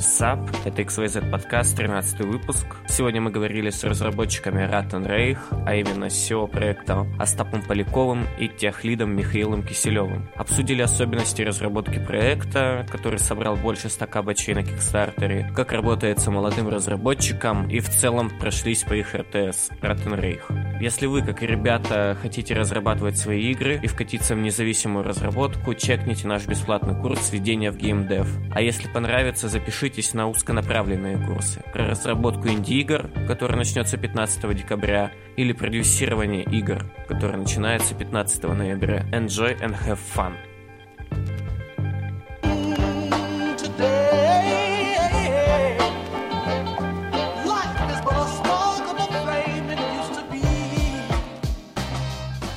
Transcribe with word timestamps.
SAP, 0.00 0.48
это 0.64 0.80
XYZ 0.80 1.30
подкаст, 1.30 1.76
13 1.76 2.20
выпуск. 2.20 2.64
Сегодня 2.88 3.20
мы 3.20 3.30
говорили 3.30 3.68
с 3.68 3.84
разработчиками 3.84 4.62
Rat 4.62 4.96
Рейх, 5.06 5.48
а 5.66 5.74
именно 5.74 6.06
SEO 6.06 6.48
проекта 6.48 7.06
Остапом 7.18 7.60
Поляковым 7.60 8.26
и 8.38 8.48
техлидом 8.48 9.14
Михаилом 9.14 9.62
Киселевым. 9.62 10.26
Обсудили 10.36 10.80
особенности 10.80 11.42
разработки 11.42 11.98
проекта, 11.98 12.86
который 12.90 13.18
собрал 13.18 13.56
больше 13.56 13.90
100 13.90 14.06
кабачей 14.06 14.54
на 14.54 14.62
Кикстартере, 14.62 15.52
как 15.54 15.72
работается 15.72 16.30
молодым 16.30 16.68
разработчикам 16.68 17.68
и 17.68 17.80
в 17.80 17.90
целом 17.90 18.30
прошлись 18.40 18.84
по 18.84 18.94
их 18.94 19.14
РТС, 19.14 19.70
Rat 19.82 20.18
Рейх. 20.18 20.50
Если 20.80 21.04
вы, 21.04 21.20
как 21.20 21.42
и 21.42 21.46
ребята, 21.46 22.16
хотите 22.22 22.54
разрабатывать 22.54 23.18
свои 23.18 23.50
игры 23.50 23.78
и 23.82 23.86
вкатиться 23.86 24.34
в 24.34 24.38
независимую 24.38 25.04
разработку, 25.04 25.74
чекните 25.74 26.26
наш 26.26 26.46
бесплатный 26.46 26.94
курс 26.94 27.30
введения 27.30 27.70
в 27.70 27.76
геймдев. 27.76 28.26
А 28.50 28.62
если 28.62 28.88
понравится, 28.88 29.50
запишитесь 29.50 30.14
на 30.14 30.26
узконаправленные 30.26 31.18
курсы 31.18 31.62
про 31.74 31.86
разработку 31.86 32.48
инди-игр, 32.48 33.10
который 33.28 33.58
начнется 33.58 33.98
15 33.98 34.56
декабря, 34.56 35.12
или 35.36 35.52
продюсирование 35.52 36.44
игр, 36.44 36.86
которое 37.06 37.36
начинается 37.36 37.94
15 37.94 38.42
ноября. 38.44 39.04
Enjoy 39.12 39.60
and 39.60 39.76
have 39.86 39.98
fun! 40.16 40.32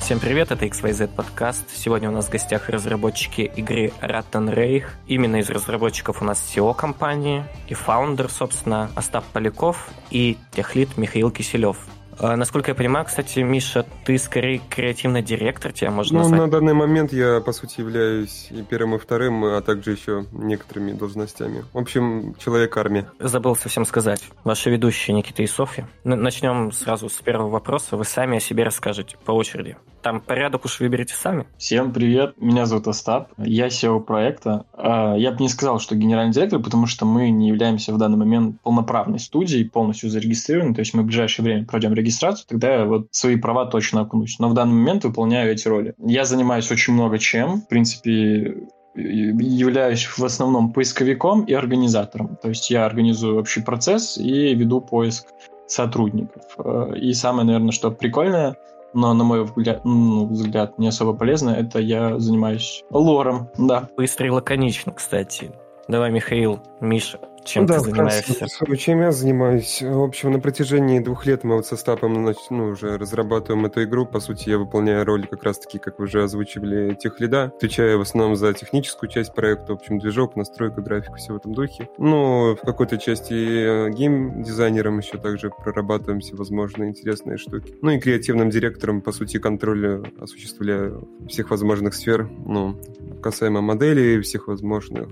Всем 0.04 0.20
привет, 0.20 0.50
это 0.50 0.66
XYZ 0.66 1.14
подкаст. 1.16 1.64
Сегодня 1.74 2.10
у 2.10 2.12
нас 2.12 2.26
в 2.26 2.30
гостях 2.30 2.68
разработчики 2.68 3.50
игры 3.56 3.90
Rattan 4.02 4.54
Reich. 4.54 4.84
Именно 5.06 5.36
из 5.36 5.48
разработчиков 5.48 6.20
у 6.20 6.26
нас 6.26 6.44
SEO 6.46 6.74
компании 6.74 7.42
и 7.68 7.72
фаундер, 7.72 8.30
собственно, 8.30 8.90
Остап 8.96 9.24
Поляков 9.32 9.88
и 10.10 10.36
техлит 10.52 10.98
Михаил 10.98 11.30
Киселев. 11.30 11.78
А, 12.18 12.36
насколько 12.36 12.72
я 12.72 12.74
понимаю, 12.74 13.06
кстати, 13.06 13.38
Миша, 13.38 13.86
ты 14.04 14.18
скорее 14.18 14.60
креативный 14.68 15.22
директор, 15.22 15.72
тебя 15.72 15.90
можно 15.90 16.18
ну, 16.18 16.24
назвать? 16.24 16.40
на 16.40 16.50
данный 16.50 16.74
момент 16.74 17.10
я, 17.14 17.40
по 17.40 17.52
сути, 17.52 17.80
являюсь 17.80 18.48
и 18.50 18.62
первым, 18.62 18.96
и 18.96 18.98
вторым, 18.98 19.42
а 19.46 19.62
также 19.62 19.92
еще 19.92 20.26
некоторыми 20.32 20.92
должностями. 20.92 21.64
В 21.72 21.78
общем, 21.78 22.34
человек-армия. 22.38 23.10
Забыл 23.18 23.56
совсем 23.56 23.86
сказать. 23.86 24.22
Ваши 24.44 24.68
ведущие 24.68 25.16
Никита 25.16 25.42
и 25.42 25.46
Софья. 25.46 25.88
Начнем 26.04 26.72
сразу 26.72 27.08
с 27.08 27.16
первого 27.22 27.48
вопроса. 27.48 27.96
Вы 27.96 28.04
сами 28.04 28.36
о 28.36 28.40
себе 28.40 28.64
расскажете 28.64 29.16
по 29.24 29.32
очереди. 29.32 29.78
Там 30.04 30.20
порядок 30.20 30.66
уж 30.66 30.80
выберите 30.80 31.14
сами. 31.14 31.46
Всем 31.56 31.90
привет, 31.90 32.34
меня 32.38 32.66
зовут 32.66 32.88
Остап, 32.88 33.32
я 33.38 33.68
SEO 33.68 34.00
проекта. 34.00 34.66
А, 34.74 35.16
я 35.16 35.32
бы 35.32 35.38
не 35.40 35.48
сказал, 35.48 35.80
что 35.80 35.96
генеральный 35.96 36.30
директор, 36.30 36.60
потому 36.60 36.84
что 36.84 37.06
мы 37.06 37.30
не 37.30 37.48
являемся 37.48 37.90
в 37.94 37.96
данный 37.96 38.18
момент 38.18 38.60
полноправной 38.60 39.18
студией, 39.18 39.64
полностью 39.64 40.10
зарегистрированы, 40.10 40.74
то 40.74 40.80
есть 40.80 40.92
мы 40.92 41.04
в 41.04 41.06
ближайшее 41.06 41.44
время 41.44 41.64
пройдем 41.64 41.94
регистрацию, 41.94 42.44
тогда 42.46 42.74
я 42.74 42.84
вот 42.84 43.06
свои 43.12 43.36
права 43.36 43.64
точно 43.64 44.02
окунусь. 44.02 44.38
Но 44.38 44.50
в 44.50 44.52
данный 44.52 44.74
момент 44.74 45.04
выполняю 45.04 45.50
эти 45.50 45.66
роли. 45.68 45.94
Я 45.96 46.26
занимаюсь 46.26 46.70
очень 46.70 46.92
много 46.92 47.18
чем, 47.18 47.62
в 47.62 47.68
принципе, 47.68 48.58
являюсь 48.94 50.04
в 50.04 50.22
основном 50.22 50.74
поисковиком 50.74 51.44
и 51.44 51.54
организатором. 51.54 52.36
То 52.42 52.50
есть 52.50 52.68
я 52.68 52.84
организую 52.84 53.40
общий 53.40 53.62
процесс 53.62 54.18
и 54.18 54.54
веду 54.54 54.82
поиск 54.82 55.28
сотрудников. 55.66 56.42
А, 56.58 56.92
и 56.92 57.14
самое, 57.14 57.46
наверное, 57.46 57.72
что 57.72 57.90
прикольное– 57.90 58.58
но, 58.94 59.12
на 59.12 59.24
мой 59.24 59.44
взгляд, 59.44 59.84
ну, 59.84 60.26
взгляд, 60.26 60.78
не 60.78 60.88
особо 60.88 61.14
полезно, 61.14 61.50
это 61.50 61.78
я 61.78 62.18
занимаюсь 62.18 62.84
лором, 62.90 63.48
да. 63.58 63.88
Быстро 63.96 64.26
и 64.26 64.30
лаконично, 64.30 64.92
кстати. 64.92 65.52
Давай, 65.88 66.10
Михаил, 66.10 66.60
Миша, 66.80 67.18
чем 67.44 67.66
да, 67.66 67.78
ты 67.78 67.90
занимаешься? 67.90 68.46
Чем 68.76 69.00
я 69.00 69.12
занимаюсь? 69.12 69.82
В 69.82 70.02
общем, 70.02 70.32
на 70.32 70.40
протяжении 70.40 70.98
двух 70.98 71.26
лет 71.26 71.44
мы 71.44 71.56
вот 71.56 71.66
со 71.66 71.76
Стапом 71.76 72.34
ну, 72.50 72.64
уже 72.66 72.98
разрабатываем 72.98 73.66
эту 73.66 73.84
игру. 73.84 74.06
По 74.06 74.20
сути, 74.20 74.50
я 74.50 74.58
выполняю 74.58 75.04
роль 75.04 75.26
как 75.26 75.42
раз-таки, 75.42 75.78
как 75.78 75.98
вы 75.98 76.06
уже 76.06 76.22
озвучивали, 76.22 76.94
тех 76.94 77.20
лида. 77.20 77.44
Отвечаю 77.44 77.98
в 77.98 78.02
основном 78.02 78.36
за 78.36 78.52
техническую 78.54 79.10
часть 79.10 79.34
проекта, 79.34 79.72
в 79.72 79.76
общем, 79.76 79.98
движок, 79.98 80.36
настройка, 80.36 80.80
графику, 80.80 81.16
все 81.16 81.32
в 81.32 81.36
этом 81.36 81.54
духе. 81.54 81.88
Ну, 81.98 82.56
в 82.56 82.60
какой-то 82.60 82.98
части 82.98 83.34
э, 83.34 83.90
гейм-дизайнером 83.90 84.98
еще 84.98 85.18
также 85.18 85.50
прорабатываем 85.50 86.20
всевозможные 86.20 86.90
интересные 86.90 87.36
штуки. 87.36 87.74
Ну 87.82 87.90
и 87.90 87.98
креативным 87.98 88.50
директором, 88.50 89.02
по 89.02 89.12
сути, 89.12 89.38
контроль 89.38 90.04
осуществляю 90.18 91.08
всех 91.28 91.50
возможных 91.50 91.94
сфер, 91.94 92.28
ну, 92.46 92.80
касаемо 93.22 93.60
моделей, 93.60 94.20
всех 94.20 94.48
возможных 94.48 95.08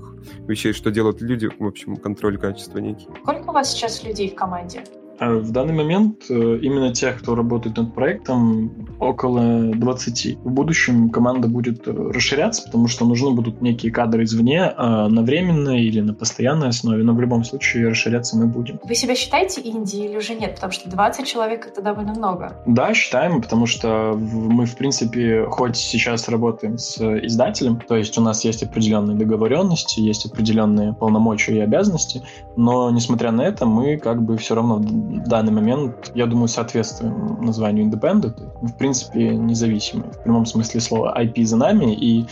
вещей, 0.47 0.73
что 0.73 0.91
делают 0.91 1.21
люди, 1.21 1.49
в 1.59 1.67
общем, 1.67 1.97
контроль 1.97 2.22
контроль 2.23 2.39
качества 2.39 2.79
некий. 2.79 3.09
Сколько 3.23 3.51
у 3.51 3.53
вас 3.53 3.73
сейчас 3.73 4.05
людей 4.05 4.31
в 4.31 4.37
команде? 4.37 4.85
А 5.19 5.35
в 5.35 5.51
данный 5.51 5.75
момент 5.75 6.25
э, 6.29 6.59
именно 6.63 6.93
тех, 6.93 7.19
кто 7.21 7.35
работает 7.35 7.77
над 7.77 7.95
проектом, 7.95 8.97
около 8.99 9.73
20. 9.75 10.39
В 10.43 10.51
будущем 10.51 11.11
команда 11.11 11.49
будет 11.49 11.87
э, 11.87 11.93
расширяться, 11.93 12.63
потому 12.65 12.89
что 12.89 13.05
нужны 13.05 13.31
будут 13.31 13.61
некие 13.61 13.93
кадры 13.93 14.25
извне 14.25 14.65
а 14.65 15.09
на 15.09 15.23
временной 15.23 15.83
или 15.83 16.01
на 16.01 16.15
постоянной 16.15 16.69
основе, 16.69 17.03
но 17.05 17.15
в 17.15 17.21
любом 17.21 17.45
случае 17.45 17.89
расширяться 17.89 18.37
мы 18.37 18.47
будем. 18.47 18.81
Вы 18.83 18.95
себя 18.95 19.15
считаете 19.15 19.61
инди 19.65 19.97
или 19.97 20.17
уже 20.17 20.35
нет? 20.35 20.55
Потому 20.55 20.73
что 20.73 20.91
20 20.91 21.27
человек— 21.27 21.67
это 21.73 21.83
довольно 21.83 22.15
много. 22.15 22.57
Да, 22.67 22.95
считаем, 22.95 23.41
потому 23.43 23.67
что 23.67 24.15
мы, 24.17 24.67
в 24.67 24.77
принципе, 24.77 25.47
хоть 25.49 25.77
сейчас 25.77 26.29
работаем 26.29 26.79
с 26.79 27.01
издателем, 27.25 27.81
то 27.81 27.97
есть 27.97 28.17
у 28.19 28.21
нас 28.21 28.45
есть 28.45 28.63
определенные 28.63 29.17
договоренности, 29.17 30.01
есть 30.01 30.27
определенные 30.27 30.93
полномочия 30.95 31.57
и 31.57 31.61
обязанности, 31.61 32.23
но, 32.57 32.91
несмотря 32.91 33.31
на 33.33 33.43
это, 33.43 33.67
мы 33.67 33.97
как 33.97 34.23
бы 34.23 34.37
все 34.37 34.55
равно 34.55 34.81
данный 35.27 35.53
момент, 35.53 36.13
я 36.15 36.27
думаю, 36.27 36.49
соответствуем 36.49 37.45
названию 37.45 37.87
independent. 37.87 38.35
В 38.63 38.77
принципе, 38.77 39.31
независимые. 39.37 40.11
В 40.13 40.23
прямом 40.23 40.47
смысле 40.47 40.81
слова. 40.81 41.17
IP 41.21 41.45
за 41.45 41.57
нами 41.57 41.95
и 41.95 42.27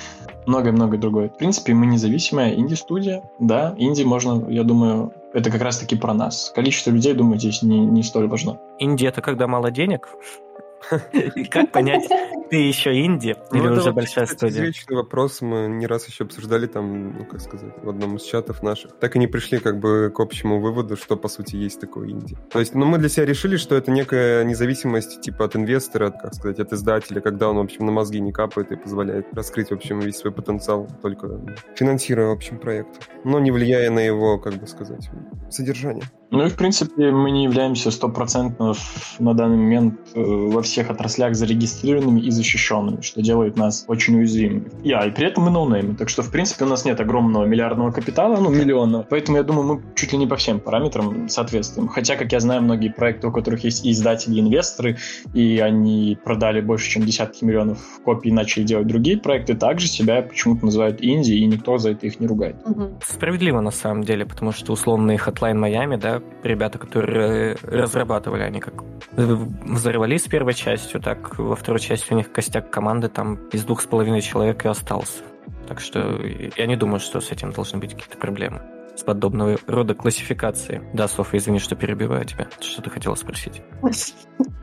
многое-многое 0.47 0.99
другое. 0.99 1.29
В 1.29 1.37
принципе, 1.37 1.75
мы 1.75 1.87
независимая 1.87 2.55
инди-студия. 2.55 3.23
Да, 3.39 3.75
инди 3.79 4.03
можно, 4.03 4.49
я 4.51 4.65
думаю, 4.65 5.13
это 5.33 5.51
как 5.51 5.63
раз-таки 5.63 5.97
про 5.97 6.15
нас. 6.15 6.53
Количество 6.55 6.91
людей, 6.91 7.15
думаю, 7.15 7.39
здесь 7.39 7.63
не, 7.63 7.79
не 7.87 8.03
столь 8.03 8.29
важно. 8.29 8.59
Инди— 8.79 9.05
это 9.07 9.23
когда 9.23 9.47
мало 9.47 9.71
денег? 9.71 10.09
Как 11.51 11.73
понять, 11.73 12.09
ты 12.51 12.57
еще 12.57 13.05
инди 13.05 13.37
или 13.53 13.69
ну, 13.69 13.75
уже 13.75 13.93
большая 13.93 14.27
студия? 14.27 14.63
Вечный 14.63 14.97
вопрос 14.97 15.41
мы 15.41 15.69
не 15.69 15.87
раз 15.87 16.07
еще 16.09 16.25
обсуждали 16.25 16.67
там, 16.67 17.19
ну 17.19 17.25
как 17.25 17.41
сказать, 17.41 17.73
в 17.83 17.89
одном 17.89 18.17
из 18.17 18.23
чатов 18.23 18.63
наших. 18.63 18.97
Так 18.99 19.17
и 19.17 19.19
не 19.19 19.27
пришли 19.27 19.59
как 19.59 19.79
бы 19.79 20.13
к 20.15 20.21
общему 20.21 20.61
выводу, 20.61 20.97
что 20.97 21.17
по 21.17 21.29
сути 21.29 21.57
есть 21.57 21.81
такое 21.81 22.11
инди. 22.11 22.37
То 22.51 22.59
есть, 22.61 22.75
ну 22.75 22.87
мы 22.87 22.99
для 22.99 23.09
себя 23.09 23.27
решили, 23.27 23.57
что 23.57 23.77
это 23.77 23.91
некая 23.91 24.45
независимость 24.45 25.21
типа 25.21 25.45
от 25.45 25.57
инвестора, 25.57 26.11
как 26.11 26.35
сказать, 26.35 26.59
от 26.59 26.73
издателя, 26.73 27.21
когда 27.21 27.49
он, 27.49 27.57
в 27.57 27.61
общем, 27.61 27.87
на 27.87 27.93
мозги 27.93 28.21
не 28.21 28.33
капает 28.33 28.73
и 28.73 28.77
позволяет 28.77 29.33
раскрыть, 29.33 29.69
в 29.69 29.75
общем, 29.75 30.01
весь 30.01 30.17
свой 30.17 30.33
потенциал, 30.33 30.89
только 31.03 31.41
финансируя, 31.75 32.29
в 32.29 32.33
общем, 32.33 32.59
проект, 32.59 33.09
но 33.25 33.39
не 33.39 33.51
влияя 33.51 33.91
на 33.91 34.01
его, 34.01 34.39
как 34.39 34.55
бы 34.55 34.67
сказать, 34.67 35.11
содержание. 35.51 36.05
Ну 36.31 36.47
и, 36.47 36.49
в 36.49 36.57
принципе, 36.57 37.11
мы 37.11 37.31
не 37.33 37.45
являемся 37.45 37.91
стопроцентно 37.91 38.75
на 39.19 39.35
данный 39.35 39.57
момент 39.57 39.99
э, 40.15 40.21
во 40.23 40.63
всех 40.63 40.91
отраслях 40.91 41.35
зарегистрированными 41.35 42.21
и 42.21 42.31
защищенными, 42.31 43.01
что 43.01 43.21
делает 43.21 43.57
нас 43.57 43.85
очень 43.89 44.17
уязвимыми. 44.17 44.71
Я, 44.85 45.05
и 45.07 45.11
при 45.11 45.27
этом 45.27 45.45
мы 45.45 45.51
ноунеймы, 45.51 45.97
так 45.97 46.09
что, 46.09 46.23
в 46.23 46.31
принципе, 46.31 46.65
у 46.65 46.69
нас 46.69 46.85
нет 46.85 47.01
огромного 47.01 47.45
миллиардного 47.47 47.91
капитала, 47.91 48.37
ну, 48.41 48.49
миллиона, 48.51 49.05
поэтому, 49.09 49.39
я 49.39 49.43
думаю, 49.43 49.67
мы 49.67 49.83
чуть 49.97 50.13
ли 50.13 50.19
не 50.19 50.27
по 50.27 50.37
всем 50.37 50.61
параметрам 50.61 51.29
соответствуем. 51.29 51.89
Хотя, 51.89 52.15
как 52.17 52.31
я 52.31 52.39
знаю, 52.39 52.63
многие 52.63 52.91
проекты, 52.91 53.27
у 53.27 53.33
которых 53.33 53.65
есть 53.65 53.85
и 53.85 53.91
издатели, 53.91 54.37
и 54.37 54.41
инвесторы, 54.41 54.99
и 55.35 55.59
они 55.59 56.17
продали 56.23 56.61
больше, 56.61 56.89
чем 56.89 57.05
десятки 57.05 57.45
миллионов 57.45 57.79
копий, 58.05 58.31
начали 58.31 58.63
делать 58.63 58.87
другие 58.87 59.19
проекты, 59.19 59.55
также 59.55 59.89
себя 59.89 60.23
почему-то 60.23 60.65
называют 60.65 60.99
инди, 61.03 61.33
и 61.33 61.45
никто 61.47 61.79
за 61.79 61.91
это 61.91 62.07
их 62.07 62.21
не 62.21 62.29
ругает. 62.29 62.57
Угу. 62.65 63.01
Справедливо, 63.05 63.61
на 63.61 63.73
самом 63.73 64.05
деле, 64.05 64.25
потому 64.25 64.53
что 64.53 64.73
условный 64.73 65.17
Hotline 65.17 65.59
Miami, 65.59 65.97
да, 65.97 66.20
ребята, 66.43 66.79
которые 66.79 67.57
разрабатывали, 67.63 68.43
они 68.43 68.61
как 68.61 68.83
взорвались 69.13 70.25
с 70.25 70.29
первой 70.29 70.55
частью, 70.55 71.01
так 71.01 71.39
во 71.39 71.57
второй 71.57 71.81
части 71.81 72.13
у 72.13 72.17
них 72.17 72.33
костяк 72.33 72.71
команды 72.71 73.09
там 73.09 73.37
из 73.53 73.65
двух 73.65 73.81
с 73.81 73.87
половиной 73.87 74.21
человек 74.21 74.65
и 74.65 74.69
остался. 74.69 75.23
Так 75.69 75.81
что 75.81 76.21
я 76.57 76.67
не 76.67 76.77
думаю, 76.77 77.01
что 77.01 77.21
с 77.21 77.31
этим 77.31 77.53
должны 77.53 77.79
быть 77.79 77.95
какие-то 77.95 78.19
проблемы 78.19 78.63
с 78.97 79.03
подобного 79.03 79.57
рода 79.67 79.95
классификацией. 79.95 80.83
Да, 80.93 81.09
Софа, 81.09 81.37
извини, 81.37 81.59
что 81.59 81.77
перебиваю 81.77 82.25
тебя. 82.25 82.49
Что 82.61 82.83
ты 82.83 82.91
хотела 82.91 83.15
спросить? 83.15 83.63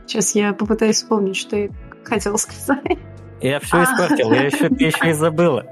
Сейчас 0.05 0.35
я 0.35 0.53
попытаюсь 0.53 0.97
вспомнить, 0.97 1.37
что 1.37 1.55
я 1.57 1.69
хотела 2.03 2.37
сказать. 2.37 2.99
Я 3.41 3.59
все 3.59 3.83
испортил, 3.83 4.31
я 4.31 4.45
еще, 4.45 4.65
еще 4.65 5.09
и 5.09 5.13
забыла. 5.13 5.65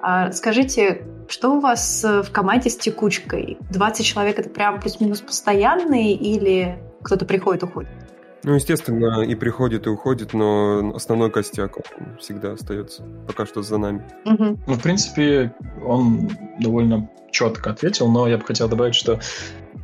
А 0.00 0.30
скажите, 0.32 1.06
что 1.28 1.52
у 1.52 1.60
вас 1.60 2.04
э, 2.04 2.22
в 2.22 2.30
команде 2.30 2.70
с 2.70 2.76
текучкой? 2.76 3.58
20 3.70 4.04
человек 4.04 4.38
это 4.38 4.48
прям 4.48 4.80
плюс-минус 4.80 5.20
постоянные 5.20 6.14
или 6.14 6.78
кто-то 7.02 7.24
приходит, 7.24 7.62
уходит? 7.62 7.90
Ну, 8.44 8.54
естественно, 8.54 9.22
и 9.22 9.34
приходит, 9.34 9.86
и 9.86 9.90
уходит, 9.90 10.32
но 10.32 10.92
основной 10.94 11.30
костяк 11.30 11.76
всегда 12.18 12.52
остается 12.52 13.02
пока 13.26 13.46
что 13.46 13.62
за 13.62 13.78
нами. 13.78 14.04
Угу. 14.24 14.58
Ну, 14.66 14.74
в 14.74 14.82
принципе, 14.82 15.54
он 15.84 16.30
довольно 16.60 17.10
четко 17.30 17.70
ответил, 17.70 18.08
но 18.10 18.28
я 18.28 18.38
бы 18.38 18.44
хотел 18.44 18.68
добавить, 18.68 18.94
что 18.94 19.20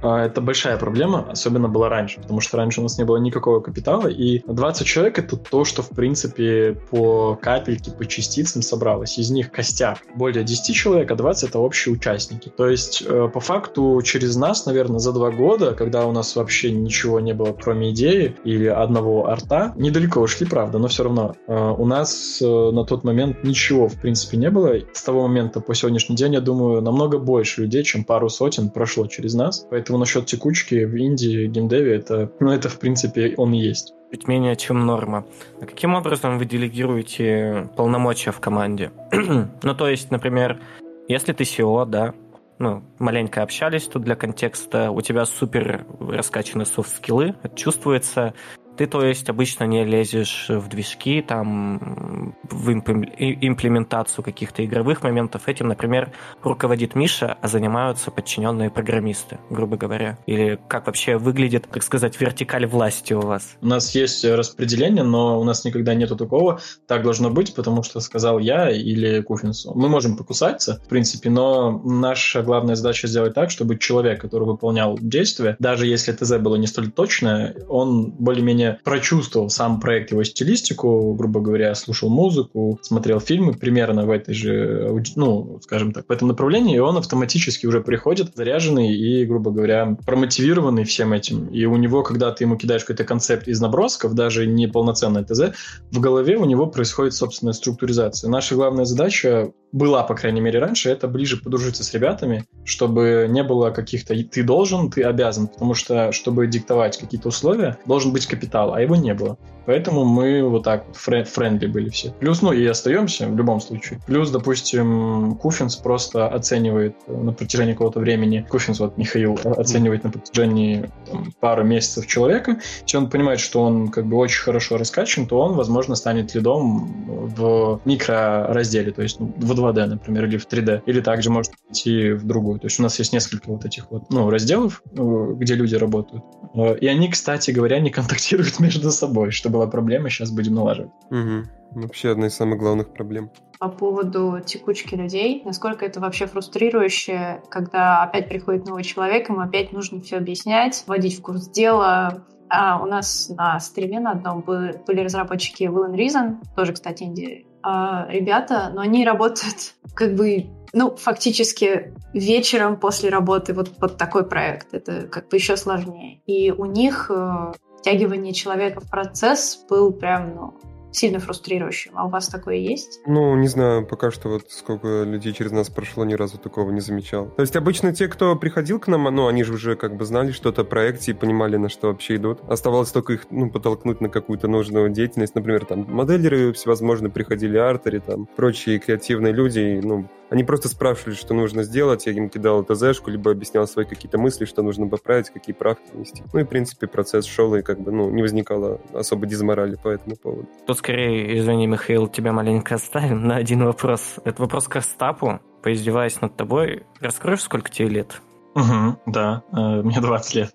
это 0.03 0.41
большая 0.41 0.77
проблема, 0.77 1.27
особенно 1.31 1.69
была 1.69 1.89
раньше, 1.89 2.21
потому 2.21 2.41
что 2.41 2.57
раньше 2.57 2.81
у 2.81 2.83
нас 2.83 2.99
не 2.99 3.05
было 3.05 3.17
никакого 3.17 3.61
капитала, 3.61 4.09
и 4.09 4.41
20 4.47 4.87
человек— 4.87 5.19
это 5.21 5.37
то, 5.37 5.65
что, 5.65 5.83
в 5.83 5.91
принципе, 5.91 6.77
по 6.91 7.39
капельке, 7.41 7.91
по 7.91 8.05
частицам 8.07 8.63
собралось. 8.63 9.19
Из 9.19 9.31
них 9.31 9.51
костяк 9.51 9.99
более 10.15 10.45
10 10.45 10.75
человек, 10.75 11.11
а 11.11 11.17
20— 11.17 11.49
это 11.51 11.59
общие 11.59 11.95
участники. 11.95 12.49
То 12.49 12.69
есть, 12.69 13.03
э, 13.07 13.29
по 13.33 13.41
факту, 13.41 14.01
через 14.05 14.37
нас, 14.37 14.67
наверное, 14.67 14.99
за 14.99 15.13
два 15.13 15.31
года, 15.31 15.75
когда 15.75 16.07
у 16.07 16.13
нас 16.13 16.37
вообще 16.37 16.73
ничего 16.73 17.21
не 17.21 17.35
было, 17.35 17.53
кроме 17.53 17.91
идеи 17.91 18.37
или 18.45 18.67
одного 18.67 19.29
арта, 19.29 19.73
недалеко 19.77 20.21
ушли, 20.21 20.47
правда, 20.47 20.79
но 20.79 20.89
все 20.89 21.05
равно, 21.05 21.35
э, 21.47 21.75
у 21.79 21.87
нас 21.87 22.41
э, 22.43 22.47
на 22.47 22.85
тот 22.85 23.05
момент 23.05 23.45
ничего, 23.45 23.89
в 23.89 24.01
принципе, 24.01 24.37
не 24.37 24.51
было. 24.51 24.75
С 24.93 25.03
того 25.03 25.23
момента 25.23 25.61
по 25.61 25.75
сегодняшний 25.75 26.17
день, 26.17 26.35
я 26.35 26.41
думаю, 26.41 26.81
намного 26.83 27.19
больше 27.19 27.63
людей, 27.63 27.83
чем 27.85 28.05
пару 28.05 28.29
сотен 28.29 28.71
прошло 28.71 29.07
через 29.07 29.35
нас. 29.35 29.67
Поэтому 29.71 29.84
Поэтому 29.85 29.99
насчет 29.99 30.25
текучки 30.25 30.83
в 30.87 30.97
Индии, 30.97 31.47
геймдеве, 31.47 31.97
это, 31.97 32.33
ну, 32.41 32.51
это, 32.51 32.71
в 32.71 32.79
принципе, 32.79 33.35
он 33.37 33.53
и 33.53 33.59
есть. 33.59 33.93
Чуть 34.11 34.27
менее, 34.27 34.57
чем 34.57 34.87
норма. 34.87 35.27
А 35.61 35.67
каким 35.67 35.95
образом 35.95 36.39
вы 36.39 36.47
делегируете 36.47 37.69
полномочия 37.77 38.33
в 38.33 38.41
команде? 38.41 38.93
ну, 39.13 39.75
то 39.75 39.87
есть, 39.91 40.11
например, 40.11 40.59
если 41.07 41.35
ты 41.35 41.45
SEO, 41.45 41.85
да, 41.85 42.15
ну, 42.59 42.83
маленько 42.99 43.43
общались 43.43 43.83
тут 43.83 44.05
для 44.05 44.15
контекста, 44.15 44.91
у 44.91 45.03
тебя 45.03 45.27
супер 45.27 45.85
раскачаны 46.01 46.65
софт-скиллы, 46.65 47.35
это 47.43 47.55
чувствуется, 47.55 48.33
ты, 48.77 48.87
то 48.87 49.05
есть, 49.05 49.29
обычно 49.29 49.65
не 49.65 49.85
лезешь 49.85 50.47
в 50.49 50.69
движки, 50.69 51.23
там, 51.23 52.35
в 52.43 52.73
имплементацию 52.73 54.25
каких-то 54.25 54.65
игровых 54.65 55.03
моментов. 55.03 55.49
Этим, 55.49 55.69
например, 55.69 56.13
руководит 56.43 56.95
Миша, 56.95 57.37
а 57.41 57.49
занимаются 57.49 58.11
подчиненные 58.11 58.71
программисты, 58.71 59.39
грубо 59.51 59.77
говоря. 59.77 60.19
Или 60.27 60.59
как 60.69 60.87
вообще 60.87 61.17
выглядит, 61.17 61.69
так 61.71 61.83
сказать, 61.83 62.21
вертикаль 62.21 62.67
власти 62.67 63.13
у 63.13 63.21
вас? 63.21 63.57
У 63.61 63.67
нас 63.67 63.95
есть 63.95 64.25
распределение, 64.25 65.05
но 65.05 65.41
у 65.41 65.45
нас 65.45 65.65
никогда 65.65 65.95
нету 65.95 66.17
такого. 66.17 66.61
Так 66.87 67.03
должно 67.03 67.31
быть, 67.31 67.55
потому 67.55 67.83
что 67.83 68.01
сказал 68.01 68.39
я 68.39 68.71
или 68.71 69.21
Куфинсу. 69.21 69.73
Мы 69.75 69.89
можем 69.89 70.17
покусаться, 70.17 70.81
в 70.85 70.89
принципе, 70.89 71.31
но 71.31 71.81
наша 71.85 72.43
главная 72.43 72.75
задача 72.75 73.07
сделать 73.07 73.35
так, 73.35 73.51
чтобы 73.51 73.79
человек, 73.79 74.21
который 74.21 74.45
выполнял 74.45 74.99
действие, 75.01 75.57
даже 75.59 75.87
если 75.87 76.13
ТЗ 76.13 76.39
было 76.39 76.57
не 76.57 76.67
столь 76.67 76.91
точное, 76.91 77.57
он 77.69 78.11
более-менее 78.11 78.64
более 78.65 78.81
прочувствовал 78.85 79.51
сам 79.51 79.81
проект, 79.81 80.11
его 80.13 80.25
стилистику, 80.25 81.15
грубо 81.15 81.41
говоря, 81.41 81.75
слушал 81.75 82.09
музыку, 82.09 82.79
смотрел 82.83 83.21
фильмы 83.21 83.53
примерно 83.53 84.07
в 84.07 84.11
этой 84.11 84.35
же, 84.35 85.03
ну, 85.17 85.59
скажем 85.63 85.93
так, 85.93 86.07
в 86.09 86.13
этом 86.13 86.29
направлении, 86.29 86.77
и 86.77 86.81
он 86.81 86.97
автоматически 86.97 87.67
уже 87.67 87.81
приходит 87.81 88.35
заряженный 88.35 88.95
и, 88.95 89.25
грубо 89.25 89.51
говоря, 89.51 89.97
промотивированный 90.07 90.85
всем 90.85 91.13
этим. 91.13 91.47
И 91.49 91.65
у 91.65 91.77
него, 91.77 92.03
когда 92.03 92.31
ты 92.31 92.45
ему 92.45 92.57
кидаешь 92.57 92.83
какой-то 92.83 93.05
концепт 93.05 93.49
из 93.49 93.61
набросков, 93.61 94.15
даже 94.15 94.47
не 94.47 94.67
полноценное 94.67 95.25
ТЗ, 95.25 95.57
в 95.91 96.01
голове 96.01 96.37
у 96.37 96.45
него 96.45 96.67
происходит 96.67 97.15
собственная 97.15 97.55
структуризация. 97.55 98.31
Наша 98.31 98.55
главная 98.55 98.85
задача 98.85 99.53
была, 99.75 100.05
по 100.05 100.15
крайней 100.15 100.41
мере, 100.41 100.61
раньше, 100.61 100.89
это 100.89 101.09
ближе 101.09 101.37
подружиться 101.37 101.83
с 101.83 101.93
ребятами, 101.93 102.45
чтобы 102.65 103.27
не 103.29 103.43
было 103.43 103.71
каких-то 103.71 104.15
«ты 104.15 104.45
должен», 104.45 104.89
«ты 104.89 105.03
обязан», 105.03 105.49
потому 105.49 105.75
что, 105.75 106.13
чтобы 106.13 106.47
диктовать 106.47 106.97
какие-то 106.97 107.29
условия, 107.29 107.77
должен 107.85 108.13
быть 108.13 108.27
капитал, 108.27 108.54
а 108.55 108.81
его 108.81 108.97
не 108.97 109.15
было. 109.15 109.39
Поэтому 109.67 110.05
мы 110.05 110.43
вот 110.43 110.65
так 110.65 110.87
вот 110.87 110.97
friendly 110.97 111.67
были 111.67 111.89
все. 111.89 112.11
Плюс, 112.11 112.43
ну 112.43 112.53
и 112.53 112.65
остаемся 112.67 113.27
в 113.27 113.37
любом 113.37 113.61
случае. 113.61 114.01
Плюс, 114.07 114.31
допустим, 114.31 115.37
Куфинс 115.41 115.77
просто 115.77 116.29
оценивает 116.29 116.97
на 117.07 117.33
протяжении 117.33 117.73
какого-то 117.73 118.01
времени, 118.01 118.47
Куфинс, 118.49 118.81
вот 118.81 118.99
Михаил, 118.99 119.39
оценивает 119.45 120.05
на 120.05 120.11
протяжении 120.11 120.91
там, 121.11 121.33
пары 121.41 121.65
месяцев 121.65 122.07
человека. 122.07 122.61
Если 122.83 122.97
он 122.97 123.09
понимает, 123.09 123.41
что 123.41 123.63
он 123.63 123.89
как 123.89 124.07
бы 124.07 124.17
очень 124.17 124.43
хорошо 124.43 124.77
раскачан, 124.77 125.27
то 125.27 125.39
он, 125.41 125.55
возможно, 125.55 125.95
станет 125.95 126.35
lead 126.35 126.83
ом 126.83 127.07
в 127.07 127.81
микроразделе, 127.85 128.93
то 128.93 129.03
есть 129.03 129.19
ну, 129.21 129.33
в 129.37 129.53
2D, 129.53 129.87
например, 129.87 130.27
или 130.27 130.37
в 130.37 130.47
3D. 130.47 130.83
Или 130.87 131.01
также 131.01 131.31
может 131.31 131.53
идти 131.71 132.13
в 132.13 132.27
другую. 132.27 132.61
То 132.61 132.67
есть 132.67 132.79
у 132.81 132.83
нас 132.83 132.99
есть 132.99 133.13
несколько 133.13 133.51
вот 133.51 133.65
этих 133.65 133.91
вот 133.91 134.11
ну, 134.11 134.29
разделов, 134.29 134.83
где 134.93 135.55
люди 135.55 135.75
работают. 135.75 136.23
И 136.55 136.87
они, 136.87 137.11
кстати 137.11 137.51
говоря, 137.51 137.81
не 137.81 137.91
контактируют 137.91 138.59
между 138.61 138.91
собой, 138.91 139.31
чтобы 139.31 139.55
была 139.55 139.67
проблема, 139.67 140.09
сейчас 140.09 140.31
будем 140.31 140.55
налаживать. 140.55 140.93
Угу. 141.11 141.83
Вообще 141.83 142.11
одна 142.11 142.29
из 142.29 142.35
самых 142.35 142.59
главных 142.59 142.93
проблем. 142.93 143.31
По 143.59 143.69
поводу 143.69 144.41
текучки 144.45 144.95
людей, 144.95 145.43
насколько 145.45 145.85
это 145.85 146.01
вообще 146.01 146.27
фрустрирующе, 146.27 147.43
когда 147.51 148.03
опять 148.03 148.29
приходит 148.29 148.67
новый 148.67 148.85
человек, 148.85 149.29
ему 149.29 149.41
опять 149.41 149.73
нужно 149.73 150.01
все 150.01 150.19
объяснять, 150.19 150.85
вводить 150.87 151.19
в 151.19 151.23
курс 151.23 151.49
дела. 151.49 152.25
А 152.49 152.81
у 152.81 152.87
нас 152.87 153.31
на 153.31 153.59
стриме 153.59 153.99
на 153.99 154.13
одном 154.13 154.43
были, 154.43 155.01
разработчики 155.01 155.65
Will 155.65 155.93
Reason, 155.93 156.37
тоже, 156.55 156.75
кстати, 156.75 157.03
Индии, 157.03 157.47
а, 157.65 158.07
ребята, 158.11 158.71
но 158.75 158.83
они 158.83 159.07
работают 159.07 159.75
как 159.95 160.15
бы 160.15 160.47
ну, 160.75 160.95
фактически 160.97 161.95
вечером 162.13 162.79
после 162.79 163.09
работы 163.09 163.55
вот, 163.55 163.71
вот 163.81 163.97
такой 163.97 164.29
проект. 164.29 164.75
Это 164.75 165.07
как 165.07 165.29
бы 165.29 165.37
еще 165.37 165.57
сложнее. 165.57 166.21
И 166.27 166.51
у 166.51 166.65
них 166.65 167.13
э, 167.15 167.53
втягивание 167.79 168.33
человека 168.33 168.81
в 168.81 168.91
процесс 168.91 169.65
был 169.71 169.93
прям, 169.93 170.35
ну, 170.35 170.55
сильно 170.95 171.19
фрустрирующим. 171.19 171.93
А 171.95 172.07
у 172.07 172.09
вас 172.09 172.29
такое 172.29 172.57
есть? 172.57 173.01
Ну, 173.07 173.35
не 173.37 173.49
знаю, 173.49 173.87
пока 173.87 174.11
что 174.11 174.29
вот 174.29 174.45
сколько 174.49 175.03
людей 175.03 175.33
через 175.33 175.53
нас 175.53 175.69
прошло, 175.69 176.05
ни 176.05 176.15
разу 176.15 176.39
такого 176.39 176.71
не 176.71 176.81
замечал. 176.81 177.31
То 177.31 177.43
есть 177.43 177.57
обычно 177.57 177.95
те, 177.95 178.09
кто 178.09 178.37
приходил 178.37 178.79
к 178.79 178.87
нам, 178.89 179.05
ну, 179.05 179.27
они 179.27 179.45
же 179.45 179.55
уже 179.55 179.77
как 179.77 179.97
бы 179.97 180.05
знали 180.05 180.31
что-то 180.31 180.63
о 180.63 180.65
проекте 180.65 181.11
и 181.13 181.15
понимали, 181.15 181.57
на 181.57 181.69
что 181.69 181.89
вообще 181.89 182.17
идут. 182.17 182.41
Оставалось 182.49 182.91
только 182.91 183.15
их, 183.15 183.27
ну, 183.31 183.51
подтолкнуть 183.51 184.01
на 184.01 184.09
какую-то 184.09 184.49
нужную 184.49 184.89
деятельность. 184.91 185.35
Например, 185.35 185.65
там, 185.65 185.87
моделеры 185.93 186.53
всевозможно 186.53 187.11
приходили, 187.11 187.59
артеры, 187.59 188.01
там, 188.01 188.27
прочие 188.27 188.79
креативные 188.79 189.33
люди, 189.33 189.59
и, 189.59 189.81
ну, 189.81 190.09
они 190.35 190.43
просто 190.43 190.69
спрашивали, 190.69 191.15
что 191.15 191.33
нужно 191.33 191.63
сделать, 191.63 192.07
я 192.07 192.13
им 192.13 192.29
кидал 192.29 192.65
ТЗшку, 192.65 193.09
либо 193.09 193.31
объяснял 193.31 193.69
свои 193.69 193.85
какие-то 193.85 194.19
мысли, 194.19 194.47
что 194.47 194.63
нужно 194.63 194.89
поправить, 194.89 195.31
какие 195.31 195.55
правки 195.55 195.85
внести. 195.93 196.25
Ну 196.33 196.41
и, 196.41 196.43
в 196.43 196.49
принципе, 196.49 196.89
процесс 196.89 197.25
шел, 197.25 197.55
и 197.55 197.63
как 197.63 197.81
бы, 197.81 197.93
ну, 197.93 198.11
не 198.11 198.21
возникало 198.21 198.81
особо 198.93 199.27
дизморали 199.27 199.77
по 199.77 199.89
этому 199.89 200.17
поводу. 200.17 200.49
Тут 200.67 200.79
скорее, 200.79 201.39
извини, 201.39 201.69
Михаил, 201.69 202.09
тебя 202.09 202.33
маленько 202.33 202.75
оставим 202.75 203.29
на 203.29 203.37
один 203.37 203.65
вопрос. 203.65 204.17
Это 204.25 204.43
вопрос 204.43 204.67
к 204.67 204.75
Остапу. 204.75 205.39
Поиздеваясь 205.63 206.21
над 206.21 206.37
тобой, 206.37 206.83
раскроешь, 207.01 207.43
сколько 207.43 207.71
тебе 207.71 207.89
лет? 207.89 208.21
Угу, 208.57 208.99
да, 209.07 209.45
э, 209.53 209.83
мне 209.83 210.01
20 210.01 210.35
лет. 210.35 210.55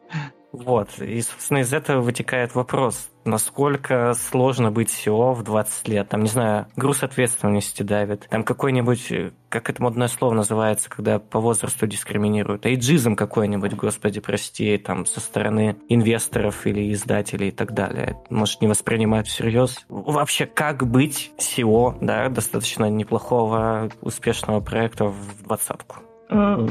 Вот, 0.52 1.00
и, 1.00 1.22
собственно, 1.22 1.60
из 1.60 1.74
этого 1.74 2.02
вытекает 2.02 2.56
вопрос, 2.56 3.10
насколько 3.24 4.14
сложно 4.14 4.72
быть 4.72 4.90
SEO 4.90 5.34
в 5.34 5.44
20 5.44 5.88
лет. 5.88 6.10
Там, 6.10 6.24
не 6.24 6.30
знаю, 6.30 6.68
груз 6.76 7.04
ответственности 7.04 7.84
давит. 7.84 8.28
Там 8.30 8.44
какой-нибудь, 8.44 9.12
как 9.50 9.70
это 9.70 9.82
модное 9.82 10.08
слово 10.08 10.34
называется, 10.34 10.90
когда 10.90 11.20
по 11.20 11.40
возрасту 11.40 11.86
дискриминируют. 11.86 12.66
Эйджизм 12.66 13.16
какой-нибудь, 13.16 13.76
господи, 13.76 14.20
прости, 14.20 14.78
там, 14.78 15.06
со 15.06 15.20
стороны 15.20 15.78
инвесторов 15.88 16.66
или 16.66 16.92
издателей 16.94 17.50
и 17.50 17.52
так 17.52 17.74
далее. 17.74 18.18
Может, 18.30 18.62
не 18.62 18.68
воспринимать 18.68 19.28
всерьез. 19.28 19.86
Вообще, 19.88 20.48
как 20.48 20.88
быть 20.88 21.32
SEO, 21.38 21.98
да, 22.02 22.30
достаточно 22.30 22.90
неплохого, 22.90 23.90
успешного 24.02 24.62
проекта 24.62 25.06
в 25.06 25.44
двадцатку? 25.44 25.98
Э, 26.30 26.68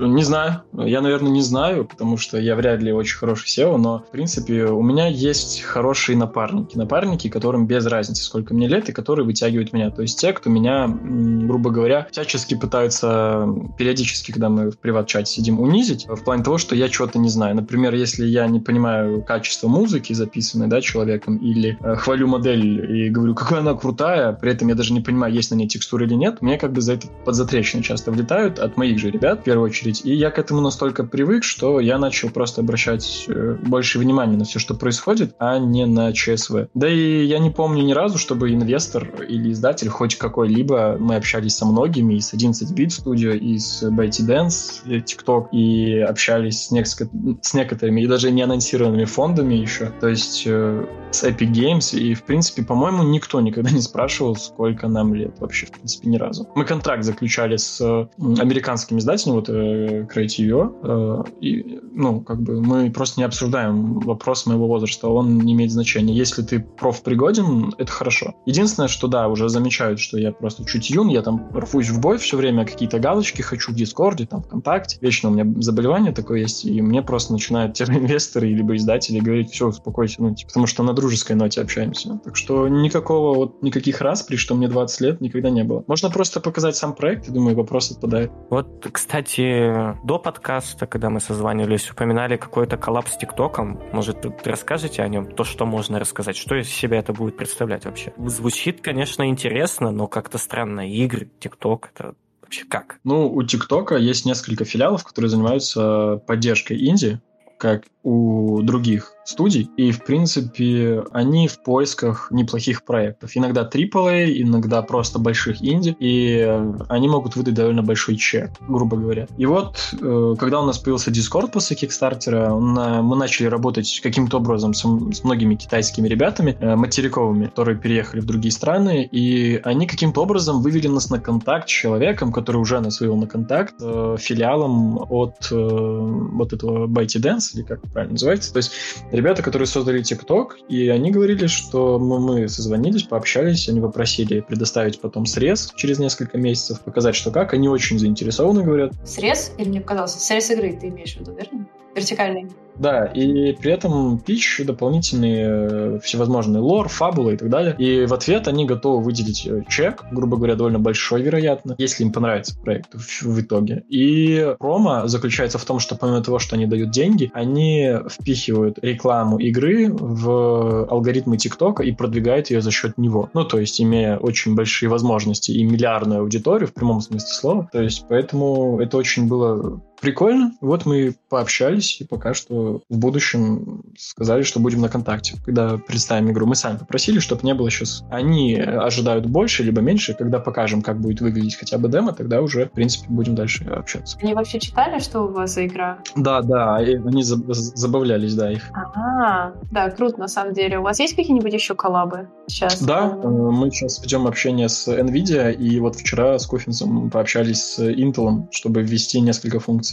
не 0.00 0.22
знаю. 0.22 0.62
Я, 0.72 1.00
наверное, 1.00 1.30
не 1.30 1.40
знаю, 1.40 1.86
потому 1.86 2.18
что 2.18 2.38
я 2.38 2.56
вряд 2.56 2.82
ли 2.82 2.92
очень 2.92 3.16
хороший 3.16 3.48
SEO, 3.48 3.76
но, 3.78 4.00
в 4.00 4.10
принципе, 4.10 4.66
у 4.66 4.82
меня 4.82 5.06
есть 5.06 5.62
хорошие 5.62 6.18
напарники. 6.18 6.76
Напарники, 6.76 7.28
которым 7.28 7.66
без 7.66 7.86
разницы, 7.86 8.22
сколько 8.22 8.52
мне 8.52 8.68
лет, 8.68 8.88
и 8.88 8.92
которые 8.92 9.24
вытягивают 9.24 9.72
меня. 9.72 9.90
То 9.90 10.02
есть 10.02 10.20
те, 10.20 10.32
кто 10.32 10.50
меня, 10.50 10.88
грубо 10.88 11.70
говоря, 11.70 12.06
всячески 12.10 12.54
пытаются 12.54 13.48
периодически, 13.78 14.32
когда 14.32 14.50
мы 14.50 14.70
в 14.70 14.78
приват-чате 14.78 15.32
сидим, 15.32 15.60
унизить, 15.60 16.06
в 16.06 16.22
плане 16.22 16.44
того, 16.44 16.58
что 16.58 16.74
я 16.74 16.88
чего-то 16.88 17.18
не 17.18 17.30
знаю. 17.30 17.56
Например, 17.56 17.94
если 17.94 18.26
я 18.26 18.46
не 18.46 18.60
понимаю 18.60 19.22
качество 19.22 19.68
музыки, 19.68 20.12
записанной 20.12 20.68
да, 20.68 20.82
человеком, 20.82 21.38
или 21.38 21.78
э, 21.80 21.96
хвалю 21.96 22.28
модель 22.28 23.06
и 23.06 23.08
говорю, 23.08 23.34
какая 23.34 23.60
она 23.60 23.74
крутая, 23.74 24.32
при 24.32 24.52
этом 24.52 24.68
я 24.68 24.74
даже 24.74 24.92
не 24.92 25.00
понимаю, 25.00 25.32
есть 25.32 25.50
на 25.50 25.54
ней 25.54 25.68
текстура 25.68 26.04
или 26.04 26.14
нет, 26.14 26.42
мне 26.42 26.58
как 26.58 26.72
бы 26.72 26.82
за 26.82 26.94
это 26.94 27.06
подзатрещины 27.24 27.82
часто 27.82 28.10
влетают, 28.10 28.58
от 28.66 28.76
моих 28.76 28.98
же 28.98 29.10
ребят, 29.10 29.40
в 29.40 29.42
первую 29.44 29.66
очередь. 29.66 30.04
И 30.04 30.14
я 30.14 30.30
к 30.30 30.38
этому 30.38 30.60
настолько 30.60 31.04
привык, 31.04 31.44
что 31.44 31.80
я 31.80 31.98
начал 31.98 32.30
просто 32.30 32.60
обращать 32.60 33.26
э, 33.28 33.56
больше 33.62 33.98
внимания 33.98 34.36
на 34.36 34.44
все, 34.44 34.58
что 34.58 34.74
происходит, 34.74 35.34
а 35.38 35.58
не 35.58 35.86
на 35.86 36.12
ЧСВ. 36.12 36.68
Да 36.74 36.88
и 36.88 37.24
я 37.24 37.38
не 37.38 37.50
помню 37.50 37.82
ни 37.82 37.92
разу, 37.92 38.18
чтобы 38.18 38.52
инвестор 38.52 39.08
или 39.28 39.52
издатель 39.52 39.88
хоть 39.88 40.16
какой-либо, 40.16 40.96
мы 40.98 41.16
общались 41.16 41.56
со 41.56 41.66
многими, 41.66 42.14
и 42.14 42.20
с 42.20 42.34
11-бит 42.34 42.90
Studio, 42.90 43.36
и 43.36 43.58
с 43.58 43.82
ByteDance, 43.82 44.82
и 44.86 44.98
TikTok, 44.98 45.50
и 45.52 45.98
общались 46.00 46.66
с, 46.66 46.70
несколько, 46.70 47.10
с 47.42 47.54
некоторыми, 47.54 48.02
и 48.02 48.06
даже 48.06 48.30
не 48.30 48.42
анонсированными 48.42 49.04
фондами 49.04 49.54
еще, 49.54 49.92
то 50.00 50.08
есть 50.08 50.44
э, 50.46 50.86
с 51.10 51.24
Epic 51.24 51.52
Games, 51.52 51.98
и, 51.98 52.14
в 52.14 52.24
принципе, 52.24 52.62
по-моему, 52.62 53.02
никто 53.02 53.40
никогда 53.40 53.70
не 53.70 53.80
спрашивал, 53.80 54.36
сколько 54.36 54.88
нам 54.88 55.14
лет 55.14 55.38
вообще, 55.38 55.66
в 55.66 55.72
принципе, 55.72 56.08
ни 56.08 56.16
разу. 56.16 56.48
Мы 56.54 56.64
контракт 56.64 57.04
заключали 57.04 57.56
с 57.56 58.08
американским 58.56 58.98
издателем, 58.98 59.34
вот 59.34 59.48
э, 59.48 60.06
Creative, 60.12 60.72
э, 60.82 61.30
и, 61.40 61.80
ну, 61.92 62.20
как 62.20 62.40
бы 62.42 62.62
мы 62.62 62.90
просто 62.90 63.20
не 63.20 63.24
обсуждаем 63.24 64.00
вопрос 64.00 64.46
моего 64.46 64.66
возраста, 64.66 65.08
он 65.08 65.38
не 65.38 65.52
имеет 65.52 65.70
значения. 65.70 66.14
Если 66.14 66.42
ты 66.42 66.60
профпригоден, 66.60 67.74
это 67.78 67.92
хорошо. 67.92 68.34
Единственное, 68.46 68.88
что, 68.88 69.08
да, 69.08 69.28
уже 69.28 69.48
замечают, 69.48 70.00
что 70.00 70.18
я 70.18 70.32
просто 70.32 70.64
чуть 70.64 70.90
юн, 70.90 71.08
я 71.08 71.22
там 71.22 71.50
рвусь 71.54 71.90
в 71.90 72.00
бой 72.00 72.18
все 72.18 72.36
время, 72.36 72.64
какие-то 72.64 72.98
галочки 72.98 73.42
хочу 73.42 73.72
в 73.72 73.74
Дискорде, 73.74 74.26
там, 74.26 74.42
ВКонтакте. 74.42 74.98
Вечно 75.00 75.28
у 75.28 75.32
меня 75.32 75.46
заболевание 75.60 76.12
такое 76.12 76.40
есть, 76.40 76.64
и 76.64 76.80
мне 76.80 77.02
просто 77.02 77.32
начинают 77.32 77.74
те 77.74 77.84
инвесторы 77.84 78.48
либо 78.48 78.74
издатели 78.76 79.20
говорить, 79.20 79.50
все, 79.50 79.68
успокойся, 79.68 80.22
ну, 80.22 80.34
типа, 80.34 80.48
потому 80.48 80.66
что 80.66 80.82
на 80.82 80.92
дружеской 80.92 81.36
ноте 81.36 81.60
общаемся. 81.60 82.18
Так 82.24 82.36
что 82.36 82.68
никакого 82.68 83.36
вот, 83.36 83.62
никаких 83.62 84.00
распри, 84.00 84.36
что 84.36 84.54
мне 84.54 84.68
20 84.68 85.00
лет, 85.00 85.20
никогда 85.20 85.50
не 85.50 85.64
было. 85.64 85.84
Можно 85.86 86.10
просто 86.10 86.40
показать 86.40 86.76
сам 86.76 86.94
проект, 86.94 87.28
и 87.28 87.32
думаю, 87.32 87.56
вопрос 87.56 87.90
отпадает. 87.90 88.30
Вот, 88.48 88.86
кстати, 88.92 89.96
до 90.06 90.18
подкаста, 90.20 90.86
когда 90.86 91.10
мы 91.10 91.20
созванивались, 91.20 91.90
упоминали 91.90 92.36
какой-то 92.36 92.76
коллапс 92.76 93.14
с 93.14 93.16
ТикТоком. 93.16 93.80
Может, 93.92 94.24
расскажете 94.46 95.02
о 95.02 95.08
нем? 95.08 95.26
То, 95.32 95.42
что 95.42 95.66
можно 95.66 95.98
рассказать? 95.98 96.36
Что 96.36 96.54
из 96.54 96.68
себя 96.68 96.98
это 96.98 97.12
будет 97.12 97.36
представлять 97.36 97.86
вообще? 97.86 98.12
Звучит, 98.16 98.82
конечно, 98.82 99.28
интересно, 99.28 99.90
но 99.90 100.06
как-то 100.06 100.38
странно. 100.38 100.88
Игры, 100.88 101.28
ТикТок, 101.40 101.90
это 101.92 102.14
вообще 102.40 102.64
как? 102.64 103.00
Ну, 103.02 103.28
у 103.28 103.42
ТикТока 103.42 103.96
есть 103.96 104.24
несколько 104.24 104.64
филиалов, 104.64 105.02
которые 105.02 105.28
занимаются 105.28 106.22
поддержкой 106.26 106.86
инди, 106.88 107.20
как 107.58 107.82
у 108.04 108.62
других 108.62 109.15
студий, 109.26 109.70
и, 109.76 109.90
в 109.90 110.04
принципе, 110.04 111.04
они 111.12 111.48
в 111.48 111.58
поисках 111.62 112.28
неплохих 112.30 112.84
проектов. 112.84 113.32
Иногда 113.34 113.68
AAA, 113.68 114.40
иногда 114.40 114.82
просто 114.82 115.18
больших 115.18 115.62
инди, 115.62 115.96
и 115.98 116.40
они 116.88 117.08
могут 117.08 117.36
выдать 117.36 117.54
довольно 117.54 117.82
большой 117.82 118.16
чек, 118.16 118.50
грубо 118.68 118.96
говоря. 118.96 119.26
И 119.36 119.46
вот, 119.46 119.94
э, 120.00 120.34
когда 120.38 120.60
у 120.60 120.64
нас 120.64 120.78
появился 120.78 121.10
Discord 121.10 121.50
после 121.50 121.76
Кикстартера, 121.76 122.50
мы 122.54 123.16
начали 123.16 123.48
работать 123.48 124.00
каким-то 124.02 124.38
образом 124.38 124.74
с, 124.74 124.80
с 124.80 125.24
многими 125.24 125.56
китайскими 125.56 126.08
ребятами, 126.08 126.56
э, 126.60 126.76
материковыми, 126.76 127.46
которые 127.46 127.78
переехали 127.78 128.20
в 128.20 128.26
другие 128.26 128.52
страны, 128.52 129.08
и 129.10 129.60
они 129.64 129.86
каким-то 129.86 130.22
образом 130.22 130.62
вывели 130.62 130.86
нас 130.86 131.10
на 131.10 131.20
контакт 131.20 131.68
с 131.68 131.72
человеком, 131.72 132.32
который 132.32 132.58
уже 132.58 132.80
нас 132.80 133.00
вывел 133.00 133.16
на 133.16 133.26
контакт, 133.26 133.74
э, 133.80 134.16
филиалом 134.18 134.98
от 135.10 135.36
вот 135.50 136.52
этого 136.52 136.86
ByteDance, 136.86 137.54
или 137.54 137.62
как 137.62 137.80
правильно 137.92 138.12
называется. 138.12 138.52
То 138.52 138.58
есть 138.58 138.72
ребята, 139.16 139.42
которые 139.42 139.66
создали 139.66 140.02
TikTok, 140.02 140.66
и 140.68 140.88
они 140.88 141.10
говорили, 141.10 141.46
что 141.46 141.98
мы 141.98 142.48
созвонились, 142.48 143.04
пообщались, 143.04 143.68
они 143.68 143.80
попросили 143.80 144.40
предоставить 144.40 145.00
потом 145.00 145.26
срез 145.26 145.72
через 145.76 145.98
несколько 145.98 146.38
месяцев, 146.38 146.80
показать, 146.80 147.16
что 147.16 147.30
как. 147.30 147.54
Они 147.54 147.68
очень 147.68 147.98
заинтересованы, 147.98 148.62
говорят. 148.62 148.92
Срез? 149.04 149.52
Или 149.58 149.68
мне 149.68 149.80
показалось, 149.80 150.12
срез 150.12 150.50
игры 150.50 150.78
ты 150.80 150.88
имеешь 150.88 151.16
в 151.16 151.20
виду, 151.20 151.34
верно? 151.34 151.66
Вертикальный. 151.96 152.46
Да, 152.78 153.06
и 153.06 153.52
при 153.52 153.72
этом 153.72 154.18
пич 154.18 154.60
дополнительные 154.62 155.46
э, 155.48 155.98
всевозможные 156.02 156.60
лор, 156.60 156.88
фабулы 156.88 157.34
и 157.34 157.36
так 157.36 157.48
далее. 157.48 157.74
И 157.78 158.04
в 158.04 158.12
ответ 158.12 158.48
они 158.48 158.66
готовы 158.66 159.02
выделить 159.02 159.46
э, 159.46 159.62
чек, 159.68 160.04
грубо 160.12 160.36
говоря, 160.36 160.56
довольно 160.56 160.78
большой, 160.78 161.22
вероятно, 161.22 161.74
если 161.78 162.04
им 162.04 162.12
понравится 162.12 162.54
проект 162.60 162.94
в, 162.94 163.22
в 163.22 163.40
итоге. 163.40 163.84
И 163.88 164.54
промо 164.58 165.06
заключается 165.06 165.56
в 165.56 165.64
том, 165.64 165.78
что 165.78 165.96
помимо 165.96 166.22
того, 166.22 166.38
что 166.38 166.56
они 166.56 166.66
дают 166.66 166.90
деньги, 166.90 167.30
они 167.32 167.94
впихивают 168.10 168.78
рекламу 168.82 169.38
игры 169.38 169.88
в 169.90 170.86
алгоритмы 170.86 171.38
ТикТока 171.38 171.82
и 171.82 171.92
продвигают 171.92 172.50
ее 172.50 172.60
за 172.60 172.70
счет 172.70 172.98
него. 172.98 173.30
Ну, 173.32 173.44
то 173.44 173.58
есть, 173.58 173.80
имея 173.80 174.18
очень 174.18 174.54
большие 174.54 174.90
возможности 174.90 175.50
и 175.50 175.64
миллиардную 175.64 176.20
аудиторию 176.20 176.68
в 176.68 176.74
прямом 176.74 177.00
смысле 177.00 177.28
слова. 177.28 177.68
То 177.72 177.80
есть, 177.80 178.04
поэтому 178.06 178.80
это 178.80 178.98
очень 178.98 179.28
было 179.28 179.80
прикольно. 180.00 180.52
Вот 180.60 180.86
мы 180.86 181.14
пообщались, 181.28 182.00
и 182.00 182.04
пока 182.04 182.34
что 182.34 182.82
в 182.88 182.98
будущем 182.98 183.82
сказали, 183.96 184.42
что 184.42 184.60
будем 184.60 184.80
на 184.80 184.88
контакте, 184.88 185.36
когда 185.44 185.78
представим 185.78 186.30
игру. 186.30 186.46
Мы 186.46 186.54
сами 186.54 186.78
попросили, 186.78 187.18
чтобы 187.18 187.42
не 187.44 187.54
было 187.54 187.70
сейчас... 187.70 188.04
Они 188.10 188.56
ожидают 188.56 189.26
больше, 189.26 189.62
либо 189.62 189.80
меньше. 189.80 190.14
Когда 190.14 190.38
покажем, 190.38 190.82
как 190.82 191.00
будет 191.00 191.20
выглядеть 191.20 191.56
хотя 191.56 191.78
бы 191.78 191.88
демо, 191.88 192.12
тогда 192.12 192.40
уже, 192.42 192.66
в 192.66 192.72
принципе, 192.72 193.06
будем 193.08 193.34
дальше 193.34 193.64
общаться. 193.64 194.18
Они 194.22 194.34
вообще 194.34 194.58
читали, 194.58 194.98
что 194.98 195.22
у 195.22 195.32
вас 195.32 195.54
за 195.54 195.66
игра? 195.66 195.98
Да, 196.14 196.42
да, 196.42 196.76
они 196.76 197.22
забавлялись, 197.22 198.34
да, 198.34 198.52
их. 198.52 198.70
Ага, 198.72 199.54
да, 199.70 199.90
круто, 199.90 200.18
на 200.18 200.28
самом 200.28 200.54
деле. 200.54 200.78
У 200.78 200.82
вас 200.82 201.00
есть 201.00 201.16
какие-нибудь 201.16 201.52
еще 201.52 201.74
коллабы 201.74 202.28
сейчас? 202.46 202.82
Да, 202.82 203.18
э, 203.22 203.28
мы 203.28 203.70
сейчас 203.70 204.02
ведем 204.02 204.26
общение 204.26 204.68
с 204.68 204.88
NVIDIA, 204.88 205.52
и 205.52 205.80
вот 205.80 205.96
вчера 205.96 206.38
с 206.38 206.46
Кофинсом 206.46 207.10
пообщались 207.10 207.62
с 207.62 207.78
Intel, 207.78 208.46
чтобы 208.50 208.82
ввести 208.82 209.20
несколько 209.20 209.60
функций, 209.60 209.85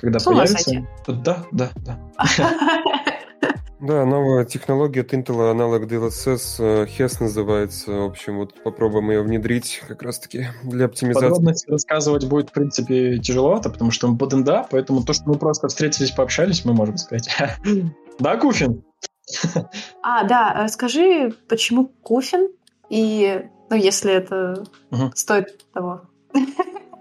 когда 0.00 0.18
С 0.18 0.24
появится. 0.24 0.86
Да, 1.06 1.44
да, 1.52 1.70
да. 1.84 1.98
Да, 3.80 4.04
новая 4.04 4.44
технология 4.44 5.00
от 5.00 5.14
Intel, 5.14 5.50
аналог 5.50 5.90
DLSS, 5.90 6.86
HES 6.86 7.16
называется. 7.20 7.90
В 7.90 8.04
общем, 8.04 8.36
вот 8.36 8.62
попробуем 8.62 9.10
ее 9.10 9.22
внедрить 9.22 9.82
как 9.88 10.02
раз-таки 10.02 10.48
для 10.62 10.84
оптимизации. 10.84 11.28
Подробности 11.28 11.70
рассказывать 11.70 12.26
будет, 12.26 12.50
в 12.50 12.52
принципе, 12.52 13.18
тяжеловато, 13.18 13.70
потому 13.70 13.90
что 13.90 14.08
мы 14.08 14.18
под 14.18 14.34
НДА, 14.34 14.66
поэтому 14.70 15.02
то, 15.02 15.14
что 15.14 15.24
мы 15.26 15.38
просто 15.38 15.68
встретились, 15.68 16.10
пообщались, 16.10 16.64
мы 16.66 16.74
можем 16.74 16.98
сказать. 16.98 17.28
Да, 18.18 18.36
Куфин? 18.36 18.84
А, 20.02 20.24
да, 20.24 20.68
скажи, 20.68 21.32
почему 21.48 21.86
Куфин? 22.02 22.50
И, 22.90 23.46
ну, 23.70 23.76
если 23.76 24.12
это 24.12 24.64
стоит 25.14 25.64
того. 25.72 26.02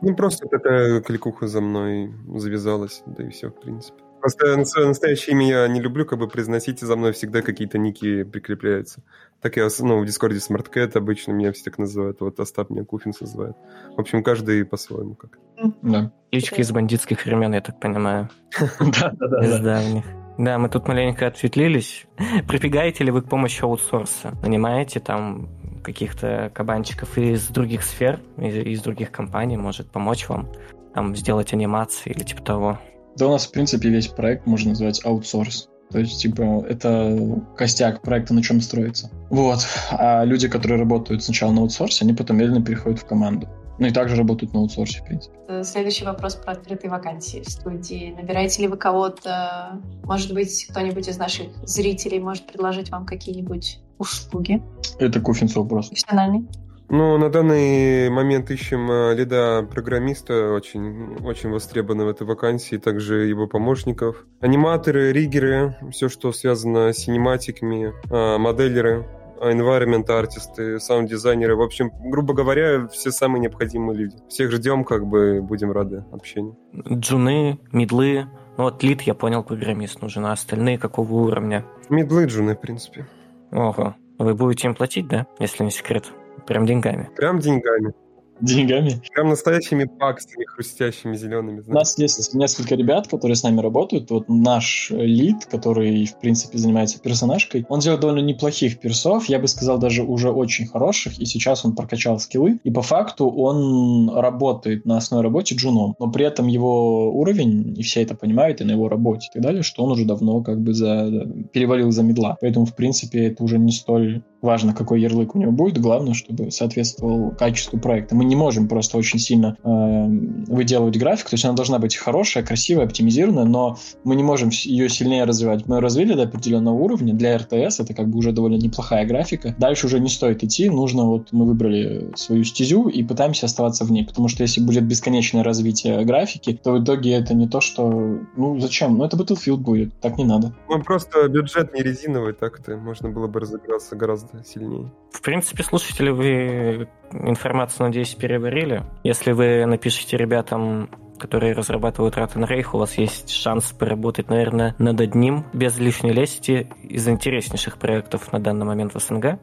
Ну, 0.01 0.15
просто 0.15 0.47
такая 0.47 1.01
кликуха 1.01 1.47
за 1.47 1.61
мной 1.61 2.13
завязалась, 2.35 3.03
да 3.05 3.25
и 3.25 3.29
все, 3.29 3.49
в 3.49 3.59
принципе. 3.59 4.01
Просто 4.19 4.57
настоящее 4.57 5.33
имя 5.33 5.47
я 5.47 5.67
не 5.67 5.79
люблю, 5.79 6.05
как 6.05 6.19
бы 6.19 6.27
произносить, 6.27 6.79
за 6.79 6.95
мной 6.95 7.13
всегда 7.13 7.41
какие-то 7.41 7.77
ники 7.77 8.23
прикрепляются. 8.23 9.01
Так 9.41 9.55
я, 9.55 9.67
ну, 9.79 10.01
в 10.01 10.05
Дискорде 10.05 10.39
SmartCat 10.39 10.97
обычно 10.97 11.31
меня 11.31 11.53
все 11.53 11.63
так 11.63 11.77
называют, 11.77 12.19
вот 12.19 12.39
Остап 12.39 12.69
меня 12.69 12.83
Куфинс 12.83 13.21
называет. 13.21 13.55
В 13.95 13.99
общем, 13.99 14.21
каждый 14.21 14.65
по-своему 14.65 15.15
как. 15.15 15.39
Да. 15.81 16.11
Кличка 16.31 16.61
из 16.61 16.71
бандитских 16.71 17.25
времен, 17.25 17.53
я 17.53 17.61
так 17.61 17.79
понимаю. 17.79 18.29
Да, 18.79 19.11
да, 19.17 19.27
да. 19.27 19.45
Из 19.45 19.59
давних. 19.59 20.05
Да, 20.37 20.57
мы 20.57 20.69
тут 20.69 20.87
маленько 20.87 21.27
отсветлились. 21.27 22.05
Прибегаете 22.47 23.03
ли 23.03 23.11
вы 23.11 23.21
к 23.21 23.29
помощи 23.29 23.61
аутсорса? 23.61 24.37
Нанимаете 24.41 25.01
там 25.01 25.49
каких-то 25.81 26.51
кабанчиков 26.53 27.17
из 27.17 27.47
других 27.47 27.83
сфер, 27.83 28.19
из, 28.37 28.55
из 28.55 28.81
других 28.81 29.11
компаний, 29.11 29.57
может 29.57 29.91
помочь 29.91 30.27
вам 30.29 30.49
там 30.93 31.15
сделать 31.15 31.53
анимации 31.53 32.11
или 32.11 32.23
типа 32.23 32.41
того? 32.43 32.79
Да 33.17 33.27
у 33.27 33.31
нас, 33.31 33.47
в 33.47 33.51
принципе, 33.51 33.89
весь 33.89 34.07
проект 34.07 34.45
можно 34.45 34.69
назвать 34.69 35.03
аутсорс. 35.05 35.69
То 35.91 35.99
есть, 35.99 36.21
типа, 36.21 36.63
это 36.69 37.41
костяк 37.57 38.01
проекта, 38.01 38.33
на 38.33 38.43
чем 38.43 38.61
строится. 38.61 39.09
Вот. 39.29 39.59
А 39.91 40.23
люди, 40.23 40.47
которые 40.47 40.79
работают 40.79 41.23
сначала 41.23 41.51
на 41.51 41.61
аутсорсе, 41.61 42.05
они 42.05 42.13
потом 42.13 42.37
медленно 42.37 42.63
переходят 42.63 42.99
в 42.99 43.05
команду. 43.05 43.49
Ну 43.79 43.87
и 43.87 43.91
также 43.91 44.15
работают 44.17 44.53
на 44.53 44.59
аутсорсе, 44.59 44.99
в 44.99 45.05
принципе. 45.05 45.35
Э, 45.47 45.63
следующий 45.63 46.03
вопрос 46.05 46.35
про 46.35 46.51
открытые 46.51 46.91
вакансии 46.91 47.41
в 47.41 47.49
студии. 47.49 48.13
Набираете 48.15 48.61
ли 48.61 48.67
вы 48.67 48.77
кого-то? 48.77 49.79
Может 50.03 50.33
быть, 50.33 50.67
кто-нибудь 50.69 51.07
из 51.07 51.17
наших 51.17 51.47
зрителей 51.63 52.19
может 52.19 52.45
предложить 52.45 52.91
вам 52.91 53.05
какие-нибудь 53.05 53.79
услуги? 53.99 54.63
Это 54.97 55.21
кофинс 55.21 55.55
вопрос. 55.55 55.89
Профессиональный. 55.89 56.47
Ну, 56.89 57.19
на 57.19 57.29
данный 57.29 58.09
момент 58.09 58.49
ищем 58.49 58.89
э, 58.89 59.13
лида 59.13 59.67
программиста, 59.69 60.53
очень, 60.53 61.17
очень 61.23 61.51
востребованы 61.51 62.05
в 62.05 62.07
этой 62.07 62.25
вакансии, 62.25 62.77
также 62.77 63.27
его 63.27 63.45
помощников. 63.45 64.25
Аниматоры, 64.41 65.11
риггеры, 65.11 65.77
все, 65.91 66.09
что 66.09 66.31
связано 66.31 66.91
с 66.91 66.97
синематиками, 66.97 67.93
э, 68.09 68.37
моделеры, 68.39 69.07
environment 69.39 70.09
артисты, 70.09 70.79
саунд-дизайнеры. 70.79 71.55
В 71.55 71.61
общем, 71.61 71.91
грубо 72.05 72.33
говоря, 72.33 72.87
все 72.87 73.11
самые 73.11 73.41
необходимые 73.41 73.95
люди. 73.95 74.15
Всех 74.27 74.51
ждем, 74.51 74.83
как 74.83 75.05
бы 75.05 75.43
будем 75.43 75.71
рады 75.71 76.05
общению. 76.11 76.57
Джуны, 76.73 77.59
мидлы, 77.71 78.27
ну 78.57 78.63
вот 78.63 78.81
лид, 78.81 79.03
я 79.03 79.13
понял, 79.13 79.43
программист 79.43 80.01
нужен, 80.01 80.25
а 80.25 80.31
остальные 80.31 80.79
какого 80.79 81.13
уровня? 81.13 81.65
Мидлы 81.89 82.25
джуны, 82.25 82.55
в 82.55 82.61
принципе. 82.61 83.07
Ого. 83.51 83.95
Вы 84.17 84.35
будете 84.35 84.67
им 84.67 84.75
платить, 84.75 85.07
да, 85.07 85.27
если 85.39 85.63
не 85.63 85.71
секрет? 85.71 86.11
Прям 86.45 86.65
деньгами? 86.65 87.09
Прям 87.15 87.39
деньгами. 87.39 87.93
Деньгами. 88.41 89.01
Прям 89.13 89.29
настоящими 89.29 89.85
баксами, 89.85 90.45
хрустящими 90.45 91.15
зелеными. 91.15 91.63
У 91.65 91.73
нас 91.73 91.97
есть 91.97 92.33
несколько 92.33 92.75
ребят, 92.75 93.07
которые 93.07 93.35
с 93.35 93.43
нами 93.43 93.61
работают. 93.61 94.09
Вот 94.11 94.25
наш 94.27 94.91
лид, 94.91 95.45
который, 95.45 96.05
в 96.05 96.19
принципе, 96.19 96.57
занимается 96.57 96.99
персонажкой, 96.99 97.65
он 97.69 97.79
делает 97.79 98.01
довольно 98.01 98.25
неплохих 98.25 98.79
персов, 98.79 99.25
я 99.25 99.39
бы 99.39 99.47
сказал, 99.47 99.77
даже 99.77 100.03
уже 100.03 100.31
очень 100.31 100.67
хороших, 100.67 101.19
и 101.19 101.25
сейчас 101.25 101.65
он 101.65 101.75
прокачал 101.75 102.19
скиллы, 102.19 102.59
и 102.63 102.71
по 102.71 102.81
факту 102.81 103.29
он 103.29 104.09
работает 104.09 104.85
на 104.85 104.97
основной 104.97 105.23
работе 105.23 105.55
джуном, 105.55 105.95
но 105.99 106.11
при 106.11 106.25
этом 106.25 106.47
его 106.47 107.11
уровень, 107.11 107.75
и 107.77 107.83
все 107.83 108.01
это 108.01 108.15
понимают, 108.15 108.61
и 108.61 108.63
на 108.63 108.71
его 108.71 108.89
работе 108.89 109.27
и 109.29 109.33
так 109.33 109.43
далее, 109.43 109.63
что 109.63 109.83
он 109.83 109.91
уже 109.91 110.05
давно 110.05 110.41
как 110.41 110.61
бы 110.61 110.73
за, 110.73 111.27
перевалил 111.51 111.91
за 111.91 112.03
медла. 112.03 112.37
Поэтому, 112.41 112.65
в 112.65 112.75
принципе, 112.75 113.27
это 113.27 113.43
уже 113.43 113.57
не 113.57 113.71
столь 113.71 114.23
важно, 114.41 114.73
какой 114.73 115.01
ярлык 115.01 115.35
у 115.35 115.39
него 115.39 115.51
будет, 115.51 115.79
главное, 115.79 116.13
чтобы 116.13 116.51
соответствовал 116.51 117.31
качеству 117.31 117.79
проекта. 117.79 118.15
Мы 118.15 118.25
не 118.25 118.35
можем 118.35 118.67
просто 118.67 118.97
очень 118.97 119.19
сильно 119.19 119.57
э, 119.63 120.05
выделывать 120.51 120.97
график, 120.97 121.29
то 121.29 121.33
есть 121.33 121.45
она 121.45 121.53
должна 121.53 121.79
быть 121.79 121.95
хорошая, 121.95 122.43
красивая, 122.43 122.85
оптимизированная, 122.85 123.45
но 123.45 123.77
мы 124.03 124.15
не 124.15 124.23
можем 124.23 124.49
ее 124.49 124.89
сильнее 124.89 125.25
развивать. 125.25 125.65
Мы 125.67 125.81
развили 125.81 126.13
до 126.13 126.23
определенного 126.23 126.75
уровня, 126.75 127.13
для 127.13 127.37
РТС 127.37 127.79
это 127.79 127.93
как 127.93 128.09
бы 128.09 128.17
уже 128.17 128.31
довольно 128.31 128.55
неплохая 128.55 129.05
графика. 129.05 129.55
Дальше 129.57 129.87
уже 129.87 129.99
не 129.99 130.09
стоит 130.09 130.43
идти, 130.43 130.69
нужно 130.69 131.05
вот 131.05 131.29
мы 131.31 131.45
выбрали 131.45 132.11
свою 132.15 132.43
стезю 132.43 132.87
и 132.87 133.03
пытаемся 133.03 133.45
оставаться 133.45 133.85
в 133.85 133.91
ней, 133.91 134.05
потому 134.05 134.27
что 134.27 134.43
если 134.43 134.61
будет 134.61 134.85
бесконечное 134.85 135.43
развитие 135.43 136.03
графики, 136.05 136.59
то 136.61 136.73
в 136.73 136.83
итоге 136.83 137.13
это 137.13 137.33
не 137.33 137.47
то, 137.47 137.61
что, 137.61 138.19
ну 138.37 138.59
зачем, 138.59 138.97
ну 138.97 139.03
это 139.03 139.17
Battlefield 139.17 139.57
будет, 139.57 139.93
так 139.99 140.17
не 140.17 140.23
надо. 140.23 140.53
Ну 140.69 140.81
просто 140.81 141.27
бюджет 141.27 141.73
не 141.73 141.81
резиновый, 141.81 142.33
так-то 142.33 142.77
можно 142.77 143.09
было 143.09 143.27
бы 143.27 143.39
разыграться 143.39 143.95
гораздо 143.95 144.28
сильнее. 144.43 144.91
В 145.11 145.21
принципе, 145.21 145.63
слушатели, 145.63 146.09
вы 146.09 146.87
информацию, 147.11 147.87
надеюсь, 147.87 148.13
переварили. 148.15 148.83
Если 149.03 149.31
вы 149.31 149.65
напишите 149.65 150.17
ребятам 150.17 150.89
которые 151.19 151.53
разрабатывают 151.53 152.15
Рейх, 152.17 152.73
у 152.73 152.77
вас 152.77 152.97
есть 152.97 153.29
шанс 153.29 153.73
поработать, 153.73 154.29
наверное, 154.29 154.73
над 154.79 154.99
одним, 155.01 155.45
без 155.53 155.77
лишней 155.77 156.13
лести, 156.13 156.71
из 156.81 157.07
интереснейших 157.07 157.77
проектов 157.77 158.31
на 158.31 158.39
данный 158.39 158.65
момент 158.65 158.95
в 158.95 158.99
СНГ. 158.99 159.37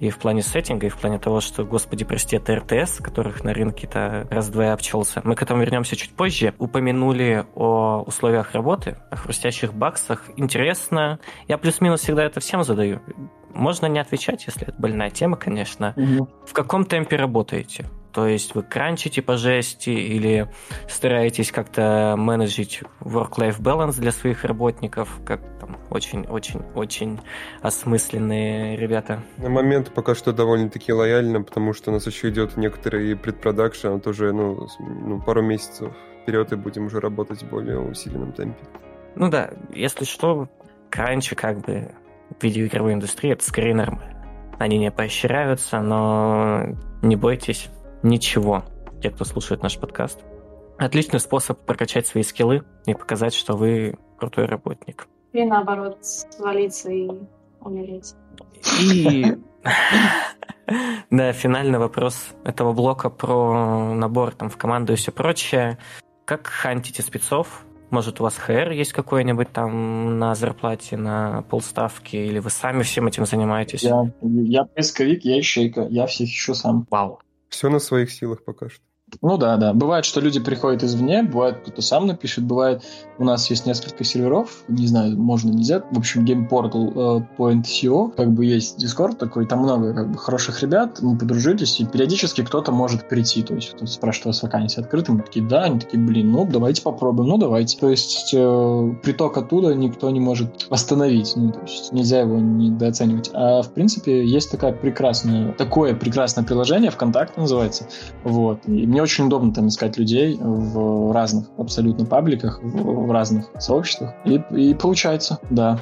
И 0.00 0.08
в 0.08 0.18
плане 0.18 0.42
сеттинга, 0.42 0.86
и 0.86 0.88
в 0.88 0.96
плане 0.96 1.18
того, 1.18 1.40
что, 1.40 1.62
господи, 1.62 2.06
прости, 2.06 2.34
это 2.34 2.56
РТС, 2.56 2.98
которых 2.98 3.44
на 3.44 3.52
рынке-то 3.52 4.26
раз-два 4.30 4.72
обчелся. 4.72 5.20
Мы 5.24 5.34
к 5.34 5.42
этому 5.42 5.60
вернемся 5.60 5.94
чуть 5.94 6.14
позже. 6.14 6.54
Упомянули 6.58 7.44
о 7.54 8.02
условиях 8.06 8.52
работы, 8.52 8.96
о 9.10 9.16
хрустящих 9.16 9.74
баксах. 9.74 10.24
Интересно. 10.36 11.20
Я 11.48 11.58
плюс-минус 11.58 12.00
всегда 12.00 12.24
это 12.24 12.40
всем 12.40 12.64
задаю. 12.64 13.00
Можно 13.54 13.86
не 13.86 13.98
отвечать, 13.98 14.46
если 14.46 14.68
это 14.68 14.74
больная 14.78 15.10
тема, 15.10 15.36
конечно. 15.36 15.94
Угу. 15.96 16.28
В 16.46 16.52
каком 16.52 16.84
темпе 16.84 17.16
работаете? 17.16 17.86
То 18.12 18.26
есть 18.26 18.54
вы 18.54 18.62
кранчите 18.62 19.22
по 19.22 19.36
жести 19.36 19.90
или 19.90 20.48
стараетесь 20.88 21.52
как-то 21.52 22.16
менеджить 22.18 22.82
work-life 23.00 23.60
balance 23.60 24.00
для 24.00 24.10
своих 24.10 24.44
работников, 24.44 25.20
как 25.24 25.40
там 25.60 25.76
очень-очень-очень 25.90 27.20
осмысленные 27.62 28.76
ребята? 28.76 29.22
На 29.36 29.48
момент 29.48 29.92
пока 29.94 30.14
что 30.14 30.32
довольно-таки 30.32 30.92
лояльно, 30.92 31.42
потому 31.42 31.72
что 31.72 31.90
у 31.90 31.94
нас 31.94 32.06
еще 32.06 32.30
идет 32.30 32.56
некоторый 32.56 33.14
предпродакшн, 33.16 33.88
а 33.88 34.00
тоже 34.00 34.32
ну, 34.32 34.66
ну, 34.80 35.20
пару 35.22 35.42
месяцев 35.42 35.92
вперед 36.22 36.52
и 36.52 36.56
будем 36.56 36.86
уже 36.86 36.98
работать 36.98 37.42
в 37.42 37.48
более 37.48 37.78
усиленном 37.78 38.32
темпе. 38.32 38.64
Ну 39.14 39.28
да, 39.30 39.50
если 39.72 40.04
что, 40.04 40.48
кранчи 40.88 41.36
как 41.36 41.60
бы 41.60 41.92
в 42.38 42.42
видеоигровой 42.42 42.94
индустрии 42.94 43.32
это 43.32 43.44
скорее 43.44 43.74
нормально. 43.74 44.16
Они 44.58 44.78
не 44.78 44.90
поощряются, 44.90 45.80
но 45.80 46.76
не 47.02 47.16
бойтесь 47.16 47.68
ничего, 48.02 48.64
те, 49.02 49.10
кто 49.10 49.24
слушает 49.24 49.62
наш 49.62 49.78
подкаст. 49.78 50.20
Отличный 50.78 51.20
способ 51.20 51.60
прокачать 51.60 52.06
свои 52.06 52.22
скиллы 52.22 52.62
и 52.86 52.94
показать, 52.94 53.34
что 53.34 53.56
вы 53.56 53.98
крутой 54.18 54.46
работник. 54.46 55.08
И 55.32 55.44
наоборот, 55.44 55.98
свалиться 56.02 56.90
и 56.90 57.08
умереть. 57.60 58.14
И... 58.80 59.36
Да, 61.10 61.32
финальный 61.32 61.80
вопрос 61.80 62.28
этого 62.44 62.72
блока 62.72 63.10
про 63.10 63.92
набор 63.92 64.32
там 64.36 64.48
в 64.48 64.56
команду 64.56 64.92
и 64.92 64.96
все 64.96 65.10
прочее. 65.10 65.78
Как 66.24 66.46
хантите 66.46 67.02
спецов? 67.02 67.64
Может, 67.90 68.20
у 68.20 68.24
вас 68.24 68.36
ХР 68.36 68.70
есть 68.70 68.92
какой-нибудь 68.92 69.52
там 69.52 70.18
на 70.18 70.34
зарплате, 70.34 70.96
на 70.96 71.42
полставки, 71.50 72.16
или 72.16 72.38
вы 72.38 72.50
сами 72.50 72.82
всем 72.82 73.08
этим 73.08 73.26
занимаетесь? 73.26 73.82
Я, 73.82 74.12
я 74.22 74.64
поисковик, 74.64 75.24
я 75.24 75.40
ищейка, 75.40 75.86
я 75.90 76.06
всех 76.06 76.28
ищу 76.28 76.54
сам. 76.54 76.86
Вау. 76.90 77.20
Все 77.48 77.68
на 77.68 77.80
своих 77.80 78.12
силах 78.12 78.44
пока 78.44 78.68
что. 78.68 78.80
Ну 79.22 79.36
да, 79.36 79.56
да. 79.56 79.74
Бывает, 79.74 80.04
что 80.04 80.20
люди 80.20 80.38
приходят 80.38 80.84
извне, 80.84 81.24
бывает, 81.24 81.58
кто-то 81.62 81.82
сам 81.82 82.06
напишет, 82.06 82.44
бывает, 82.44 82.84
у 83.20 83.24
нас 83.24 83.50
есть 83.50 83.66
несколько 83.66 84.02
серверов, 84.02 84.64
не 84.66 84.86
знаю, 84.86 85.14
можно, 85.20 85.50
нельзя. 85.50 85.82
В 85.90 85.98
общем, 85.98 86.24
gameportal.co, 86.24 88.08
э, 88.08 88.16
как 88.16 88.32
бы 88.32 88.46
есть 88.46 88.82
Discord 88.82 89.16
такой, 89.16 89.44
там 89.44 89.58
много 89.60 89.92
как 89.92 90.10
бы 90.10 90.16
хороших 90.16 90.62
ребят, 90.62 91.00
мы 91.02 91.18
подружились, 91.18 91.80
и 91.80 91.84
периодически 91.84 92.42
кто-то 92.42 92.72
может 92.72 93.10
прийти, 93.10 93.42
то 93.42 93.54
есть 93.54 93.74
кто-то 93.74 93.86
спрашивает, 93.86 94.26
у 94.26 94.28
вас 94.30 94.42
вакансия 94.42 94.80
открыта, 94.80 95.12
мы 95.12 95.22
такие, 95.22 95.44
да, 95.44 95.64
они 95.64 95.78
такие, 95.78 96.02
блин, 96.02 96.32
ну 96.32 96.46
давайте 96.46 96.80
попробуем, 96.80 97.28
ну 97.28 97.36
давайте. 97.36 97.78
То 97.78 97.90
есть 97.90 98.32
э, 98.32 98.94
приток 99.02 99.36
оттуда 99.36 99.74
никто 99.74 100.08
не 100.08 100.20
может 100.20 100.66
остановить, 100.70 101.34
ну 101.36 101.52
то 101.52 101.60
есть 101.60 101.92
нельзя 101.92 102.20
его 102.20 102.38
недооценивать. 102.38 103.30
А 103.34 103.60
в 103.60 103.70
принципе 103.74 104.24
есть 104.24 104.50
такая 104.50 104.72
прекрасная, 104.72 105.52
такое 105.52 105.94
прекрасное 105.94 106.42
приложение, 106.42 106.90
ВКонтакте 106.90 107.38
называется, 107.38 107.86
вот, 108.24 108.66
и 108.66 108.86
мне 108.86 109.02
очень 109.02 109.26
удобно 109.26 109.52
там 109.52 109.68
искать 109.68 109.98
людей 109.98 110.38
в 110.40 111.12
разных 111.12 111.48
абсолютно 111.58 112.06
пабликах, 112.06 112.62
в 112.62 113.09
в 113.10 113.12
разных 113.12 113.46
сообществах. 113.58 114.14
И, 114.24 114.40
и 114.52 114.72
получается, 114.74 115.40
да. 115.50 115.80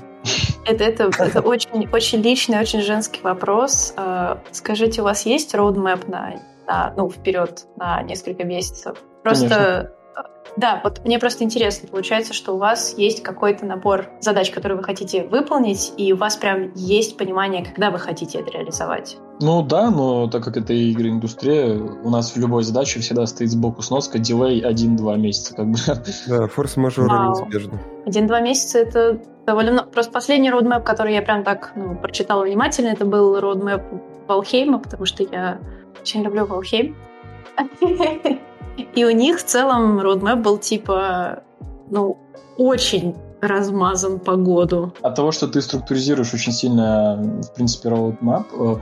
Это, 0.66 0.84
это, 0.84 1.10
это 1.18 1.40
очень, 1.42 1.86
очень 1.92 2.22
личный, 2.22 2.58
очень 2.58 2.80
женский 2.80 3.20
вопрос. 3.22 3.92
А, 3.96 4.38
скажите, 4.50 5.02
у 5.02 5.04
вас 5.04 5.26
есть 5.26 5.54
роудмэп 5.54 6.08
на, 6.08 6.40
на, 6.66 6.94
ну, 6.96 7.10
вперед 7.10 7.66
на 7.76 8.02
несколько 8.02 8.44
месяцев? 8.44 8.96
Просто 9.22 9.48
Конечно. 9.48 9.90
Да, 10.56 10.80
вот 10.82 11.04
мне 11.04 11.18
просто 11.18 11.44
интересно, 11.44 11.88
получается, 11.88 12.32
что 12.34 12.54
у 12.54 12.58
вас 12.58 12.94
есть 12.96 13.22
какой-то 13.22 13.64
набор 13.64 14.08
задач, 14.20 14.50
которые 14.50 14.78
вы 14.78 14.84
хотите 14.84 15.24
выполнить, 15.24 15.92
и 15.96 16.12
у 16.12 16.16
вас 16.16 16.36
прям 16.36 16.72
есть 16.74 17.16
понимание, 17.16 17.64
когда 17.64 17.90
вы 17.90 17.98
хотите 17.98 18.38
это 18.38 18.50
реализовать. 18.50 19.18
Ну 19.40 19.62
да, 19.62 19.90
но 19.90 20.28
так 20.28 20.42
как 20.42 20.56
это 20.56 20.72
игры 20.72 21.10
индустрия, 21.10 21.78
у 21.78 22.10
нас 22.10 22.34
в 22.34 22.36
любой 22.38 22.64
задаче 22.64 22.98
всегда 23.00 23.26
стоит 23.26 23.50
сбоку 23.50 23.82
сноска 23.82 24.18
дилей 24.18 24.64
1-2 24.64 25.16
месяца. 25.16 25.54
Как 25.54 25.66
бы. 25.66 25.76
Да, 26.26 26.48
форс-мажоры 26.48 27.08
неизбежны. 27.08 27.78
Один-два 28.04 28.40
месяца 28.40 28.80
это 28.80 29.20
довольно 29.46 29.72
много. 29.72 29.88
Просто 29.90 30.10
последний 30.10 30.50
роудмэп, 30.50 30.82
который 30.82 31.14
я 31.14 31.22
прям 31.22 31.44
так 31.44 31.72
ну, 31.76 31.94
прочитала 31.94 32.42
внимательно, 32.42 32.88
это 32.88 33.04
был 33.04 33.38
роудмэп 33.38 33.82
Валхейма, 34.26 34.80
потому 34.80 35.06
что 35.06 35.22
я 35.22 35.60
очень 36.00 36.22
люблю 36.22 36.46
Валхейм. 36.46 36.96
И 38.94 39.04
у 39.04 39.10
них 39.10 39.38
в 39.38 39.44
целом 39.44 40.00
roadmap 40.00 40.42
был 40.42 40.58
типа, 40.58 41.42
ну, 41.90 42.18
очень 42.56 43.14
размазан 43.40 44.18
по 44.18 44.36
году. 44.36 44.92
От 45.02 45.14
того, 45.14 45.32
что 45.32 45.46
ты 45.46 45.60
структуризируешь 45.60 46.34
очень 46.34 46.52
сильно, 46.52 47.16
в 47.16 47.54
принципе, 47.54 47.88
roadmap, 47.88 48.46
э, 48.52 48.76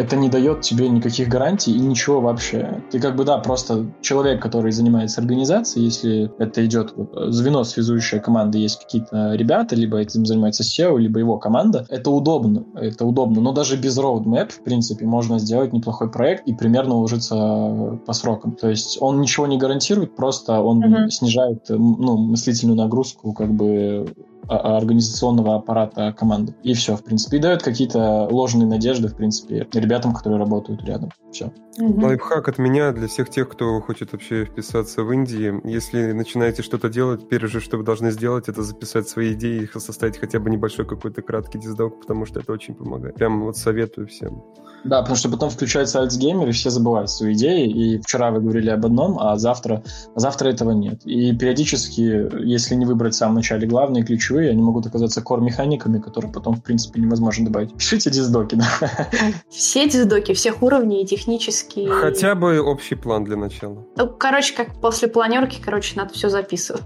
это 0.00 0.16
не 0.16 0.30
дает 0.30 0.62
тебе 0.62 0.88
никаких 0.88 1.28
гарантий 1.28 1.72
и 1.72 1.78
ничего 1.78 2.22
вообще. 2.22 2.82
Ты 2.90 2.98
как 3.00 3.16
бы, 3.16 3.24
да, 3.24 3.36
просто 3.36 3.86
человек, 4.00 4.40
который 4.40 4.72
занимается 4.72 5.20
организацией, 5.20 5.84
если 5.84 6.32
это 6.38 6.64
идет 6.64 6.94
вот, 6.96 7.34
звено, 7.34 7.64
связующее 7.64 8.18
команды, 8.18 8.56
есть 8.56 8.82
какие-то 8.82 9.34
ребята, 9.34 9.76
либо 9.76 9.98
этим 9.98 10.24
занимается 10.24 10.62
SEO, 10.62 10.98
либо 10.98 11.18
его 11.18 11.36
команда, 11.36 11.84
это 11.90 12.10
удобно, 12.10 12.64
это 12.76 13.04
удобно. 13.04 13.42
Но 13.42 13.52
даже 13.52 13.76
без 13.76 13.98
roadmap, 13.98 14.48
в 14.48 14.64
принципе, 14.64 15.04
можно 15.04 15.38
сделать 15.38 15.74
неплохой 15.74 16.10
проект 16.10 16.48
и 16.48 16.54
примерно 16.54 16.94
уложиться 16.94 18.00
по 18.06 18.12
срокам. 18.14 18.52
То 18.52 18.70
есть 18.70 18.96
он 19.02 19.20
ничего 19.20 19.46
не 19.46 19.58
гарантирует, 19.58 20.16
просто 20.16 20.62
он 20.62 20.82
uh-huh. 20.82 21.10
снижает 21.10 21.66
ну, 21.68 22.16
мыслительную 22.16 22.78
нагрузку 22.78 23.34
как 23.34 23.52
бы 23.52 24.06
организационного 24.48 25.56
аппарата 25.56 26.14
команды. 26.18 26.54
И 26.62 26.74
все, 26.74 26.96
в 26.96 27.04
принципе. 27.04 27.36
И 27.36 27.40
дает 27.40 27.62
какие-то 27.62 28.28
ложные 28.30 28.66
надежды, 28.66 29.08
в 29.08 29.16
принципе, 29.16 29.66
ребятам, 29.72 30.12
которые 30.12 30.38
работают 30.38 30.82
рядом. 30.84 31.10
Все. 31.32 31.52
Угу. 31.78 32.06
Лайфхак 32.06 32.48
от 32.48 32.58
меня 32.58 32.92
для 32.92 33.08
всех 33.08 33.30
тех, 33.30 33.48
кто 33.48 33.80
хочет 33.80 34.12
вообще 34.12 34.44
вписаться 34.44 35.02
в 35.02 35.12
Индии. 35.12 35.60
Если 35.68 36.12
начинаете 36.12 36.62
что-то 36.62 36.88
делать, 36.88 37.28
первое 37.28 37.48
же, 37.48 37.60
что 37.60 37.78
вы 37.78 37.84
должны 37.84 38.10
сделать, 38.10 38.48
это 38.48 38.62
записать 38.62 39.08
свои 39.08 39.32
идеи, 39.34 39.62
их 39.62 39.72
составить 39.72 40.18
хотя 40.18 40.40
бы 40.40 40.50
небольшой 40.50 40.84
какой-то 40.86 41.22
краткий 41.22 41.58
диздок, 41.58 42.00
потому 42.00 42.26
что 42.26 42.40
это 42.40 42.52
очень 42.52 42.74
помогает. 42.74 43.14
Прям 43.14 43.44
вот 43.44 43.56
советую 43.56 44.08
всем. 44.08 44.42
Да, 44.84 45.00
потому 45.00 45.16
что 45.16 45.28
потом 45.28 45.50
включается 45.50 46.00
Альцгеймер, 46.00 46.48
и 46.48 46.52
все 46.52 46.70
забывают 46.70 47.10
свои 47.10 47.34
идеи, 47.34 47.68
и 47.68 47.98
вчера 47.98 48.30
вы 48.30 48.40
говорили 48.40 48.70
об 48.70 48.86
одном, 48.86 49.18
а 49.18 49.36
завтра, 49.36 49.82
а 50.14 50.20
завтра 50.20 50.48
этого 50.48 50.72
нет. 50.72 51.02
И 51.04 51.34
периодически, 51.34 52.28
если 52.44 52.74
не 52.74 52.86
выбрать 52.86 53.14
в 53.14 53.16
самом 53.16 53.36
начале 53.36 53.66
главные 53.66 54.04
ключевые, 54.04 54.50
они 54.50 54.62
могут 54.62 54.86
оказаться 54.86 55.20
кор-механиками, 55.22 55.98
которые 56.00 56.32
потом, 56.32 56.54
в 56.54 56.62
принципе, 56.62 57.00
невозможно 57.00 57.46
добавить. 57.46 57.74
Пишите 57.74 58.10
диздоки, 58.10 58.54
да. 58.54 59.08
Все 59.50 59.88
диздоки, 59.88 60.32
всех 60.32 60.62
уровней, 60.62 61.06
технические. 61.06 61.90
Хотя 61.90 62.34
бы 62.34 62.60
общий 62.60 62.94
план 62.94 63.24
для 63.24 63.36
начала. 63.36 63.84
Ну, 63.96 64.08
короче, 64.08 64.54
как 64.54 64.80
после 64.80 65.08
планерки, 65.08 65.60
короче, 65.62 65.96
надо 65.96 66.14
все 66.14 66.28
записывать. 66.28 66.82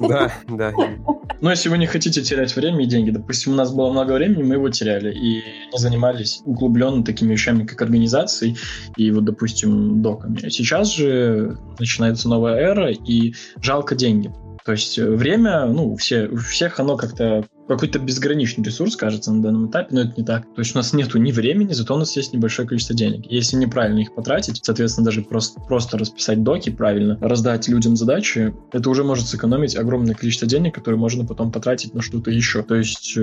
Да, 0.00 0.32
да. 0.48 0.72
Но 1.40 1.50
если 1.50 1.68
вы 1.68 1.78
не 1.78 1.86
хотите 1.86 2.22
терять 2.22 2.56
время 2.56 2.84
и 2.84 2.86
деньги, 2.86 3.10
допустим, 3.10 3.52
у 3.52 3.56
нас 3.56 3.72
было 3.72 3.90
много 3.90 4.12
времени, 4.12 4.42
мы 4.42 4.54
его 4.54 4.68
теряли 4.70 5.12
и 5.12 5.42
не 5.72 5.78
занимались 5.78 6.40
углубленно 6.44 7.04
такими 7.04 7.35
вещами, 7.36 7.64
как 7.64 7.80
организацией 7.82 8.56
и 8.96 9.10
вот, 9.10 9.24
допустим, 9.24 10.02
доками. 10.02 10.48
Сейчас 10.48 10.92
же 10.92 11.56
начинается 11.78 12.28
новая 12.28 12.56
эра, 12.56 12.90
и 12.90 13.34
жалко 13.62 13.94
деньги. 13.94 14.32
То 14.64 14.72
есть 14.72 14.98
э, 14.98 15.08
время, 15.08 15.66
ну, 15.66 15.94
все, 15.96 16.26
у 16.26 16.36
всех 16.36 16.80
оно 16.80 16.96
как-то 16.96 17.46
какой-то 17.68 17.98
безграничный 17.98 18.64
ресурс, 18.64 18.96
кажется, 18.96 19.32
на 19.32 19.42
данном 19.42 19.68
этапе, 19.68 19.88
но 19.94 20.02
это 20.02 20.14
не 20.16 20.24
так. 20.24 20.42
То 20.54 20.60
есть 20.60 20.74
у 20.74 20.78
нас 20.78 20.92
нету 20.92 21.18
ни 21.18 21.32
времени, 21.32 21.72
зато 21.72 21.94
у 21.94 21.98
нас 21.98 22.14
есть 22.16 22.32
небольшое 22.32 22.66
количество 22.68 22.94
денег. 22.94 23.26
Если 23.30 23.56
неправильно 23.56 24.00
их 24.00 24.14
потратить, 24.14 24.60
соответственно, 24.62 25.04
даже 25.04 25.22
просто, 25.22 25.60
просто 25.60 25.98
расписать 25.98 26.42
доки 26.42 26.70
правильно, 26.70 27.18
раздать 27.20 27.68
людям 27.68 27.96
задачи, 27.96 28.54
это 28.72 28.90
уже 28.90 29.04
может 29.04 29.26
сэкономить 29.26 29.76
огромное 29.76 30.14
количество 30.14 30.46
денег, 30.46 30.74
которые 30.74 30.98
можно 30.98 31.24
потом 31.24 31.50
потратить 31.50 31.94
на 31.94 32.02
что-то 32.02 32.30
еще. 32.30 32.62
То 32.62 32.76
есть 32.76 33.14
э, 33.16 33.20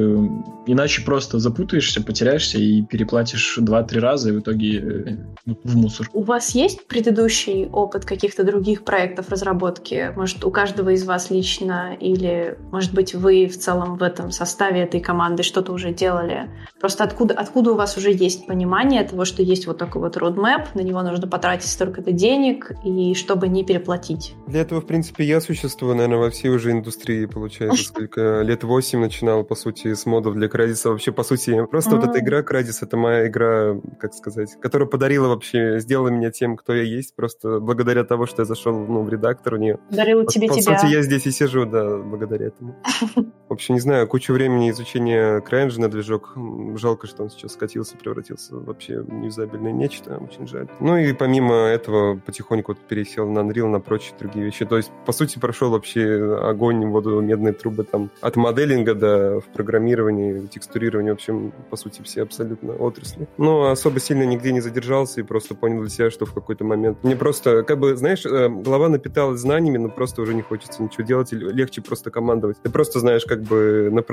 иначе 0.67 1.03
просто 1.03 1.39
запутаешься, 1.39 2.01
потеряешься 2.01 2.57
и 2.57 2.81
переплатишь 2.81 3.57
2-3 3.59 3.99
раза, 3.99 4.29
и 4.29 4.31
в 4.33 4.39
итоге 4.39 4.79
э, 4.79 5.17
в 5.63 5.75
мусор. 5.75 6.09
У 6.13 6.23
вас 6.23 6.53
есть 6.55 6.87
предыдущий 6.87 7.67
опыт 7.67 8.05
каких-то 8.05 8.43
других 8.43 8.83
проектов 8.83 9.29
разработки? 9.29 10.11
Может, 10.15 10.43
у 10.43 10.51
каждого 10.51 10.89
из 10.89 11.03
вас 11.05 11.29
лично 11.29 11.95
или, 11.99 12.57
может 12.71 12.93
быть, 12.93 13.13
вы 13.13 13.47
в 13.47 13.57
целом 13.57 13.97
в 13.97 14.03
этом 14.03 14.31
составе 14.33 14.81
этой 14.81 14.99
команды 14.99 15.43
что-то 15.43 15.71
уже 15.71 15.93
делали. 15.93 16.49
Просто 16.79 17.03
откуда, 17.03 17.33
откуда 17.33 17.71
у 17.71 17.75
вас 17.75 17.97
уже 17.97 18.11
есть 18.11 18.47
понимание 18.47 19.03
того, 19.03 19.25
что 19.25 19.41
есть 19.41 19.67
вот 19.67 19.77
такой 19.77 20.01
вот 20.01 20.17
roadmap, 20.17 20.67
на 20.73 20.81
него 20.81 21.01
нужно 21.01 21.27
потратить 21.27 21.69
столько-то 21.69 22.11
денег, 22.11 22.71
и 22.83 23.13
чтобы 23.13 23.47
не 23.47 23.63
переплатить? 23.63 24.35
Для 24.47 24.61
этого, 24.61 24.81
в 24.81 24.85
принципе, 24.85 25.23
я 25.23 25.41
существую, 25.41 25.95
наверное, 25.95 26.17
во 26.17 26.29
всей 26.29 26.49
уже 26.49 26.71
индустрии, 26.71 27.25
получается, 27.25 27.83
сколько 27.83 28.41
лет 28.41 28.63
восемь 28.63 28.99
начинал, 28.99 29.43
по 29.43 29.55
сути, 29.55 29.93
с 29.93 30.05
модов 30.05 30.35
для 30.35 30.47
Крадиса. 30.47 30.89
Вообще, 30.89 31.11
по 31.11 31.23
сути, 31.23 31.65
просто 31.65 31.95
вот 31.95 32.05
эта 32.05 32.19
игра 32.19 32.43
Крадис, 32.43 32.81
это 32.81 32.97
моя 32.97 33.27
игра, 33.27 33.75
как 33.99 34.13
сказать, 34.13 34.57
которая 34.61 34.87
подарила 34.87 35.27
вообще, 35.27 35.79
сделала 35.79 36.09
меня 36.09 36.31
тем, 36.31 36.57
кто 36.57 36.73
я 36.73 36.83
есть, 36.83 37.15
просто 37.15 37.59
благодаря 37.59 38.03
того, 38.03 38.25
что 38.25 38.41
я 38.41 38.45
зашел 38.45 38.77
ну, 38.77 39.03
в 39.03 39.09
редактор 39.09 39.55
у 39.55 39.57
нее. 39.57 39.79
Дарила 39.89 40.25
тебе 40.25 40.47
по 40.47 40.55
тебя. 40.59 40.77
сути, 40.77 40.91
я 40.91 41.01
здесь 41.01 41.25
и 41.25 41.31
сижу, 41.31 41.65
да, 41.65 41.97
благодаря 41.97 42.47
этому. 42.47 42.75
В 43.49 43.53
общем, 43.53 43.75
не 43.75 43.79
знаю, 43.79 44.07
кучу 44.23 44.31
времени 44.35 44.69
изучения 44.69 45.41
CryEngine 45.41 45.89
движок. 45.89 46.37
Жалко, 46.77 47.07
что 47.07 47.23
он 47.23 47.29
сейчас 47.29 47.55
скатился, 47.55 47.97
превратился 47.97 48.55
вообще 48.55 49.01
в 49.01 49.13
неюзабельное 49.13 49.73
нечто. 49.73 50.15
Очень 50.15 50.47
жаль. 50.47 50.69
Ну 50.79 50.95
и 50.95 51.11
помимо 51.11 51.55
этого 51.55 52.15
потихоньку 52.25 52.73
пересел 52.73 53.29
на 53.29 53.39
Unreal, 53.39 53.67
на 53.67 53.81
прочие 53.81 54.15
другие 54.17 54.45
вещи. 54.45 54.65
То 54.65 54.77
есть, 54.77 54.91
по 55.05 55.11
сути, 55.11 55.39
прошел 55.39 55.71
вообще 55.71 56.39
огонь, 56.41 56.85
воду, 56.85 57.19
медные 57.19 57.53
трубы 57.53 57.83
там 57.83 58.11
от 58.21 58.37
моделинга 58.37 58.95
до 58.95 59.41
в 59.41 59.45
программировании, 59.51 60.47
текстурировании, 60.47 61.09
в 61.09 61.15
общем, 61.15 61.51
по 61.69 61.75
сути, 61.75 62.01
все 62.01 62.21
абсолютно 62.21 62.75
отрасли. 62.75 63.27
Но 63.37 63.71
особо 63.71 63.99
сильно 63.99 64.23
нигде 64.23 64.53
не 64.53 64.61
задержался 64.61 65.19
и 65.19 65.23
просто 65.25 65.53
понял 65.53 65.81
для 65.81 65.89
себя, 65.89 66.09
что 66.09 66.25
в 66.25 66.33
какой-то 66.33 66.63
момент 66.63 67.03
мне 67.03 67.17
просто, 67.17 67.63
как 67.63 67.77
бы, 67.77 67.97
знаешь, 67.97 68.25
э, 68.25 68.47
голова 68.47 68.87
напиталась 68.87 69.41
знаниями, 69.41 69.79
но 69.79 69.89
просто 69.89 70.21
уже 70.21 70.33
не 70.33 70.43
хочется 70.43 70.81
ничего 70.81 71.03
делать, 71.03 71.33
легче 71.33 71.81
просто 71.81 72.09
командовать. 72.09 72.55
Ты 72.63 72.69
просто 72.69 73.01
знаешь, 73.01 73.25
как 73.25 73.41
бы, 73.41 73.89
направление, 73.91 74.12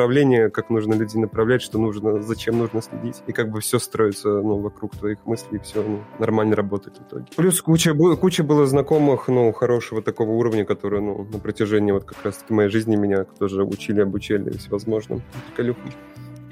как 0.50 0.70
нужно 0.70 0.94
людей 0.94 1.20
направлять, 1.20 1.62
что 1.62 1.78
нужно, 1.78 2.22
зачем 2.22 2.58
нужно 2.58 2.82
следить. 2.82 3.22
И 3.26 3.32
как 3.32 3.50
бы 3.50 3.60
все 3.60 3.78
строится 3.78 4.28
ну, 4.28 4.58
вокруг 4.58 4.96
твоих 4.96 5.18
мыслей, 5.26 5.58
и 5.58 5.62
все 5.62 5.82
ну, 5.82 6.00
нормально 6.18 6.56
работает 6.56 6.98
в 6.98 7.02
итоге. 7.02 7.26
Плюс 7.36 7.60
куча, 7.62 7.94
куча 7.94 8.44
было 8.44 8.66
знакомых, 8.66 9.28
ну, 9.28 9.52
хорошего 9.52 10.02
такого 10.02 10.30
уровня, 10.30 10.64
которые, 10.64 11.02
ну, 11.02 11.26
на 11.30 11.38
протяжении 11.38 11.92
вот 11.92 12.04
как 12.04 12.24
раз-таки 12.24 12.52
моей 12.52 12.68
жизни 12.68 12.96
меня 12.96 13.24
тоже 13.24 13.64
учили, 13.64 14.00
обучали 14.00 14.50
всевозможным 14.56 15.22
приколюхам. 15.46 15.90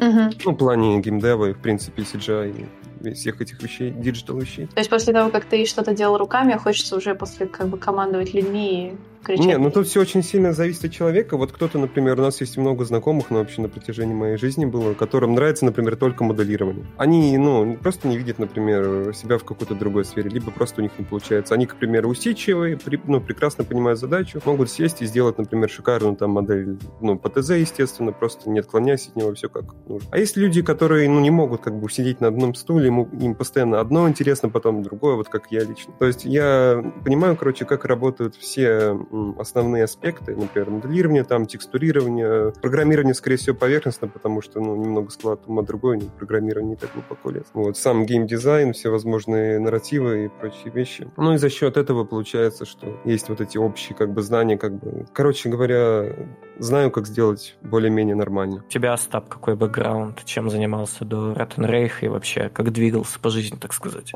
Угу. 0.00 0.30
Ну, 0.44 0.52
в 0.52 0.56
плане 0.56 1.00
геймдева 1.00 1.46
и, 1.46 1.52
в 1.52 1.58
принципе, 1.58 2.02
CGI 2.02 2.66
и 3.04 3.12
всех 3.14 3.40
этих 3.40 3.62
вещей, 3.62 3.90
digital 3.90 4.38
вещей. 4.38 4.66
То 4.66 4.78
есть 4.80 4.90
после 4.90 5.12
того, 5.12 5.30
как 5.30 5.44
ты 5.44 5.64
что-то 5.66 5.94
делал 5.94 6.18
руками, 6.18 6.54
хочется 6.54 6.96
уже 6.96 7.14
после 7.14 7.46
как 7.46 7.68
бы 7.68 7.78
командовать 7.78 8.34
людьми 8.34 8.88
и 8.88 8.96
кричать. 9.22 9.46
Не, 9.46 9.58
ну 9.58 9.70
тут 9.70 9.86
все 9.86 10.00
очень 10.00 10.22
сильно 10.22 10.52
зависит 10.52 10.84
от 10.84 10.92
человека. 10.92 11.36
Вот 11.36 11.52
кто-то, 11.52 11.78
например, 11.78 12.18
у 12.18 12.22
нас 12.22 12.40
есть 12.40 12.56
много 12.56 12.84
знакомых, 12.84 13.30
но 13.30 13.38
вообще 13.38 13.62
на 13.62 13.68
протяжении 13.68 14.14
моей 14.14 14.36
жизни 14.36 14.64
было, 14.64 14.94
которым 14.94 15.34
нравится, 15.34 15.64
например, 15.64 15.96
только 15.96 16.24
моделирование. 16.24 16.86
Они, 16.96 17.36
ну, 17.38 17.76
просто 17.76 18.08
не 18.08 18.16
видят, 18.16 18.38
например, 18.38 19.14
себя 19.14 19.38
в 19.38 19.44
какой-то 19.44 19.74
другой 19.74 20.04
сфере, 20.04 20.30
либо 20.30 20.50
просто 20.50 20.80
у 20.80 20.84
них 20.84 20.92
не 20.98 21.04
получается. 21.04 21.54
Они, 21.54 21.66
к 21.66 21.76
примеру, 21.76 22.08
усидчивые, 22.08 22.76
при, 22.76 23.00
ну, 23.06 23.20
прекрасно 23.20 23.64
понимают 23.64 23.98
задачу, 23.98 24.40
могут 24.44 24.70
сесть 24.70 25.02
и 25.02 25.06
сделать, 25.06 25.38
например, 25.38 25.68
шикарную 25.70 26.16
там 26.16 26.30
модель, 26.30 26.78
ну, 27.00 27.18
по 27.18 27.28
ТЗ, 27.28 27.50
естественно, 27.50 28.12
просто 28.12 28.50
не 28.50 28.60
отклоняясь 28.60 29.08
от 29.08 29.16
него, 29.16 29.34
все 29.34 29.48
как 29.48 29.64
нужно. 29.86 30.08
А 30.10 30.18
есть 30.18 30.36
люди, 30.36 30.62
которые, 30.62 31.08
ну, 31.08 31.20
не 31.20 31.30
могут 31.30 31.60
как 31.62 31.78
бы 31.78 31.90
сидеть 31.90 32.20
на 32.20 32.28
одном 32.28 32.54
стуле, 32.54 32.86
ему, 32.86 33.08
им 33.20 33.34
постоянно 33.34 33.80
одно 33.80 34.08
интересно, 34.08 34.48
потом 34.48 34.82
другое, 34.82 35.16
вот 35.16 35.28
как 35.28 35.50
я 35.50 35.60
лично. 35.60 35.92
То 35.98 36.06
есть 36.06 36.24
я 36.24 36.82
понимаю, 37.04 37.36
короче, 37.36 37.64
как 37.64 37.84
работают 37.84 38.36
все 38.36 38.98
основные 39.38 39.84
аспекты, 39.84 40.36
например, 40.36 40.70
моделирование, 40.70 41.24
там, 41.24 41.46
текстурирование, 41.46 42.52
программирование, 42.60 43.14
скорее 43.14 43.36
всего, 43.36 43.56
поверхностно, 43.56 44.08
потому 44.08 44.42
что, 44.42 44.60
ну, 44.60 44.76
немного 44.76 45.10
склад 45.10 45.40
ума 45.46 45.62
другой, 45.62 46.00
программирование 46.18 46.70
не 46.70 46.76
так 46.76 46.90
глубоко 46.92 47.30
лет. 47.30 47.46
Вот, 47.54 47.76
сам 47.76 48.04
геймдизайн, 48.04 48.72
все 48.72 48.90
возможные 48.90 49.58
нарративы 49.58 50.26
и 50.26 50.28
прочие 50.28 50.72
вещи. 50.72 51.08
Ну, 51.16 51.34
и 51.34 51.38
за 51.38 51.50
счет 51.50 51.76
этого 51.76 52.04
получается, 52.04 52.64
что 52.64 53.00
есть 53.04 53.28
вот 53.28 53.40
эти 53.40 53.58
общие, 53.58 53.96
как 53.96 54.12
бы, 54.12 54.22
знания, 54.22 54.58
как 54.58 54.74
бы, 54.74 55.06
короче 55.12 55.48
говоря, 55.48 56.14
знаю, 56.58 56.90
как 56.90 57.06
сделать 57.06 57.56
более-менее 57.62 58.16
нормально. 58.16 58.64
У 58.66 58.70
тебя, 58.70 58.92
Остап, 58.92 59.28
какой 59.28 59.56
бэкграунд? 59.56 60.24
Чем 60.24 60.50
занимался 60.50 61.04
до 61.04 61.34
Рейха 61.56 62.06
и 62.06 62.08
вообще 62.08 62.48
как 62.48 62.72
двигался 62.72 63.20
по 63.20 63.30
жизни, 63.30 63.56
так 63.56 63.72
сказать? 63.72 64.12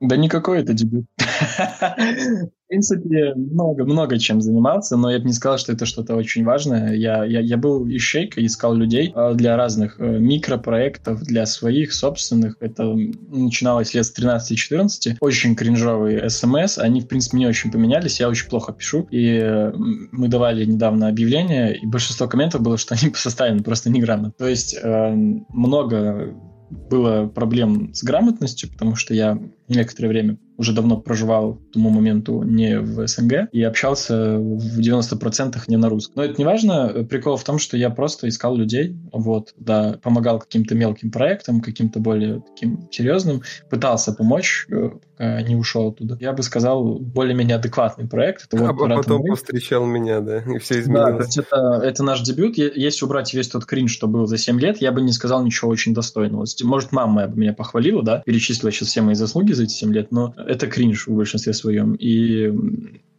Да 0.00 0.16
никакой 0.16 0.60
это 0.60 0.72
дебют. 0.72 1.04
В 1.18 2.70
принципе, 2.70 3.34
много, 3.34 3.84
много 3.84 4.18
чем 4.18 4.40
занимался, 4.40 4.96
но 4.96 5.10
я 5.10 5.18
бы 5.18 5.26
не 5.26 5.32
сказал, 5.32 5.58
что 5.58 5.72
это 5.72 5.84
что-то 5.84 6.14
очень 6.14 6.44
важное. 6.44 6.94
Я, 6.94 7.24
я, 7.24 7.40
я 7.40 7.56
был 7.56 7.86
ищейкой, 7.86 8.46
искал 8.46 8.74
людей 8.74 9.12
а, 9.14 9.34
для 9.34 9.56
разных 9.56 9.98
э, 9.98 10.18
микропроектов, 10.20 11.20
для 11.22 11.46
своих 11.46 11.92
собственных. 11.92 12.56
Это 12.60 12.84
начиналось 12.84 13.92
лет 13.92 14.06
с 14.06 14.16
13-14. 14.16 15.16
Очень 15.20 15.56
кринжовые 15.56 16.30
смс. 16.30 16.78
Они, 16.78 17.00
в 17.00 17.08
принципе, 17.08 17.38
не 17.38 17.48
очень 17.48 17.72
поменялись. 17.72 18.20
Я 18.20 18.28
очень 18.28 18.48
плохо 18.48 18.72
пишу. 18.72 19.08
И 19.10 19.40
э, 19.42 19.72
мы 19.74 20.28
давали 20.28 20.64
недавно 20.64 21.08
объявление, 21.08 21.76
и 21.76 21.86
большинство 21.86 22.28
комментов 22.28 22.62
было, 22.62 22.78
что 22.78 22.94
они 23.00 23.12
составлены 23.14 23.64
просто 23.64 23.90
неграмотно. 23.90 24.32
То 24.38 24.46
есть 24.46 24.78
э, 24.80 25.12
много 25.12 26.36
было 26.70 27.26
проблем 27.26 27.92
с 27.94 28.04
грамотностью, 28.04 28.70
потому 28.70 28.94
что 28.94 29.12
я 29.12 29.38
некоторое 29.74 30.08
время 30.08 30.38
уже 30.56 30.74
давно 30.74 30.98
проживал 30.98 31.54
к 31.54 31.72
тому 31.72 31.88
моменту 31.88 32.42
не 32.42 32.78
в 32.78 33.06
СНГ 33.06 33.48
и 33.50 33.62
общался 33.62 34.36
в 34.38 34.78
90% 34.78 35.56
не 35.68 35.76
на 35.76 35.88
русском. 35.88 36.14
Но 36.16 36.24
это 36.24 36.34
не 36.36 36.44
важно. 36.44 37.06
Прикол 37.08 37.36
в 37.36 37.44
том, 37.44 37.58
что 37.58 37.78
я 37.78 37.88
просто 37.88 38.28
искал 38.28 38.56
людей, 38.56 38.94
вот, 39.10 39.54
да, 39.56 39.98
помогал 40.02 40.38
каким-то 40.38 40.74
мелким 40.74 41.10
проектам, 41.10 41.62
каким-то 41.62 41.98
более 41.98 42.42
таким 42.42 42.88
серьезным, 42.90 43.42
пытался 43.70 44.12
помочь, 44.12 44.66
э, 44.70 44.90
пока 45.20 45.42
не 45.42 45.54
ушел 45.54 45.88
оттуда. 45.88 46.16
Я 46.20 46.32
бы 46.32 46.42
сказал, 46.42 46.98
более-менее 46.98 47.56
адекватный 47.56 48.08
проект. 48.08 48.46
Это 48.50 48.68
а 48.68 48.72
вот 48.72 48.88
потом 48.88 49.22
повстречал 49.24 49.84
меня, 49.84 50.20
да, 50.20 50.38
и 50.38 50.58
все 50.58 50.80
изменилось. 50.80 51.34
Да, 51.36 51.42
это, 51.42 51.86
это 51.86 52.02
наш 52.02 52.22
дебют. 52.22 52.56
Если 52.56 53.04
убрать 53.04 53.32
весь 53.34 53.48
тот 53.48 53.66
кринж, 53.66 53.92
что 53.92 54.06
был 54.06 54.26
за 54.26 54.38
7 54.38 54.58
лет, 54.58 54.78
я 54.80 54.92
бы 54.92 55.02
не 55.02 55.12
сказал 55.12 55.44
ничего 55.44 55.70
очень 55.70 55.94
достойного. 55.94 56.46
Может, 56.62 56.92
мама 56.92 57.12
моя 57.12 57.28
бы 57.28 57.38
меня 57.38 57.52
похвалила, 57.52 58.02
да, 58.02 58.22
перечислила 58.24 58.72
сейчас 58.72 58.88
все 58.88 59.02
мои 59.02 59.14
заслуги 59.14 59.52
за 59.60 59.64
эти 59.64 59.72
7 59.72 59.92
лет, 59.92 60.12
но 60.12 60.34
это 60.36 60.66
кринж 60.66 61.06
в 61.06 61.14
большинстве 61.14 61.52
своем. 61.52 61.94
И 61.94 62.52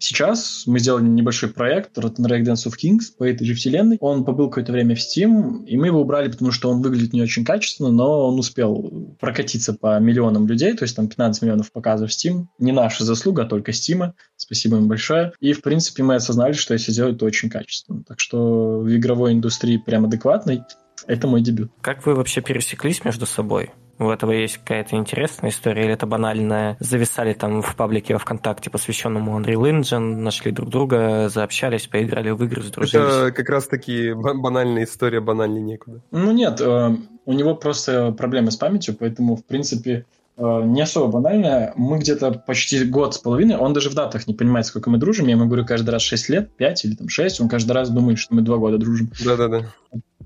Сейчас 0.04 0.64
мы 0.66 0.80
сделали 0.80 1.04
небольшой 1.04 1.50
проект 1.50 1.96
Rotten 1.96 2.26
Rake 2.26 2.42
Dance 2.42 2.66
of 2.68 2.74
Kings 2.76 3.16
по 3.16 3.24
этой 3.24 3.46
же 3.46 3.54
вселенной. 3.54 3.98
Он 4.00 4.26
побыл 4.26 4.50
какое-то 4.50 4.72
время 4.72 4.96
в 4.96 4.98
Steam, 4.98 5.64
и 5.68 5.78
мы 5.78 5.88
его 5.88 6.02
убрали, 6.02 6.32
потому 6.32 6.52
что 6.52 6.72
он 6.72 6.82
выглядит 6.82 7.14
не 7.14 7.22
очень 7.22 7.46
качественно, 7.46 7.92
но 7.92 8.28
он 8.28 8.40
успел 8.40 9.16
прокатиться 9.20 9.74
по 9.74 10.00
миллионам 10.00 10.48
людей, 10.48 10.74
то 10.74 10.86
есть 10.86 10.96
там 10.96 11.08
15 11.08 11.44
миллионов 11.44 11.72
показов 11.72 12.10
в 12.10 12.14
Steam. 12.14 12.48
Не 12.58 12.72
наша 12.72 13.06
заслуга, 13.06 13.44
а 13.44 13.46
только 13.46 13.72
Steam. 13.74 14.14
Спасибо 14.38 14.78
им 14.78 14.88
большое. 14.88 15.34
И, 15.40 15.54
в 15.54 15.62
принципе, 15.62 16.02
мы 16.02 16.16
осознали, 16.16 16.54
что 16.54 16.74
если 16.74 16.92
сделать, 16.92 17.20
то 17.20 17.26
очень 17.28 17.52
качественно. 17.52 18.04
Так 18.04 18.20
что 18.20 18.80
в 18.80 18.92
игровой 18.92 19.34
индустрии 19.34 19.78
прям 19.78 20.06
адекватной. 20.06 20.64
Это 21.06 21.28
мой 21.28 21.42
дебют. 21.42 21.72
Как 21.82 22.08
вы 22.08 22.16
вообще 22.16 22.42
пересеклись 22.42 23.06
между 23.06 23.28
собой? 23.28 23.70
У 24.02 24.10
этого 24.10 24.32
есть 24.32 24.58
какая-то 24.58 24.96
интересная 24.96 25.52
история, 25.52 25.84
или 25.84 25.94
это 25.94 26.08
банальная? 26.08 26.76
Зависали 26.80 27.34
там 27.34 27.62
в 27.62 27.76
паблике 27.76 28.14
во 28.14 28.20
ВКонтакте, 28.20 28.72
посвященному 28.72 29.40
Unreal 29.40 29.62
Engine, 29.70 30.16
нашли 30.16 30.52
друг 30.52 30.70
друга, 30.70 31.30
заобщались, 31.30 31.86
поиграли 31.86 32.32
в 32.32 32.44
игры, 32.44 32.64
сдружились. 32.64 33.06
Это 33.06 33.32
как 33.32 33.48
раз-таки 33.50 34.14
банальная 34.14 34.86
история, 34.86 35.20
банальнее 35.20 35.62
некуда. 35.62 36.02
Ну 36.10 36.32
нет, 36.32 36.60
э, 36.62 36.96
у 37.26 37.34
него 37.34 37.54
просто 37.54 38.12
проблемы 38.12 38.50
с 38.50 38.56
памятью, 38.56 38.96
поэтому, 39.00 39.36
в 39.36 39.46
принципе, 39.46 40.08
э, 40.36 40.62
не 40.64 40.82
особо 40.82 41.12
банальная. 41.12 41.72
Мы 41.76 42.00
где-то 42.00 42.32
почти 42.32 42.84
год 42.84 43.14
с 43.14 43.20
половиной, 43.20 43.58
он 43.58 43.74
даже 43.74 43.92
в 43.92 43.94
датах 43.94 44.26
не 44.26 44.34
понимает, 44.34 44.66
сколько 44.66 44.90
мы 44.90 44.98
дружим. 44.98 45.28
Я 45.28 45.34
ему 45.34 45.46
говорю 45.46 45.64
каждый 45.64 45.92
раз 45.92 46.02
6 46.02 46.30
лет, 46.30 46.56
5 46.58 46.86
или 46.86 46.96
там 46.96 47.08
6, 47.08 47.42
он 47.42 47.50
каждый 47.50 47.74
раз 47.74 47.92
думает, 47.92 48.18
что 48.18 48.34
мы 48.34 48.42
2 48.42 48.58
года 48.58 48.80
дружим. 48.80 49.12
Да-да-да. 49.24 49.68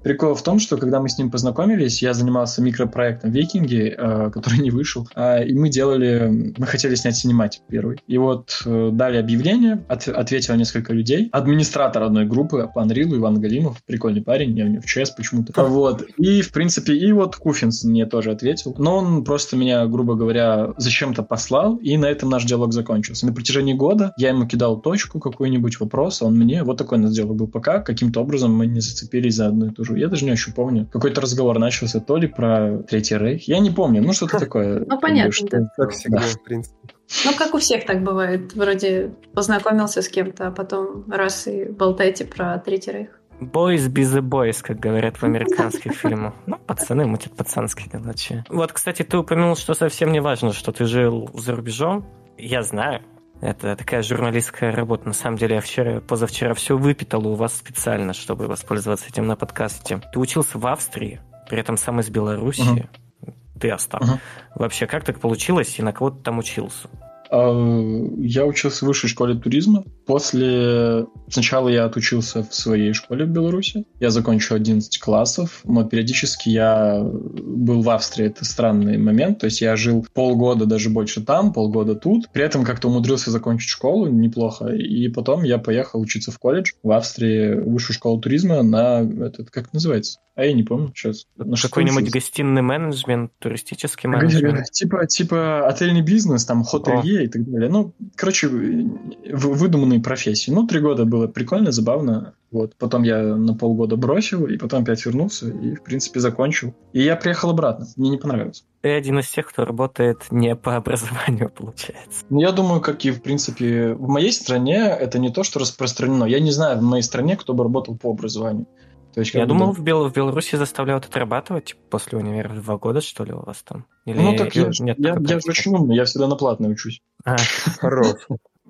Прикол 0.06 0.36
в 0.36 0.44
том, 0.44 0.60
что 0.60 0.78
когда 0.78 1.02
мы 1.02 1.10
с 1.10 1.18
ним 1.18 1.32
познакомились, 1.32 2.04
я 2.04 2.14
занимался 2.14 2.62
микропроектом 2.62 3.32
«Викинги», 3.32 3.92
э, 3.98 4.30
который 4.30 4.60
не 4.60 4.70
вышел, 4.70 5.10
э, 5.16 5.48
и 5.48 5.56
мы 5.56 5.70
делали, 5.70 6.54
мы 6.60 6.68
хотели 6.68 6.94
снять 6.94 7.16
синематик 7.16 7.64
первый. 7.68 7.98
И 8.06 8.20
вот 8.20 8.62
э, 8.68 8.92
дали 8.94 9.18
объявление, 9.18 9.84
от, 9.90 10.08
ответило 10.08 10.54
несколько 10.58 10.94
людей. 10.94 11.30
Администратор 11.32 12.04
одной 12.04 12.28
группы 12.28 12.70
по 12.72 12.82
Unreal, 12.82 13.18
Иван 13.18 13.42
Галимов, 13.42 13.82
прикольный 13.84 14.22
парень, 14.22 14.56
я 14.56 14.66
у 14.66 14.68
него 14.68 14.82
в 14.84 14.86
ЧС 14.86 15.10
почему-то. 15.10 15.60
Вот. 15.68 16.04
И, 16.18 16.44
в 16.44 16.52
принципе, 16.52 16.94
и 16.94 17.12
вот 17.12 17.38
Куфинс 17.38 17.84
мне 17.84 18.06
тоже 18.06 18.30
ответил. 18.30 18.76
Но 18.78 18.98
он 18.98 19.24
просто 19.24 19.58
меня, 19.58 19.88
грубо 19.88 20.14
говоря, 20.14 20.76
зачем-то 20.78 21.24
послал, 21.24 21.78
и 21.78 21.98
на 21.98 22.06
этом 22.06 22.30
наш 22.30 22.46
диалог 22.46 22.74
закончился. 22.74 23.26
На 23.26 23.34
протяжении 23.34 23.74
года 23.74 24.14
я 24.18 24.30
ему 24.30 24.46
кидал 24.46 24.80
точку, 24.80 25.20
какой-нибудь 25.20 25.80
вопрос, 25.80 26.22
а 26.22 26.26
он 26.26 26.38
мне, 26.38 26.62
вот 26.62 26.78
такой 26.78 27.00
у 27.00 27.02
нас 27.02 27.12
диалог 27.12 27.38
был 27.38 27.48
пока, 27.48 27.80
каким-то 27.80 28.22
образом 28.22 28.54
мы 28.54 28.68
не 28.68 28.82
зацепились 28.82 29.34
за 29.34 29.48
одну 29.48 29.66
и 29.66 29.72
ту 29.72 29.84
же 29.84 29.95
я 29.96 30.08
даже 30.08 30.26
не 30.26 30.32
очень 30.32 30.54
помню. 30.54 30.88
Какой-то 30.92 31.22
разговор 31.22 31.60
начался 31.60 32.00
то 32.00 32.18
ли 32.18 32.28
про 32.28 32.80
Третий 32.90 33.18
Рейх. 33.18 33.48
Я 33.48 33.60
не 33.60 33.72
помню, 33.72 34.02
ну 34.02 34.14
что-то 34.14 34.40
такое. 34.40 34.86
Ну, 34.86 35.00
понятно, 35.00 35.48
да. 35.50 35.72
Как 35.76 35.92
всегда, 35.92 36.20
в 36.20 36.44
принципе. 36.44 36.78
Ну, 37.24 37.34
как 37.38 37.54
у 37.54 37.60
всех 37.60 37.86
так 37.86 38.04
бывает. 38.04 38.54
Вроде 38.56 39.12
познакомился 39.34 40.02
с 40.02 40.10
кем-то, 40.10 40.48
а 40.48 40.52
потом 40.52 41.06
раз 41.10 41.48
и 41.48 41.66
болтаете 41.66 42.26
про 42.26 42.58
Третий 42.60 42.92
Рейх. 42.92 43.10
Boys 43.40 43.90
be 43.90 44.04
the 44.04 44.22
boys, 44.22 44.62
как 44.62 44.80
говорят 44.80 45.18
в 45.18 45.24
американских 45.26 45.94
фильмах. 45.94 46.34
Ну, 46.46 46.58
пацаны 46.58 47.06
мутят 47.06 47.36
пацанские 47.36 47.88
мелочи. 47.94 48.44
Вот, 48.50 48.72
кстати, 48.72 49.04
ты 49.04 49.18
упомянул, 49.18 49.56
что 49.56 49.74
совсем 49.74 50.12
не 50.12 50.22
важно, 50.22 50.54
что 50.54 50.72
ты 50.72 50.86
жил 50.86 51.30
за 51.34 51.56
рубежом. 51.56 52.06
Я 52.38 52.64
знаю, 52.64 53.02
это 53.42 53.76
такая 53.76 54.02
журналистская 54.02 54.72
работа. 54.72 55.08
На 55.08 55.14
самом 55.14 55.38
деле, 55.38 55.56
я 55.56 55.62
вчера, 55.62 56.00
позавчера 56.02 56.54
все 56.54 56.78
выпитал 56.78 57.28
у 57.28 57.36
вас 57.36 57.56
специально, 57.56 58.14
чтобы 58.14 58.48
воспользоваться 58.48 59.08
этим 59.08 59.28
на 59.28 59.36
подкасте. 59.36 60.02
Ты 60.12 60.20
учился 60.20 60.58
в 60.58 60.66
Австрии, 60.68 61.22
при 61.50 61.60
этом 61.60 61.78
сам 61.78 62.00
из 62.00 62.10
Беларуси. 62.10 62.62
Uh-huh. 62.62 63.34
Ты, 63.60 63.72
Остап. 63.72 64.02
Uh-huh. 64.02 64.20
Вообще, 64.56 64.88
как 64.88 65.04
так 65.04 65.20
получилось 65.20 65.78
и 65.80 65.84
на 65.84 65.94
кого 65.94 66.12
ты 66.12 66.24
там 66.24 66.40
учился? 66.40 66.90
А, 67.30 68.06
я 68.18 68.46
учился 68.46 68.86
в 68.86 68.88
высшей 68.88 69.10
школе 69.10 69.36
туризма. 69.36 69.84
После... 70.06 71.06
Сначала 71.30 71.70
я 71.70 71.86
отучился 71.86 72.44
в 72.44 72.54
своей 72.54 72.94
школе 72.94 73.26
в 73.26 73.30
Беларуси. 73.30 73.86
Я 74.00 74.10
закончил 74.10 74.56
11 74.56 75.00
классов, 75.00 75.62
но 75.64 75.84
периодически 75.84 76.50
я 76.50 77.02
был 77.02 77.82
в 77.82 77.90
Австрии. 77.90 78.28
Это 78.28 78.46
странный 78.46 78.98
момент. 78.98 79.40
То 79.40 79.46
есть 79.46 79.62
я 79.62 79.76
жил 79.76 80.06
полгода, 80.14 80.66
даже 80.66 80.90
больше 80.90 81.22
там, 81.22 81.54
полгода 81.54 81.96
тут. 81.96 82.30
При 82.32 82.44
этом 82.44 82.64
как-то 82.64 82.88
умудрился 82.88 83.32
закончить 83.32 83.70
школу 83.70 84.08
неплохо. 84.08 84.68
И 84.68 85.08
потом 85.10 85.44
я 85.44 85.58
поехал 85.58 86.00
учиться 86.00 86.32
в 86.32 86.40
колледж 86.40 86.72
в 86.84 86.92
Австрии, 86.92 87.54
в 87.54 87.72
высшую 87.72 87.96
школу 87.96 88.20
туризма 88.20 88.62
на 88.64 89.02
этот, 89.02 89.50
как 89.50 89.74
называется? 89.74 90.20
А 90.36 90.44
я 90.44 90.54
не 90.54 90.64
помню 90.64 90.92
сейчас. 90.94 91.28
На 91.38 91.56
Какой-нибудь 91.56 92.12
гостиный 92.12 92.62
менеджмент, 92.62 93.32
туристический 93.40 94.10
менеджмент? 94.10 94.70
Типа, 94.70 95.08
типа 95.08 95.66
отельный 95.66 96.02
бизнес, 96.02 96.44
там, 96.44 96.64
хотелье 96.64 97.15
и 97.24 97.28
так 97.28 97.50
далее. 97.50 97.70
Ну, 97.70 97.94
короче, 98.16 98.48
выдуманные 98.48 100.00
профессии. 100.00 100.52
Ну, 100.52 100.68
три 100.68 100.80
года 100.80 101.06
было 101.06 101.28
прикольно, 101.28 101.72
забавно. 101.72 102.34
Вот. 102.52 102.76
Потом 102.78 103.04
я 103.04 103.22
на 103.22 103.54
полгода 103.54 103.96
бросил, 103.96 104.46
и 104.46 104.58
потом 104.58 104.84
опять 104.84 105.06
вернулся, 105.06 105.50
и, 105.50 105.76
в 105.76 105.84
принципе, 105.84 106.20
закончил. 106.20 106.74
И 106.94 107.02
я 107.02 107.16
приехал 107.16 107.50
обратно. 107.50 107.88
Мне 107.98 108.12
не 108.12 108.18
понравилось. 108.18 108.66
Ты 108.82 108.90
один 108.90 109.20
из 109.20 109.28
тех, 109.30 109.48
кто 109.48 109.66
работает 109.66 110.20
не 110.32 110.56
по 110.56 110.76
образованию, 110.76 111.50
получается. 111.56 112.24
Ну, 112.30 112.40
я 112.40 112.52
думаю, 112.52 112.82
как 112.82 113.04
и, 113.06 113.12
в 113.12 113.22
принципе, 113.22 113.94
в 113.94 114.08
моей 114.08 114.32
стране 114.32 114.78
это 114.78 115.20
не 115.20 115.32
то, 115.32 115.44
что 115.44 115.60
распространено. 115.60 116.26
Я 116.26 116.40
не 116.40 116.52
знаю 116.52 116.80
в 116.80 116.84
моей 116.84 117.04
стране, 117.04 117.36
кто 117.36 117.54
бы 117.54 117.64
работал 117.64 117.98
по 117.98 118.12
образованию. 118.12 118.68
То 119.16 119.22
есть, 119.22 119.34
я 119.34 119.46
думал, 119.46 119.68
да. 119.68 119.72
в, 119.72 119.82
Бел... 119.82 120.10
в 120.10 120.14
Беларуси 120.14 120.58
заставляют 120.58 121.06
отрабатывать 121.06 121.68
типа, 121.68 121.80
после 121.90 122.18
универа 122.18 122.50
два 122.50 122.78
года, 122.78 123.00
что 123.00 123.24
ли, 123.24 123.32
у 123.32 123.40
вас 123.40 123.64
там? 123.64 123.86
Или... 124.04 124.20
Ну, 124.20 124.36
так 124.36 124.54
я, 124.54 124.70
нет, 124.82 125.00
я, 125.00 125.16
я 125.18 125.40
же 125.40 125.48
очень 125.48 125.74
умный, 125.74 125.96
я 125.96 126.04
всегда 126.04 126.28
на 126.28 126.36
платной 126.36 126.74
учусь. 126.74 127.02
А, 127.24 127.38
хорош. 127.80 128.28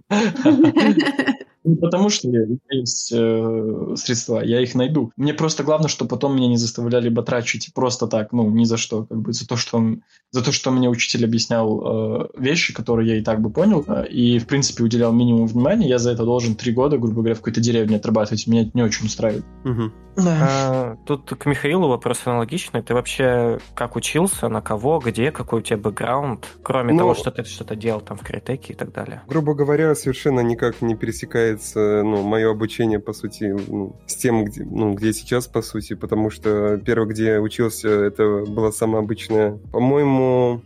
Не 1.66 1.76
потому 1.76 2.10
что 2.10 2.30
есть 2.70 3.12
э, 3.12 3.96
средства, 3.96 4.42
я 4.44 4.62
их 4.62 4.76
найду. 4.76 5.12
Мне 5.18 5.34
просто 5.34 5.64
главное, 5.64 5.88
что 5.88 6.06
потом 6.06 6.36
меня 6.36 6.48
не 6.48 6.58
заставляли 6.58 7.10
бы 7.10 7.24
тратить 7.24 7.74
просто 7.74 8.06
так, 8.08 8.32
ну, 8.32 8.50
ни 8.52 8.66
за 8.66 8.78
что, 8.78 9.06
как 9.06 9.18
бы 9.20 9.34
за 9.34 9.48
то, 9.48 9.58
что, 9.58 9.84
за 10.30 10.44
то, 10.44 10.52
что 10.52 10.70
мне 10.70 10.90
учитель 10.90 11.26
объяснял 11.26 11.82
э, 11.82 12.28
вещи, 12.38 12.72
которые 12.74 13.10
я 13.10 13.18
и 13.18 13.24
так 13.24 13.42
бы 13.42 13.50
понял, 13.50 13.84
э, 13.88 14.08
и, 14.08 14.38
в 14.38 14.46
принципе, 14.46 14.84
уделял 14.84 15.12
минимум 15.12 15.48
внимания, 15.48 15.90
я 15.90 15.98
за 15.98 16.12
это 16.12 16.24
должен 16.24 16.56
три 16.56 16.72
года, 16.72 17.00
грубо 17.00 17.16
говоря, 17.16 17.34
в 17.34 17.40
какой-то 17.40 17.62
деревне 17.62 17.98
отрабатывать. 17.98 18.46
Меня 18.46 18.62
это 18.62 18.72
не 18.76 18.84
очень 18.84 19.08
устраивает. 19.08 19.46
Угу. 19.64 19.92
Да. 20.18 20.38
А, 20.42 20.96
тут 21.06 21.30
к 21.30 21.46
Михаилу 21.46 21.88
вопрос 21.88 22.22
аналогичный. 22.26 22.82
Ты 22.82 22.94
вообще 22.94 23.60
как 23.74 23.96
учился, 23.96 24.48
на 24.48 24.62
кого, 24.62 25.00
где, 25.00 25.32
какой 25.32 25.60
у 25.60 25.62
тебя 25.62 25.78
бэкграунд, 25.78 26.48
кроме 26.64 26.94
ну, 26.94 27.00
того, 27.00 27.16
что 27.16 27.32
ты 27.32 27.44
что-то 27.44 27.76
делал 27.76 28.02
там 28.02 28.18
в 28.18 28.24
Критеке 28.24 28.74
и 28.74 28.76
так 28.76 28.94
далее? 28.94 29.24
Грубо 29.28 29.54
говоря, 29.54 29.94
совершенно 29.96 30.40
никак 30.40 30.82
не 30.82 30.96
пересекается 30.96 31.55
пересекается 31.56 32.04
ну, 32.04 32.24
мое 32.24 32.52
обучение, 32.52 33.00
по 33.00 33.14
сути, 33.14 33.56
ну, 33.68 33.96
с 34.08 34.16
тем, 34.16 34.46
где, 34.46 34.64
ну, 34.64 34.94
где 34.94 35.14
сейчас, 35.14 35.48
по 35.48 35.62
сути, 35.62 35.94
потому 35.96 36.30
что 36.30 36.78
первое, 36.78 37.08
где 37.08 37.26
я 37.26 37.42
учился, 37.42 37.90
это 37.90 38.44
была 38.46 38.72
самая 38.72 39.02
обычная. 39.02 39.58
По-моему, 39.72 40.62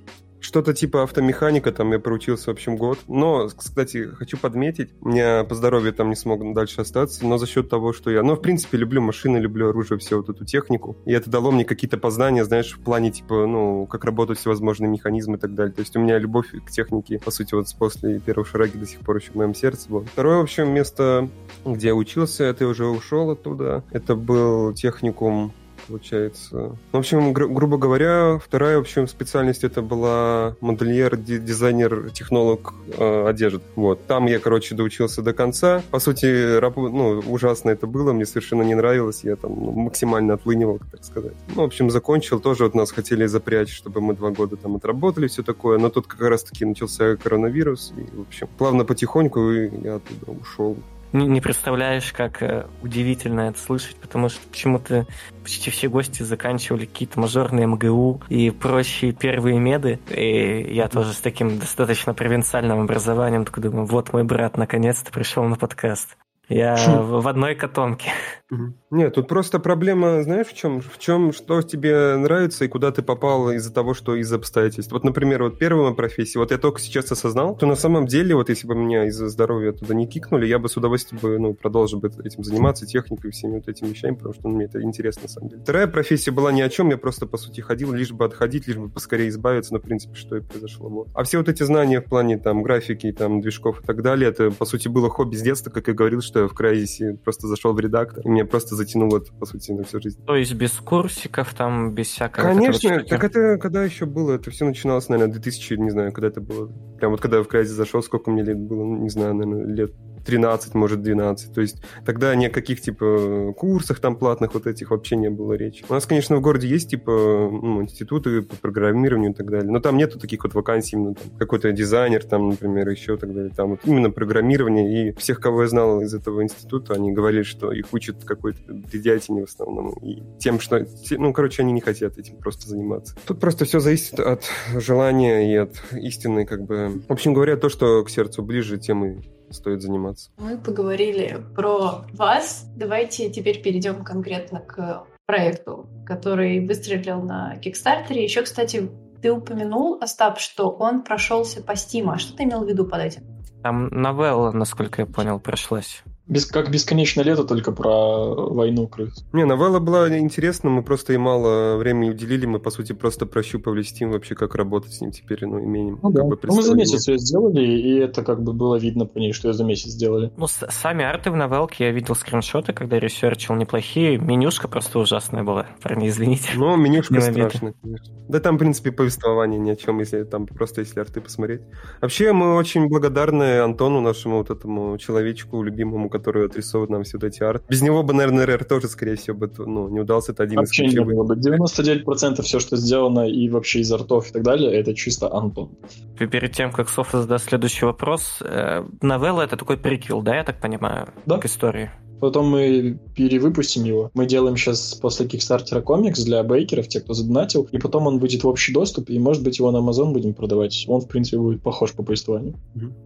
что-то 0.50 0.74
типа 0.74 1.04
автомеханика, 1.04 1.72
там 1.72 1.92
я 1.92 2.00
проучился, 2.00 2.50
в 2.50 2.54
общем, 2.54 2.76
год. 2.76 2.98
Но, 3.08 3.50
кстати, 3.56 4.10
хочу 4.16 4.36
подметить, 4.36 4.90
меня 5.02 5.44
по 5.44 5.54
здоровью 5.54 5.94
там 5.94 6.10
не 6.10 6.16
смог 6.16 6.56
дальше 6.56 6.82
остаться, 6.82 7.24
но 7.24 7.38
за 7.38 7.46
счет 7.46 7.70
того, 7.70 7.94
что 7.94 8.10
я, 8.10 8.24
ну, 8.24 8.34
в 8.34 8.42
принципе, 8.42 8.80
люблю 8.80 9.00
машины, 9.00 9.38
люблю 9.38 9.70
оружие, 9.70 10.00
всю 10.00 10.18
вот 10.18 10.30
эту 10.30 10.46
технику, 10.46 10.98
и 11.06 11.12
это 11.14 11.30
дало 11.30 11.52
мне 11.52 11.66
какие-то 11.66 12.00
познания, 12.00 12.44
знаешь, 12.46 12.76
в 12.76 12.80
плане, 12.80 13.12
типа, 13.12 13.46
ну, 13.46 13.86
как 13.86 14.04
работают 14.06 14.40
всевозможные 14.40 14.90
механизмы 14.90 15.38
и 15.38 15.40
так 15.40 15.54
далее. 15.54 15.72
То 15.72 15.82
есть 15.82 15.96
у 15.96 16.00
меня 16.00 16.18
любовь 16.18 16.48
к 16.66 16.72
технике, 16.72 17.20
по 17.20 17.30
сути, 17.30 17.54
вот 17.54 17.68
после 17.78 18.20
первого 18.20 18.46
шараги 18.46 18.78
до 18.78 18.88
сих 18.88 19.02
пор 19.02 19.18
еще 19.18 19.32
в 19.32 19.36
моем 19.36 19.54
сердце 19.54 19.88
было. 19.88 20.04
Второе, 20.04 20.38
в 20.38 20.42
общем, 20.42 20.70
место, 20.74 21.30
где 21.64 21.90
я 21.90 21.96
учился, 21.96 22.46
это 22.46 22.64
я 22.64 22.70
уже 22.72 22.88
ушел 22.88 23.30
оттуда. 23.30 23.84
Это 23.92 24.16
был 24.16 24.74
техникум 24.74 25.54
получается. 25.90 26.76
В 26.92 26.98
общем, 26.98 27.34
гру- 27.34 27.50
грубо 27.50 27.78
говоря, 27.78 28.38
вторая, 28.38 28.78
в 28.78 28.82
общем, 28.82 29.08
специальность 29.08 29.64
это 29.64 29.82
была 29.82 30.56
модельер, 30.62 31.18
дизайнер, 31.18 32.12
технолог 32.12 32.74
э, 32.98 33.28
одежды. 33.28 33.62
Вот. 33.76 34.06
Там 34.06 34.28
я, 34.28 34.40
короче, 34.40 34.76
доучился 34.76 35.22
до 35.22 35.34
конца. 35.34 35.82
По 35.90 36.00
сути, 36.00 36.58
раб- 36.60 36.78
ну, 36.78 37.20
ужасно 37.28 37.72
это 37.72 37.88
было, 37.88 38.14
мне 38.14 38.26
совершенно 38.26 38.62
не 38.62 38.76
нравилось, 38.76 39.24
я 39.24 39.36
там 39.36 39.52
ну, 39.56 39.72
максимально 39.72 40.36
отлынивал, 40.36 40.80
так 40.92 41.04
сказать. 41.04 41.34
Ну, 41.56 41.64
в 41.64 41.66
общем, 41.66 41.90
закончил, 41.90 42.40
тоже 42.40 42.66
вот 42.66 42.76
нас 42.76 42.92
хотели 42.92 43.26
запрячь, 43.26 43.76
чтобы 43.76 44.02
мы 44.02 44.14
два 44.14 44.30
года 44.30 44.56
там 44.56 44.76
отработали, 44.76 45.28
все 45.28 45.44
такое, 45.44 45.80
но 45.80 45.90
тут 45.90 46.08
как 46.08 46.22
раз-таки 46.22 46.66
начался 46.66 47.16
коронавирус, 47.16 47.94
и, 47.98 48.16
в 48.16 48.22
общем, 48.22 48.48
плавно 48.58 48.86
потихоньку 48.86 49.50
я 49.50 49.96
оттуда 49.96 50.40
ушел 50.40 50.78
не, 51.12 51.42
представляешь, 51.42 52.12
как 52.14 52.44
э, 52.44 52.68
удивительно 52.82 53.42
это 53.42 53.60
слышать, 53.60 53.96
потому 53.98 54.30
что 54.30 54.48
почему-то 54.48 55.08
почти 55.42 55.72
все 55.72 55.88
гости 55.90 56.24
заканчивали 56.24 56.86
какие-то 56.86 57.20
мажорные 57.20 57.66
МГУ 57.66 58.22
и 58.30 58.52
прочие 58.52 59.12
первые 59.12 59.60
меды. 59.60 60.00
И 60.10 60.74
я 60.74 60.88
тоже 60.88 61.14
с 61.14 61.20
таким 61.20 61.58
достаточно 61.60 62.14
провинциальным 62.14 62.82
образованием 62.82 63.46
такой 63.46 63.64
думаю, 63.64 63.86
вот 63.86 64.14
мой 64.14 64.24
брат 64.24 64.58
наконец-то 64.58 65.12
пришел 65.12 65.44
на 65.44 65.56
подкаст. 65.56 66.16
Я 66.50 66.76
в 66.76 67.28
одной 67.28 67.56
котомке. 67.56 68.12
Нет, 68.90 69.14
тут 69.14 69.28
просто 69.28 69.60
проблема, 69.60 70.24
знаешь, 70.24 70.48
в 70.48 70.56
чем? 70.56 70.82
В 70.82 70.98
чем, 70.98 71.32
что 71.32 71.62
тебе 71.62 72.16
нравится 72.18 72.66
и 72.66 72.68
куда 72.68 72.92
ты 72.92 73.04
попал 73.04 73.52
из-за 73.52 73.72
того, 73.72 73.94
что 73.94 74.16
из 74.16 74.34
обстоятельств. 74.34 74.92
Вот, 74.92 75.04
например, 75.04 75.44
вот 75.44 75.60
первая 75.60 75.94
профессия, 75.94 76.40
вот 76.40 76.50
я 76.52 76.58
только 76.58 76.80
сейчас 76.80 77.12
осознал, 77.12 77.56
что 77.56 77.68
на 77.68 77.76
самом 77.76 78.08
деле, 78.08 78.36
вот 78.36 78.50
если 78.50 78.68
бы 78.68 78.74
меня 78.74 79.06
из-за 79.06 79.30
здоровья 79.30 79.74
туда 79.74 79.94
не 79.94 80.08
кикнули, 80.08 80.48
я 80.48 80.58
бы 80.58 80.68
с 80.70 80.78
удовольствием 80.78 81.22
бы, 81.22 81.38
ну, 81.38 81.54
продолжил 81.54 82.00
бы 82.00 82.10
этим 82.24 82.44
заниматься, 82.44 82.88
техникой, 82.88 83.30
всеми 83.30 83.58
вот 83.58 83.68
этими 83.68 83.90
вещами, 83.90 84.16
потому 84.16 84.34
что 84.34 84.48
ну, 84.48 84.56
мне 84.56 84.66
это 84.66 84.82
интересно, 84.82 85.24
на 85.24 85.30
самом 85.30 85.50
деле. 85.50 85.62
Вторая 85.62 85.88
профессия 85.88 86.32
была 86.32 86.52
ни 86.52 86.62
о 86.62 86.70
чем, 86.70 86.90
я 86.90 86.98
просто, 86.98 87.28
по 87.28 87.38
сути, 87.38 87.62
ходил, 87.62 87.94
лишь 87.94 88.12
бы 88.12 88.26
отходить, 88.26 88.68
лишь 88.68 88.78
бы 88.78 88.90
поскорее 88.90 89.30
избавиться, 89.30 89.74
но, 89.74 89.80
в 89.80 89.84
принципе, 89.84 90.16
что 90.16 90.38
и 90.38 90.42
произошло. 90.42 90.90
Вот. 90.90 91.08
А 91.14 91.24
все 91.24 91.38
вот 91.38 91.50
эти 91.50 91.62
знания 91.62 92.02
в 92.02 92.06
плане, 92.06 92.40
там, 92.40 92.64
графики, 92.64 93.12
там, 93.12 93.42
движков 93.42 93.82
и 93.84 93.86
так 93.86 94.02
далее, 94.02 94.30
это, 94.30 94.50
по 94.50 94.66
сути, 94.66 94.88
было 94.88 95.10
хобби 95.10 95.36
с 95.36 95.42
детства, 95.42 95.70
как 95.70 95.88
я 95.88 95.94
говорил, 95.94 96.22
что 96.22 96.39
что 96.40 96.44
я 96.44 96.48
в 96.48 96.54
Crysis 96.54 97.18
просто 97.18 97.48
зашел 97.48 97.74
в 97.74 97.80
редактор, 97.80 98.26
и 98.26 98.30
меня 98.30 98.46
просто 98.46 98.76
затянуло 98.76 99.20
по 99.40 99.46
сути, 99.46 99.72
на 99.72 99.84
всю 99.84 100.00
жизнь. 100.02 100.24
То 100.26 100.36
есть 100.36 100.54
без 100.54 100.72
курсиков, 100.72 101.54
там, 101.54 101.94
без 101.94 102.08
всякого... 102.08 102.44
Конечно, 102.44 103.04
так 103.04 103.24
это 103.24 103.58
когда 103.58 103.84
еще 103.84 104.06
было? 104.06 104.34
Это 104.34 104.52
все 104.52 104.66
начиналось, 104.66 105.10
наверное, 105.10 105.34
2000, 105.34 105.74
не 105.74 105.90
знаю, 105.90 106.12
когда 106.12 106.28
это 106.28 106.42
было. 106.42 106.72
Прям 106.98 107.12
вот 107.12 107.22
когда 107.22 107.38
я 107.38 107.44
в 107.44 107.48
Crysis 107.48 107.66
зашел, 107.66 108.02
сколько 108.02 108.32
мне 108.32 108.44
лет 108.44 108.58
было, 108.58 108.84
не 108.84 109.10
знаю, 109.10 109.34
наверное, 109.36 109.66
лет 109.66 109.94
13, 110.30 110.76
может, 110.76 111.02
12. 111.02 111.54
То 111.54 111.62
есть 111.62 111.82
тогда 112.06 112.36
ни 112.36 112.46
о 112.46 112.50
каких, 112.52 112.82
типа, 112.82 113.54
курсах 113.58 114.00
там 114.00 114.16
платных 114.16 114.54
вот 114.54 114.68
этих 114.68 114.92
вообще 114.92 115.16
не 115.16 115.30
было 115.30 115.54
речи. 115.54 115.84
У 115.90 115.94
нас, 115.94 116.06
конечно, 116.06 116.36
в 116.38 116.42
городе 116.42 116.68
есть, 116.68 116.92
типа, 116.92 117.12
ну, 117.12 117.82
институты 117.82 118.44
по 118.44 118.56
программированию 118.56 119.32
и 119.32 119.34
так 119.34 119.50
далее, 119.50 119.72
но 119.72 119.80
там 119.80 119.98
нету 119.98 120.20
таких 120.20 120.44
вот 120.44 120.54
вакансий, 120.54 120.98
именно 120.98 121.16
там 121.16 121.32
какой-то 121.40 121.72
дизайнер, 121.72 122.24
там, 122.24 122.50
например, 122.50 122.88
еще 122.90 123.18
так 123.18 123.34
далее. 123.34 123.52
Там 123.56 123.72
вот 123.72 123.80
именно 123.86 124.12
программирование. 124.12 125.10
И 125.10 125.12
всех, 125.18 125.40
кого 125.40 125.64
я 125.64 125.68
знал 125.68 126.02
из 126.02 126.14
этого 126.14 126.44
института, 126.44 126.94
они 126.94 127.12
говорили, 127.12 127.44
что 127.44 127.72
их 127.72 127.88
учат 127.92 128.24
какой-то 128.24 128.60
бредятине 128.68 129.42
в 129.42 129.50
основном. 129.50 129.94
И 130.04 130.22
тем, 130.38 130.60
что... 130.60 130.86
Ну, 131.12 131.34
короче, 131.34 131.64
они 131.64 131.72
не 131.72 131.82
хотят 131.82 132.20
этим 132.20 132.38
просто 132.38 132.70
заниматься. 132.70 133.16
Тут 133.26 133.40
просто 133.40 133.66
все 133.66 133.80
зависит 133.80 134.20
от 134.20 134.44
желания 134.76 135.52
и 135.52 135.56
от 135.56 135.82
истины, 135.94 136.46
как 136.46 136.66
бы... 136.66 137.02
В 137.08 137.12
общем 137.12 137.34
говоря, 137.34 137.58
то, 137.58 137.70
что 137.70 138.04
к 138.04 138.10
сердцу 138.10 138.44
ближе, 138.44 138.78
тем 138.78 139.06
и 139.06 139.39
стоит 139.52 139.82
заниматься. 139.82 140.32
Мы 140.38 140.58
поговорили 140.58 141.44
про 141.56 142.06
вас. 142.14 142.66
Давайте 142.76 143.30
теперь 143.30 143.62
перейдем 143.62 144.04
конкретно 144.04 144.60
к 144.60 145.06
проекту, 145.26 145.88
который 146.06 146.66
выстрелил 146.66 147.22
на 147.22 147.56
Кикстартере. 147.58 148.24
Еще, 148.24 148.42
кстати, 148.42 148.90
ты 149.22 149.32
упомянул, 149.32 150.00
Остап, 150.02 150.40
что 150.40 150.70
он 150.70 151.04
прошелся 151.04 151.62
по 151.62 151.76
Стиму. 151.76 152.12
А 152.12 152.18
что 152.18 152.36
ты 152.36 152.44
имел 152.44 152.64
в 152.64 152.68
виду 152.68 152.86
под 152.86 153.02
этим? 153.02 153.24
Там 153.62 153.88
новелла, 153.88 154.52
насколько 154.52 155.02
я 155.02 155.06
понял, 155.06 155.40
прошлась. 155.40 156.04
Без, 156.30 156.46
как 156.46 156.70
бесконечное 156.70 157.26
лето, 157.26 157.44
только 157.44 157.72
про 157.72 158.50
войну 158.52 158.88
крыс. 158.88 159.26
Не, 159.34 159.46
новелла 159.46 159.80
была 159.80 160.18
интересна, 160.18 160.70
мы 160.70 160.84
просто 160.84 161.14
ей 161.14 161.18
мало 161.18 161.78
времени 161.78 162.12
уделили, 162.12 162.46
мы, 162.46 162.60
по 162.60 162.70
сути, 162.70 162.94
просто 162.94 163.26
прощупывали 163.26 163.84
Steam 163.84 164.12
вообще, 164.12 164.36
как 164.36 164.56
работать 164.56 164.94
с 164.94 165.02
ним 165.02 165.12
теперь, 165.12 165.46
ну, 165.46 165.60
имеем. 165.60 166.00
Ну, 166.02 166.12
да. 166.12 166.24
ну, 166.24 166.38
мы 166.56 166.62
за 166.62 166.76
месяц 166.76 167.08
ее 167.08 167.18
сделали, 167.18 167.66
и 167.66 167.96
это 167.96 168.24
как 168.24 168.44
бы 168.44 168.54
было 168.54 168.76
видно 168.76 169.06
по 169.06 169.18
ней, 169.18 169.34
что 169.34 169.48
ее 169.48 169.54
за 169.54 169.64
месяц 169.64 169.90
сделали. 169.90 170.32
Ну, 170.38 170.46
сами 170.48 171.04
арты 171.04 171.32
в 171.32 171.36
новелке, 171.36 171.86
я 171.86 171.92
видел 171.92 172.16
скриншоты, 172.16 172.74
когда 172.74 173.00
ресерчил 173.00 173.56
неплохие, 173.56 174.18
менюшка 174.18 174.68
просто 174.68 175.00
ужасная 175.00 175.44
была, 175.44 175.66
парни, 175.82 176.10
извините. 176.10 176.52
Ну, 176.56 176.78
менюшка 176.78 177.20
страшная, 177.22 177.74
конечно. 177.82 178.20
Да 178.28 178.40
там, 178.40 178.58
в 178.58 178.60
принципе, 178.60 178.92
повествование 178.92 179.60
ни 179.60 179.72
о 179.72 179.76
чем, 179.76 180.00
если 180.00 180.24
там 180.24 180.46
просто 180.46 180.82
если 180.82 181.00
арты 181.00 181.22
посмотреть. 181.22 181.62
Вообще, 182.02 182.34
мы 182.34 182.56
очень 182.56 182.88
благодарны 182.88 183.60
Антону, 183.62 184.02
нашему 184.02 184.38
вот 184.38 184.52
этому 184.52 184.98
человечку 184.98 185.64
любимому, 185.64 186.10
который 186.20 186.46
отрисовывает 186.46 186.90
нам 186.90 187.04
все 187.04 187.18
вот 187.18 187.24
эти 187.24 187.42
арт. 187.44 187.64
Без 187.68 187.82
него 187.82 188.04
бы, 188.04 188.14
наверное, 188.14 188.46
РР 188.46 188.66
тоже, 188.66 188.88
скорее 188.88 189.16
всего, 189.16 189.38
бы 189.38 189.52
ну, 189.58 189.90
не 189.90 190.00
удался. 190.00 190.32
Это 190.32 190.44
один 190.44 190.58
вообще 190.58 190.86
из 190.86 190.94
не 190.94 191.04
было 191.04 191.24
бы. 191.24 191.36
99% 191.36 192.42
все, 192.42 192.60
что 192.60 192.76
сделано 192.76 193.28
и 193.28 193.50
вообще 193.50 193.80
из 193.80 193.92
артов 193.92 194.30
и 194.30 194.34
так 194.34 194.44
далее, 194.44 194.72
это 194.74 194.94
чисто 194.94 195.34
Антон. 195.34 195.72
Перед 196.18 196.52
тем, 196.52 196.72
как 196.72 196.90
Софа 196.90 197.22
задаст 197.22 197.50
следующий 197.50 197.86
вопрос, 197.86 198.40
э, 198.42 198.84
новелла— 199.02 199.42
это 199.44 199.58
такой 199.58 199.78
приквел, 199.78 200.22
да, 200.22 200.36
я 200.36 200.44
так 200.44 200.60
понимаю, 200.60 201.10
да. 201.26 201.38
к 201.38 201.46
истории? 201.46 201.90
Потом 202.20 202.50
мы 202.50 203.00
перевыпустим 203.16 203.84
его. 203.84 204.12
Мы 204.14 204.26
делаем 204.26 204.58
сейчас 204.58 204.94
после 204.96 205.26
Kickstarter 205.26 205.82
комикс 205.82 206.24
для 206.24 206.44
бейкеров, 206.44 206.88
тех, 206.88 207.04
кто 207.04 207.14
задонатил, 207.14 207.68
и 207.72 207.78
потом 207.78 208.08
он 208.08 208.20
будет 208.20 208.44
в 208.44 208.48
общий 208.48 208.74
доступ, 208.74 209.10
и, 209.10 209.20
может 209.20 209.44
быть, 209.44 209.60
его 209.60 209.72
на 209.72 209.78
Amazon 209.78 210.12
будем 210.12 210.34
продавать. 210.34 210.86
Он, 210.88 211.02
в 211.02 211.08
принципе, 211.08 211.38
будет 211.38 211.62
похож 211.62 211.94
по 211.94 212.04
повествованию. 212.04 212.56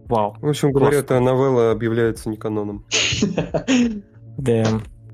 Вау. 0.06 0.36
В 0.40 0.48
общем 0.48 0.72
говоря, 0.72 0.98
эта 0.98 1.20
новелла 1.20 1.70
объявляется 1.70 2.28
не 2.28 2.36
каноном. 2.36 2.84
Да. 4.36 4.64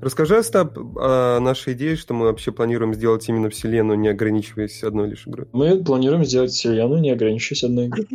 Расскажи, 0.01 0.35
Остап, 0.35 0.75
о 0.97 1.39
нашей 1.39 1.73
идее, 1.73 1.95
что 1.95 2.15
мы 2.15 2.25
вообще 2.25 2.51
планируем 2.51 2.95
сделать 2.95 3.29
именно 3.29 3.51
вселенную, 3.51 3.99
не 3.99 4.07
ограничиваясь 4.07 4.83
одной 4.83 5.09
лишь 5.09 5.27
игрой. 5.27 5.47
Мы 5.53 5.83
планируем 5.83 6.25
сделать 6.25 6.51
вселенную, 6.51 7.01
не 7.01 7.11
ограничиваясь 7.11 7.63
одной 7.63 7.85
игрой. 7.85 8.07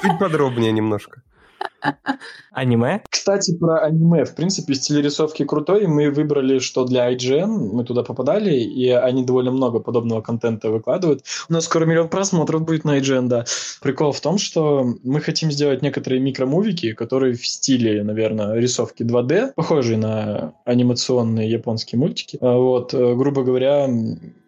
Чуть 0.00 0.18
подробнее 0.20 0.70
немножко. 0.70 1.22
Аниме? 2.52 3.02
Кстати, 3.08 3.56
про 3.56 3.80
аниме. 3.80 4.24
В 4.24 4.34
принципе, 4.34 4.74
стиль 4.74 5.02
рисовки 5.02 5.44
крутой. 5.44 5.86
Мы 5.86 6.10
выбрали, 6.10 6.58
что 6.58 6.84
для 6.84 7.12
IGN 7.12 7.46
мы 7.46 7.84
туда 7.84 8.02
попадали, 8.02 8.54
и 8.54 8.88
они 8.90 9.24
довольно 9.24 9.50
много 9.50 9.80
подобного 9.80 10.20
контента 10.20 10.70
выкладывают. 10.70 11.24
У 11.48 11.52
нас 11.52 11.64
скоро 11.64 11.86
миллион 11.86 12.08
просмотров 12.08 12.62
будет 12.62 12.84
на 12.84 12.98
IGN, 12.98 13.28
да. 13.28 13.44
Прикол 13.80 14.12
в 14.12 14.20
том, 14.20 14.38
что 14.38 14.86
мы 15.02 15.20
хотим 15.20 15.50
сделать 15.50 15.82
некоторые 15.82 16.20
микромувики, 16.20 16.92
которые 16.92 17.34
в 17.34 17.46
стиле, 17.46 18.02
наверное, 18.02 18.54
рисовки 18.54 19.02
2D, 19.02 19.52
похожие 19.54 19.96
на 19.96 20.54
анимационные 20.64 21.50
японские 21.50 21.98
мультики. 21.98 22.38
А 22.40 22.56
вот, 22.56 22.92
э, 22.94 23.14
грубо 23.14 23.42
говоря, 23.42 23.88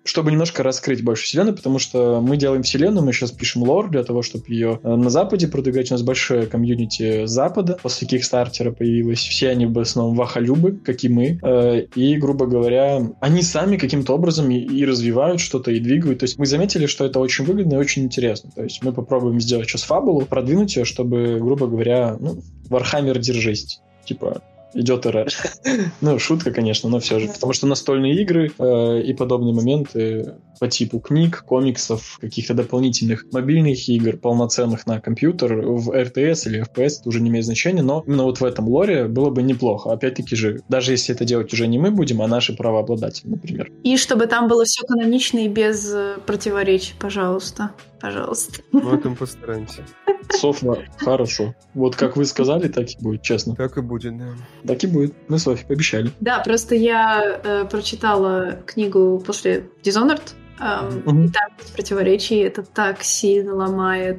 чтобы 0.05 0.31
немножко 0.31 0.63
раскрыть 0.63 1.03
больше 1.03 1.25
вселенную, 1.25 1.57
потому 1.57 1.79
что 1.79 2.21
мы 2.21 2.37
делаем 2.37 2.63
вселенную, 2.63 3.05
мы 3.05 3.13
сейчас 3.13 3.33
пишем 3.33 3.63
лор 3.63 3.91
для 3.91 4.05
того, 4.05 4.23
чтобы 4.23 4.45
ее 4.49 4.79
э, 4.83 4.95
на 4.95 5.09
Западе 5.09 5.49
продвигать. 5.49 5.91
У 5.91 5.95
нас 5.95 6.03
большое 6.03 6.47
комьюнити 6.47 7.27
Запада. 7.27 7.79
После 7.83 8.07
Кикстартера 8.07 8.71
появилось. 8.71 9.21
Все 9.21 9.49
они 9.49 9.67
в 9.67 9.79
основном 9.79 10.17
вахолюбы, 10.17 10.73
как 10.73 11.03
и 11.05 11.09
мы. 11.09 11.39
Э, 11.43 11.87
и, 11.95 12.17
грубо 12.17 12.47
говоря, 12.47 13.01
они 13.21 13.43
сами 13.43 13.79
каким-то 13.79 14.15
образом 14.15 14.51
и 14.51 14.85
развивают 14.85 15.41
что-то, 15.41 15.71
и 15.71 15.81
двигают. 15.81 16.19
То 16.19 16.25
есть 16.25 16.39
мы 16.39 16.45
заметили, 16.45 16.87
что 16.87 17.07
это 17.07 17.19
очень 17.19 17.47
выгодно 17.47 17.75
и 17.75 17.79
очень 17.79 18.05
интересно. 18.05 18.51
То 18.55 18.63
есть 18.63 18.83
мы 18.83 18.93
попробуем 18.93 19.41
сделать 19.41 19.69
сейчас 19.69 19.83
фабулу, 19.83 20.27
продвинуть 20.27 20.77
ее, 20.77 20.85
чтобы, 20.85 21.39
грубо 21.41 21.67
говоря, 21.67 22.17
ну, 22.21 22.43
Вархаммер 22.69 23.19
держись. 23.19 23.81
Типа, 24.05 24.43
идет 24.75 25.07
РР. 25.07 25.29
ну, 26.01 26.19
шутка, 26.19 26.51
конечно, 26.51 26.89
но 26.89 26.99
все 26.99 27.19
же. 27.19 27.29
Потому 27.29 27.53
что 27.53 27.67
настольные 27.67 28.21
игры 28.23 28.53
э, 28.59 29.01
и 29.03 29.15
подобные 29.15 29.55
моменты 29.55 30.35
по 30.61 30.69
типу 30.69 31.01
книг, 31.01 31.45
комиксов, 31.47 32.19
каких-то 32.21 32.55
дополнительных 32.55 33.27
мобильных 33.33 33.89
игр, 33.89 34.17
полноценных 34.17 34.87
на 34.87 35.01
компьютер, 35.01 35.55
в 35.55 35.91
RTS 35.91 36.49
или 36.49 36.63
FPS, 36.63 37.01
это 37.01 37.09
уже 37.09 37.21
не 37.21 37.29
имеет 37.29 37.45
значения, 37.45 37.83
но 37.83 38.05
именно 38.07 38.25
вот 38.25 38.41
в 38.41 38.45
этом 38.45 38.69
лоре 38.69 39.07
было 39.07 39.31
бы 39.31 39.43
неплохо. 39.43 39.93
Опять-таки 39.93 40.37
же, 40.37 40.61
даже 40.69 40.93
если 40.93 41.15
это 41.15 41.25
делать 41.25 41.53
уже 41.53 41.67
не 41.67 41.79
мы 41.79 41.91
будем, 41.91 42.23
а 42.23 42.29
наши 42.29 42.55
правообладатели, 42.55 43.29
например. 43.29 43.71
И 43.83 43.97
чтобы 43.97 44.27
там 44.27 44.49
было 44.49 44.65
все 44.65 44.87
канонично 44.87 45.39
и 45.39 45.49
без 45.49 45.93
э, 45.93 46.17
противоречий, 46.25 46.95
пожалуйста. 46.99 47.73
Пожалуйста. 48.05 48.61
Мы 48.71 48.97
этом 48.97 49.17
постараемся. 49.17 49.83
Софа, 50.29 50.85
хорошо. 50.99 51.55
Вот 51.73 51.97
как 51.97 52.19
вы 52.19 52.27
сказали, 52.27 52.69
так 52.69 52.87
и 52.91 53.03
будет, 53.03 53.23
честно. 53.23 53.57
Так 53.57 53.79
и 53.79 53.81
будет, 53.81 54.19
да. 54.19 54.27
Так 54.67 54.85
и 54.85 54.87
будет. 54.87 55.15
Мы 55.29 55.39
Софи 55.39 55.65
пообещали. 55.65 56.11
Да, 56.21 56.41
просто 56.41 56.75
я 56.75 57.41
э, 57.43 57.65
прочитала 57.65 58.59
книгу 58.67 59.23
после 59.27 59.71
Dishonored, 59.83 60.35
эм, 60.61 60.99
угу. 61.07 61.25
и 61.25 61.29
там 61.31 61.49
есть 61.59 61.73
противоречия, 61.73 62.43
это 62.43 62.63
так 62.63 63.03
сильно 63.03 63.55
ломает 63.55 64.19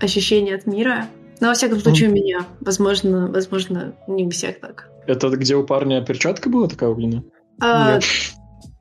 ощущение 0.00 0.54
от 0.54 0.68
мира. 0.68 1.08
Но, 1.40 1.48
во 1.48 1.54
всяком 1.54 1.80
случае, 1.80 2.10
угу. 2.10 2.16
у 2.16 2.20
меня. 2.20 2.46
Возможно, 2.60 3.26
возможно, 3.32 3.96
не 4.06 4.26
у 4.26 4.30
всех 4.30 4.60
так. 4.60 4.88
Это 5.08 5.28
где 5.30 5.56
у 5.56 5.64
парня 5.64 6.04
перчатка 6.04 6.48
была 6.48 6.68
такая 6.68 6.90
огненная? 6.90 7.24
А, 7.60 7.94
Нет. 7.94 8.04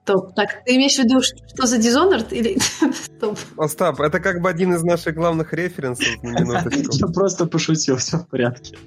Стоп. 0.04 0.36
Так, 0.36 0.66
ты 0.66 0.76
имеешь 0.76 0.96
в 0.96 1.00
виду, 1.00 1.22
что 1.22 1.66
за 1.66 1.78
Dishonored 1.78 2.28
или... 2.32 2.58
Стоп. 2.94 3.40
Остап, 3.58 4.02
это 4.02 4.20
как 4.20 4.42
бы 4.42 4.50
один 4.50 4.74
из 4.74 4.84
наших 4.84 5.16
главных 5.16 5.54
референсов 5.54 6.22
на 6.22 6.42
минуточку. 6.42 6.92
Я 6.92 7.08
просто 7.08 7.46
пошутил, 7.46 7.96
все 7.96 8.18
в 8.18 8.28
порядке. 8.28 8.78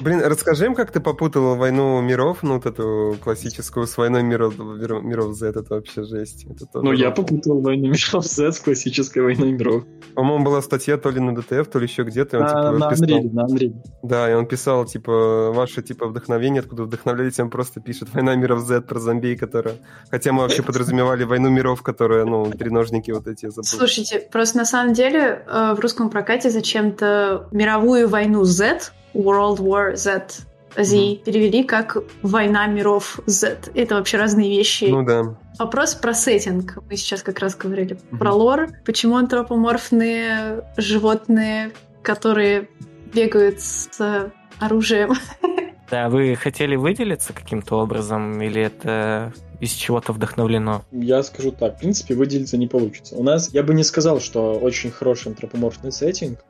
Блин, 0.00 0.22
расскажи 0.24 0.66
им, 0.66 0.74
как 0.74 0.90
ты 0.90 0.98
попутал 0.98 1.54
войну 1.54 2.00
миров, 2.00 2.42
ну 2.42 2.54
вот 2.54 2.66
эту 2.66 3.16
классическую 3.22 3.86
с 3.86 3.96
войной 3.96 4.24
миров, 4.24 4.58
миров 4.58 5.34
Z, 5.34 5.50
это 5.50 5.62
вообще 5.68 6.02
жесть. 6.02 6.44
Это 6.44 6.80
ну, 6.82 6.90
я 6.90 7.12
попутал 7.12 7.60
войну 7.60 7.86
миров 7.86 8.26
Z 8.26 8.50
с 8.50 8.58
классической 8.58 9.22
войной 9.22 9.52
миров. 9.52 9.84
По-моему, 10.16 10.44
была 10.44 10.60
статья 10.60 10.96
то 10.96 11.10
ли 11.10 11.20
на 11.20 11.36
ДТФ, 11.36 11.68
то 11.68 11.78
ли 11.78 11.86
еще 11.86 12.02
где-то. 12.02 12.40
На, 12.40 12.48
типа, 12.48 12.72
на 12.72 12.90
писал... 12.90 13.06
Unreal, 13.06 13.32
на 13.32 13.46
Unreal. 13.46 13.74
Да, 14.02 14.30
и 14.30 14.34
он 14.34 14.46
писал, 14.46 14.86
типа, 14.86 15.52
ваше, 15.52 15.82
типа, 15.82 16.08
вдохновение, 16.08 16.60
откуда 16.60 16.82
вдохновляетесь, 16.82 17.38
он 17.38 17.50
просто 17.50 17.80
пишет 17.80 18.12
«Война 18.12 18.34
миров 18.34 18.60
Z» 18.60 18.80
про 18.80 18.98
зомби, 18.98 19.36
которая 19.36 19.76
Хотя 20.16 20.32
мы 20.32 20.44
вообще 20.44 20.62
подразумевали 20.62 21.24
войну 21.24 21.50
миров, 21.50 21.82
которая, 21.82 22.24
ну, 22.24 22.50
треножники 22.50 23.10
вот 23.10 23.26
эти 23.26 23.50
забыли. 23.50 23.66
Слушайте, 23.66 24.18
просто 24.32 24.56
на 24.56 24.64
самом 24.64 24.94
деле 24.94 25.44
э, 25.46 25.74
в 25.76 25.80
русском 25.80 26.08
прокате 26.08 26.48
зачем-то 26.48 27.48
мировую 27.52 28.08
войну 28.08 28.44
Z, 28.44 28.92
World 29.12 29.58
War 29.58 29.94
Z, 29.94 30.26
Z 30.74 30.96
mm-hmm. 30.96 31.16
перевели 31.22 31.64
как 31.64 31.98
«Война 32.22 32.66
миров 32.66 33.20
Z». 33.26 33.58
Это 33.74 33.96
вообще 33.96 34.16
разные 34.16 34.48
вещи. 34.48 34.84
Ну 34.84 35.02
да. 35.02 35.36
Вопрос 35.58 35.94
про 35.94 36.14
сеттинг. 36.14 36.78
Мы 36.88 36.96
сейчас 36.96 37.22
как 37.22 37.38
раз 37.40 37.54
говорили 37.54 37.96
mm-hmm. 37.96 38.16
про 38.16 38.32
лор. 38.32 38.68
Почему 38.86 39.16
антропоморфные 39.16 40.64
животные, 40.78 41.72
которые 42.00 42.70
бегают 43.12 43.60
с 43.60 44.32
оружием? 44.60 45.12
Да, 45.90 46.08
вы 46.08 46.34
хотели 46.34 46.76
выделиться 46.76 47.32
каким-то 47.32 47.76
образом, 47.76 48.40
или 48.42 48.60
это 48.60 49.32
из 49.60 49.70
чего-то 49.70 50.12
вдохновлено? 50.12 50.82
Я 50.90 51.22
скажу 51.22 51.52
так, 51.52 51.76
в 51.76 51.78
принципе, 51.78 52.14
выделиться 52.14 52.56
не 52.56 52.66
получится. 52.66 53.14
У 53.16 53.22
нас, 53.22 53.50
я 53.52 53.62
бы 53.62 53.74
не 53.74 53.84
сказал, 53.84 54.20
что 54.20 54.54
очень 54.54 54.90
хороший 54.90 55.28
антропоморфный 55.28 55.92
сеттинг, 55.92 56.40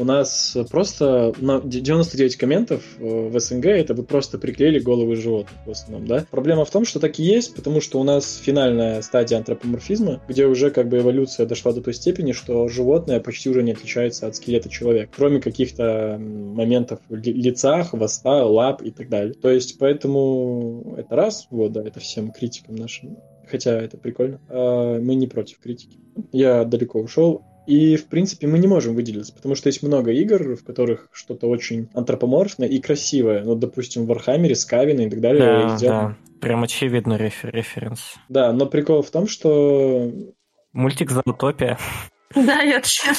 У 0.00 0.04
нас 0.04 0.56
просто 0.70 1.34
99 1.38 2.36
комментов 2.36 2.82
э, 2.98 3.28
в 3.28 3.38
СНГ 3.38 3.66
это 3.66 3.92
вы 3.92 4.02
просто 4.02 4.38
приклеили 4.38 4.78
головы 4.78 5.14
животных 5.14 5.52
в 5.66 5.70
основном, 5.70 6.06
да? 6.06 6.24
Проблема 6.30 6.64
в 6.64 6.70
том, 6.70 6.86
что 6.86 7.00
так 7.00 7.18
и 7.18 7.22
есть, 7.22 7.54
потому 7.54 7.82
что 7.82 8.00
у 8.00 8.02
нас 8.02 8.40
финальная 8.42 9.02
стадия 9.02 9.36
антропоморфизма, 9.36 10.22
где 10.26 10.46
уже 10.46 10.70
как 10.70 10.88
бы 10.88 11.00
эволюция 11.00 11.44
дошла 11.44 11.74
до 11.74 11.82
той 11.82 11.92
степени, 11.92 12.32
что 12.32 12.66
животное 12.68 13.20
почти 13.20 13.50
уже 13.50 13.62
не 13.62 13.72
отличается 13.72 14.26
от 14.26 14.36
скелета 14.36 14.70
человека, 14.70 15.12
кроме 15.14 15.38
каких-то 15.38 16.16
моментов 16.18 17.00
в 17.10 17.16
лица, 17.16 17.84
хвоста, 17.84 18.46
лап 18.46 18.80
и 18.80 18.92
так 18.92 19.10
далее. 19.10 19.34
То 19.34 19.50
есть, 19.50 19.78
поэтому 19.78 20.94
это 20.96 21.14
раз, 21.14 21.46
вот, 21.50 21.72
да, 21.72 21.82
это 21.82 22.00
всем 22.00 22.32
критикам 22.32 22.76
нашим 22.76 23.18
хотя 23.50 23.72
это 23.72 23.98
прикольно. 23.98 24.40
А 24.48 24.98
мы 24.98 25.14
не 25.14 25.26
против 25.26 25.58
критики. 25.58 25.98
Я 26.32 26.64
далеко 26.64 27.00
ушел. 27.00 27.42
И, 27.70 27.96
в 27.96 28.06
принципе, 28.06 28.48
мы 28.48 28.58
не 28.58 28.66
можем 28.66 28.96
выделиться, 28.96 29.32
потому 29.32 29.54
что 29.54 29.68
есть 29.68 29.80
много 29.84 30.10
игр, 30.10 30.56
в 30.56 30.64
которых 30.64 31.08
что-то 31.12 31.46
очень 31.46 31.88
антропоморфное 31.94 32.66
и 32.66 32.80
красивое. 32.80 33.44
Ну, 33.44 33.54
допустим, 33.54 34.06
в 34.06 34.08
Вархаммере, 34.08 34.56
Скавены 34.56 35.02
и 35.02 35.08
так 35.08 35.20
далее. 35.20 35.40
Да, 35.40 35.78
да. 35.78 36.16
Прям 36.40 36.64
очевидно 36.64 37.14
рефер 37.14 37.54
референс. 37.54 38.16
Да, 38.28 38.52
но 38.52 38.66
прикол 38.66 39.02
в 39.02 39.10
том, 39.12 39.28
что... 39.28 40.10
Мультик 40.72 41.12
«Зоотопия». 41.12 41.78
Да, 42.34 42.60
я 42.62 42.80
тоже. 42.80 43.16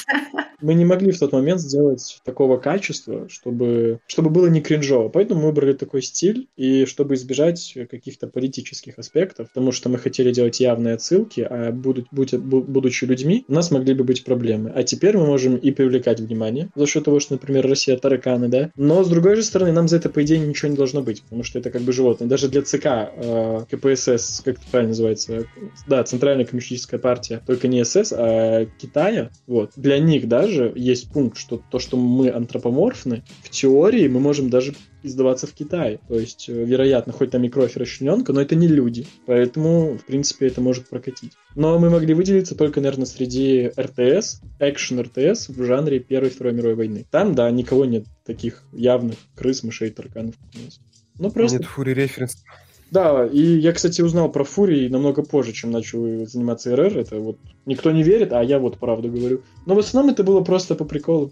Мы 0.62 0.74
не 0.76 0.86
могли 0.86 1.12
в 1.12 1.20
тот 1.20 1.34
момент 1.34 1.60
сделать 1.60 2.22
такого 2.24 2.58
качества, 2.58 3.28
чтобы, 3.30 4.00
чтобы 4.08 4.30
было 4.30 4.48
не 4.48 4.62
кринжово. 4.62 5.10
Поэтому 5.10 5.42
мы 5.42 5.48
выбрали 5.48 5.74
такой 5.74 6.02
стиль, 6.02 6.48
и 6.56 6.86
чтобы 6.86 7.16
избежать 7.16 7.78
каких-то 7.90 8.28
политических 8.28 9.00
аспектов, 9.00 9.48
потому 9.50 9.72
что 9.72 9.90
мы 9.90 9.98
хотели 9.98 10.32
делать 10.32 10.60
явные 10.60 10.94
отсылки, 10.94 11.42
а 11.42 11.72
будут, 11.72 12.08
будь, 12.12 12.34
будучи 12.36 13.06
людьми, 13.06 13.44
у 13.48 13.54
нас 13.54 13.72
могли 13.72 13.94
бы 13.94 14.04
быть 14.04 14.24
проблемы. 14.24 14.72
А 14.74 14.84
теперь 14.84 15.18
мы 15.18 15.26
можем 15.26 15.58
и 15.58 15.72
привлекать 15.72 16.20
внимание 16.20 16.70
за 16.76 16.86
счет 16.86 17.04
того, 17.04 17.20
что, 17.20 17.34
например, 17.34 17.68
Россия 17.68 17.98
тараканы, 17.98 18.48
да. 18.48 18.72
Но, 18.78 19.04
с 19.04 19.10
другой 19.10 19.36
же 19.36 19.44
стороны, 19.44 19.72
нам 19.72 19.88
за 19.88 19.98
это, 19.98 20.10
по 20.10 20.24
идее, 20.24 20.40
ничего 20.40 20.70
не 20.70 20.78
должно 20.78 21.02
быть, 21.02 21.22
потому 21.24 21.44
что 21.44 21.60
это 21.60 21.70
как 21.70 21.82
бы 21.82 21.92
животное. 21.92 22.30
Даже 22.30 22.48
для 22.48 22.62
ЦК 22.62 22.86
э, 22.86 23.66
КПСС, 23.70 24.42
как 24.46 24.56
это 24.56 24.64
правильно 24.72 24.92
называется, 24.92 25.48
да, 25.88 26.04
Центральная 26.04 26.46
коммунистическая 26.46 26.98
партия, 27.00 27.42
только 27.46 27.68
не 27.68 27.84
СС, 27.84 28.14
а 28.16 28.66
Китай 28.78 29.01
Китая, 29.02 29.32
вот, 29.48 29.72
для 29.76 30.00
них 30.00 30.28
даже 30.28 30.72
есть 30.76 31.12
пункт, 31.12 31.38
что 31.38 31.62
то, 31.72 31.80
что 31.80 31.98
мы 31.98 32.30
антропоморфны, 32.30 33.24
в 33.44 33.50
теории 33.50 34.08
мы 34.08 34.20
можем 34.20 34.50
даже 34.50 34.76
издаваться 35.04 35.48
в 35.48 35.54
Китае. 35.54 36.00
То 36.08 36.20
есть, 36.20 36.48
э, 36.48 36.54
вероятно, 36.54 37.12
хоть 37.12 37.32
там 37.32 37.44
и 37.44 37.50
кровь 37.50 37.76
расчлененка, 37.76 38.34
но 38.34 38.42
это 38.42 38.56
не 38.56 38.68
люди. 38.68 39.08
Поэтому, 39.26 39.98
в 39.98 40.06
принципе, 40.06 40.48
это 40.48 40.62
может 40.62 40.88
прокатить. 40.88 41.32
Но 41.56 41.80
мы 41.80 41.90
могли 41.90 42.14
выделиться 42.14 42.56
только, 42.56 42.82
наверное, 42.82 43.08
среди 43.08 43.72
РТС, 43.76 44.42
экшен 44.60 45.00
РТС 45.00 45.50
в 45.50 45.64
жанре 45.64 46.00
Первой 46.00 46.28
и 46.28 46.32
Второй 46.32 46.54
мировой 46.54 46.76
войны. 46.76 47.06
Там, 47.10 47.34
да, 47.34 47.50
никого 47.50 47.86
нет 47.86 48.06
таких 48.24 48.64
явных 48.72 49.18
крыс, 49.36 49.64
мышей, 49.64 49.90
тараканов, 49.90 50.36
как 50.38 50.62
у 50.62 50.66
нас. 50.66 50.80
Ну, 51.18 51.32
просто... 51.32 51.58
Нет 51.58 51.66
фури 51.66 51.94
референс. 51.94 52.44
Да, 52.92 53.26
и 53.26 53.40
я, 53.40 53.72
кстати, 53.72 54.02
узнал 54.02 54.30
про 54.30 54.44
Фури 54.44 54.90
намного 54.90 55.24
позже, 55.24 55.54
чем 55.54 55.72
начал 55.72 56.26
заниматься 56.26 56.76
РР. 56.76 56.98
Это 56.98 57.20
вот 57.20 57.38
никто 57.66 57.90
не 57.92 58.04
верит, 58.04 58.34
а 58.34 58.44
я 58.44 58.60
вот 58.60 58.78
правду 58.78 59.08
говорю. 59.10 59.42
Но 59.66 59.76
в 59.76 59.80
основном 59.80 60.14
это 60.14 60.26
было 60.26 60.42
просто 60.42 60.76
по 60.76 60.84
приколу. 60.84 61.32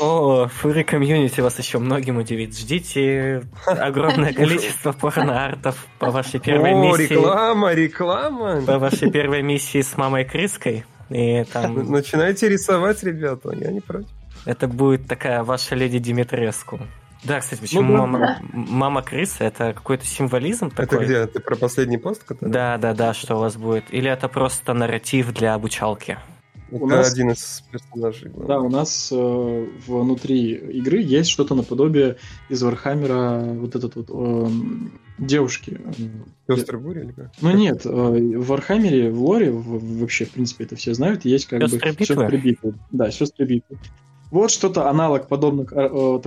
О, 0.00 0.46
Фури 0.46 0.82
комьюнити 0.82 1.42
вас 1.42 1.58
еще 1.58 1.78
многим 1.78 2.16
удивит. 2.16 2.58
Ждите 2.58 3.42
огромное 3.66 4.32
количество 4.32 4.92
порно-артов 4.92 5.86
по 5.98 6.10
вашей 6.10 6.40
первой 6.40 6.72
О, 6.72 6.82
миссии. 6.82 7.12
реклама, 7.12 7.74
реклама! 7.74 8.62
По 8.66 8.78
вашей 8.78 9.10
первой 9.10 9.42
миссии 9.42 9.82
с 9.82 9.98
мамой 9.98 10.24
Крыской. 10.24 10.86
И 11.10 11.44
там... 11.52 11.90
Начинайте 11.90 12.48
рисовать, 12.48 13.02
ребята, 13.02 13.50
я 13.54 13.70
не 13.70 13.80
против. 13.80 14.08
Это 14.46 14.66
будет 14.66 15.06
такая 15.06 15.42
ваша 15.44 15.74
леди 15.74 15.98
Димитреску. 15.98 16.80
Да, 17.24 17.40
кстати, 17.40 17.60
почему 17.60 17.82
ну, 17.82 17.98
мама, 17.98 18.18
да. 18.18 18.40
мама 18.52 19.02
крыса? 19.02 19.44
Это 19.44 19.72
какой-то 19.74 20.06
символизм 20.06 20.70
такой? 20.70 20.84
Это 20.84 21.04
где? 21.04 21.26
Ты 21.26 21.40
про 21.40 21.56
последний 21.56 21.98
пост? 21.98 22.24
Который? 22.24 22.50
Да, 22.50 22.78
да, 22.78 22.94
да, 22.94 23.12
что 23.12 23.36
у 23.36 23.40
вас 23.40 23.56
будет. 23.56 23.84
Или 23.90 24.10
это 24.10 24.28
просто 24.28 24.72
нарратив 24.72 25.32
для 25.32 25.54
обучалки? 25.54 26.18
Это 26.70 26.84
у 26.84 26.86
нас, 26.86 27.12
один 27.12 27.30
из 27.30 27.64
персонажей. 27.70 28.30
Да, 28.46 28.60
у 28.60 28.68
нас 28.68 29.10
э, 29.12 29.66
внутри 29.86 30.52
игры 30.52 31.02
есть 31.02 31.28
что-то 31.28 31.54
наподобие 31.54 32.16
из 32.48 32.62
Вархаммера 32.62 33.40
вот 33.40 33.74
этот 33.74 33.96
вот 33.96 34.08
э, 34.08 34.48
девушки. 35.18 35.80
Сёстры 36.46 36.80
бури 36.80 37.02
или 37.02 37.12
как? 37.12 37.32
Ну 37.40 37.50
нет, 37.50 37.84
э, 37.84 37.88
в 37.90 38.46
Вархаммере, 38.46 39.10
в 39.10 39.20
лоре, 39.20 39.50
в, 39.50 39.98
вообще, 39.98 40.26
в 40.26 40.30
принципе, 40.30 40.64
это 40.64 40.76
все 40.76 40.94
знают, 40.94 41.24
есть 41.24 41.46
как 41.46 41.68
Сестры 41.68 41.92
бы 41.92 42.04
сестры 42.04 42.36
битвы. 42.38 42.74
Да, 42.92 43.10
сестры 43.10 43.46
битвы. 43.46 43.76
Вот 44.30 44.50
что-то 44.50 44.88
аналог 44.88 45.28
подобных, 45.28 45.72
э, 45.72 46.20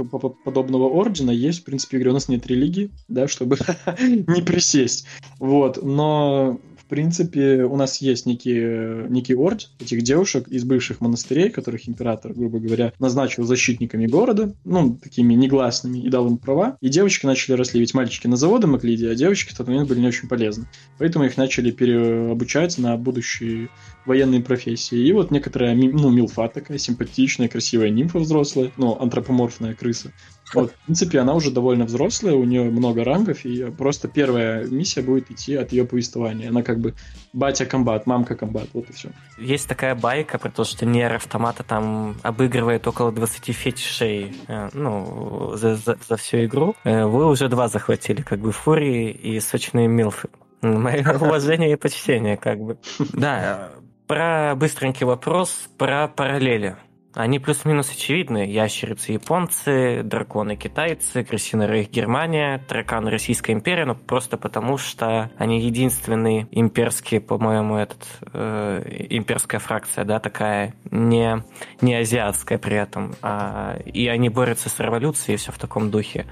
подобного 0.43 0.89
ордена 0.89 1.31
есть, 1.31 1.61
в 1.61 1.63
принципе, 1.63 1.97
в 1.97 1.99
игре. 2.01 2.09
У 2.11 2.13
нас 2.13 2.27
нет 2.27 2.45
религии, 2.47 2.91
да, 3.07 3.27
чтобы 3.27 3.57
не 3.99 4.41
присесть. 4.41 5.05
Вот, 5.39 5.81
но 5.81 6.59
принципе, 6.93 7.63
у 7.63 7.75
нас 7.75 8.01
есть 8.01 8.27
некий, 8.27 9.09
некий 9.09 9.33
орд 9.33 9.71
этих 9.79 10.03
девушек 10.03 10.47
из 10.47 10.63
бывших 10.63 11.01
монастырей, 11.01 11.49
которых 11.49 11.89
император, 11.89 12.33
грубо 12.33 12.59
говоря, 12.59 12.93
назначил 12.99 13.45
защитниками 13.45 14.05
города, 14.05 14.53
ну, 14.63 14.95
такими 15.01 15.33
негласными, 15.33 15.97
и 15.97 16.09
дал 16.09 16.27
им 16.27 16.37
права. 16.37 16.77
И 16.81 16.89
девочки 16.89 17.25
начали 17.25 17.55
росли, 17.55 17.79
ведь 17.79 17.95
мальчики 17.95 18.27
на 18.27 18.35
заводы 18.35 18.67
могли 18.67 18.93
идти, 18.93 19.07
а 19.07 19.15
девочки 19.15 19.53
в 19.53 19.57
тот 19.57 19.67
момент 19.67 19.89
были 19.89 20.01
не 20.01 20.07
очень 20.07 20.27
полезны. 20.27 20.67
Поэтому 20.99 21.25
их 21.25 21.35
начали 21.35 21.71
переобучать 21.71 22.77
на 22.77 22.95
будущие 22.95 23.69
военные 24.05 24.41
профессии. 24.41 24.99
И 24.99 25.11
вот 25.13 25.31
некоторая, 25.31 25.73
ну, 25.73 26.11
милфа 26.11 26.47
такая, 26.47 26.77
симпатичная, 26.77 27.47
красивая 27.47 27.89
нимфа 27.89 28.19
взрослая, 28.19 28.71
ну, 28.77 28.99
антропоморфная 28.99 29.73
крыса. 29.73 30.13
Вот, 30.53 30.71
в 30.71 30.85
принципе, 30.85 31.19
она 31.19 31.33
уже 31.33 31.51
довольно 31.51 31.85
взрослая, 31.85 32.33
у 32.33 32.43
нее 32.43 32.63
много 32.63 33.03
рангов, 33.03 33.45
и 33.45 33.71
просто 33.71 34.07
первая 34.07 34.65
миссия 34.65 35.01
будет 35.01 35.31
идти 35.31 35.55
от 35.55 35.71
ее 35.71 35.85
повествования. 35.85 36.49
Она 36.49 36.63
как 36.63 36.79
бы 36.79 36.93
батя 37.33 37.65
комбат, 37.65 38.05
мамка 38.05 38.35
комбат, 38.35 38.67
вот 38.73 38.89
и 38.89 38.93
все. 38.93 39.09
Есть 39.37 39.67
такая 39.67 39.95
байка 39.95 40.37
про 40.37 40.49
то, 40.49 40.63
что 40.63 40.85
Нер 40.85 41.13
Автомата 41.13 41.63
там 41.63 42.15
обыгрывает 42.21 42.87
около 42.87 43.11
20 43.11 43.55
фетишей, 43.55 44.35
э, 44.47 44.69
ну, 44.73 45.53
за, 45.55 45.75
за, 45.75 45.97
за 46.07 46.17
всю 46.17 46.45
игру. 46.45 46.75
Э, 46.83 47.05
вы 47.05 47.27
уже 47.27 47.49
два 47.49 47.67
захватили, 47.67 48.21
как 48.21 48.39
бы 48.39 48.51
Фурии 48.51 49.11
и 49.11 49.39
сочные 49.39 49.87
Милфы. 49.87 50.29
Мое 50.61 51.03
уважение 51.21 51.73
и 51.73 51.75
почтение, 51.75 52.37
как 52.37 52.59
бы. 52.59 52.77
Да, 53.13 53.71
про 54.07 54.53
быстренький 54.55 55.05
вопрос 55.05 55.69
про 55.77 56.07
параллели. 56.07 56.75
Они 57.15 57.37
плюс-минус 57.37 57.91
очевидны. 57.91 58.45
Ящерицы 58.45 59.11
японцы, 59.11 60.01
драконы 60.03 60.55
китайцы, 60.55 61.23
крысиный 61.23 61.67
рейх 61.67 61.89
Германия, 61.91 62.59
тараканы 62.67 63.11
Российская 63.11 63.53
империя, 63.53 63.85
но 63.85 63.93
просто 63.93 64.37
потому, 64.37 64.77
что 64.77 65.29
они 65.37 65.61
единственные 65.61 66.47
имперские, 66.51 67.21
по-моему, 67.21 67.75
этот 67.75 68.03
э, 68.33 69.05
имперская 69.11 69.59
фракция, 69.59 70.05
да, 70.05 70.19
такая 70.19 70.73
не, 70.89 71.43
не 71.81 71.93
азиатская 71.95 72.57
при 72.57 72.77
этом. 72.77 73.13
А, 73.21 73.77
и 73.85 74.07
они 74.07 74.29
борются 74.29 74.69
с 74.69 74.79
революцией, 74.79 75.35
и 75.35 75.37
все 75.37 75.51
в 75.51 75.59
таком 75.59 75.91
духе. 75.91 76.25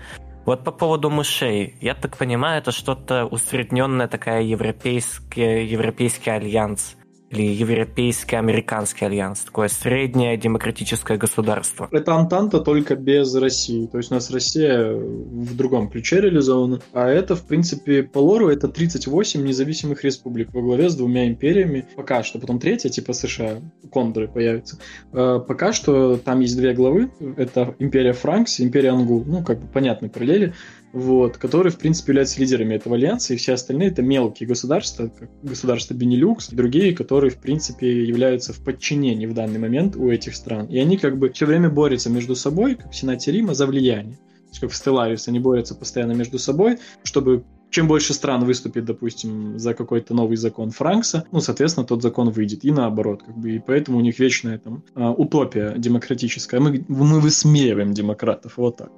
Вот 0.45 0.63
по 0.63 0.71
поводу 0.71 1.11
мышей, 1.11 1.75
я 1.81 1.93
так 1.93 2.17
понимаю, 2.17 2.57
это 2.57 2.71
что-то 2.71 3.25
усредненная 3.25 4.07
такая 4.07 4.41
европейский, 4.41 5.65
европейский 5.65 6.31
альянс 6.31 6.97
или 7.31 7.43
Европейский 7.43 8.35
Американский 8.35 9.05
альянс, 9.05 9.39
такое 9.39 9.69
среднее 9.69 10.37
демократическое 10.37 11.17
государство. 11.17 11.87
Это 11.91 12.13
Антанта 12.13 12.59
только 12.59 12.95
без 12.95 13.33
России. 13.35 13.87
То 13.87 13.97
есть 13.97 14.11
у 14.11 14.15
нас 14.15 14.29
Россия 14.31 14.91
в 14.93 15.55
другом 15.55 15.89
ключе 15.89 16.19
реализована. 16.21 16.81
А 16.93 17.07
это, 17.07 17.35
в 17.35 17.45
принципе, 17.45 18.03
по 18.03 18.19
лору 18.19 18.49
это 18.49 18.67
38 18.67 19.43
независимых 19.45 20.03
республик 20.03 20.53
во 20.53 20.61
главе 20.61 20.89
с 20.89 20.95
двумя 20.95 21.27
империями. 21.27 21.85
Пока 21.95 22.23
что. 22.23 22.39
Потом 22.39 22.59
третья, 22.59 22.89
типа 22.89 23.13
США, 23.13 23.61
кондры 23.91 24.27
появятся. 24.27 24.77
А 25.13 25.39
пока 25.39 25.71
что 25.71 26.17
там 26.17 26.41
есть 26.41 26.57
две 26.57 26.73
главы. 26.73 27.11
Это 27.37 27.75
империя 27.79 28.13
Франкс 28.13 28.59
империя 28.59 28.89
Ангул. 28.89 29.23
Ну, 29.25 29.43
как 29.43 29.61
бы 29.61 29.67
понятные 29.67 30.09
параллели 30.09 30.53
вот, 30.93 31.37
которые, 31.37 31.71
в 31.71 31.77
принципе, 31.77 32.11
являются 32.11 32.39
лидерами 32.39 32.75
этого 32.75 32.95
альянса, 32.95 33.33
и 33.33 33.37
все 33.37 33.53
остальные 33.53 33.89
это 33.89 34.01
мелкие 34.01 34.47
государства, 34.47 35.07
как 35.07 35.29
государство 35.41 35.93
Бенилюкс, 35.93 36.51
и 36.51 36.55
другие, 36.55 36.93
которые, 36.93 37.31
в 37.31 37.37
принципе, 37.37 38.03
являются 38.05 38.53
в 38.53 38.63
подчинении 38.63 39.25
в 39.25 39.33
данный 39.33 39.59
момент 39.59 39.95
у 39.95 40.09
этих 40.09 40.35
стран. 40.35 40.67
И 40.67 40.77
они 40.79 40.97
как 40.97 41.17
бы 41.17 41.29
все 41.29 41.45
время 41.45 41.69
борются 41.69 42.09
между 42.09 42.35
собой, 42.35 42.75
как 42.75 42.91
в 42.91 42.95
Сенате 42.95 43.31
Рима, 43.31 43.53
за 43.53 43.67
влияние. 43.67 44.15
То 44.15 44.47
есть, 44.49 44.59
как 44.59 44.71
в 44.71 44.75
Стеллариус, 44.75 45.27
они 45.27 45.39
борются 45.39 45.75
постоянно 45.75 46.11
между 46.11 46.37
собой, 46.37 46.77
чтобы 47.03 47.45
чем 47.69 47.87
больше 47.87 48.13
стран 48.13 48.43
выступит, 48.43 48.83
допустим, 48.83 49.57
за 49.57 49.73
какой-то 49.73 50.13
новый 50.13 50.35
закон 50.35 50.71
Франкса, 50.71 51.23
ну, 51.31 51.39
соответственно, 51.39 51.87
тот 51.87 52.01
закон 52.01 52.29
выйдет. 52.29 52.65
И 52.65 52.71
наоборот, 52.71 53.23
как 53.25 53.37
бы, 53.37 53.51
и 53.55 53.59
поэтому 53.59 53.97
у 53.97 54.01
них 54.01 54.19
вечная 54.19 54.59
там 54.59 54.83
а, 54.93 55.11
утопия 55.11 55.73
демократическая. 55.77 56.59
Мы, 56.59 56.83
мы 56.89 57.21
высмеиваем 57.21 57.93
демократов, 57.93 58.57
вот 58.57 58.77
так. 58.77 58.91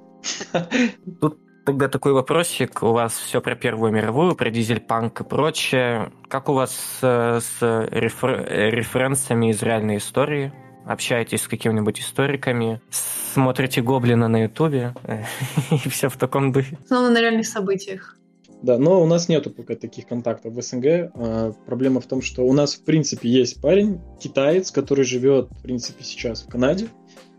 Тут 1.20 1.38
Тогда 1.64 1.88
такой 1.88 2.12
вопросик. 2.12 2.82
У 2.82 2.92
вас 2.92 3.14
все 3.14 3.40
про 3.40 3.54
Первую 3.56 3.90
мировую, 3.90 4.34
про 4.34 4.50
дизельпанк 4.50 5.20
и 5.20 5.24
прочее. 5.24 6.12
Как 6.28 6.48
у 6.48 6.52
вас 6.52 6.72
с, 6.72 7.40
с 7.40 7.88
рефер, 7.90 8.46
референсами 8.48 9.50
из 9.50 9.62
реальной 9.62 9.96
истории? 9.96 10.52
общаетесь 10.84 11.42
с 11.42 11.48
какими-нибудь 11.48 12.00
историками, 12.00 12.80
смотрите 12.90 13.80
Гоблина 13.80 14.28
на 14.28 14.42
Ютубе 14.42 14.94
и 15.84 15.88
все 15.88 16.08
в 16.08 16.16
таком 16.16 16.52
духе. 16.52 16.78
Основно 16.84 17.10
на 17.10 17.20
реальных 17.20 17.46
событиях. 17.46 18.18
Да, 18.62 18.78
но 18.78 19.02
у 19.02 19.06
нас 19.06 19.28
нету 19.28 19.50
пока 19.50 19.74
таких 19.74 20.06
контактов 20.06 20.54
в 20.54 20.62
СНГ. 20.62 20.86
А, 21.14 21.52
проблема 21.66 22.00
в 22.00 22.06
том, 22.06 22.22
что 22.22 22.42
у 22.42 22.52
нас, 22.54 22.76
в 22.76 22.84
принципе, 22.84 23.28
есть 23.28 23.60
парень, 23.60 24.00
китаец, 24.18 24.70
который 24.70 25.04
живет, 25.04 25.50
в 25.50 25.62
принципе, 25.62 26.02
сейчас 26.02 26.42
в 26.42 26.48
Канаде. 26.48 26.88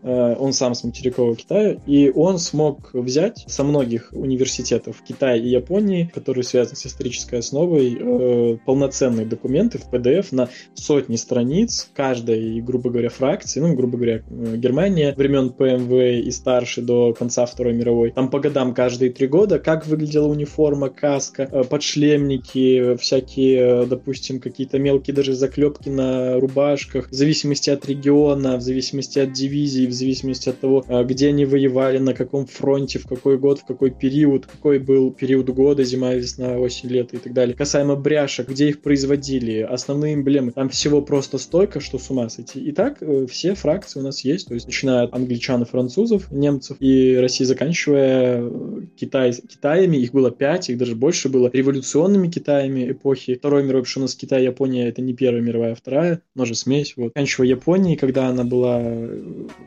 Э, 0.06 0.36
он 0.38 0.52
сам 0.52 0.74
с 0.74 0.84
материкового 0.84 1.34
Китая, 1.34 1.76
и 1.84 2.10
он 2.14 2.38
смог 2.38 2.90
взять 2.94 3.44
со 3.48 3.64
многих 3.64 4.10
университетов 4.12 5.02
Китая 5.06 5.36
и 5.36 5.48
Японии, 5.48 6.08
которые 6.14 6.44
связаны 6.44 6.76
с 6.76 6.86
исторической 6.86 7.40
основой, 7.40 7.98
э, 7.98 8.58
полноценные 8.64 9.26
документы 9.26 9.78
в 9.78 9.90
PDF 9.90 10.28
на 10.30 10.48
сотни 10.74 11.16
страниц 11.16 11.90
каждой, 11.92 12.60
грубо 12.60 12.90
говоря, 12.90 13.08
фракции, 13.08 13.58
ну, 13.58 13.74
грубо 13.74 13.96
говоря, 13.96 14.22
э, 14.28 14.56
Германия 14.56 15.12
времен 15.16 15.50
ПМВ 15.50 16.24
и 16.24 16.30
старше 16.30 16.82
до 16.82 17.12
конца 17.12 17.44
Второй 17.44 17.74
мировой. 17.74 18.12
Там 18.12 18.30
по 18.30 18.38
годам 18.38 18.74
каждые 18.74 19.10
три 19.10 19.26
года, 19.26 19.58
как 19.58 19.86
выглядела 19.86 20.28
униформа, 20.28 20.88
каска, 20.88 21.46
подшлемники, 21.68 22.96
всякие, 22.96 23.86
допустим, 23.86 24.38
какие-то 24.38 24.78
мелкие 24.78 25.14
даже 25.14 25.32
заклепки 25.34 25.88
на 25.88 26.38
рубашках, 26.38 27.10
в 27.10 27.12
зависимости 27.12 27.70
от 27.70 27.84
региона, 27.86 28.56
в 28.56 28.60
зависимости 28.60 29.18
от 29.18 29.32
дивизии, 29.32 29.86
в 29.86 29.95
зависимости 29.96 30.48
от 30.48 30.60
того, 30.60 30.84
а, 30.88 31.04
где 31.04 31.28
они 31.28 31.44
воевали, 31.44 31.98
на 31.98 32.14
каком 32.14 32.46
фронте, 32.46 32.98
в 32.98 33.06
какой 33.06 33.38
год, 33.38 33.60
в 33.60 33.64
какой 33.64 33.90
период, 33.90 34.46
какой 34.46 34.78
был 34.78 35.10
период 35.10 35.48
года, 35.50 35.84
зима, 35.84 36.14
весна, 36.14 36.58
осень, 36.58 36.88
лето 36.88 37.16
и 37.16 37.18
так 37.18 37.32
далее. 37.32 37.56
Касаемо 37.56 37.96
бряшек, 37.96 38.48
где 38.48 38.68
их 38.68 38.82
производили, 38.82 39.60
основные 39.60 40.14
эмблемы, 40.14 40.52
там 40.52 40.68
всего 40.68 41.02
просто 41.02 41.38
столько, 41.38 41.80
что 41.80 41.98
с 41.98 42.10
ума 42.10 42.28
сойти. 42.28 42.60
И 42.60 42.72
так 42.72 42.98
э, 43.00 43.26
все 43.26 43.54
фракции 43.54 44.00
у 44.00 44.02
нас 44.02 44.24
есть, 44.24 44.48
то 44.48 44.54
есть 44.54 44.66
начиная 44.66 45.04
от 45.04 45.14
англичан 45.14 45.62
и 45.62 45.64
французов, 45.64 46.30
немцев 46.30 46.76
и 46.80 47.16
России, 47.16 47.44
заканчивая 47.44 48.40
э, 48.42 48.80
Китай, 48.96 49.32
Китаями, 49.32 49.96
их 49.96 50.12
было 50.12 50.30
пять, 50.30 50.70
их 50.70 50.78
даже 50.78 50.94
больше 50.94 51.28
было, 51.28 51.50
революционными 51.52 52.28
Китаями 52.28 52.90
эпохи 52.92 53.34
Второй 53.34 53.62
мировой, 53.62 53.82
потому 53.82 53.90
что 53.90 54.00
у 54.00 54.02
нас 54.02 54.14
Китай 54.14 54.44
Япония 54.44 54.88
это 54.88 55.02
не 55.02 55.14
Первая 55.14 55.42
мировая, 55.42 55.72
а 55.72 55.74
вторая, 55.74 56.22
но 56.34 56.44
же 56.44 56.54
смесь, 56.54 56.94
вот. 56.96 57.08
Заканчивая 57.08 57.48
Японией, 57.48 57.96
когда 57.96 58.28
она 58.28 58.44
была 58.44 58.82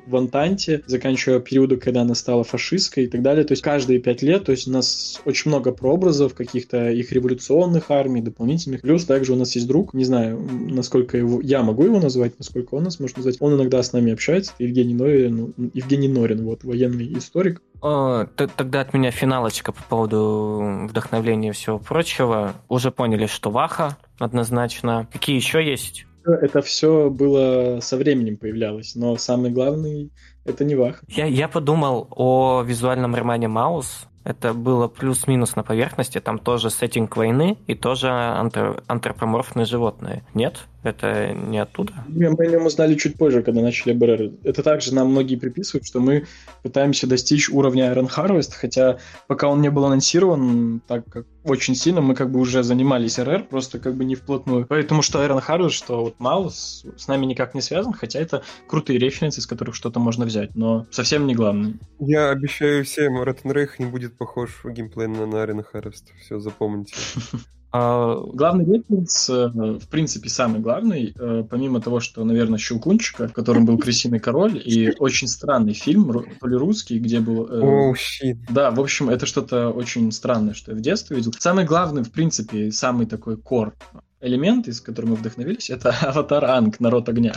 в 0.09 0.15
Антанте, 0.15 0.81
заканчивая 0.87 1.39
периоды, 1.39 1.77
когда 1.77 2.01
она 2.01 2.15
стала 2.15 2.43
фашистской 2.43 3.05
и 3.05 3.07
так 3.07 3.21
далее. 3.21 3.45
То 3.45 3.53
есть 3.53 3.61
каждые 3.61 3.99
пять 3.99 4.21
лет, 4.21 4.45
то 4.45 4.51
есть 4.51 4.67
у 4.67 4.71
нас 4.71 5.21
очень 5.25 5.49
много 5.49 5.71
прообразов 5.71 6.33
каких-то 6.33 6.89
их 6.89 7.11
революционных 7.11 7.91
армий, 7.91 8.21
дополнительных. 8.21 8.81
Плюс 8.81 9.05
также 9.05 9.33
у 9.33 9.35
нас 9.35 9.55
есть 9.55 9.67
друг, 9.67 9.93
не 9.93 10.05
знаю, 10.05 10.39
насколько 10.69 11.17
его, 11.17 11.39
я 11.41 11.61
могу 11.61 11.83
его 11.83 11.99
назвать, 11.99 12.37
насколько 12.39 12.75
он 12.75 12.83
нас 12.83 12.99
может 12.99 13.17
назвать. 13.17 13.37
Он 13.39 13.55
иногда 13.55 13.81
с 13.83 13.93
нами 13.93 14.11
общается, 14.11 14.53
Евгений 14.59 14.95
Норин, 14.95 15.53
Евгений 15.73 16.07
Норин, 16.07 16.43
вот, 16.43 16.63
военный 16.63 17.13
историк. 17.17 17.61
О, 17.81 18.25
тогда 18.25 18.81
от 18.81 18.93
меня 18.93 19.11
финалочка 19.11 19.71
по 19.71 19.83
поводу 19.83 20.87
вдохновления 20.89 21.49
и 21.49 21.53
всего 21.53 21.79
прочего. 21.79 22.53
Уже 22.67 22.91
поняли, 22.91 23.25
что 23.27 23.51
Ваха 23.51 23.97
однозначно. 24.17 25.07
Какие 25.13 25.37
еще 25.37 25.63
есть 25.63 26.05
это 26.25 26.61
все 26.61 27.09
было 27.09 27.79
со 27.81 27.97
временем 27.97 28.37
появлялось, 28.37 28.95
но 28.95 29.15
самый 29.17 29.51
главный 29.51 30.11
это 30.45 30.65
не 30.65 30.75
Вах. 30.75 31.03
Я, 31.07 31.25
я 31.25 31.47
подумал 31.47 32.07
о 32.11 32.63
визуальном 32.65 33.15
романе 33.15 33.47
Маус. 33.47 34.05
Это 34.25 34.53
было 34.53 34.87
плюс-минус 34.87 35.55
на 35.55 35.63
поверхности, 35.63 36.19
там 36.19 36.39
тоже 36.39 36.69
сеттинг 36.69 37.15
войны 37.15 37.57
и 37.67 37.73
тоже 37.73 38.09
антропоморфные 38.09 39.65
животные. 39.65 40.23
Нет? 40.33 40.67
Это 40.83 41.33
не 41.33 41.57
оттуда? 41.57 41.93
Мы 42.07 42.27
о 42.27 42.45
нем 42.45 42.65
узнали 42.65 42.95
чуть 42.95 43.17
позже, 43.17 43.43
когда 43.43 43.61
начали 43.61 43.91
БРР. 43.91 44.31
Это 44.43 44.63
также 44.63 44.93
нам 44.93 45.09
многие 45.09 45.35
приписывают, 45.35 45.85
что 45.85 45.99
мы 45.99 46.25
пытаемся 46.63 47.05
достичь 47.05 47.49
уровня 47.49 47.91
Iron 47.91 48.09
Harvest, 48.09 48.53
хотя 48.53 48.97
пока 49.27 49.49
он 49.49 49.61
не 49.61 49.69
был 49.69 49.85
анонсирован, 49.85 50.81
так 50.87 51.03
как 51.09 51.25
очень 51.43 51.75
сильно 51.75 51.99
мы 51.99 52.15
как 52.15 52.31
бы 52.31 52.39
уже 52.39 52.63
занимались 52.63 53.19
РР, 53.19 53.47
просто 53.49 53.79
как 53.79 53.95
бы 53.95 54.05
не 54.05 54.15
вплотную. 54.15 54.65
Поэтому 54.67 55.01
что 55.01 55.23
Iron 55.23 55.43
Harvest, 55.45 55.71
что 55.71 56.01
вот 56.03 56.15
Маус 56.19 56.85
с 56.97 57.07
нами 57.07 57.25
никак 57.25 57.53
не 57.55 57.61
связан, 57.61 57.91
хотя 57.91 58.19
это 58.19 58.43
крутые 58.67 58.99
референсы, 58.99 59.41
из 59.41 59.47
которых 59.47 59.75
что-то 59.75 59.99
можно 59.99 60.25
взять, 60.25 60.55
но 60.55 60.85
совсем 60.91 61.27
не 61.27 61.35
главное. 61.35 61.73
Я 61.99 62.29
обещаю 62.29 62.85
всем, 62.85 63.21
Рейх 63.23 63.79
не 63.79 63.85
будет 63.85 64.17
похож 64.17 64.61
в 64.63 64.71
геймплей 64.71 65.07
на 65.07 65.23
Iron 65.23 65.65
Harvest. 65.73 66.05
Все, 66.21 66.39
запомните. 66.39 66.95
А, 67.71 68.15
главный 68.15 68.65
референс, 68.65 69.29
э, 69.29 69.47
в 69.47 69.87
принципе, 69.89 70.29
самый 70.29 70.59
главный, 70.59 71.13
э, 71.17 71.43
помимо 71.47 71.81
того, 71.81 71.99
что, 71.99 72.23
наверное, 72.23 72.57
Щелкунчика, 72.57 73.27
в 73.27 73.33
котором 73.33 73.65
был 73.65 73.77
Крысиный 73.77 74.19
король, 74.19 74.59
и 74.63 74.91
очень 74.97 75.27
странный 75.27 75.73
фильм, 75.73 76.11
то 76.39 76.47
ли 76.47 76.55
русский, 76.55 76.97
где 76.97 77.19
был... 77.19 77.47
Э, 77.47 77.61
oh, 77.61 77.93
shit. 77.93 78.37
Да, 78.49 78.71
в 78.71 78.79
общем, 78.79 79.09
это 79.09 79.27
что-то 79.27 79.69
очень 79.69 80.11
странное, 80.11 80.55
что 80.55 80.71
я 80.71 80.77
в 80.77 80.81
детстве 80.81 81.17
видел. 81.17 81.31
Самый 81.37 81.65
главный, 81.65 82.03
в 82.03 82.11
принципе, 82.11 82.71
самый 82.71 83.05
такой 83.05 83.37
кор 83.37 83.75
элемент, 84.19 84.67
из 84.67 84.81
которого 84.81 85.11
мы 85.11 85.15
вдохновились, 85.17 85.69
это 85.69 85.91
аватар 86.01 86.45
Анг, 86.45 86.79
народ 86.79 87.07
огня. 87.07 87.33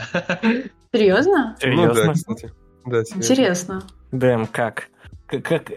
Серьезно? 0.92 1.56
Серьезно? 1.60 1.88
Ну, 1.88 2.06
да, 2.06 2.12
кстати. 2.12 2.52
Да, 2.86 3.00
Интересно. 3.14 3.82
Дэм, 4.12 4.46
как? 4.46 4.88
Как, 5.26 5.72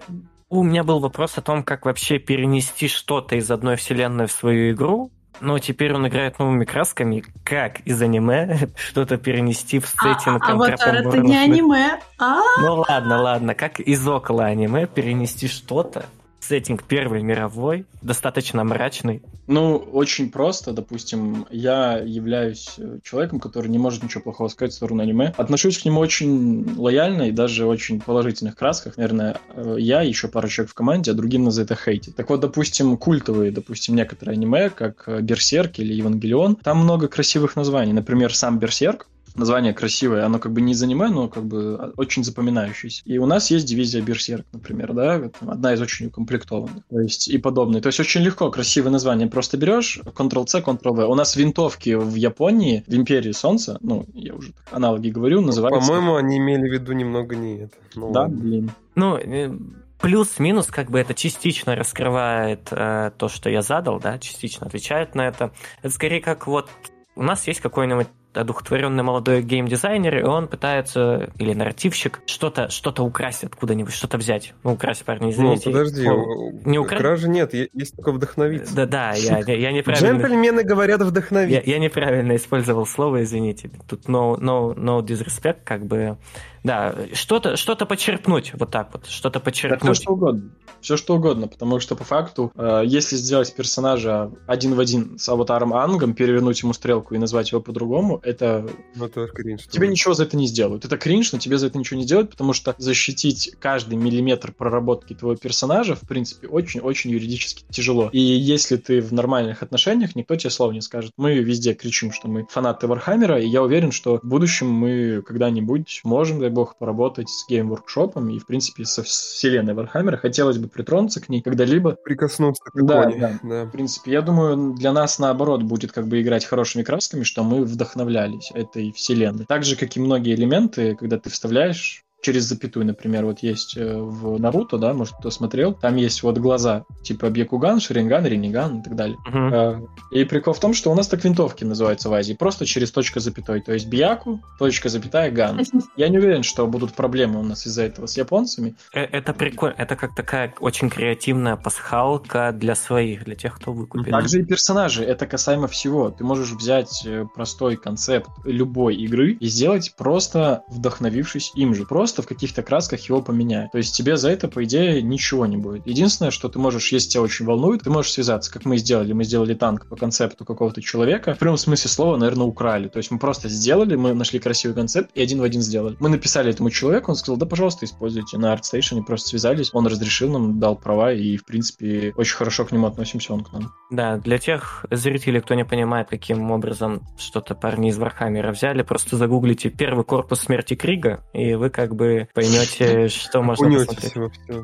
у 0.49 0.63
меня 0.63 0.83
был 0.83 0.99
вопрос 0.99 1.37
о 1.37 1.41
том, 1.41 1.63
как 1.63 1.85
вообще 1.85 2.19
перенести 2.19 2.87
что-то 2.87 3.35
из 3.35 3.49
одной 3.49 3.75
вселенной 3.75 4.27
в 4.27 4.31
свою 4.31 4.73
игру, 4.73 5.11
но 5.41 5.59
теперь 5.59 5.93
он 5.93 6.07
играет 6.07 6.39
новыми 6.39 6.65
красками. 6.65 7.23
Как 7.43 7.81
из 7.81 8.01
аниме 8.01 8.69
что-то 8.77 9.17
перенести 9.17 9.79
в 9.79 9.87
сеттинг 9.87 10.43
а, 10.47 10.53
Аватар 10.53 10.95
это 10.95 11.17
не 11.17 11.35
аниме. 11.35 11.99
А? 12.19 12.37
Ну 12.61 12.85
ладно, 12.87 13.21
ладно. 13.21 13.55
Как 13.55 13.79
из 13.79 14.07
около 14.07 14.45
аниме 14.45 14.87
перенести 14.87 15.47
что-то 15.47 16.05
сеттинг 16.47 16.83
Первой 16.83 17.21
мировой, 17.23 17.85
достаточно 18.01 18.63
мрачный. 18.63 19.21
Ну, 19.47 19.75
очень 19.75 20.29
просто. 20.31 20.73
Допустим, 20.73 21.45
я 21.49 21.97
являюсь 21.97 22.75
э, 22.77 22.99
человеком, 23.03 23.39
который 23.39 23.67
не 23.67 23.77
может 23.77 24.03
ничего 24.03 24.21
плохого 24.21 24.47
сказать 24.47 24.71
в 24.73 24.75
сторону 24.75 25.03
аниме. 25.03 25.33
Отношусь 25.37 25.79
к 25.79 25.85
нему 25.85 25.99
очень 25.99 26.75
лояльно 26.77 27.23
и 27.23 27.31
даже 27.31 27.65
очень 27.65 27.99
положительных 27.99 28.55
красках. 28.55 28.97
Наверное, 28.97 29.37
э, 29.55 29.75
я, 29.79 30.01
еще 30.01 30.27
пару 30.27 30.47
человек 30.47 30.71
в 30.71 30.75
команде, 30.75 31.11
а 31.11 31.13
другим 31.13 31.49
за 31.51 31.63
это 31.63 31.75
хейтить. 31.75 32.15
Так 32.15 32.29
вот, 32.29 32.39
допустим, 32.39 32.97
культовые, 32.97 33.51
допустим, 33.51 33.95
некоторые 33.95 34.33
аниме, 34.33 34.69
как 34.69 35.03
э, 35.07 35.21
Берсерк 35.21 35.79
или 35.79 35.93
Евангелион, 35.93 36.55
там 36.57 36.79
много 36.79 37.07
красивых 37.07 37.55
названий. 37.55 37.93
Например, 37.93 38.33
сам 38.33 38.59
Берсерк, 38.59 39.07
название 39.35 39.73
красивое, 39.73 40.25
оно 40.25 40.39
как 40.39 40.51
бы 40.53 40.61
не 40.61 40.73
из 40.73 40.81
аниме, 40.81 41.07
но 41.09 41.27
как 41.27 41.45
бы 41.45 41.93
очень 41.97 42.23
запоминающееся. 42.23 43.03
И 43.05 43.17
у 43.17 43.25
нас 43.25 43.51
есть 43.51 43.65
дивизия 43.65 44.01
Берсерк, 44.01 44.45
например, 44.53 44.93
да, 44.93 45.29
одна 45.41 45.73
из 45.73 45.81
очень 45.81 46.07
укомплектованных, 46.07 46.83
то 46.89 46.99
есть 46.99 47.27
и 47.27 47.37
подобные. 47.37 47.81
То 47.81 47.87
есть 47.87 47.99
очень 47.99 48.21
легко, 48.21 48.49
красивое 48.51 48.91
название, 48.91 49.27
просто 49.27 49.57
берешь, 49.57 49.99
Ctrl-C, 50.03 50.59
Ctrl-V. 50.59 51.05
У 51.05 51.15
нас 51.15 51.35
винтовки 51.35 51.95
в 51.95 52.15
Японии, 52.15 52.83
в 52.87 52.95
Империи 52.95 53.31
Солнца, 53.31 53.77
ну, 53.81 54.05
я 54.13 54.33
уже 54.33 54.53
аналоги 54.71 55.09
говорю, 55.09 55.41
называются... 55.41 55.87
По-моему, 55.87 56.15
они 56.15 56.37
имели 56.37 56.69
в 56.69 56.73
виду 56.73 56.93
немного 56.93 57.35
не 57.35 57.63
это. 57.63 57.75
Ну, 57.95 58.11
да, 58.11 58.21
ладно. 58.21 58.37
блин. 58.37 58.71
Ну, 58.95 59.17
э, 59.17 59.51
плюс-минус, 59.99 60.67
как 60.67 60.91
бы 60.91 60.99
это 60.99 61.13
частично 61.13 61.75
раскрывает 61.75 62.67
э, 62.71 63.11
то, 63.17 63.27
что 63.27 63.49
я 63.49 63.61
задал, 63.61 63.99
да, 63.99 64.17
частично 64.19 64.67
отвечает 64.67 65.15
на 65.15 65.27
это. 65.27 65.51
Это 65.81 65.93
скорее 65.93 66.21
как 66.21 66.47
вот 66.47 66.69
у 67.15 67.23
нас 67.23 67.47
есть 67.47 67.61
какой-нибудь 67.61 68.07
одухотворенный 68.37 69.03
молодой 69.03 69.41
геймдизайнер, 69.41 70.19
и 70.19 70.23
он 70.23 70.47
пытается, 70.47 71.29
или 71.37 71.53
нарративщик, 71.53 72.21
что-то 72.25 72.69
что 72.69 72.91
украсть 73.03 73.43
откуда-нибудь, 73.43 73.93
что-то 73.93 74.17
взять. 74.17 74.53
Ну, 74.63 74.73
украсть, 74.73 75.03
парни, 75.03 75.31
извините. 75.31 75.69
Ну, 75.69 75.71
подожди, 75.73 76.07
О, 76.07 76.51
не 76.65 76.79
украсть? 76.79 77.01
кражи 77.01 77.29
нет, 77.29 77.53
есть 77.53 77.95
только 77.95 78.11
вдохновиться. 78.11 78.75
Да-да, 78.75 79.13
я, 79.13 79.39
я, 79.39 79.55
я 79.55 79.71
неправильно... 79.71 80.19
Джентльмены 80.19 80.63
говорят 80.63 81.01
вдохновить. 81.01 81.51
Я, 81.51 81.61
я 81.61 81.79
неправильно 81.79 82.35
использовал 82.35 82.85
слово, 82.85 83.23
извините. 83.23 83.69
Тут 83.87 84.05
no, 84.05 84.37
no, 84.37 84.75
no 84.75 85.01
disrespect, 85.01 85.59
как 85.63 85.85
бы... 85.85 86.17
Да, 86.65 86.95
что-то 87.13 87.57
что 87.57 87.75
почерпнуть, 87.75 88.53
вот 88.55 88.71
так 88.71 88.89
вот, 88.91 89.05
что-то 89.05 89.39
почерпнуть. 89.39 89.81
Так, 89.81 89.93
все 89.93 90.01
что 90.01 90.13
угодно, 90.13 90.49
все 90.81 90.97
что 90.97 91.15
угодно, 91.15 91.47
потому 91.47 91.79
что 91.79 91.95
по 91.95 92.03
факту, 92.03 92.51
э, 92.55 92.81
если 92.85 93.17
сделать 93.17 93.55
персонажа 93.55 94.31
один 94.47 94.73
в 94.73 94.79
один 94.79 95.19
с 95.19 95.29
аватаром 95.29 95.75
Аангом, 95.75 96.15
перевернуть 96.15 96.63
ему 96.63 96.73
стрелку 96.73 97.13
и 97.13 97.19
назвать 97.19 97.51
его 97.51 97.61
по-другому, 97.61 98.19
это... 98.23 98.67
Ну, 98.95 99.05
это 99.05 99.27
кринж. 99.27 99.67
Тебе 99.67 99.87
ничего 99.87 100.15
за 100.15 100.23
это 100.23 100.37
не 100.37 100.47
сделают. 100.47 100.85
Это 100.85 100.97
кринж, 100.97 101.33
но 101.33 101.37
тебе 101.37 101.59
за 101.59 101.67
это 101.67 101.77
ничего 101.77 101.99
не 101.99 102.05
сделают, 102.05 102.31
потому 102.31 102.53
что 102.53 102.73
защитить 102.79 103.53
каждый 103.59 103.99
миллиметр 103.99 104.51
проработки 104.51 105.13
твоего 105.13 105.37
персонажа, 105.37 105.93
в 105.93 106.01
принципе, 106.01 106.47
очень-очень 106.47 107.11
юридически 107.11 107.63
тяжело. 107.69 108.09
И 108.11 108.19
если 108.19 108.77
ты 108.77 109.01
в 109.01 109.13
нормальных 109.13 109.61
отношениях, 109.61 110.15
никто 110.15 110.35
тебе 110.35 110.49
слова 110.49 110.71
не 110.71 110.81
скажет. 110.81 111.11
Мы 111.15 111.35
везде 111.35 111.75
кричим, 111.75 112.11
что 112.11 112.27
мы 112.27 112.47
фанаты 112.49 112.87
Вархаммера, 112.87 113.39
и 113.39 113.47
я 113.47 113.61
уверен, 113.61 113.91
что 113.91 114.17
в 114.17 114.27
будущем 114.27 114.67
мы 114.71 115.21
когда-нибудь 115.21 116.01
можем, 116.03 116.39
дай 116.39 116.54
бог, 116.55 116.77
поработать 116.77 117.29
с 117.29 117.47
Games 117.47 117.73
Workshop'ом 117.73 118.29
и, 118.29 118.39
в 118.39 118.47
принципе, 118.47 118.85
со 118.85 119.03
вселенной 119.03 119.75
Вархаммера. 119.75 120.17
Хотелось 120.17 120.57
бы 120.57 120.67
притронуться 120.67 121.21
к 121.21 121.29
ней 121.29 121.41
когда-либо. 121.41 121.91
Прикоснуться 122.03 122.63
к 122.63 122.83
да, 122.83 123.11
да, 123.11 123.39
да. 123.43 123.65
В 123.65 123.69
принципе, 123.69 124.11
я 124.11 124.21
думаю, 124.23 124.73
для 124.73 124.91
нас, 124.91 125.19
наоборот, 125.19 125.61
будет 125.61 125.91
как 125.91 126.07
бы 126.07 126.19
играть 126.21 126.45
хорошими 126.45 126.81
красками, 126.81 127.23
что 127.23 127.43
мы 127.43 127.63
вдохновлялись 127.63 128.51
этой 128.55 128.91
вселенной. 128.91 129.45
Так 129.45 129.63
же, 129.63 129.75
как 129.75 129.95
и 129.95 129.99
многие 129.99 130.33
элементы, 130.33 130.95
когда 130.95 131.19
ты 131.19 131.29
вставляешь 131.29 132.03
через 132.21 132.43
запятую, 132.45 132.85
например, 132.85 133.25
вот 133.25 133.39
есть 133.39 133.77
э, 133.77 133.97
в 133.97 134.39
Наруто, 134.39 134.77
да, 134.77 134.93
может, 134.93 135.15
кто 135.19 135.29
смотрел, 135.29 135.73
там 135.73 135.95
есть 135.95 136.23
вот 136.23 136.37
глаза, 136.37 136.83
типа 137.03 137.29
Бьякуган, 137.29 137.79
Шаринган, 137.79 138.25
Рениган 138.25 138.79
и 138.79 138.83
так 138.83 138.95
далее. 138.95 139.17
Uh-huh. 139.27 139.87
И 140.11 140.23
прикол 140.23 140.53
в 140.53 140.59
том, 140.59 140.73
что 140.73 140.91
у 140.91 140.95
нас 140.95 141.07
так 141.07 141.23
винтовки 141.23 141.63
называются 141.63 142.09
в 142.09 142.13
Азии, 142.13 142.33
просто 142.33 142.65
через 142.65 142.91
точка 142.91 143.19
запятой, 143.19 143.61
то 143.61 143.73
есть 143.73 143.87
Бьяку, 143.87 144.41
точка 144.57 144.89
запятая, 144.89 145.31
Ган. 145.31 145.61
Я 145.95 146.09
не 146.09 146.17
уверен, 146.17 146.43
что 146.43 146.65
будут 146.67 146.93
проблемы 146.93 147.39
у 147.39 147.43
нас 147.43 147.67
из-за 147.67 147.83
этого 147.83 148.07
с 148.07 148.17
японцами. 148.17 148.75
Э, 148.93 149.01
это 149.01 149.33
прикольно, 149.33 149.75
это 149.77 149.95
как 149.95 150.15
такая 150.15 150.53
очень 150.59 150.89
креативная 150.89 151.55
пасхалка 151.55 152.51
для 152.53 152.75
своих, 152.75 153.25
для 153.25 153.35
тех, 153.35 153.55
кто 153.55 153.71
выкупит. 153.71 154.11
Также 154.11 154.41
и 154.41 154.43
персонажи, 154.43 155.03
это 155.03 155.27
касаемо 155.27 155.67
всего. 155.67 156.09
Ты 156.09 156.23
можешь 156.23 156.51
взять 156.51 157.07
простой 157.35 157.75
концепт 157.75 158.29
любой 158.43 158.95
игры 158.95 159.33
и 159.33 159.47
сделать 159.47 159.93
просто 159.97 160.63
вдохновившись 160.69 161.51
им 161.55 161.75
же. 161.75 161.85
Просто 161.85 162.14
просто 162.15 162.21
в 162.21 162.27
каких-то 162.27 162.63
красках 162.63 163.01
его 163.09 163.21
поменяют. 163.21 163.71
То 163.71 163.77
есть 163.77 163.95
тебе 163.95 164.15
за 164.15 164.29
это, 164.29 164.47
по 164.47 164.63
идее, 164.63 165.01
ничего 165.01 165.45
не 165.45 165.57
будет. 165.57 165.85
Единственное, 165.85 166.31
что 166.31 166.47
ты 166.47 166.59
можешь, 166.59 166.91
если 166.91 167.09
тебя 167.09 167.23
очень 167.23 167.45
волнует, 167.45 167.83
ты 167.83 167.89
можешь 167.89 168.13
связаться, 168.13 168.51
как 168.51 168.63
мы 168.65 168.77
сделали. 168.77 169.11
Мы 169.11 169.25
сделали 169.25 169.53
танк 169.53 169.87
по 169.89 169.97
концепту 169.97 170.45
какого-то 170.45 170.81
человека. 170.81 171.33
В 171.33 171.39
прямом 171.39 171.57
смысле 171.57 171.89
слова, 171.89 172.17
наверное, 172.17 172.47
украли. 172.47 172.87
То 172.87 172.97
есть 172.97 173.11
мы 173.11 173.19
просто 173.19 173.49
сделали, 173.49 173.95
мы 173.95 174.13
нашли 174.13 174.39
красивый 174.39 174.75
концепт 174.75 175.09
и 175.13 175.21
один 175.21 175.39
в 175.39 175.43
один 175.43 175.61
сделали. 175.61 175.97
Мы 175.99 176.09
написали 176.09 176.51
этому 176.51 176.69
человеку, 176.69 177.11
он 177.11 177.17
сказал, 177.17 177.37
да, 177.37 177.45
пожалуйста, 177.45 177.85
используйте. 177.85 178.37
На 178.37 178.53
ArtStation 178.53 179.03
просто 179.03 179.29
связались, 179.29 179.71
он 179.73 179.87
разрешил 179.87 180.31
нам, 180.31 180.59
дал 180.59 180.77
права, 180.77 181.11
и, 181.11 181.35
в 181.35 181.45
принципе, 181.45 182.13
очень 182.15 182.35
хорошо 182.35 182.65
к 182.65 182.71
нему 182.71 182.87
относимся, 182.87 183.33
он 183.33 183.43
к 183.43 183.51
нам. 183.51 183.73
Да, 183.91 184.17
для 184.17 184.37
тех 184.37 184.85
зрителей, 184.89 185.41
кто 185.41 185.53
не 185.55 185.65
понимает, 185.65 186.09
каким 186.09 186.51
образом 186.51 187.01
что-то 187.17 187.55
парни 187.55 187.89
из 187.89 187.97
Вархаммера 187.97 188.51
взяли, 188.51 188.83
просто 188.83 189.17
загуглите 189.17 189.69
первый 189.69 190.05
корпус 190.05 190.39
смерти 190.39 190.75
Крига, 190.75 191.23
и 191.33 191.55
вы 191.55 191.69
как 191.69 191.94
бы 191.95 192.27
поймете, 192.33 193.07
что 193.09 193.41
можно 193.41 193.85
посмотреть. 193.85 194.13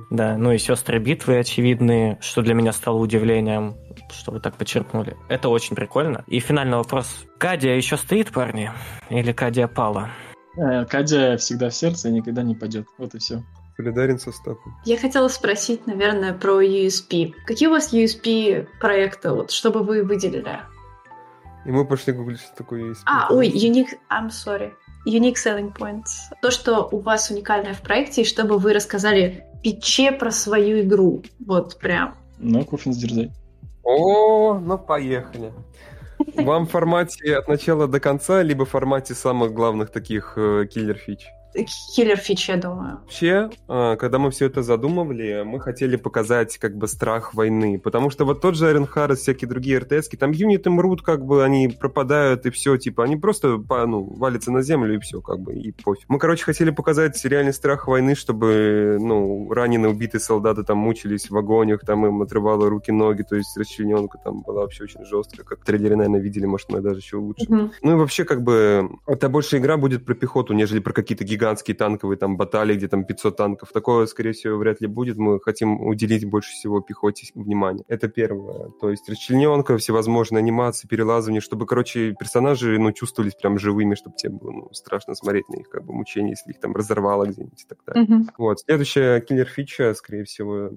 Да, 0.10 0.38
ну 0.38 0.52
и 0.52 0.58
сестры 0.58 1.00
битвы 1.00 1.40
очевидные, 1.40 2.18
что 2.22 2.42
для 2.42 2.54
меня 2.54 2.72
стало 2.74 2.98
удивлением, 2.98 3.76
что 4.12 4.32
вы 4.32 4.40
так 4.40 4.58
подчеркнули. 4.58 5.18
Это 5.30 5.50
очень 5.50 5.76
прикольно. 5.76 6.24
И 6.28 6.40
финальный 6.40 6.78
вопрос. 6.78 7.26
Кадия 7.38 7.76
еще 7.76 7.98
стоит, 7.98 8.32
парни? 8.32 8.72
Или 9.10 9.32
Кадия 9.32 9.68
пала? 9.68 10.10
Э, 10.58 10.86
Кадия 10.86 11.38
всегда 11.38 11.70
в 11.70 11.74
сердце 11.74 12.10
и 12.10 12.12
никогда 12.12 12.44
не 12.44 12.56
падет. 12.56 12.86
Вот 12.98 13.16
и 13.16 13.20
все. 13.20 13.44
Солидарен 13.78 14.20
с 14.20 14.32
Остапом. 14.32 14.76
Я 14.86 14.98
хотела 14.98 15.28
спросить, 15.28 15.88
наверное, 15.88 16.34
про 16.34 16.62
USP. 16.62 17.34
Какие 17.46 17.68
у 17.68 17.72
вас 17.72 17.94
USP 17.94 18.68
проекта, 18.80 19.32
вот, 19.32 19.52
чтобы 19.52 19.84
вы 19.84 20.04
выделили? 20.04 20.60
И 21.66 21.72
мы 21.72 21.86
пошли 21.86 22.14
гуглить, 22.14 22.42
что 22.42 22.56
такое 22.56 22.92
USP. 22.92 23.04
А, 23.06 23.28
ой, 23.32 23.48
unique... 23.50 23.98
I'm 24.10 24.30
sorry 24.30 24.74
unique 25.06 25.36
selling 25.36 25.74
points. 25.74 26.32
То, 26.42 26.52
что 26.52 26.88
у 26.92 27.00
вас 27.00 27.30
уникальное 27.32 27.74
в 27.74 27.82
проекте, 27.82 28.22
и 28.22 28.26
чтобы 28.26 28.58
вы 28.58 28.74
рассказали 28.74 29.46
питч 29.64 30.12
про 30.12 30.32
свою 30.32 30.82
игру. 30.82 31.24
Вот 31.46 31.78
прям. 31.78 32.16
Ну, 32.38 32.64
Куфинс 32.66 32.94
дерзай. 32.94 33.32
О, 33.84 34.60
ну 34.60 34.78
поехали. 34.78 35.54
Вам 36.36 36.66
в 36.66 36.70
формате 36.70 37.36
от 37.36 37.48
начала 37.48 37.88
до 37.88 38.00
конца, 38.00 38.44
либо 38.44 38.66
в 38.66 38.70
формате 38.70 39.16
самых 39.16 39.54
главных 39.54 39.92
таких 39.92 40.34
э, 40.38 40.68
killer-фич? 40.72 41.28
Киллер 41.96 42.18
фич, 42.18 42.50
я 42.50 42.58
думаю. 42.58 43.00
Вообще, 43.02 43.50
а, 43.68 43.96
когда 43.96 44.20
мы 44.20 44.32
все 44.32 44.46
это 44.46 44.62
задумывали, 44.64 45.44
мы 45.44 45.60
хотели 45.60 45.96
показать 45.96 46.58
как 46.58 46.76
бы 46.76 46.88
страх 46.88 47.34
войны, 47.34 47.80
потому 47.80 48.10
что 48.10 48.26
вот 48.26 48.42
тот 48.42 48.56
же 48.56 48.68
Айрон 48.68 48.86
Харрис, 48.86 49.20
всякие 49.20 49.50
другие 49.50 49.80
РТС, 49.80 50.10
там 50.18 50.32
юниты 50.32 50.70
мрут, 50.70 51.02
как 51.02 51.26
бы 51.26 51.44
они 51.44 51.68
пропадают 51.68 52.46
и 52.46 52.50
все, 52.52 52.78
типа, 52.78 53.04
они 53.04 53.18
просто 53.18 53.58
ну, 53.58 54.04
валятся 54.04 54.52
на 54.52 54.62
землю 54.62 54.96
и 54.96 55.00
все, 55.00 55.22
как 55.22 55.40
бы, 55.40 55.54
и 55.54 55.72
пофиг. 55.72 56.06
Мы, 56.08 56.20
короче, 56.20 56.44
хотели 56.44 56.70
показать 56.70 57.24
реальный 57.26 57.54
страх 57.54 57.88
войны, 57.88 58.16
чтобы, 58.16 58.98
ну, 59.00 59.52
раненые, 59.52 59.92
убитые 59.92 60.22
солдаты 60.22 60.64
там 60.64 60.78
мучились 60.78 61.28
в 61.28 61.32
вагонах, 61.32 61.82
там 61.86 62.06
им 62.06 62.22
отрывало 62.22 62.70
руки-ноги, 62.70 63.24
то 63.24 63.36
есть 63.36 63.58
расчлененка 63.58 64.18
там 64.24 64.42
была 64.42 64.62
вообще 64.62 64.84
очень 64.84 65.04
жесткая, 65.06 65.46
как 65.46 65.64
трейлеры, 65.64 65.96
наверное, 65.96 66.20
видели, 66.20 66.46
может, 66.46 66.70
мы 66.70 66.82
даже 66.82 67.00
еще 67.00 67.18
лучше. 67.18 67.46
Mm-hmm. 67.46 67.72
Ну 67.82 67.92
и 67.92 67.96
вообще, 67.96 68.26
как 68.26 68.44
бы, 68.44 68.90
это 69.08 69.30
больше 69.30 69.58
игра 69.58 69.78
будет 69.78 70.06
про 70.06 70.14
пехоту, 70.14 70.54
нежели 70.54 70.80
про 70.80 70.94
какие-то 70.94 71.24
гигантские 71.24 71.41
гигантские 71.42 71.76
танковые 71.76 72.18
там 72.18 72.38
баталии, 72.38 72.76
где 72.76 72.88
там 72.88 73.04
500 73.04 73.36
танков. 73.36 73.70
Такого, 73.74 74.06
скорее 74.06 74.34
всего, 74.34 74.58
вряд 74.58 74.80
ли 74.82 74.88
будет. 74.88 75.18
Мы 75.18 75.40
хотим 75.40 75.82
уделить 75.82 76.26
больше 76.26 76.52
всего 76.52 76.82
пехоте 76.82 77.28
внимания. 77.34 77.84
Это 77.88 78.08
первое. 78.08 78.70
То 78.80 78.92
есть 78.92 79.10
расчлененка, 79.10 79.78
всевозможные 79.78 80.40
анимации, 80.40 80.88
перелазывания, 80.88 81.42
чтобы, 81.42 81.66
короче, 81.66 82.14
персонажи, 82.14 82.78
ну, 82.78 82.92
чувствовались 82.92 83.34
прям 83.34 83.58
живыми, 83.58 83.96
чтобы 83.96 84.16
тебе 84.16 84.34
было 84.34 84.52
ну, 84.52 84.70
страшно 84.72 85.16
смотреть 85.16 85.50
на 85.50 85.56
их 85.56 85.70
как 85.70 85.84
бы 85.84 85.94
мучения, 85.94 86.32
если 86.32 86.52
их 86.52 86.60
там 86.60 86.76
разорвало 86.76 87.26
где-нибудь 87.26 87.64
и 87.64 87.68
так 87.68 87.80
далее. 87.86 88.06
Mm-hmm. 88.06 88.30
Вот. 88.38 88.60
Следующая 88.60 89.20
киллер-фича, 89.22 89.94
скорее 89.96 90.26
всего, 90.26 90.70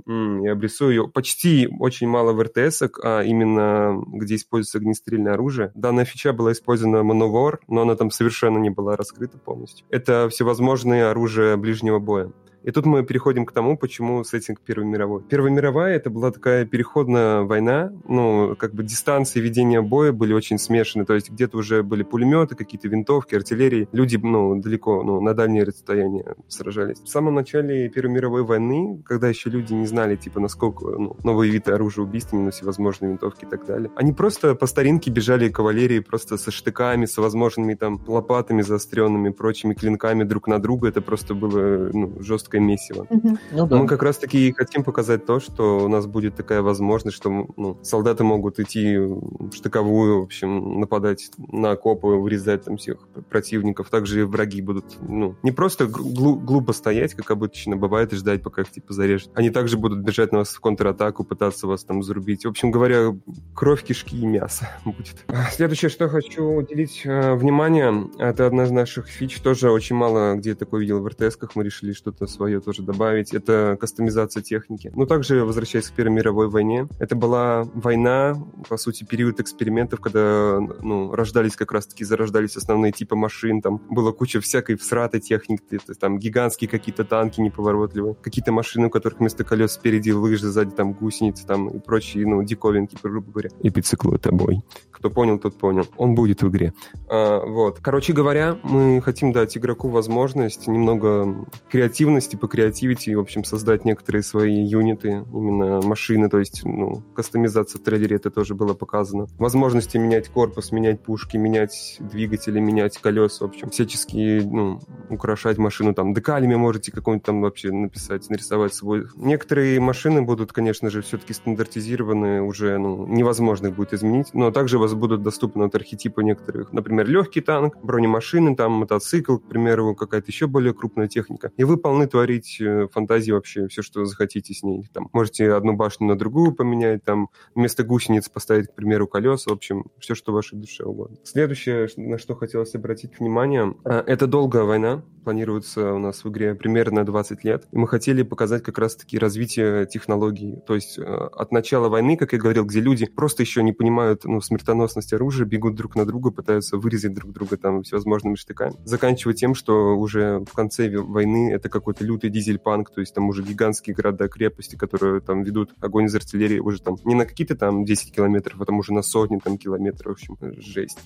я 0.42 0.52
обрисую 0.52 0.90
ее. 0.90 1.08
Почти 1.08 1.68
очень 1.78 2.08
мало 2.08 2.32
в 2.32 2.42
РТС, 2.42 2.82
а 3.02 3.22
именно 3.22 4.02
где 4.06 4.36
используется 4.36 4.78
огнестрельное 4.78 5.34
оружие. 5.34 5.72
Данная 5.74 6.04
фича 6.04 6.32
была 6.32 6.52
использована 6.52 7.02
в 7.02 7.10
Manowar, 7.10 7.58
но 7.68 7.82
она 7.82 7.96
там 7.96 8.10
совершенно 8.10 8.58
не 8.58 8.70
была 8.70 8.96
раскрыта 8.96 9.38
полностью. 9.38 9.86
Это 9.90 10.28
всевозможные 10.30 10.53
возможные 10.55 11.07
оружия 11.07 11.57
ближнего 11.57 11.98
боя. 11.98 12.30
И 12.64 12.70
тут 12.70 12.86
мы 12.86 13.04
переходим 13.04 13.44
к 13.44 13.52
тому, 13.52 13.76
почему 13.76 14.24
сеттинг 14.24 14.60
Первой 14.60 14.86
мировой. 14.86 15.22
Первая 15.22 15.52
мировая 15.52 15.96
это 15.96 16.08
была 16.08 16.32
такая 16.32 16.64
переходная 16.64 17.42
война, 17.42 17.92
ну, 18.08 18.56
как 18.56 18.74
бы 18.74 18.82
дистанции 18.82 19.38
ведения 19.38 19.82
боя 19.82 20.12
были 20.12 20.32
очень 20.32 20.58
смешаны, 20.58 21.04
то 21.04 21.14
есть 21.14 21.30
где-то 21.30 21.58
уже 21.58 21.82
были 21.82 22.02
пулеметы, 22.02 22.54
какие-то 22.56 22.88
винтовки, 22.88 23.34
артиллерии, 23.34 23.86
люди, 23.92 24.16
ну, 24.16 24.58
далеко, 24.60 25.02
ну, 25.02 25.20
на 25.20 25.34
дальние 25.34 25.64
расстояния 25.64 26.36
сражались. 26.48 27.00
В 27.00 27.08
самом 27.08 27.34
начале 27.34 27.88
Первой 27.90 28.14
мировой 28.14 28.44
войны, 28.44 29.02
когда 29.04 29.28
еще 29.28 29.50
люди 29.50 29.74
не 29.74 29.86
знали, 29.86 30.16
типа, 30.16 30.40
насколько, 30.40 30.86
ну, 30.86 31.16
новые 31.22 31.52
виды 31.52 31.70
оружия 31.70 32.02
убийственны, 32.02 32.44
ну, 32.44 32.50
всевозможные 32.50 33.10
винтовки 33.10 33.44
и 33.44 33.48
так 33.48 33.66
далее, 33.66 33.90
они 33.94 34.14
просто 34.14 34.54
по 34.54 34.66
старинке 34.66 35.10
бежали 35.10 35.50
кавалерии 35.50 35.98
просто 35.98 36.38
со 36.38 36.50
штыками, 36.50 37.04
со 37.04 37.20
возможными 37.20 37.74
там 37.74 38.00
лопатами 38.06 38.62
заостренными, 38.62 39.28
прочими 39.28 39.74
клинками 39.74 40.24
друг 40.24 40.46
на 40.46 40.58
друга, 40.58 40.88
это 40.88 41.02
просто 41.02 41.34
было, 41.34 41.90
ну, 41.92 42.22
жестко 42.22 42.53
жесткое 42.55 42.61
месиво. 42.61 43.07
Угу. 43.11 43.38
Ну, 43.52 43.66
да. 43.66 43.76
Мы 43.76 43.86
как 43.86 44.02
раз-таки 44.02 44.52
хотим 44.52 44.84
показать 44.84 45.26
то, 45.26 45.40
что 45.40 45.84
у 45.84 45.88
нас 45.88 46.07
будет 46.07 46.36
такая 46.36 46.62
возможность, 46.62 47.16
что 47.16 47.46
ну, 47.57 47.78
солдаты 47.82 48.24
могут 48.24 48.59
идти 48.59 48.96
в 48.98 49.52
штыковую, 49.52 50.20
в 50.20 50.24
общем, 50.24 50.80
нападать 50.80 51.30
на 51.38 51.72
окопы, 51.72 52.09
вырезать 52.09 52.64
там 52.64 52.76
всех 52.76 53.09
противников. 53.30 53.90
Также 53.90 54.20
и 54.20 54.22
враги 54.24 54.62
будут, 54.62 54.84
ну, 55.00 55.36
не 55.42 55.52
просто 55.52 55.86
глу- 55.86 56.36
глупо 56.36 56.72
стоять, 56.72 57.14
как 57.14 57.30
обычно 57.30 57.76
бывает, 57.76 58.12
и 58.12 58.16
ждать, 58.16 58.42
пока 58.42 58.62
их 58.62 58.70
типа 58.70 58.92
зарежут. 58.92 59.30
Они 59.34 59.50
также 59.50 59.76
будут 59.76 60.00
бежать 60.00 60.32
на 60.32 60.38
вас 60.38 60.50
в 60.50 60.61
контратаку, 60.61 61.24
пытаться 61.24 61.66
вас 61.66 61.84
там 61.84 62.02
зарубить. 62.02 62.44
В 62.44 62.48
общем 62.48 62.70
говоря, 62.70 63.16
кровь, 63.55 63.82
кишки 63.82 64.16
и 64.16 64.26
мясо 64.26 64.68
будет. 64.84 65.24
Следующее, 65.52 65.88
что 65.88 66.09
хочу 66.09 66.44
уделить 66.44 67.02
э, 67.05 67.34
внимание, 67.34 68.11
это 68.18 68.46
одна 68.46 68.64
из 68.64 68.70
наших 68.70 69.09
фич, 69.09 69.40
тоже 69.40 69.70
очень 69.70 69.96
мало 69.96 70.34
где 70.34 70.55
такое 70.55 70.80
видел 70.80 71.00
в 71.00 71.07
РТС-ках, 71.07 71.57
мы 71.57 71.64
решили 71.64 71.92
что-то 71.92 72.26
свое 72.26 72.43
свое 72.45 72.61
тоже 72.61 72.82
добавить. 72.82 73.32
Это 73.32 73.78
кастомизация 73.80 74.42
техники. 74.42 74.92
Но 74.95 75.07
также, 75.07 75.45
возвращаясь 75.45 75.88
к 75.88 75.95
Первой 75.95 76.12
мировой 76.12 76.49
войне, 76.49 76.86
это 76.99 77.16
была 77.16 77.66
война, 77.74 78.36
по 78.68 78.76
сути, 78.76 79.05
период 79.05 79.40
экспериментов, 79.40 80.01
когда 80.01 80.59
ну, 80.82 81.14
рождались 81.14 81.57
как 81.57 81.72
раз-таки, 81.72 82.05
зарождались 82.05 82.57
основные 82.57 82.92
типы 82.92 83.16
машин, 83.16 83.62
там 83.62 83.80
была 83.88 84.12
куча 84.12 84.40
всякой 84.40 84.76
всратой 84.76 85.20
техники, 85.20 85.62
это, 85.70 85.95
там 85.95 86.18
гигантские 86.18 86.68
какие-то 86.68 87.05
танки 87.05 87.40
неповоротливые, 87.40 88.14
какие-то 88.14 88.53
машины, 88.53 88.88
у 88.88 88.90
которых 88.90 89.20
вместо 89.20 89.42
колес 89.42 89.72
спереди 89.72 90.11
лыжи, 90.11 90.49
сзади 90.49 90.72
там 90.72 90.92
гусеницы 90.92 91.47
там 91.47 91.70
и 91.70 91.78
прочие, 91.78 92.26
ну, 92.26 92.42
диковинки, 92.42 92.99
грубо 93.03 93.30
говоря. 93.30 93.51
И 93.62 93.70
бицикло 93.70 94.18
тобой. 94.18 94.62
Кто 94.90 95.09
понял, 95.09 95.38
тот 95.38 95.59
понял. 95.59 95.86
Он 95.97 96.14
будет 96.14 96.42
в 96.42 96.49
игре. 96.49 96.74
А, 97.09 97.40
вот. 97.45 97.78
Короче 97.80 98.12
говоря, 98.12 98.59
мы 98.62 99.01
хотим 99.03 99.32
дать 99.32 99.57
игроку 99.57 99.88
возможность 99.88 100.66
немного 100.66 101.47
креативности 101.70 102.34
по 102.37 102.49
покреативить 102.55 103.09
и, 103.09 103.16
в 103.16 103.20
общем, 103.20 103.43
создать 103.43 103.85
некоторые 103.85 104.22
свои 104.22 104.64
юниты, 104.64 105.24
именно 105.32 105.80
машины, 105.82 106.28
то 106.28 106.39
есть, 106.39 106.64
ну, 106.64 107.03
кастомизация 107.16 107.80
в 107.80 107.82
трейлере 107.82 108.14
это 108.14 108.30
тоже 108.30 108.55
было 108.55 108.74
показано. 108.74 109.26
Возможности 109.39 109.97
менять 109.97 110.28
корпус, 110.28 110.70
менять 110.70 111.01
пушки, 111.01 111.37
менять 111.37 111.97
двигатели, 111.99 112.61
менять 112.61 112.97
колеса, 112.99 113.45
в 113.45 113.49
общем, 113.49 113.70
всяческие, 113.70 114.43
ну, 114.45 114.80
украшать 115.11 115.59
машину, 115.59 115.95
там, 115.95 116.14
декалями 116.14 116.55
можете 116.55 116.93
какой-нибудь 116.93 117.26
там 117.26 117.41
вообще 117.41 117.72
написать, 117.72 118.30
нарисовать 118.30 118.72
свой. 118.72 119.07
Некоторые 119.16 119.80
машины 119.80 120.22
будут, 120.22 120.53
конечно 120.53 120.91
же, 120.91 121.03
все-таки 121.03 121.32
стандартизированы, 121.32 122.41
уже 122.41 122.78
ну, 122.78 123.05
невозможно 123.09 123.66
их 123.66 123.74
будет 123.74 123.95
изменить, 123.95 124.28
но 124.32 124.53
также 124.53 124.78
у 124.78 124.80
вас 124.80 124.95
будут 124.95 125.22
доступны 125.22 125.64
от 125.64 125.74
архетипа 125.74 126.20
некоторых, 126.20 126.72
например, 126.72 127.09
легкий 127.09 127.41
танк, 127.41 127.78
бронемашины, 127.82 128.55
там, 128.55 128.72
мотоцикл, 128.74 129.39
к 129.39 129.49
примеру, 129.49 129.97
какая-то 129.97 130.30
еще 130.30 130.47
более 130.47 130.72
крупная 130.72 131.09
техника. 131.09 131.51
И 131.57 131.64
вы 131.64 131.78
полны 131.78 132.07
творить 132.14 132.60
э, 132.60 132.86
фантазии 132.92 133.32
вообще, 133.32 133.66
все, 133.66 133.82
что 133.82 134.04
захотите 134.04 134.54
с 134.54 134.62
ней. 134.62 134.88
Там, 134.92 135.08
можете 135.12 135.52
одну 135.52 135.72
башню 135.72 136.06
на 136.06 136.16
другую 136.16 136.54
поменять, 136.54 137.02
там, 137.02 137.28
вместо 137.56 137.82
гусениц 137.82 138.28
поставить, 138.28 138.68
к 138.68 138.74
примеру, 138.74 139.08
колеса, 139.08 139.50
в 139.50 139.52
общем, 139.52 139.86
все, 139.98 140.14
что 140.14 140.32
вашей 140.32 140.56
душе 140.56 140.84
угодно. 140.84 141.16
Следующее, 141.24 141.88
на 141.96 142.16
что 142.18 142.36
хотелось 142.36 142.72
обратить 142.76 143.18
внимание, 143.18 143.74
э, 143.84 144.04
это 144.06 144.28
долгая 144.28 144.62
война, 144.62 145.02
планируется 145.24 145.92
у 145.94 145.98
нас 145.98 146.22
в 146.22 146.28
игре 146.28 146.54
примерно 146.54 147.04
20 147.04 147.42
лет. 147.42 147.66
И 147.72 147.76
мы 147.76 147.88
хотели 147.88 148.22
показать 148.22 148.62
как 148.62 148.78
раз-таки 148.78 149.18
развитие 149.18 149.86
технологий. 149.86 150.58
То 150.66 150.74
есть 150.74 150.98
э, 150.98 151.02
от 151.02 151.50
начала 151.50 151.88
войны, 151.88 152.16
как 152.16 152.32
я 152.32 152.38
говорил, 152.38 152.64
где 152.64 152.80
люди 152.80 153.06
просто 153.06 153.42
еще 153.42 153.62
не 153.62 153.72
понимают 153.72 154.24
ну, 154.24 154.40
смертоносность 154.40 155.12
оружия, 155.12 155.46
бегут 155.46 155.74
друг 155.74 155.96
на 155.96 156.04
друга, 156.04 156.30
пытаются 156.30 156.76
вырезать 156.76 157.14
друг 157.14 157.32
друга 157.32 157.56
там 157.56 157.82
всевозможными 157.82 158.36
штыками. 158.36 158.74
Заканчивая 158.84 159.34
тем, 159.34 159.54
что 159.54 159.96
уже 159.96 160.44
в 160.48 160.52
конце 160.52 160.96
войны 160.98 161.52
это 161.52 161.68
какой-то 161.68 162.03
лютый 162.05 162.30
дизель-панк, 162.30 162.90
то 162.90 163.00
есть 163.00 163.14
там 163.14 163.28
уже 163.28 163.42
гигантские 163.42 163.94
города-крепости, 163.96 164.76
которые 164.76 165.20
там 165.20 165.42
ведут 165.42 165.72
огонь 165.80 166.07
из 166.07 166.14
артиллерии 166.14 166.59
уже 166.59 166.80
там 166.80 166.96
не 167.05 167.14
на 167.14 167.26
какие-то 167.26 167.57
там 167.57 167.84
10 167.84 168.14
километров, 168.14 168.61
а 168.61 168.64
там 168.64 168.78
уже 168.78 168.92
на 168.92 169.02
сотни 169.02 169.38
там 169.38 169.59
километров. 169.59 170.07
В 170.07 170.11
общем, 170.12 170.36
жесть. 170.61 170.98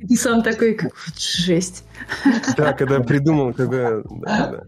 И 0.00 0.16
сам 0.16 0.42
такой, 0.42 0.74
как 0.74 0.92
жесть. 1.16 1.84
Да, 2.56 2.72
когда 2.72 3.00
придумал, 3.00 3.52
когда... 3.52 4.02
Да, 4.02 4.50
да. 4.50 4.64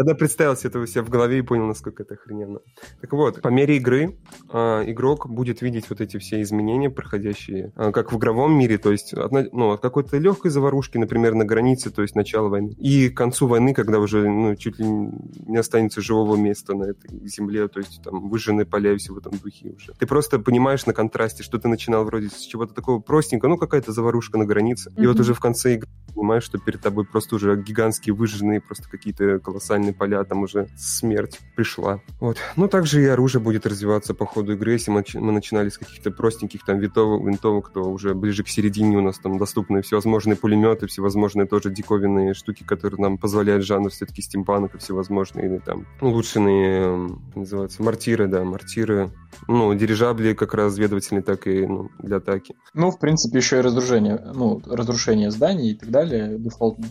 Когда 0.00 0.14
представил 0.14 0.56
себе 0.56 0.70
это 0.70 0.78
у 0.78 0.86
себя 0.86 1.02
в 1.02 1.10
голове 1.10 1.40
и 1.40 1.42
понял, 1.42 1.66
насколько 1.66 2.04
это 2.04 2.14
охрененно. 2.14 2.60
Так 3.02 3.12
вот, 3.12 3.42
по 3.42 3.48
мере 3.48 3.76
игры 3.76 4.16
э, 4.50 4.58
игрок 4.86 5.28
будет 5.28 5.60
видеть 5.60 5.90
вот 5.90 6.00
эти 6.00 6.16
все 6.16 6.40
изменения, 6.40 6.88
проходящие, 6.88 7.74
э, 7.76 7.92
как 7.92 8.10
в 8.10 8.16
игровом 8.16 8.58
мире, 8.58 8.78
то 8.78 8.92
есть 8.92 9.12
от, 9.12 9.30
ну, 9.30 9.72
от 9.72 9.82
какой-то 9.82 10.16
легкой 10.16 10.52
заварушки, 10.52 10.96
например, 10.96 11.34
на 11.34 11.44
границе, 11.44 11.90
то 11.90 12.00
есть 12.00 12.14
начала 12.14 12.48
войны, 12.48 12.70
и 12.78 13.10
к 13.10 13.16
концу 13.18 13.46
войны, 13.46 13.74
когда 13.74 13.98
уже 13.98 14.26
ну, 14.26 14.56
чуть 14.56 14.78
ли 14.78 14.86
не 14.86 15.58
останется 15.58 16.00
живого 16.00 16.34
места 16.34 16.74
на 16.74 16.84
этой 16.84 17.28
земле, 17.28 17.68
то 17.68 17.80
есть 17.80 18.02
там 18.02 18.30
выжженные 18.30 18.64
поля 18.64 18.94
и 18.94 18.96
все 18.96 19.12
в 19.12 19.18
этом 19.18 19.32
духе 19.36 19.74
уже. 19.76 19.92
Ты 19.98 20.06
просто 20.06 20.38
понимаешь 20.38 20.86
на 20.86 20.94
контрасте, 20.94 21.42
что 21.42 21.58
ты 21.58 21.68
начинал 21.68 22.06
вроде 22.06 22.30
с 22.30 22.38
чего-то 22.38 22.72
такого 22.72 23.00
простенького, 23.00 23.50
ну 23.50 23.58
какая-то 23.58 23.92
заварушка 23.92 24.38
на 24.38 24.46
границе, 24.46 24.88
mm-hmm. 24.88 25.02
и 25.02 25.06
вот 25.06 25.20
уже 25.20 25.34
в 25.34 25.40
конце 25.40 25.74
игры 25.74 25.90
понимаешь, 26.20 26.44
что 26.44 26.58
перед 26.58 26.80
тобой 26.80 27.04
просто 27.04 27.36
уже 27.36 27.56
гигантские 27.56 28.14
выжженные 28.14 28.60
просто 28.60 28.88
какие-то 28.88 29.38
колоссальные 29.38 29.89
минные 29.90 29.94
поля, 29.94 30.24
там 30.24 30.42
уже 30.42 30.68
смерть 30.76 31.38
пришла. 31.56 32.00
Вот. 32.20 32.38
Ну, 32.56 32.68
также 32.68 33.02
и 33.02 33.06
оружие 33.06 33.42
будет 33.42 33.66
развиваться 33.66 34.14
по 34.14 34.26
ходу 34.26 34.52
игры. 34.52 34.72
Если 34.72 34.90
мы, 34.90 35.04
мы 35.14 35.32
начинали 35.32 35.68
с 35.68 35.78
каких-то 35.78 36.10
простеньких 36.10 36.64
там 36.64 36.78
винтовок, 36.78 37.26
винтовок, 37.26 37.72
то 37.72 37.82
уже 37.82 38.14
ближе 38.14 38.42
к 38.42 38.48
середине 38.48 38.98
у 38.98 39.00
нас 39.00 39.18
там 39.18 39.38
доступны 39.38 39.82
всевозможные 39.82 40.36
пулеметы, 40.36 40.86
всевозможные 40.86 41.46
тоже 41.46 41.70
диковинные 41.70 42.34
штуки, 42.34 42.64
которые 42.64 43.00
нам 43.00 43.18
позволяют 43.18 43.64
жанр 43.64 43.90
все-таки 43.90 44.22
стимпанок 44.22 44.74
и 44.74 44.78
всевозможные 44.78 45.46
или 45.46 45.58
там 45.58 45.86
улучшенные, 46.00 47.10
называются, 47.34 47.82
мортиры, 47.82 48.26
да, 48.26 48.44
мортиры, 48.44 49.10
ну, 49.48 49.74
дирижабли 49.74 50.34
как 50.34 50.54
разведывательные, 50.54 51.22
так 51.22 51.46
и 51.46 51.66
ну, 51.66 51.90
для 51.98 52.16
атаки. 52.16 52.54
Ну, 52.74 52.90
в 52.90 52.98
принципе, 52.98 53.38
еще 53.38 53.58
и 53.58 53.60
разрушение, 53.60 54.20
ну, 54.34 54.60
разрушение 54.66 55.30
зданий 55.30 55.72
и 55.72 55.74
так 55.74 55.90
далее, 55.90 56.38
дефолтно. 56.38 56.86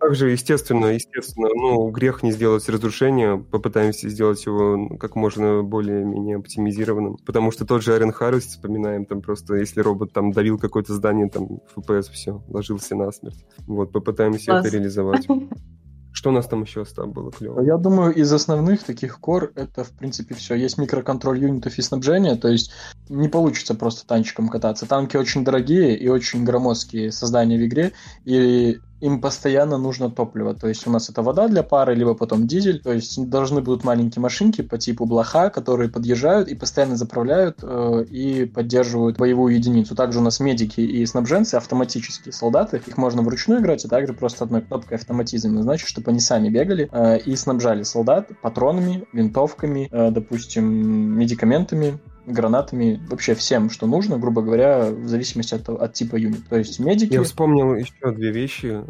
Также, 0.00 0.30
естественно, 0.30 0.86
естественно, 0.86 1.48
ну, 1.54 1.90
грех 1.90 2.22
не 2.22 2.32
сделать 2.32 2.66
разрушение, 2.70 3.36
попытаемся 3.36 4.08
сделать 4.08 4.44
его 4.46 4.96
как 4.96 5.14
можно 5.14 5.62
более-менее 5.62 6.36
оптимизированным, 6.36 7.18
потому 7.26 7.52
что 7.52 7.66
тот 7.66 7.82
же 7.82 7.92
Iron 7.92 8.12
Harvest, 8.18 8.48
вспоминаем, 8.48 9.04
там 9.04 9.20
просто, 9.20 9.56
если 9.56 9.80
робот 9.80 10.14
там 10.14 10.32
давил 10.32 10.58
какое-то 10.58 10.94
здание, 10.94 11.28
там, 11.28 11.60
FPS, 11.76 12.10
все, 12.12 12.42
ложился 12.48 12.96
насмерть. 12.96 13.44
Вот, 13.66 13.92
попытаемся 13.92 14.52
Класс. 14.52 14.66
это 14.66 14.74
реализовать. 14.74 15.28
Что 16.12 16.30
у 16.30 16.32
нас 16.32 16.46
там 16.46 16.62
еще 16.62 16.82
осталось 16.82 17.12
было 17.12 17.30
клево? 17.30 17.60
Я 17.60 17.76
думаю, 17.76 18.12
из 18.12 18.32
основных 18.32 18.82
таких 18.82 19.20
кор 19.20 19.52
это, 19.54 19.84
в 19.84 19.90
принципе, 19.90 20.34
все. 20.34 20.54
Есть 20.54 20.76
микроконтроль 20.76 21.38
юнитов 21.38 21.78
и 21.78 21.82
снабжения, 21.82 22.34
то 22.34 22.48
есть 22.48 22.72
не 23.08 23.28
получится 23.28 23.74
просто 23.74 24.06
танчиком 24.06 24.48
кататься. 24.48 24.86
Танки 24.86 25.16
очень 25.16 25.44
дорогие 25.44 25.96
и 25.96 26.08
очень 26.08 26.44
громоздкие 26.44 27.12
создания 27.12 27.58
в 27.58 27.64
игре, 27.64 27.92
и 28.24 28.80
им 29.00 29.20
постоянно 29.20 29.78
нужно 29.78 30.10
топливо. 30.10 30.54
То 30.54 30.68
есть 30.68 30.86
у 30.86 30.90
нас 30.90 31.08
это 31.08 31.22
вода 31.22 31.48
для 31.48 31.62
пары, 31.62 31.94
либо 31.94 32.14
потом 32.14 32.46
дизель. 32.46 32.80
То 32.80 32.92
есть 32.92 33.28
должны 33.28 33.60
будут 33.60 33.84
маленькие 33.84 34.22
машинки 34.22 34.62
по 34.62 34.78
типу 34.78 35.06
блоха, 35.06 35.50
которые 35.50 35.90
подъезжают 35.90 36.48
и 36.48 36.54
постоянно 36.54 36.96
заправляют 36.96 37.58
э, 37.62 38.04
и 38.10 38.44
поддерживают 38.44 39.18
боевую 39.18 39.54
единицу. 39.54 39.94
Также 39.94 40.18
у 40.18 40.22
нас 40.22 40.40
медики 40.40 40.80
и 40.80 41.04
снабженцы, 41.06 41.54
автоматические 41.54 42.32
солдаты. 42.32 42.82
Их 42.86 42.96
можно 42.96 43.22
вручную 43.22 43.60
играть, 43.60 43.84
а 43.84 43.88
также 43.88 44.12
просто 44.12 44.44
одной 44.44 44.62
кнопкой 44.62 44.98
автоматизм. 44.98 45.60
Значит, 45.60 45.88
чтобы 45.88 46.10
они 46.10 46.20
сами 46.20 46.48
бегали 46.48 46.88
э, 46.92 47.18
и 47.18 47.36
снабжали 47.36 47.82
солдат 47.82 48.28
патронами, 48.42 49.04
винтовками, 49.12 49.88
э, 49.90 50.10
допустим, 50.10 50.64
медикаментами, 50.64 51.98
гранатами, 52.26 53.00
вообще 53.08 53.34
всем, 53.34 53.70
что 53.70 53.86
нужно, 53.86 54.18
грубо 54.18 54.42
говоря, 54.42 54.90
в 54.90 55.08
зависимости 55.08 55.54
от, 55.54 55.68
от 55.68 55.92
типа 55.92 56.16
юнит. 56.16 56.48
То 56.48 56.58
есть 56.58 56.78
медики... 56.78 57.14
Я 57.14 57.22
вспомнил 57.22 57.74
еще 57.74 58.12
две 58.12 58.30
вещи 58.30 58.82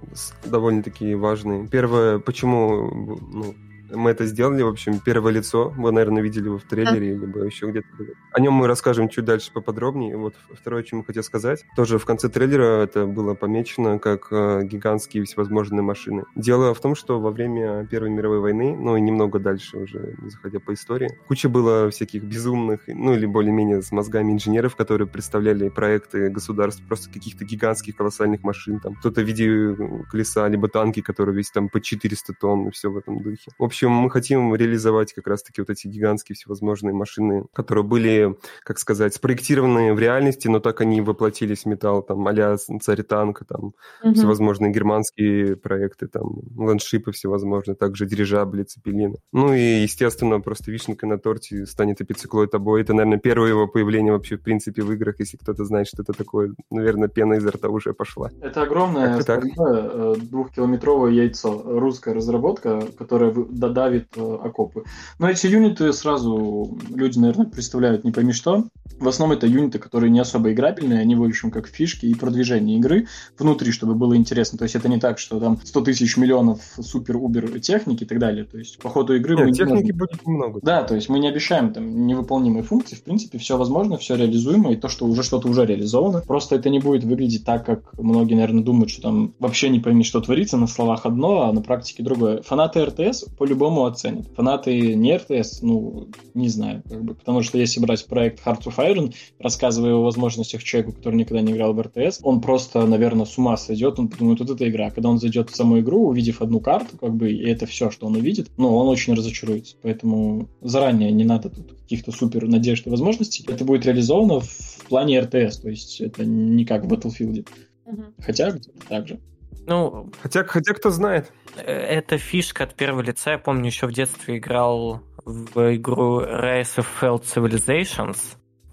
довольно-таки 0.45 1.15
важные. 1.15 1.67
Первое, 1.69 2.19
почему 2.19 2.91
ну, 3.33 3.55
мы 3.93 4.11
это 4.11 4.27
сделали, 4.27 4.63
в 4.63 4.69
общем, 4.69 5.01
первое 5.01 5.33
лицо. 5.33 5.71
Вы, 5.77 5.93
наверное, 5.93 6.23
видели 6.23 6.47
его 6.47 6.59
в 6.59 6.65
трейлере, 6.65 7.15
да. 7.15 7.27
либо 7.27 7.45
еще 7.45 7.71
где-то. 7.71 7.87
О 8.33 8.41
нем 8.41 8.55
мы 8.55 8.67
расскажем 8.67 9.09
чуть 9.09 9.25
дальше 9.25 9.53
поподробнее. 9.53 10.17
Вот 10.17 10.35
второе, 10.53 10.83
о 10.83 10.85
чем 10.85 11.01
я 11.01 11.05
хотел 11.05 11.23
сказать. 11.23 11.65
Тоже 11.77 11.99
в 11.99 12.05
конце 12.05 12.29
трейлера 12.29 12.83
это 12.83 13.07
было 13.07 13.35
помечено 13.35 13.99
как 13.99 14.29
э, 14.31 14.63
гигантские 14.65 15.25
всевозможные 15.25 15.83
машины. 15.83 16.25
Дело 16.37 16.75
в 16.75 16.81
том, 16.81 16.95
что 16.95 17.21
во 17.21 17.31
время 17.31 17.87
Первой 17.87 18.11
мировой 18.11 18.41
войны, 18.41 18.77
ну 18.77 18.97
и 18.97 19.01
немного 19.01 19.39
дальше 19.39 19.79
уже, 19.79 20.15
заходя 20.23 20.61
по 20.61 20.73
истории, 20.73 21.19
куча 21.29 21.49
было 21.49 21.91
всяких 21.91 22.23
безумных, 22.23 22.81
ну 22.87 23.15
или 23.15 23.27
более-менее 23.27 23.83
с 23.83 23.93
мозгами 23.93 24.33
инженеров, 24.33 24.77
которые 24.77 25.09
представляли 25.09 25.69
проекты 25.69 26.31
государств 26.31 26.83
просто 26.87 27.11
каких-то 27.13 27.45
гигантских 27.45 27.97
колоссальных 27.97 28.43
машин. 28.43 28.81
Там 28.81 28.95
кто-то 28.95 29.23
в 29.23 29.25
виде 29.25 29.77
колеса, 30.11 30.47
либо 30.49 30.69
танки, 30.69 31.01
которые 31.01 31.37
весят 31.37 31.55
там 31.55 31.69
по 31.69 31.81
400 31.81 32.35
тонн 32.35 32.69
и 32.69 32.71
все 32.71 32.91
в 32.91 32.97
этом 32.97 33.21
духе. 33.21 33.51
В 33.59 33.65
общем, 33.65 33.80
общем, 33.81 33.93
мы 33.93 34.11
хотим 34.11 34.55
реализовать 34.55 35.13
как 35.15 35.27
раз-таки 35.27 35.61
вот 35.61 35.71
эти 35.71 35.89
гигантские 35.89 36.37
всевозможные 36.37 36.93
машины, 36.93 37.47
которые 37.53 37.85
были, 37.85 38.37
как 38.63 38.79
сказать, 38.79 39.15
спроектированы 39.15 39.95
в 39.95 39.99
реальности, 39.99 40.49
но 40.49 40.61
так 40.61 40.81
они 40.81 41.01
воплотились 41.01 41.63
в 41.63 41.67
металл, 41.67 42.03
там, 42.03 42.27
а-ля 42.27 42.57
царь 42.59 43.03
танка, 43.03 43.45
там, 43.45 43.73
угу. 44.03 44.15
всевозможные 44.15 44.71
германские 44.71 45.57
проекты, 45.57 46.09
там, 46.09 46.41
ландшипы 46.57 47.13
всевозможные, 47.13 47.75
также 47.75 48.07
дирижабли, 48.07 48.65
цепелины. 48.65 49.17
Ну 49.33 49.55
и, 49.55 49.83
естественно, 49.83 50.41
просто 50.41 50.71
вишенкой 50.71 51.09
на 51.09 51.19
торте 51.19 51.65
станет 51.67 52.01
эпициклоид 52.01 52.55
обои. 52.55 52.83
Это, 52.83 52.93
наверное, 52.93 53.19
первое 53.19 53.49
его 53.49 53.67
появление 53.67 54.13
вообще, 54.13 54.37
в 54.37 54.43
принципе, 54.43 54.83
в 54.83 54.93
играх, 54.93 55.17
если 55.21 55.39
кто-то 55.39 55.65
знает, 55.65 55.87
что 55.87 56.03
это 56.03 56.13
такое. 56.13 56.55
Наверное, 56.71 57.09
пена 57.09 57.35
изо 57.35 57.51
рта 57.51 57.69
уже 57.69 57.95
пошла. 57.95 58.31
Это 58.43 58.63
огромное 58.63 59.19
э, 59.19 60.15
двухкилометровое 60.21 61.13
яйцо. 61.13 61.63
Русская 61.65 62.15
разработка, 62.15 62.83
которая 62.99 63.31
давит 63.71 64.09
э, 64.17 64.39
окопы. 64.43 64.85
Но 65.19 65.29
эти 65.29 65.47
юниты 65.47 65.93
сразу 65.93 66.79
люди, 66.95 67.19
наверное, 67.19 67.47
представляют 67.47 68.05
не 68.05 68.13
пойми 68.13 68.33
что. 68.33 68.67
В 68.99 69.09
основном 69.09 69.37
это 69.39 69.47
юниты, 69.47 69.79
которые 69.79 70.11
не 70.11 70.21
особо 70.21 70.53
играбельные, 70.53 71.01
они 71.01 71.15
в 71.15 71.23
общем 71.23 71.51
как 71.51 71.69
фишки 71.69 72.07
и 72.07 72.15
продвижение 72.15 72.79
игры 72.79 73.07
внутри, 73.39 73.73
чтобы 73.73 73.95
было 73.95 74.17
интересно. 74.17 74.59
То 74.59 74.65
есть 74.65 74.75
это 74.75 74.89
не 74.89 74.99
так, 74.99 75.19
что 75.19 75.41
там 75.41 75.59
100 75.63 75.81
тысяч 75.83 76.17
миллионов 76.17 76.61
супер-убер 76.79 77.61
техники 77.61 78.05
и 78.05 78.07
так 78.07 78.19
далее. 78.19 78.45
То 78.45 78.59
есть 78.59 78.79
по 78.79 78.89
ходу 78.91 79.17
игры... 79.17 79.37
Нет, 79.37 79.47
мы 79.47 79.53
техники 79.53 79.87
не 79.87 79.93
будет 79.93 80.27
много. 80.27 80.61
Да, 80.63 80.83
то 80.83 80.95
есть 80.95 81.09
мы 81.09 81.19
не 81.19 81.29
обещаем 81.29 81.73
там 81.73 82.07
невыполнимые 82.07 82.63
функции. 82.63 82.97
В 82.97 83.03
принципе, 83.03 83.39
все 83.39 83.57
возможно, 83.57 83.97
все 83.97 84.17
реализуемо, 84.17 84.73
и 84.73 84.77
то, 84.77 84.89
что 84.89 85.07
уже 85.07 85.23
что-то 85.23 85.49
уже 85.49 85.65
реализовано. 85.65 86.21
Просто 86.27 86.57
это 86.57 86.69
не 86.69 86.79
будет 86.79 87.05
выглядеть 87.05 87.45
так, 87.45 87.65
как 87.65 87.99
многие, 87.99 88.35
наверное, 88.35 88.63
думают, 88.63 88.91
что 88.91 89.03
там 89.03 89.35
вообще 89.39 89.69
не 89.69 89.81
пойми, 89.81 90.05
что 90.05 90.21
творится, 90.21 90.57
на 90.57 90.67
словах 90.67 91.07
одно, 91.07 91.43
а 91.43 91.53
на 91.53 91.63
практике 91.63 92.03
другое. 92.03 92.43
Фанаты 92.43 92.85
РТС 92.85 93.25
по-любому 93.39 93.60
по-любому 93.61 93.85
оценят. 93.85 94.27
Фанаты 94.37 94.95
не 94.95 95.17
РТС, 95.17 95.61
ну, 95.61 96.09
не 96.33 96.49
знаю, 96.49 96.83
как 96.89 97.05
бы, 97.05 97.15
потому 97.15 97.43
что 97.43 97.59
если 97.59 97.79
брать 97.79 98.07
проект 98.07 98.41
Hearts 98.45 98.65
of 98.65 98.77
Iron, 98.79 99.15
рассказывая 99.39 99.95
о 99.95 100.03
возможностях 100.03 100.63
человеку, 100.63 100.93
который 100.93 101.17
никогда 101.17 101.43
не 101.43 101.53
играл 101.53 101.75
в 101.75 101.81
РТС, 101.81 102.21
он 102.23 102.41
просто, 102.41 102.87
наверное, 102.87 103.27
с 103.27 103.37
ума 103.37 103.59
сойдет, 103.59 103.99
он 103.99 104.09
подумает, 104.09 104.41
вот 104.41 104.51
эта 104.51 104.67
игра. 104.67 104.91
Когда 104.91 105.11
он 105.11 105.19
зайдет 105.19 105.51
в 105.51 105.57
саму 105.57 105.79
игру, 105.81 106.09
увидев 106.09 106.41
одну 106.41 106.61
карту, 106.61 106.97
как 106.97 107.15
бы, 107.15 107.31
и 107.31 107.47
это 107.51 107.67
все, 107.67 107.91
что 107.91 108.07
он 108.07 108.17
увидит, 108.17 108.51
ну, 108.57 108.75
он 108.75 108.89
очень 108.89 109.13
разочаруется. 109.13 109.77
Поэтому 109.83 110.49
заранее 110.63 111.13
не 111.13 111.25
надо 111.25 111.51
тут 111.51 111.73
каких-то 111.83 112.13
супер 112.13 112.49
надежд 112.49 112.87
и 112.87 112.91
возможностей. 112.91 113.45
Это 113.47 113.67
будет 113.67 113.85
реализовано 113.85 114.41
в 114.41 114.87
плане 114.89 115.21
РТС, 115.21 115.59
то 115.59 115.69
есть 115.69 116.01
это 116.01 116.25
не 116.25 116.65
как 116.65 116.87
в 116.87 116.93
Battlefield. 116.93 117.47
Угу. 117.85 118.03
Хотя 118.21 118.57
так 118.89 119.09
же. 119.09 119.21
Ну, 119.67 120.11
хотя, 120.23 120.45
хотя 120.45 120.75
кто 120.75 120.91
знает. 120.91 121.33
Э, 121.57 121.73
это 121.73 122.19
фишка 122.19 122.65
от 122.65 122.75
первого 122.75 123.03
лица. 123.03 123.33
Я 123.33 123.39
помню, 123.39 123.67
еще 123.67 123.87
в 123.87 123.93
детстве 123.93 124.39
играл 124.39 125.03
в 125.25 125.77
игру 125.77 126.23
Rise 126.23 126.77
of 126.77 126.87
Failed 127.01 127.23
Civilizations. 127.23 128.19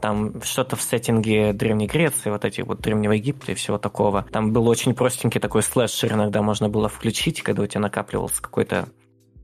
Там 0.01 0.41
что-то 0.43 0.75
в 0.75 0.81
сеттинге 0.81 1.53
Древней 1.53 1.87
Греции, 1.87 2.29
вот 2.29 2.45
эти 2.45 2.61
вот 2.61 2.81
Древнего 2.81 3.13
Египта 3.13 3.51
и 3.51 3.55
всего 3.55 3.79
такого. 3.79 4.27
Там 4.31 4.53
был 4.53 4.67
очень 4.67 4.93
простенький 4.93 5.41
такой 5.41 5.63
слэшер, 5.63 6.13
иногда 6.13 6.43
можно 6.43 6.69
было 6.69 6.87
включить, 6.87 7.41
когда 7.41 7.63
у 7.63 7.67
тебя 7.67 7.81
накапливался 7.81 8.41
какой-то 8.41 8.89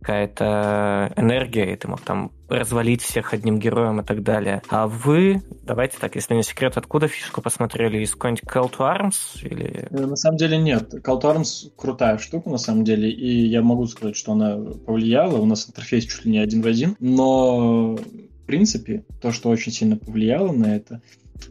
какая-то 0.04 1.14
энергия, 1.16 1.74
и 1.74 1.76
ты 1.76 1.88
мог 1.88 2.01
там 2.01 2.32
развалить 2.49 3.01
всех 3.01 3.34
одним 3.34 3.58
героем 3.58 4.01
и 4.01 4.04
так 4.04 4.22
далее. 4.22 4.62
А 4.70 4.88
вы, 4.88 5.41
давайте 5.64 5.97
так, 5.97 6.16
если 6.16 6.36
не 6.36 6.43
секрет, 6.43 6.78
откуда 6.78 7.08
фишку 7.08 7.41
посмотрели? 7.41 7.99
Из 7.99 8.12
какой-нибудь 8.12 8.43
Call 8.43 8.70
to 8.70 8.80
Arms? 8.80 9.16
Или... 9.41 9.88
Э, 9.89 10.06
на 10.06 10.16
самом 10.16 10.38
деле 10.38 10.58
нет. 10.58 10.93
Call 10.93 11.22
to 11.22 11.36
Arms 11.36 11.72
крутая 11.76 12.18
штука, 12.18 12.49
на 12.49 12.58
самом 12.58 12.84
деле, 12.84 13.10
и 13.10 13.47
я 13.47 13.62
могу 13.62 13.88
сказать, 13.88 14.16
что 14.16 14.34
она 14.34 14.58
повлияла. 14.86 15.38
У 15.38 15.45
нас 15.45 15.68
интерфейс 15.68 16.06
чуть 16.06 16.26
ли 16.26 16.32
не 16.32 16.39
один 16.39 16.62
в 16.62 16.68
один, 16.68 16.95
но 16.99 17.95
в 18.43 18.45
принципе, 18.45 19.06
то, 19.22 19.32
что 19.32 19.49
очень 19.49 19.72
сильно 19.72 19.95
повлияло 19.95 20.51
на 20.51 20.76
это, 20.76 21.01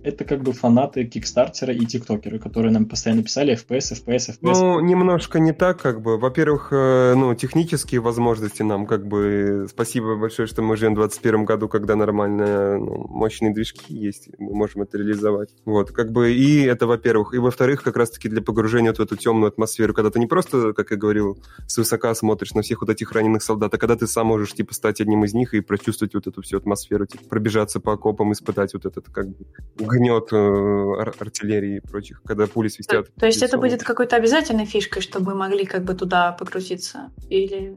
это 0.02 0.24
как 0.24 0.42
бы 0.42 0.52
фанаты 0.52 1.04
Кикстартера 1.04 1.72
и 1.72 1.84
ТикТокеры, 1.84 2.38
которые 2.38 2.72
нам 2.72 2.86
постоянно 2.86 3.22
писали 3.22 3.54
FPS, 3.54 3.92
FPS, 3.92 4.30
FPS. 4.30 4.36
Ну, 4.42 4.80
немножко 4.80 5.38
не 5.38 5.52
так, 5.52 5.80
как 5.80 6.00
бы. 6.00 6.18
Во-первых, 6.18 6.68
э, 6.72 7.14
ну, 7.14 7.34
технические 7.34 8.00
возможности 8.00 8.62
нам, 8.62 8.86
как 8.86 9.06
бы, 9.06 9.66
спасибо 9.68 10.16
большое, 10.16 10.46
что 10.48 10.62
мы 10.62 10.76
живем 10.76 10.92
в 10.92 10.96
2021 10.96 11.44
году, 11.44 11.68
когда 11.68 11.96
нормально 11.96 12.78
ну, 12.78 13.06
мощные 13.08 13.52
движки 13.52 13.94
есть, 13.94 14.28
мы 14.38 14.54
можем 14.54 14.82
это 14.82 14.98
реализовать. 14.98 15.50
Вот, 15.64 15.90
как 15.90 16.12
бы, 16.12 16.32
и 16.32 16.62
это, 16.62 16.86
во-первых. 16.86 17.34
И, 17.34 17.38
во-вторых, 17.38 17.82
как 17.82 17.96
раз-таки 17.96 18.28
для 18.28 18.42
погружения 18.42 18.92
в 18.92 19.00
эту 19.00 19.16
темную 19.16 19.48
атмосферу, 19.48 19.94
когда 19.94 20.10
ты 20.10 20.18
не 20.18 20.26
просто, 20.26 20.72
как 20.72 20.90
я 20.90 20.96
говорил, 20.96 21.38
свысока 21.66 22.14
смотришь 22.14 22.54
на 22.54 22.62
всех 22.62 22.80
вот 22.80 22.90
этих 22.90 23.12
раненых 23.12 23.42
солдат, 23.42 23.74
а 23.74 23.78
когда 23.78 23.96
ты 23.96 24.06
сам 24.06 24.26
можешь, 24.26 24.52
типа, 24.52 24.74
стать 24.74 25.00
одним 25.00 25.24
из 25.24 25.34
них 25.34 25.54
и 25.54 25.60
прочувствовать 25.60 26.14
вот 26.14 26.26
эту 26.26 26.42
всю 26.42 26.58
атмосферу, 26.58 27.06
типа, 27.06 27.24
пробежаться 27.28 27.80
по 27.80 27.92
окопам, 27.94 28.32
испытать 28.32 28.74
вот 28.74 28.86
этот, 28.86 29.08
как 29.08 29.28
бы, 29.28 29.46
гнет 29.86 30.32
э, 30.32 30.36
ар- 30.36 31.14
артиллерии 31.18 31.76
и 31.76 31.80
прочих, 31.80 32.22
когда 32.24 32.46
пули 32.46 32.68
свистят. 32.68 33.06
То, 33.06 33.20
то 33.20 33.26
есть 33.26 33.42
это 33.42 33.58
будет 33.58 33.82
какой-то 33.82 34.16
обязательной 34.16 34.66
фишкой, 34.66 35.02
чтобы 35.02 35.32
мы 35.32 35.34
могли 35.34 35.64
как 35.64 35.84
бы 35.84 35.94
туда 35.94 36.32
погрузиться? 36.32 37.10
Или 37.28 37.76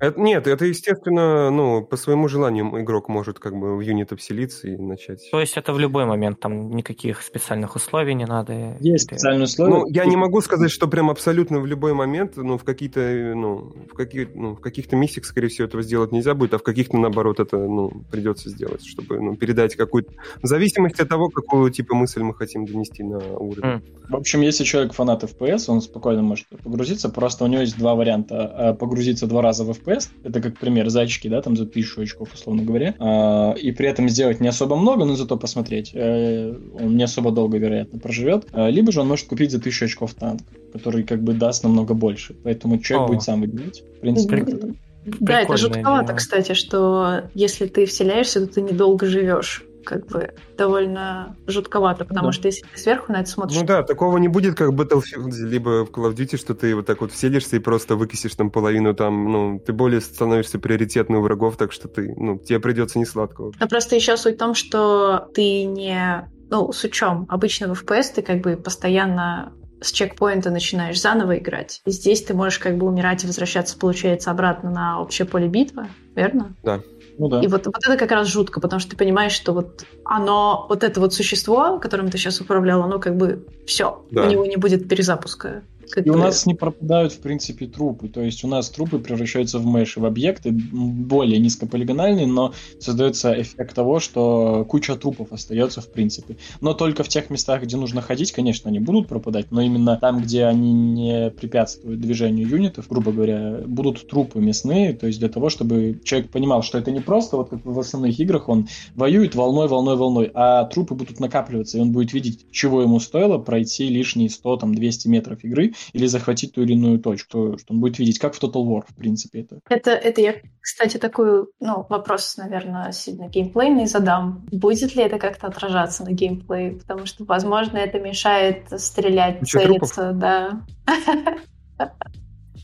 это, 0.00 0.20
нет, 0.20 0.46
это, 0.46 0.64
естественно, 0.64 1.50
ну, 1.50 1.82
по 1.82 1.96
своему 1.96 2.28
желанию 2.28 2.66
игрок 2.80 3.08
может 3.08 3.38
как 3.38 3.56
бы 3.56 3.76
в 3.76 3.80
юнит 3.80 4.12
обселиться 4.12 4.68
и 4.68 4.76
начать. 4.76 5.28
То 5.30 5.40
есть 5.40 5.56
это 5.56 5.72
в 5.72 5.78
любой 5.78 6.04
момент, 6.04 6.40
там 6.40 6.70
никаких 6.70 7.22
специальных 7.22 7.74
условий 7.76 8.14
не 8.14 8.24
надо? 8.24 8.76
Есть 8.80 9.06
специальные 9.06 9.44
условия. 9.44 9.70
Ну, 9.72 9.86
я 9.88 10.04
не 10.04 10.16
могу 10.16 10.40
сказать, 10.40 10.70
что 10.70 10.86
прям 10.86 11.10
абсолютно 11.10 11.58
в 11.58 11.66
любой 11.66 11.94
момент, 11.94 12.36
ну, 12.36 12.58
в 12.58 12.64
какие-то, 12.64 13.00
ну, 13.00 13.72
в, 13.90 13.94
каких, 13.94 14.34
ну, 14.34 14.54
в 14.54 14.60
каких-то 14.60 14.96
миссиях, 14.96 15.24
скорее 15.24 15.48
всего, 15.48 15.66
этого 15.66 15.82
сделать 15.82 16.12
нельзя 16.12 16.34
будет, 16.34 16.54
а 16.54 16.58
в 16.58 16.62
каких-то, 16.62 16.96
наоборот, 16.96 17.40
это, 17.40 17.56
ну, 17.56 17.90
придется 18.10 18.50
сделать, 18.50 18.86
чтобы, 18.86 19.20
ну, 19.20 19.36
передать 19.36 19.74
какую-то... 19.74 20.12
В 20.42 20.46
зависимости 20.46 21.02
от 21.02 21.08
того, 21.08 21.28
какую, 21.28 21.70
типа, 21.70 21.96
мысль 21.96 22.22
мы 22.22 22.34
хотим 22.34 22.66
донести 22.66 23.02
на 23.02 23.18
уровень. 23.18 23.62
Mm. 23.62 23.82
В 24.08 24.16
общем, 24.16 24.40
если 24.40 24.64
человек 24.64 24.94
фанат 24.94 25.22
FPS, 25.24 25.64
он 25.68 25.82
спокойно 25.82 26.22
может 26.22 26.46
погрузиться, 26.64 27.10
просто 27.10 27.44
у 27.44 27.46
него 27.46 27.62
есть 27.62 27.76
два 27.76 27.94
варианта. 27.94 28.46
А, 28.46 28.74
погрузиться 28.74 29.26
два 29.26 29.42
раза 29.42 29.64
в 29.64 29.70
FPS, 29.70 29.87
FPS, 29.88 30.08
это 30.24 30.40
как 30.40 30.58
пример 30.58 30.88
зайчики, 30.88 31.28
да, 31.28 31.42
там 31.42 31.56
за 31.56 31.66
тысячу 31.66 32.00
очков, 32.00 32.32
условно 32.34 32.62
говоря, 32.62 32.94
а, 32.98 33.52
и 33.52 33.72
при 33.72 33.88
этом 33.88 34.08
сделать 34.08 34.40
не 34.40 34.48
особо 34.48 34.76
много, 34.76 35.04
но 35.04 35.16
зато 35.16 35.36
посмотреть. 35.36 35.90
Э, 35.94 36.54
он 36.74 36.96
не 36.96 37.02
особо 37.02 37.30
долго, 37.30 37.58
вероятно, 37.58 37.98
проживет. 37.98 38.46
А, 38.52 38.68
либо 38.68 38.92
же 38.92 39.00
он 39.00 39.08
может 39.08 39.26
купить 39.26 39.50
за 39.50 39.60
тысячу 39.60 39.86
очков 39.86 40.14
танк, 40.14 40.42
который 40.72 41.02
как 41.04 41.22
бы 41.22 41.32
даст 41.32 41.64
намного 41.64 41.94
больше. 41.94 42.34
Поэтому 42.42 42.78
человек 42.78 43.08
О. 43.08 43.12
будет 43.12 43.22
сам 43.22 43.40
выбирать. 43.40 43.82
В 43.98 44.00
принципе, 44.00 44.36
это 44.36 44.74
Да, 45.20 45.40
это 45.40 45.56
жутковато, 45.56 46.14
кстати, 46.14 46.54
что 46.54 47.22
если 47.34 47.66
ты 47.66 47.86
вселяешься, 47.86 48.46
то 48.46 48.54
ты 48.54 48.62
недолго 48.62 49.06
живешь 49.06 49.64
как 49.84 50.06
бы 50.06 50.34
довольно 50.56 51.36
жутковато, 51.46 52.04
потому 52.04 52.28
да. 52.28 52.32
что 52.32 52.48
если 52.48 52.66
ты 52.66 52.78
сверху 52.78 53.12
на 53.12 53.20
это 53.20 53.30
смотришь... 53.30 53.58
Ну 53.58 53.66
да, 53.66 53.82
такого 53.82 54.18
не 54.18 54.28
будет, 54.28 54.54
как 54.54 54.70
в 54.70 54.80
Battlefield, 54.80 55.30
либо 55.44 55.84
в 55.84 55.90
Call 55.90 56.10
of 56.10 56.14
Duty, 56.14 56.36
что 56.36 56.54
ты 56.54 56.74
вот 56.74 56.86
так 56.86 57.00
вот 57.00 57.12
вселишься 57.12 57.56
и 57.56 57.58
просто 57.58 57.96
выкисишь 57.96 58.34
там 58.34 58.50
половину 58.50 58.94
там, 58.94 59.32
ну, 59.32 59.62
ты 59.64 59.72
более 59.72 60.00
становишься 60.00 60.58
приоритетным 60.58 61.20
у 61.20 61.22
врагов, 61.22 61.56
так 61.56 61.72
что 61.72 61.88
ты, 61.88 62.14
ну, 62.16 62.38
тебе 62.38 62.60
придется 62.60 62.98
не 62.98 63.06
сладкого. 63.06 63.52
А 63.58 63.66
просто 63.66 63.96
еще 63.96 64.16
суть 64.16 64.36
в 64.36 64.38
том, 64.38 64.54
что 64.54 65.28
ты 65.34 65.64
не... 65.64 66.28
Ну, 66.50 66.72
с 66.72 66.82
учем 66.84 67.26
обычного 67.28 67.74
FPS 67.74 68.14
ты 68.14 68.22
как 68.22 68.40
бы 68.40 68.56
постоянно 68.56 69.52
с 69.80 69.92
чекпоинта 69.92 70.50
начинаешь 70.50 71.00
заново 71.00 71.38
играть. 71.38 71.80
И 71.84 71.90
здесь 71.90 72.22
ты 72.22 72.34
можешь 72.34 72.58
как 72.58 72.76
бы 72.76 72.86
умирать 72.86 73.24
и 73.24 73.26
возвращаться, 73.26 73.78
получается, 73.78 74.30
обратно 74.30 74.70
на 74.70 75.00
общее 75.00 75.26
поле 75.26 75.48
битвы, 75.48 75.88
верно? 76.14 76.54
Да. 76.62 76.80
Ну, 77.18 77.28
да. 77.28 77.40
И 77.40 77.48
вот, 77.48 77.66
вот 77.66 77.76
это 77.84 77.96
как 77.96 78.12
раз 78.12 78.28
жутко, 78.28 78.60
потому 78.60 78.80
что 78.80 78.90
ты 78.90 78.96
понимаешь, 78.96 79.32
что 79.32 79.52
вот 79.52 79.84
оно, 80.04 80.66
вот 80.68 80.84
это 80.84 81.00
вот 81.00 81.12
существо, 81.12 81.78
которым 81.78 82.10
ты 82.10 82.18
сейчас 82.18 82.40
управлял, 82.40 82.82
оно 82.82 82.98
как 83.00 83.16
бы 83.16 83.44
все, 83.66 84.04
да. 84.10 84.22
у 84.22 84.30
него 84.30 84.46
не 84.46 84.56
будет 84.56 84.88
перезапуска. 84.88 85.62
Как 85.90 86.06
и 86.06 86.10
у 86.10 86.16
нас 86.16 86.46
не 86.46 86.54
пропадают, 86.54 87.12
в 87.12 87.18
принципе, 87.18 87.66
трупы. 87.66 88.08
То 88.08 88.22
есть 88.22 88.44
у 88.44 88.48
нас 88.48 88.68
трупы 88.70 88.98
превращаются 88.98 89.58
в 89.58 89.66
меши, 89.66 90.00
в 90.00 90.04
объекты 90.04 90.50
более 90.50 91.38
низкополигональные, 91.38 92.26
но 92.26 92.52
создается 92.78 93.40
эффект 93.40 93.74
того, 93.74 94.00
что 94.00 94.64
куча 94.68 94.96
трупов 94.96 95.32
остается 95.32 95.80
в 95.80 95.90
принципе. 95.90 96.36
Но 96.60 96.74
только 96.74 97.02
в 97.02 97.08
тех 97.08 97.30
местах, 97.30 97.62
где 97.62 97.76
нужно 97.76 98.00
ходить, 98.00 98.32
конечно, 98.32 98.68
они 98.68 98.78
будут 98.78 99.08
пропадать, 99.08 99.46
но 99.50 99.60
именно 99.60 99.96
там, 99.96 100.20
где 100.22 100.44
они 100.44 100.72
не 100.72 101.30
препятствуют 101.30 102.00
движению 102.00 102.48
юнитов, 102.48 102.88
грубо 102.88 103.12
говоря, 103.12 103.60
будут 103.66 104.06
трупы 104.08 104.40
мясные, 104.40 104.92
то 104.92 105.06
есть 105.06 105.18
для 105.18 105.28
того, 105.28 105.48
чтобы 105.48 106.00
человек 106.04 106.30
понимал, 106.30 106.62
что 106.62 106.78
это 106.78 106.90
не 106.90 107.00
просто, 107.00 107.36
вот 107.36 107.50
как 107.50 107.64
в 107.64 107.78
основных 107.78 108.18
играх, 108.18 108.48
он 108.48 108.68
воюет 108.94 109.34
волной, 109.34 109.68
волной, 109.68 109.96
волной, 109.96 110.30
а 110.34 110.64
трупы 110.64 110.94
будут 110.94 111.20
накапливаться, 111.20 111.78
и 111.78 111.80
он 111.80 111.92
будет 111.92 112.12
видеть, 112.12 112.46
чего 112.50 112.82
ему 112.82 113.00
стоило 113.00 113.38
пройти 113.38 113.88
лишние 113.88 114.30
100, 114.30 114.56
там, 114.58 114.74
200 114.74 115.08
метров 115.08 115.44
игры, 115.44 115.74
или 115.92 116.06
захватить 116.06 116.54
ту 116.54 116.62
или 116.62 116.72
иную 116.72 116.98
точку, 116.98 117.56
что 117.58 117.72
он 117.72 117.80
будет 117.80 117.98
видеть, 117.98 118.18
как 118.18 118.34
в 118.34 118.42
Total 118.42 118.64
War, 118.64 118.82
в 118.86 118.94
принципе. 118.94 119.40
Это, 119.40 119.60
это, 119.68 119.90
это 119.90 120.20
я, 120.20 120.34
кстати, 120.60 120.98
такой 120.98 121.46
ну, 121.60 121.86
вопрос, 121.88 122.36
наверное, 122.36 122.92
сильно 122.92 123.28
геймплейный 123.28 123.86
задам. 123.86 124.46
Будет 124.50 124.94
ли 124.94 125.02
это 125.02 125.18
как-то 125.18 125.46
отражаться 125.46 126.04
на 126.04 126.12
геймплее? 126.12 126.72
Потому 126.72 127.06
что, 127.06 127.24
возможно, 127.24 127.78
это 127.78 127.98
мешает 127.98 128.68
стрелять, 128.80 129.40
Куча 129.40 129.60
целиться, 129.60 130.12
трупов? 130.12 130.18
да. 130.18 130.62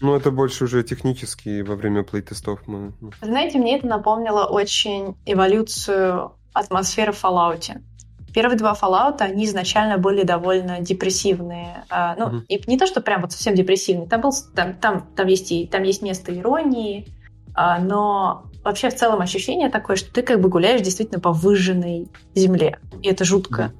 Ну, 0.00 0.14
это 0.16 0.30
больше 0.30 0.64
уже 0.64 0.82
технически 0.82 1.62
во 1.62 1.76
время 1.76 2.02
плей-тестов 2.02 2.66
мы... 2.66 2.92
Знаете, 3.22 3.58
мне 3.58 3.78
это 3.78 3.86
напомнило 3.86 4.44
очень 4.44 5.16
эволюцию 5.24 6.32
атмосферы 6.52 7.12
в 7.12 7.22
Fallout. 7.22 7.70
Первые 8.34 8.58
два 8.58 8.74
Fallout, 8.74 9.18
они 9.20 9.44
изначально 9.44 9.96
были 9.96 10.24
довольно 10.24 10.80
депрессивные. 10.80 11.84
А, 11.88 12.16
ну, 12.16 12.26
mm-hmm. 12.26 12.44
и 12.48 12.70
не 12.70 12.76
то, 12.76 12.86
что 12.86 13.00
прям 13.00 13.22
вот 13.22 13.30
совсем 13.30 13.54
депрессивные. 13.54 14.08
Там, 14.08 14.20
был, 14.20 14.32
там, 14.54 14.74
там, 14.74 15.06
там, 15.14 15.28
есть, 15.28 15.52
и, 15.52 15.68
там 15.68 15.84
есть 15.84 16.02
место 16.02 16.36
иронии, 16.36 17.06
а, 17.54 17.78
но 17.78 18.46
вообще 18.64 18.90
в 18.90 18.96
целом 18.96 19.20
ощущение 19.20 19.70
такое, 19.70 19.94
что 19.94 20.12
ты 20.12 20.22
как 20.22 20.40
бы 20.40 20.48
гуляешь 20.48 20.80
действительно 20.80 21.20
по 21.20 21.30
выжженной 21.30 22.08
земле. 22.34 22.80
И 23.02 23.08
это 23.08 23.24
жутко. 23.24 23.72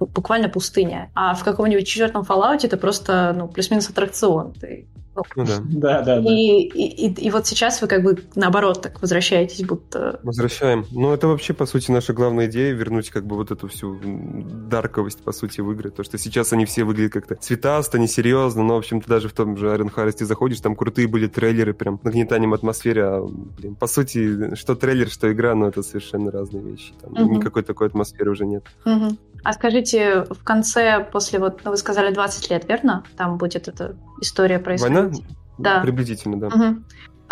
Mm-hmm. 0.00 0.06
Буквально 0.14 0.48
пустыня. 0.50 1.10
А 1.14 1.34
в 1.34 1.42
каком-нибудь 1.42 1.86
четвертом 1.86 2.22
Fallout 2.22 2.60
это 2.64 2.76
просто 2.76 3.34
ну, 3.34 3.48
плюс-минус 3.48 3.88
аттракцион. 3.88 4.52
Ты 4.52 4.88
ну, 5.14 5.44
да. 5.44 5.58
да, 5.64 6.02
да, 6.02 6.20
да. 6.20 6.30
И, 6.30 6.62
и, 6.62 7.06
и, 7.06 7.26
и 7.26 7.30
вот 7.30 7.46
сейчас 7.46 7.80
вы 7.82 7.88
как 7.88 8.02
бы 8.02 8.18
наоборот 8.34 8.82
так 8.82 9.00
возвращаетесь, 9.00 9.64
будто... 9.64 10.20
Возвращаем. 10.22 10.86
Ну, 10.90 11.12
это 11.12 11.28
вообще, 11.28 11.52
по 11.52 11.66
сути, 11.66 11.90
наша 11.90 12.12
главная 12.12 12.46
идея, 12.46 12.72
вернуть 12.72 13.10
как 13.10 13.26
бы 13.26 13.36
вот 13.36 13.50
эту 13.50 13.68
всю 13.68 13.98
дарковость, 14.02 15.22
по 15.22 15.32
сути, 15.32 15.60
в 15.60 15.70
игры. 15.72 15.90
То, 15.90 16.02
что 16.04 16.18
сейчас 16.18 16.52
они 16.52 16.64
все 16.64 16.84
выглядят 16.84 17.12
как-то 17.12 17.34
цветасто, 17.34 17.98
несерьезно, 17.98 18.62
но, 18.62 18.74
в 18.74 18.78
общем-то, 18.78 19.08
даже 19.08 19.28
в 19.28 19.32
том 19.32 19.56
же 19.56 19.66
Iron 19.66 19.92
Harvest 19.94 20.24
заходишь, 20.24 20.60
там 20.60 20.76
крутые 20.76 21.08
были 21.08 21.26
трейлеры, 21.26 21.74
прям 21.74 22.00
нагнетанием 22.02 22.54
атмосферы, 22.54 23.02
а, 23.02 23.20
блин, 23.22 23.74
по 23.74 23.86
сути, 23.86 24.54
что 24.54 24.74
трейлер, 24.74 25.08
что 25.08 25.32
игра, 25.32 25.54
но 25.54 25.68
это 25.68 25.82
совершенно 25.82 26.30
разные 26.30 26.62
вещи. 26.62 26.92
Там 27.00 27.12
угу. 27.12 27.36
никакой 27.36 27.62
такой 27.62 27.88
атмосферы 27.88 28.30
уже 28.30 28.46
нет. 28.46 28.64
Угу. 28.84 29.16
А 29.44 29.52
скажите, 29.52 30.24
в 30.30 30.44
конце, 30.44 31.06
после 31.10 31.38
вот, 31.38 31.60
ну, 31.64 31.72
вы 31.72 31.76
сказали 31.76 32.14
20 32.14 32.50
лет, 32.50 32.68
верно? 32.68 33.04
Там 33.16 33.38
будет 33.38 33.68
эта 33.68 33.96
история 34.20 34.58
происходить? 34.58 34.96
Война? 34.96 35.12
Да. 35.58 35.80
Приблизительно, 35.80 36.38
да. 36.38 36.46
Угу. 36.48 36.82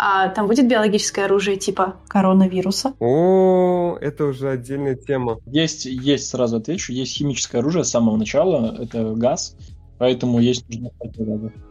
А 0.03 0.29
там 0.29 0.47
будет 0.47 0.67
биологическое 0.67 1.25
оружие 1.25 1.57
типа 1.57 1.97
коронавируса? 2.07 2.93
О, 2.99 3.97
это 4.01 4.25
уже 4.25 4.49
отдельная 4.49 4.95
тема. 4.95 5.39
Есть, 5.45 5.85
есть, 5.85 6.27
сразу 6.27 6.57
отвечу, 6.57 6.91
есть 6.91 7.15
химическое 7.15 7.59
оружие 7.59 7.83
с 7.83 7.89
самого 7.91 8.17
начала, 8.17 8.75
это 8.81 9.13
газ, 9.13 9.55
Поэтому 10.01 10.39
есть 10.39 10.65
нужно 10.67 10.89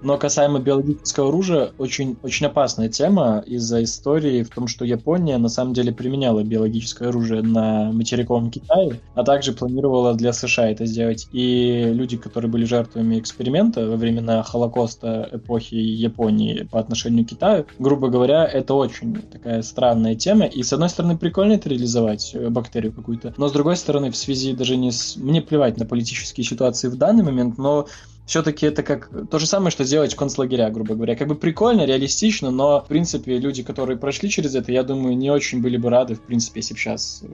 Но 0.03 0.17
касаемо 0.17 0.61
биологического 0.61 1.31
оружия, 1.31 1.73
очень, 1.79 2.17
очень 2.23 2.47
опасная 2.47 2.89
тема 2.89 3.43
из-за 3.45 3.83
истории 3.83 4.45
в 4.45 4.51
том, 4.51 4.69
что 4.69 4.85
Япония 4.85 5.37
на 5.37 5.49
самом 5.49 5.75
деле 5.75 5.91
применяла 5.93 6.45
биологическое 6.45 7.09
оружие 7.09 7.43
на 7.43 7.91
материковом 7.91 8.53
Китае, 8.53 9.01
а 9.17 9.25
также 9.25 9.53
планировала 9.53 10.15
для 10.15 10.33
США 10.33 10.71
это 10.71 10.87
сделать. 10.87 11.27
И 11.33 11.91
люди, 11.93 12.17
которые 12.19 12.49
были 12.49 12.65
жертвами 12.67 13.19
эксперимента 13.19 13.85
во 13.85 13.97
времена 13.97 14.45
Холокоста 14.45 15.29
эпохи 15.33 15.75
Японии 15.75 16.69
по 16.71 16.79
отношению 16.79 17.25
к 17.25 17.31
Китаю, 17.31 17.67
грубо 17.81 18.11
говоря, 18.11 18.47
это 18.47 18.75
очень 18.75 19.23
такая 19.23 19.63
странная 19.63 20.15
тема. 20.15 20.45
И 20.45 20.63
с 20.63 20.73
одной 20.73 20.89
стороны, 20.89 21.19
прикольно 21.19 21.55
это 21.55 21.69
реализовать, 21.69 22.31
э, 22.35 22.49
бактерию 22.49 22.93
какую-то, 22.93 23.35
но 23.37 23.49
с 23.49 23.53
другой 23.53 23.77
стороны, 23.77 24.13
в 24.13 24.17
связи 24.17 24.55
даже 24.55 24.77
не 24.77 24.93
с... 24.93 25.17
Мне 25.17 25.43
плевать 25.43 25.79
на 25.79 25.85
политические 25.85 26.45
ситуации 26.45 26.87
в 26.87 26.95
данный 26.95 27.25
момент, 27.25 27.59
но 27.59 27.89
все-таки 28.31 28.65
это 28.65 28.85
как 28.85 29.11
то 29.29 29.41
же 29.41 29.47
самое, 29.47 29.73
что 29.73 29.83
сделать 29.83 30.15
концлагеря, 30.15 30.71
грубо 30.71 30.95
говоря. 30.95 31.17
Как 31.17 31.27
бы 31.27 31.35
прикольно, 31.35 31.85
реалистично, 31.85 32.53
но, 32.53 32.81
в 32.81 32.87
принципе, 32.87 33.39
люди, 33.39 33.65
которые 33.65 33.99
прошли 33.99 34.31
через 34.31 34.55
это, 34.55 34.71
я 34.71 34.85
думаю, 34.85 35.17
не 35.17 35.33
очень 35.33 35.61
были 35.61 35.77
бы 35.77 35.91
рады, 35.91 36.15
в 36.15 36.23
принципе, 36.23 36.61
если 36.61 36.75
бы 36.75 36.79
сейчас 36.79 37.25
э, 37.25 37.27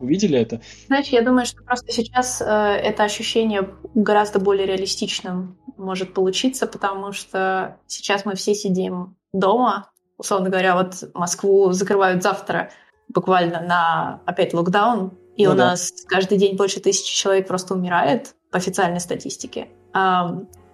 увидели 0.00 0.36
это. 0.36 0.60
Знаешь, 0.88 1.06
я 1.06 1.22
думаю, 1.22 1.46
что 1.46 1.62
просто 1.62 1.92
сейчас 1.92 2.42
э, 2.42 2.44
это 2.44 3.04
ощущение 3.04 3.70
гораздо 3.94 4.40
более 4.40 4.66
реалистичным 4.66 5.56
может 5.76 6.14
получиться, 6.14 6.66
потому 6.66 7.12
что 7.12 7.78
сейчас 7.86 8.24
мы 8.24 8.34
все 8.34 8.52
сидим 8.56 9.16
дома, 9.32 9.92
условно 10.18 10.50
говоря, 10.50 10.74
вот 10.74 11.10
Москву 11.14 11.70
закрывают 11.70 12.24
завтра 12.24 12.72
буквально 13.08 13.60
на 13.60 14.20
опять 14.26 14.52
локдаун, 14.52 15.12
и 15.36 15.46
ну, 15.46 15.52
у 15.52 15.54
да. 15.54 15.66
нас 15.66 15.92
каждый 16.08 16.38
день 16.38 16.56
больше 16.56 16.80
тысячи 16.80 17.16
человек 17.16 17.46
просто 17.46 17.74
умирает 17.74 18.34
по 18.50 18.58
официальной 18.58 18.98
статистике. 18.98 19.68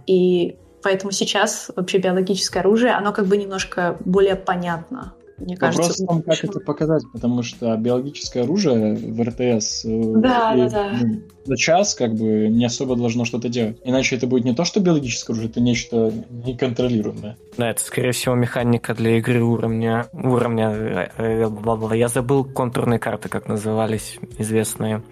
И 0.06 0.56
поэтому 0.82 1.12
сейчас 1.12 1.70
вообще 1.74 1.98
биологическое 1.98 2.62
оружие, 2.62 2.92
оно 2.92 3.12
как 3.12 3.26
бы 3.26 3.36
немножко 3.36 3.96
более 4.04 4.36
понятно. 4.36 5.14
Мне 5.38 5.54
Вопрос 5.56 5.76
кажется, 5.76 6.04
в 6.04 6.06
том, 6.06 6.22
как 6.22 6.44
это 6.44 6.60
показать, 6.60 7.02
потому 7.12 7.42
что 7.42 7.76
биологическое 7.76 8.44
оружие 8.44 8.94
в 8.94 9.22
РТС 9.22 9.84
э, 9.84 10.12
да, 10.16 10.54
и, 10.54 10.60
да, 10.60 10.68
да. 10.68 10.92
Ну, 11.02 11.20
за 11.44 11.56
час 11.56 11.94
как 11.94 12.14
бы 12.14 12.48
не 12.48 12.64
особо 12.64 12.96
должно 12.96 13.26
что-то 13.26 13.50
делать. 13.50 13.76
Иначе 13.84 14.16
это 14.16 14.26
будет 14.26 14.44
не 14.44 14.54
то, 14.54 14.64
что 14.64 14.80
биологическое 14.80 15.34
оружие, 15.34 15.50
это 15.50 15.60
нечто 15.60 16.10
неконтролируемое. 16.30 17.36
Да, 17.58 17.70
это, 17.70 17.82
скорее 17.82 18.12
всего, 18.12 18.34
механика 18.34 18.94
для 18.94 19.18
игры 19.18 19.42
уровня... 19.42 20.06
уровня... 20.12 20.70
Э, 20.70 21.08
э, 21.18 21.96
я 21.96 22.08
забыл 22.08 22.44
контурные 22.44 22.98
карты, 22.98 23.28
как 23.28 23.46
назывались, 23.46 24.18
известные. 24.38 25.02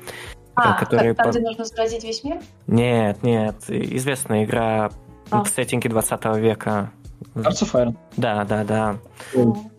А, 0.54 0.78
которые... 0.78 1.14
там, 1.14 1.26
по... 1.26 1.30
где 1.30 1.40
нужно 1.40 1.64
сразить 1.64 2.04
весь 2.04 2.24
мир? 2.24 2.40
Нет, 2.66 3.22
нет. 3.22 3.56
Известная 3.68 4.44
игра 4.44 4.90
а. 5.30 5.42
в 5.42 5.48
сеттинге 5.48 5.88
20 5.88 6.24
века. 6.36 6.90
Hearts 7.34 7.62
of 7.62 7.72
Iron. 7.72 7.96
Да, 8.16 8.44
да, 8.44 8.64
да. 8.64 8.96
Mm. 9.32 9.70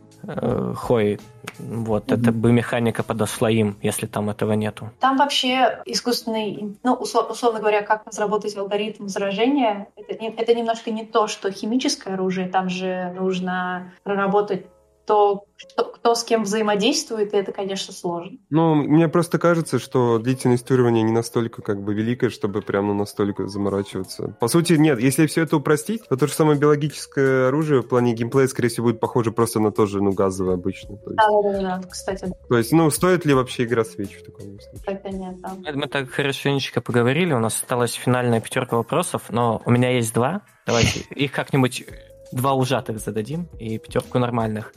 Хой, 0.76 1.19
вот, 1.59 2.07
mm-hmm. 2.07 2.19
это 2.19 2.32
бы 2.32 2.51
механика 2.51 3.03
подошла 3.03 3.49
им, 3.49 3.78
если 3.84 4.07
там 4.07 4.30
этого 4.30 4.53
нету. 4.53 4.89
Там 4.99 5.17
вообще 5.17 5.82
искусственный, 5.86 6.78
ну, 6.84 6.93
услов, 6.93 7.30
условно 7.30 7.59
говоря, 7.59 7.84
как 7.84 8.07
разработать 8.07 8.57
алгоритм 8.57 9.07
заражения, 9.07 9.88
это, 9.95 10.26
это 10.26 10.53
немножко 10.55 10.89
не 10.89 11.05
то, 11.05 11.28
что 11.28 11.51
химическое 11.51 12.15
оружие, 12.15 12.47
там 12.47 12.69
же 12.69 13.13
нужно 13.15 13.93
проработать 14.03 14.65
то 15.06 15.45
кто, 15.58 15.86
кто 15.86 16.16
с 16.16 16.24
кем 16.24 16.43
взаимодействует, 16.43 17.34
и 17.34 17.38
это, 17.38 17.51
конечно, 17.51 17.93
сложно. 17.93 18.38
Ну, 18.49 18.76
мне 18.76 19.08
просто 19.08 19.39
кажется, 19.39 19.80
что 19.80 20.20
длительность 20.20 20.70
уровня 20.70 21.01
не 21.01 21.12
настолько 21.12 21.62
как 21.62 21.82
бы 21.82 21.93
великая, 21.93 22.30
чтобы 22.30 22.62
прямо 22.62 22.93
настолько 22.93 23.47
заморачиваться. 23.47 24.36
По 24.39 24.47
сути, 24.47 24.74
нет, 24.74 24.99
если 24.99 25.28
все 25.28 25.43
это 25.43 25.58
упростить, 25.58 26.08
то 26.08 26.18
то 26.18 26.28
же 26.28 26.34
самое 26.34 26.60
биологическое 26.60 27.47
оружие 27.47 27.82
в 27.82 27.88
плане 27.88 28.14
геймплея, 28.14 28.47
скорее 28.47 28.70
всего, 28.70 28.88
будет 28.88 28.99
похоже 28.99 29.32
просто 29.32 29.60
на 29.60 29.72
то 29.72 29.86
же, 29.86 30.01
ну, 30.01 30.12
газовое 30.12 30.56
обычно. 30.56 30.97
Да, 31.06 31.28
да, 31.30 31.51
да, 31.51 31.62
да, 31.62 31.88
кстати. 31.89 32.32
То 32.49 32.58
есть, 32.58 32.72
ну, 32.72 32.89
стоит 32.89 33.26
ли 33.26 33.34
вообще 33.34 33.64
игра 33.64 33.86
свеч 33.86 34.18
в 34.20 34.26
таком 34.26 34.60
случае? 34.60 34.82
Это 34.86 35.10
нет, 35.10 35.39
да. 35.41 35.56
Мы 35.74 35.88
так 35.88 36.10
хорошенечко 36.10 36.82
поговорили, 36.82 37.34
у 37.34 37.39
нас 37.39 37.56
осталась 37.56 37.93
финальная 37.93 38.41
пятерка 38.41 38.78
вопросов, 38.78 39.24
но 39.30 39.62
у 39.66 39.72
меня 39.72 39.91
есть 39.91 40.14
два. 40.14 40.41
Давайте 40.66 41.01
их 41.16 41.32
как-нибудь 41.32 41.86
два 42.32 42.53
ржатых 42.53 42.99
зададим 42.99 43.47
и 43.59 43.78
пятерку 43.78 44.19
нормальных. 44.19 44.73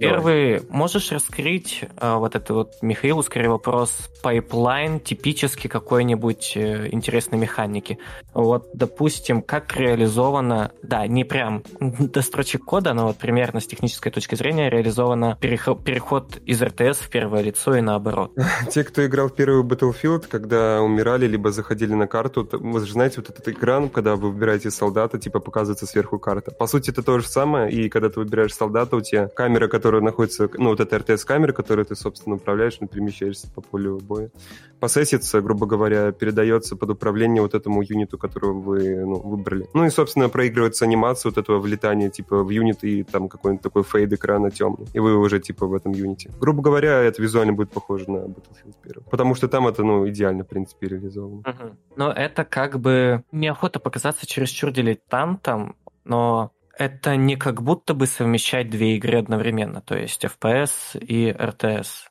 Первый, 0.00 0.62
можешь 0.70 1.12
раскрыть 1.12 1.84
э, 1.98 2.14
вот 2.14 2.34
это 2.34 2.54
вот 2.54 2.72
Михаилу 2.80 3.22
скорее 3.22 3.50
вопрос 3.50 3.94
pipeline 4.22 4.98
технически 4.98 5.68
какой-нибудь 5.68 6.52
э, 6.56 6.88
интересной 6.90 7.38
механики. 7.38 7.98
Вот, 8.32 8.70
допустим, 8.72 9.42
как 9.42 9.76
реализовано, 9.76 10.72
да, 10.82 11.06
не 11.06 11.24
прям 11.24 11.62
до 11.80 12.22
строчек 12.22 12.64
кода, 12.64 12.94
но 12.94 13.08
вот 13.08 13.18
примерно 13.18 13.60
с 13.60 13.66
технической 13.66 14.10
точки 14.10 14.36
зрения 14.36 14.70
реализовано 14.70 15.36
переход, 15.38 15.84
переход 15.84 16.38
из 16.46 16.62
RTS 16.62 17.00
в 17.00 17.10
первое 17.10 17.42
лицо 17.42 17.76
и 17.76 17.82
наоборот. 17.82 18.32
Те, 18.70 18.84
кто 18.84 19.04
играл 19.04 19.28
в 19.28 19.34
первый 19.34 19.62
Battlefield, 19.64 20.28
когда 20.30 20.80
умирали, 20.80 21.26
либо 21.26 21.52
заходили 21.52 21.92
на 21.92 22.06
карту, 22.06 22.48
вы 22.52 22.80
же 22.86 22.92
знаете 22.92 23.16
вот 23.18 23.28
этот 23.28 23.46
экран, 23.48 23.90
когда 23.90 24.16
вы 24.16 24.30
выбираете 24.30 24.70
солдата, 24.70 25.18
типа 25.18 25.40
показывается 25.40 25.84
сверху 25.84 26.18
карта. 26.18 26.52
По 26.52 26.66
сути, 26.66 26.88
это 26.90 26.99
то 27.02 27.18
же 27.18 27.28
самое, 27.28 27.70
и 27.70 27.88
когда 27.88 28.08
ты 28.08 28.20
выбираешь 28.20 28.54
солдата, 28.54 28.96
у 28.96 29.00
тебя 29.00 29.28
камера, 29.28 29.68
которая 29.68 30.00
находится, 30.00 30.48
ну, 30.56 30.70
вот 30.70 30.80
эта 30.80 30.98
RTS-камера, 30.98 31.52
которую 31.52 31.86
ты, 31.86 31.94
собственно, 31.94 32.36
управляешь, 32.36 32.78
ну, 32.80 32.88
перемещаешься 32.88 33.50
по 33.52 33.60
полю 33.60 33.98
боя. 33.98 34.30
Посессится, 34.78 35.40
грубо 35.40 35.66
говоря, 35.66 36.12
передается 36.12 36.76
под 36.76 36.90
управление 36.90 37.42
вот 37.42 37.54
этому 37.54 37.82
юниту, 37.82 38.18
которого 38.18 38.58
вы 38.58 39.04
ну, 39.04 39.20
выбрали. 39.20 39.68
Ну 39.74 39.84
и, 39.84 39.90
собственно, 39.90 40.28
проигрывается 40.28 40.84
анимация 40.84 41.30
вот 41.30 41.38
этого 41.38 41.58
влетания, 41.58 42.10
типа, 42.10 42.42
в 42.42 42.50
юнит 42.50 42.82
и 42.84 43.02
там 43.02 43.28
какой-нибудь 43.28 43.62
такой 43.62 43.82
фейд 43.82 44.12
экрана 44.12 44.50
темный. 44.50 44.86
И 44.94 44.98
вы 44.98 45.16
уже, 45.16 45.40
типа, 45.40 45.66
в 45.66 45.74
этом 45.74 45.92
юните. 45.92 46.30
Грубо 46.40 46.62
говоря, 46.62 47.00
это 47.02 47.22
визуально 47.22 47.52
будет 47.52 47.70
похоже 47.70 48.10
на 48.10 48.16
Battlefield 48.18 48.74
1. 48.84 49.02
Потому 49.10 49.34
что 49.34 49.48
там 49.48 49.66
это, 49.66 49.84
ну, 49.84 50.08
идеально, 50.08 50.44
в 50.44 50.48
принципе, 50.48 50.88
реализовано. 50.88 51.40
Угу. 51.40 51.76
Но 51.96 52.12
это 52.12 52.44
как 52.44 52.78
бы 52.80 53.22
неохота 53.32 53.80
показаться 53.80 54.26
чересчур 54.26 54.70
дилетантом, 54.70 55.76
но 56.04 56.52
это 56.80 57.14
не 57.16 57.36
как 57.36 57.62
будто 57.62 57.92
бы 57.92 58.06
совмещать 58.06 58.70
две 58.70 58.96
игры 58.96 59.18
одновременно, 59.18 59.82
то 59.82 59.98
есть 59.98 60.24
FPS 60.24 60.98
и 60.98 61.30
RTS. 61.30 62.08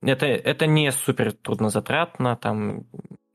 Это, 0.00 0.26
это 0.26 0.66
не 0.66 0.92
супер 0.92 1.32
трудно 1.32 1.70
затратно, 1.70 2.36
там 2.36 2.86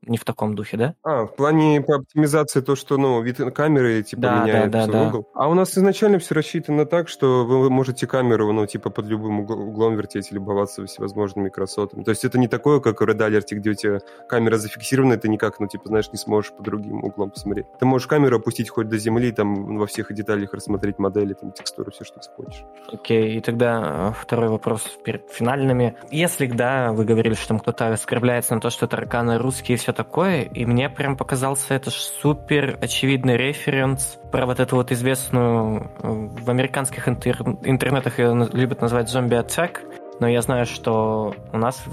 не 0.08 0.18
в 0.18 0.26
таком 0.26 0.56
духе, 0.56 0.78
да? 0.78 0.96
А, 1.04 1.26
в 1.26 1.36
плане 1.36 1.82
по 1.82 1.96
оптимизации 1.96 2.62
то, 2.62 2.76
что, 2.76 2.98
ну, 2.98 3.22
вид 3.22 3.38
камеры, 3.54 4.04
типа, 4.04 4.22
да, 4.22 4.44
меняет 4.44 4.72
да, 4.72 4.88
да, 4.88 5.08
угол. 5.08 5.22
Да. 5.34 5.42
А 5.42 5.50
у 5.50 5.54
нас 5.54 5.78
изначально 5.78 6.20
все 6.20 6.36
рассчитано 6.36 6.86
так, 6.86 7.10
что 7.10 7.46
вы 7.46 7.70
можете 7.70 8.08
камеру, 8.08 8.52
ну, 8.54 8.66
типа, 8.66 8.90
под 8.90 9.06
любым 9.08 9.42
углом 9.42 9.96
вертеть 9.96 10.32
и 10.32 10.36
любоваться 10.36 10.86
всевозможными 10.86 11.50
красотами. 11.50 12.04
То 12.04 12.12
есть 12.12 12.26
это 12.26 12.38
не 12.40 12.48
такое, 12.48 12.80
как 12.80 13.02
в 13.02 13.04
Red 13.04 13.18
Alert, 13.18 13.48
где 13.52 13.70
у 13.70 13.74
тебя 13.74 14.00
камера 14.28 14.58
зафиксирована, 14.58 15.18
ты 15.18 15.30
никак, 15.30 15.60
ну, 15.60 15.68
типа, 15.68 15.88
знаешь, 15.88 16.12
не 16.12 16.18
сможешь 16.18 16.52
по 16.52 16.64
другим 16.64 17.04
углом 17.04 17.32
посмотреть. 17.32 17.66
Ты 17.80 17.86
можешь 17.86 18.08
камеру 18.08 18.38
опустить 18.38 18.70
хоть 18.70 18.90
до 18.90 18.98
земли, 18.98 19.32
там, 19.32 19.78
во 19.78 19.88
всех 19.88 20.14
деталях 20.14 20.54
рассмотреть 20.54 21.00
модели, 21.00 21.34
там, 21.34 21.52
текстуры, 21.52 21.92
все, 21.92 22.04
что 22.04 22.22
захочешь. 22.22 22.64
Окей, 22.92 23.36
okay, 23.36 23.38
и 23.38 23.42
тогда 23.42 24.10
э, 24.10 24.22
второй 24.22 24.50
вопрос 24.50 24.84
перед 25.04 25.30
финальными. 25.30 25.96
Если, 26.12 26.48
да, 26.48 26.92
вы 26.92 27.06
говорили, 27.06 27.34
что 27.34 27.50
там 27.50 27.60
кто-то 27.60 27.94
оскорбляется 27.94 28.56
на 28.56 28.62
то, 28.62 28.70
что 28.70 28.88
тараканы 28.88 29.38
русские 29.38 29.78
и 29.78 29.80
все 29.80 29.94
такое, 29.98 30.44
и 30.44 30.66
мне 30.66 30.90
прям 30.90 31.18
показался 31.18 31.74
это 31.74 31.90
супер 31.90 32.78
очевидный 32.80 33.36
референс 33.36 34.20
про 34.32 34.46
вот 34.46 34.60
эту 34.60 34.76
вот 34.76 34.92
известную 34.92 35.90
э, 36.02 36.30
в 36.44 36.50
американских 36.50 37.10
интер 37.10 37.42
интернетах 37.64 38.20
ее 38.20 38.48
любят 38.54 38.82
называть 38.82 39.10
зомби-аттак, 39.10 39.82
но 40.20 40.28
я 40.28 40.42
знаю, 40.42 40.66
что 40.66 41.36
у 41.52 41.58
нас 41.58 41.84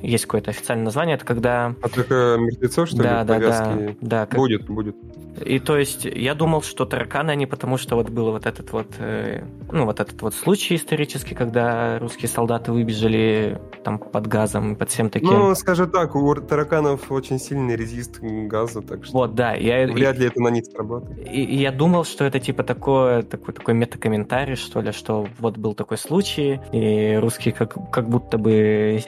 есть 0.00 0.24
какое-то 0.24 0.50
официальное 0.50 0.86
название, 0.86 1.16
это 1.16 1.24
когда... 1.24 1.74
Атака 1.82 2.36
мертвецов, 2.38 2.88
что 2.88 2.96
да, 2.96 3.20
ли? 3.20 3.26
Да, 3.26 3.38
да, 3.38 3.94
да. 4.00 4.26
Как... 4.26 4.38
Будет, 4.38 4.66
будет. 4.66 4.96
И 5.44 5.58
то 5.58 5.76
есть 5.76 6.04
я 6.04 6.34
думал, 6.34 6.62
что 6.62 6.84
тараканы 6.84 7.30
они, 7.30 7.46
потому 7.46 7.76
что 7.76 7.96
вот 7.96 8.10
был 8.10 8.30
вот 8.32 8.46
этот 8.46 8.72
вот, 8.72 8.88
э, 8.98 9.42
ну 9.72 9.84
вот 9.84 10.00
этот 10.00 10.20
вот 10.22 10.34
случай 10.34 10.76
исторический, 10.76 11.34
когда 11.34 11.98
русские 11.98 12.28
солдаты 12.28 12.72
выбежали 12.72 13.60
там 13.84 13.98
под 13.98 14.26
газом, 14.26 14.76
под 14.76 14.90
всем 14.90 15.10
таким. 15.10 15.30
Ну, 15.30 15.54
скажем 15.54 15.90
так, 15.90 16.14
у 16.14 16.34
тараканов 16.34 17.10
очень 17.10 17.38
сильный 17.38 17.76
резист 17.76 18.20
газу, 18.20 18.82
так 18.82 19.04
что 19.04 19.12
вот, 19.12 19.34
да, 19.34 19.54
я, 19.54 19.86
вряд 19.86 20.18
ли 20.18 20.26
это 20.26 20.40
на 20.40 20.48
них 20.48 20.64
сработает. 20.66 21.26
И, 21.26 21.44
и 21.44 21.56
я 21.56 21.72
думал, 21.72 22.04
что 22.04 22.24
это 22.24 22.40
типа 22.40 22.62
такое, 22.62 23.22
такой, 23.22 23.54
такой 23.54 23.74
метакомментарий, 23.74 24.56
что 24.56 24.80
ли, 24.80 24.92
что 24.92 25.26
вот 25.38 25.56
был 25.56 25.74
такой 25.74 25.98
случай, 25.98 26.60
и 26.72 27.16
русские 27.16 27.54
как, 27.54 27.90
как 27.90 28.08
будто 28.08 28.38
бы 28.38 29.00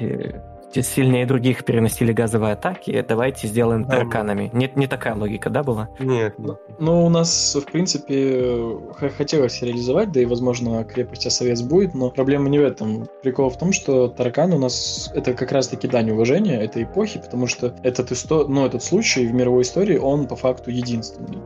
сильнее 0.80 1.26
других 1.26 1.64
переносили 1.64 2.12
газовые 2.12 2.54
атаки, 2.54 3.04
давайте 3.06 3.46
сделаем 3.46 3.84
да, 3.84 3.96
тараканами. 3.96 4.50
Нет, 4.54 4.76
не 4.76 4.86
такая 4.86 5.14
логика, 5.14 5.50
да, 5.50 5.62
была? 5.62 5.90
Нет, 5.98 6.38
нет. 6.38 6.56
Ну, 6.78 7.04
у 7.04 7.08
нас, 7.08 7.56
в 7.60 7.70
принципе, 7.70 8.78
хотелось 9.16 9.60
реализовать, 9.60 10.12
да 10.12 10.20
и, 10.20 10.24
возможно, 10.24 10.84
крепость 10.84 11.26
Осовец 11.26 11.60
будет, 11.60 11.94
но 11.94 12.10
проблема 12.10 12.48
не 12.48 12.58
в 12.58 12.64
этом. 12.64 13.06
Прикол 13.22 13.50
в 13.50 13.58
том, 13.58 13.72
что 13.72 14.08
таракан 14.08 14.52
у 14.52 14.58
нас 14.58 15.10
это 15.14 15.34
как 15.34 15.52
раз-таки 15.52 15.88
дань 15.88 16.10
уважения 16.10 16.62
этой 16.62 16.84
эпохи, 16.84 17.20
потому 17.20 17.46
что 17.46 17.74
этот, 17.82 18.12
исто... 18.12 18.46
ну, 18.48 18.64
этот 18.64 18.82
случай 18.82 19.26
в 19.26 19.34
мировой 19.34 19.62
истории, 19.62 19.98
он 19.98 20.26
по 20.26 20.36
факту 20.36 20.70
единственный. 20.70 21.38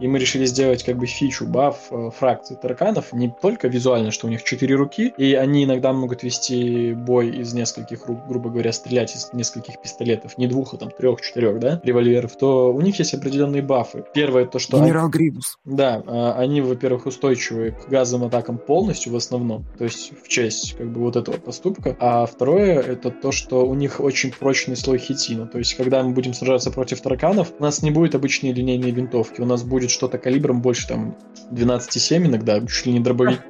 И 0.00 0.08
мы 0.08 0.18
решили 0.18 0.44
сделать 0.44 0.82
как 0.82 0.98
бы 0.98 1.06
фичу, 1.06 1.46
баф 1.46 1.86
э, 1.90 2.10
фракции 2.10 2.56
тараканов 2.56 3.12
не 3.12 3.30
только 3.30 3.68
визуально, 3.68 4.10
что 4.10 4.26
у 4.26 4.30
них 4.30 4.42
четыре 4.42 4.74
руки, 4.74 5.14
и 5.16 5.34
они 5.34 5.64
иногда 5.64 5.92
могут 5.92 6.22
вести 6.22 6.92
бой 6.92 7.30
из 7.30 7.54
нескольких 7.54 8.06
рук, 8.06 8.26
грубо 8.28 8.50
говоря, 8.50 8.72
стрелять 8.74 9.14
из 9.14 9.32
нескольких 9.32 9.80
пистолетов, 9.80 10.38
не 10.38 10.46
двух, 10.46 10.74
а 10.74 10.76
там 10.76 10.90
трех, 10.90 11.20
четырех, 11.20 11.58
да, 11.58 11.80
револьверов, 11.84 12.36
то 12.36 12.72
у 12.72 12.80
них 12.80 12.98
есть 12.98 13.14
определенные 13.14 13.62
бафы. 13.62 14.04
Первое 14.14 14.46
то, 14.46 14.58
что... 14.58 14.78
Генерал 14.78 15.04
они... 15.04 15.12
Грибус. 15.12 15.58
Да, 15.64 16.02
а, 16.06 16.34
они, 16.38 16.60
во-первых, 16.60 17.06
устойчивы 17.06 17.72
к 17.72 17.88
газовым 17.88 18.28
атакам 18.28 18.58
полностью 18.58 19.12
в 19.12 19.16
основном, 19.16 19.64
то 19.78 19.84
есть 19.84 20.12
в 20.22 20.28
честь 20.28 20.76
как 20.76 20.92
бы 20.92 21.00
вот 21.00 21.16
этого 21.16 21.36
поступка. 21.36 21.96
А 22.00 22.26
второе, 22.26 22.80
это 22.80 23.10
то, 23.10 23.32
что 23.32 23.66
у 23.66 23.74
них 23.74 24.00
очень 24.00 24.32
прочный 24.32 24.76
слой 24.76 24.98
хитина, 24.98 25.46
то 25.46 25.58
есть 25.58 25.74
когда 25.74 26.02
мы 26.02 26.12
будем 26.12 26.34
сражаться 26.34 26.70
против 26.70 27.00
тараканов, 27.00 27.52
у 27.58 27.62
нас 27.62 27.82
не 27.82 27.90
будет 27.90 28.14
обычные 28.14 28.52
линейные 28.52 28.92
винтовки, 28.92 29.40
у 29.40 29.46
нас 29.46 29.62
будет 29.62 29.90
что-то 29.90 30.18
калибром 30.18 30.62
больше 30.62 30.88
там 30.88 31.16
12,7 31.50 32.26
иногда, 32.26 32.60
чуть 32.66 32.86
ли 32.86 32.92
не 32.92 33.00
дробовики. 33.00 33.40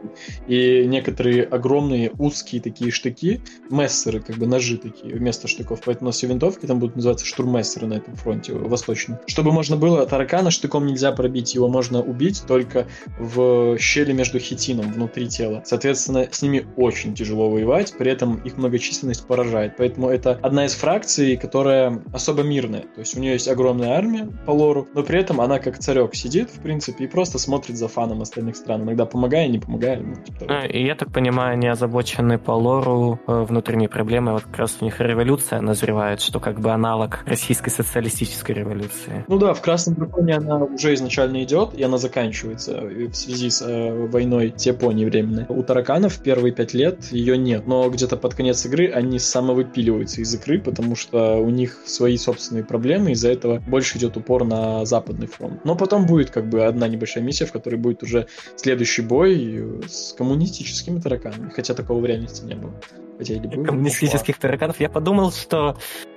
И 0.46 0.84
некоторые 0.86 1.44
огромные 1.44 2.12
узкие 2.18 2.60
такие 2.60 2.90
штыки, 2.90 3.40
мессеры, 3.70 4.20
как 4.20 4.36
бы 4.36 4.46
ножи 4.46 4.76
такие 4.76 5.13
вместо 5.18 5.48
штыков. 5.48 5.80
Поэтому 5.84 6.06
у 6.06 6.08
нас 6.08 6.16
все 6.16 6.26
винтовки 6.26 6.66
там 6.66 6.78
будут 6.78 6.96
называться 6.96 7.26
штурмессеры 7.26 7.86
на 7.86 7.94
этом 7.94 8.14
фронте 8.16 8.52
восточном. 8.52 9.18
Чтобы 9.26 9.52
можно 9.52 9.76
было, 9.76 10.06
таракана 10.06 10.50
штыком 10.50 10.86
нельзя 10.86 11.12
пробить, 11.12 11.54
его 11.54 11.68
можно 11.68 12.00
убить 12.00 12.42
только 12.46 12.86
в 13.18 13.78
щели 13.78 14.12
между 14.12 14.38
хитином 14.38 14.92
внутри 14.92 15.28
тела. 15.28 15.62
Соответственно, 15.64 16.28
с 16.30 16.42
ними 16.42 16.66
очень 16.76 17.14
тяжело 17.14 17.50
воевать, 17.50 17.94
при 17.96 18.10
этом 18.10 18.36
их 18.44 18.56
многочисленность 18.56 19.26
поражает. 19.26 19.74
Поэтому 19.76 20.08
это 20.08 20.38
одна 20.42 20.66
из 20.66 20.74
фракций, 20.74 21.36
которая 21.36 22.02
особо 22.12 22.42
мирная. 22.42 22.82
То 22.82 23.00
есть 23.00 23.16
у 23.16 23.20
нее 23.20 23.32
есть 23.32 23.48
огромная 23.48 23.96
армия 23.96 24.28
по 24.46 24.50
лору, 24.50 24.88
но 24.94 25.02
при 25.02 25.20
этом 25.20 25.40
она 25.40 25.58
как 25.58 25.78
царек 25.78 26.14
сидит, 26.14 26.50
в 26.50 26.60
принципе, 26.60 27.04
и 27.04 27.06
просто 27.06 27.38
смотрит 27.38 27.76
за 27.76 27.88
фаном 27.88 28.22
остальных 28.22 28.56
стран. 28.56 28.82
Иногда 28.82 29.06
помогая, 29.06 29.48
не 29.48 29.58
помогая. 29.58 30.00
Ну, 30.00 30.14
типа 30.16 30.46
а, 30.48 30.66
и 30.66 30.84
я 30.84 30.94
так 30.94 31.12
понимаю, 31.12 31.54
они 31.54 31.68
озабочены 31.68 32.38
по 32.38 32.52
лору 32.52 33.20
э, 33.26 33.42
внутренней 33.42 33.88
проблемы. 33.88 34.32
Вот 34.32 34.42
как 34.42 34.56
раз 34.58 34.76
у 34.80 34.84
них 34.84 35.00
революция 35.06 35.60
назревает, 35.60 36.20
что 36.20 36.40
как 36.40 36.60
бы 36.60 36.70
аналог 36.70 37.20
российской 37.26 37.70
социалистической 37.70 38.54
революции. 38.54 39.24
Ну 39.28 39.38
да, 39.38 39.54
в 39.54 39.62
Красном 39.62 39.94
Драконе 39.94 40.36
она 40.36 40.58
уже 40.58 40.94
изначально 40.94 41.42
идет, 41.44 41.74
и 41.74 41.82
она 41.82 41.98
заканчивается 41.98 42.80
в 42.80 43.14
связи 43.14 43.50
с 43.50 43.62
э, 43.62 43.92
войной 44.08 44.54
с 44.56 44.66
Японией 44.66 45.08
временной. 45.08 45.46
У 45.48 45.62
тараканов 45.62 46.18
первые 46.18 46.52
пять 46.52 46.74
лет 46.74 47.04
ее 47.12 47.36
нет, 47.36 47.66
но 47.66 47.88
где-то 47.88 48.16
под 48.16 48.34
конец 48.34 48.64
игры 48.66 48.90
они 48.90 49.18
самовыпиливаются 49.18 50.20
из 50.20 50.34
игры, 50.34 50.60
потому 50.60 50.96
что 50.96 51.36
у 51.36 51.50
них 51.50 51.78
свои 51.86 52.16
собственные 52.16 52.64
проблемы, 52.64 53.12
из-за 53.12 53.30
этого 53.30 53.60
больше 53.60 53.98
идет 53.98 54.16
упор 54.16 54.44
на 54.44 54.84
западный 54.84 55.26
фронт. 55.26 55.64
Но 55.64 55.76
потом 55.76 56.06
будет 56.06 56.30
как 56.30 56.48
бы 56.48 56.64
одна 56.64 56.88
небольшая 56.88 57.22
миссия, 57.22 57.46
в 57.46 57.52
которой 57.52 57.76
будет 57.76 58.02
уже 58.02 58.26
следующий 58.56 59.02
бой 59.02 59.82
с 59.86 60.12
коммунистическими 60.12 61.00
тараканами, 61.00 61.50
хотя 61.50 61.74
такого 61.74 62.00
в 62.00 62.06
реальности 62.06 62.44
не 62.44 62.54
было. 62.54 62.72
Хотя 63.18 63.40
коммунистических 63.40 64.38
тараканов. 64.38 64.80
Я 64.80 64.88
подумал, 64.88 65.32
что 65.32 65.76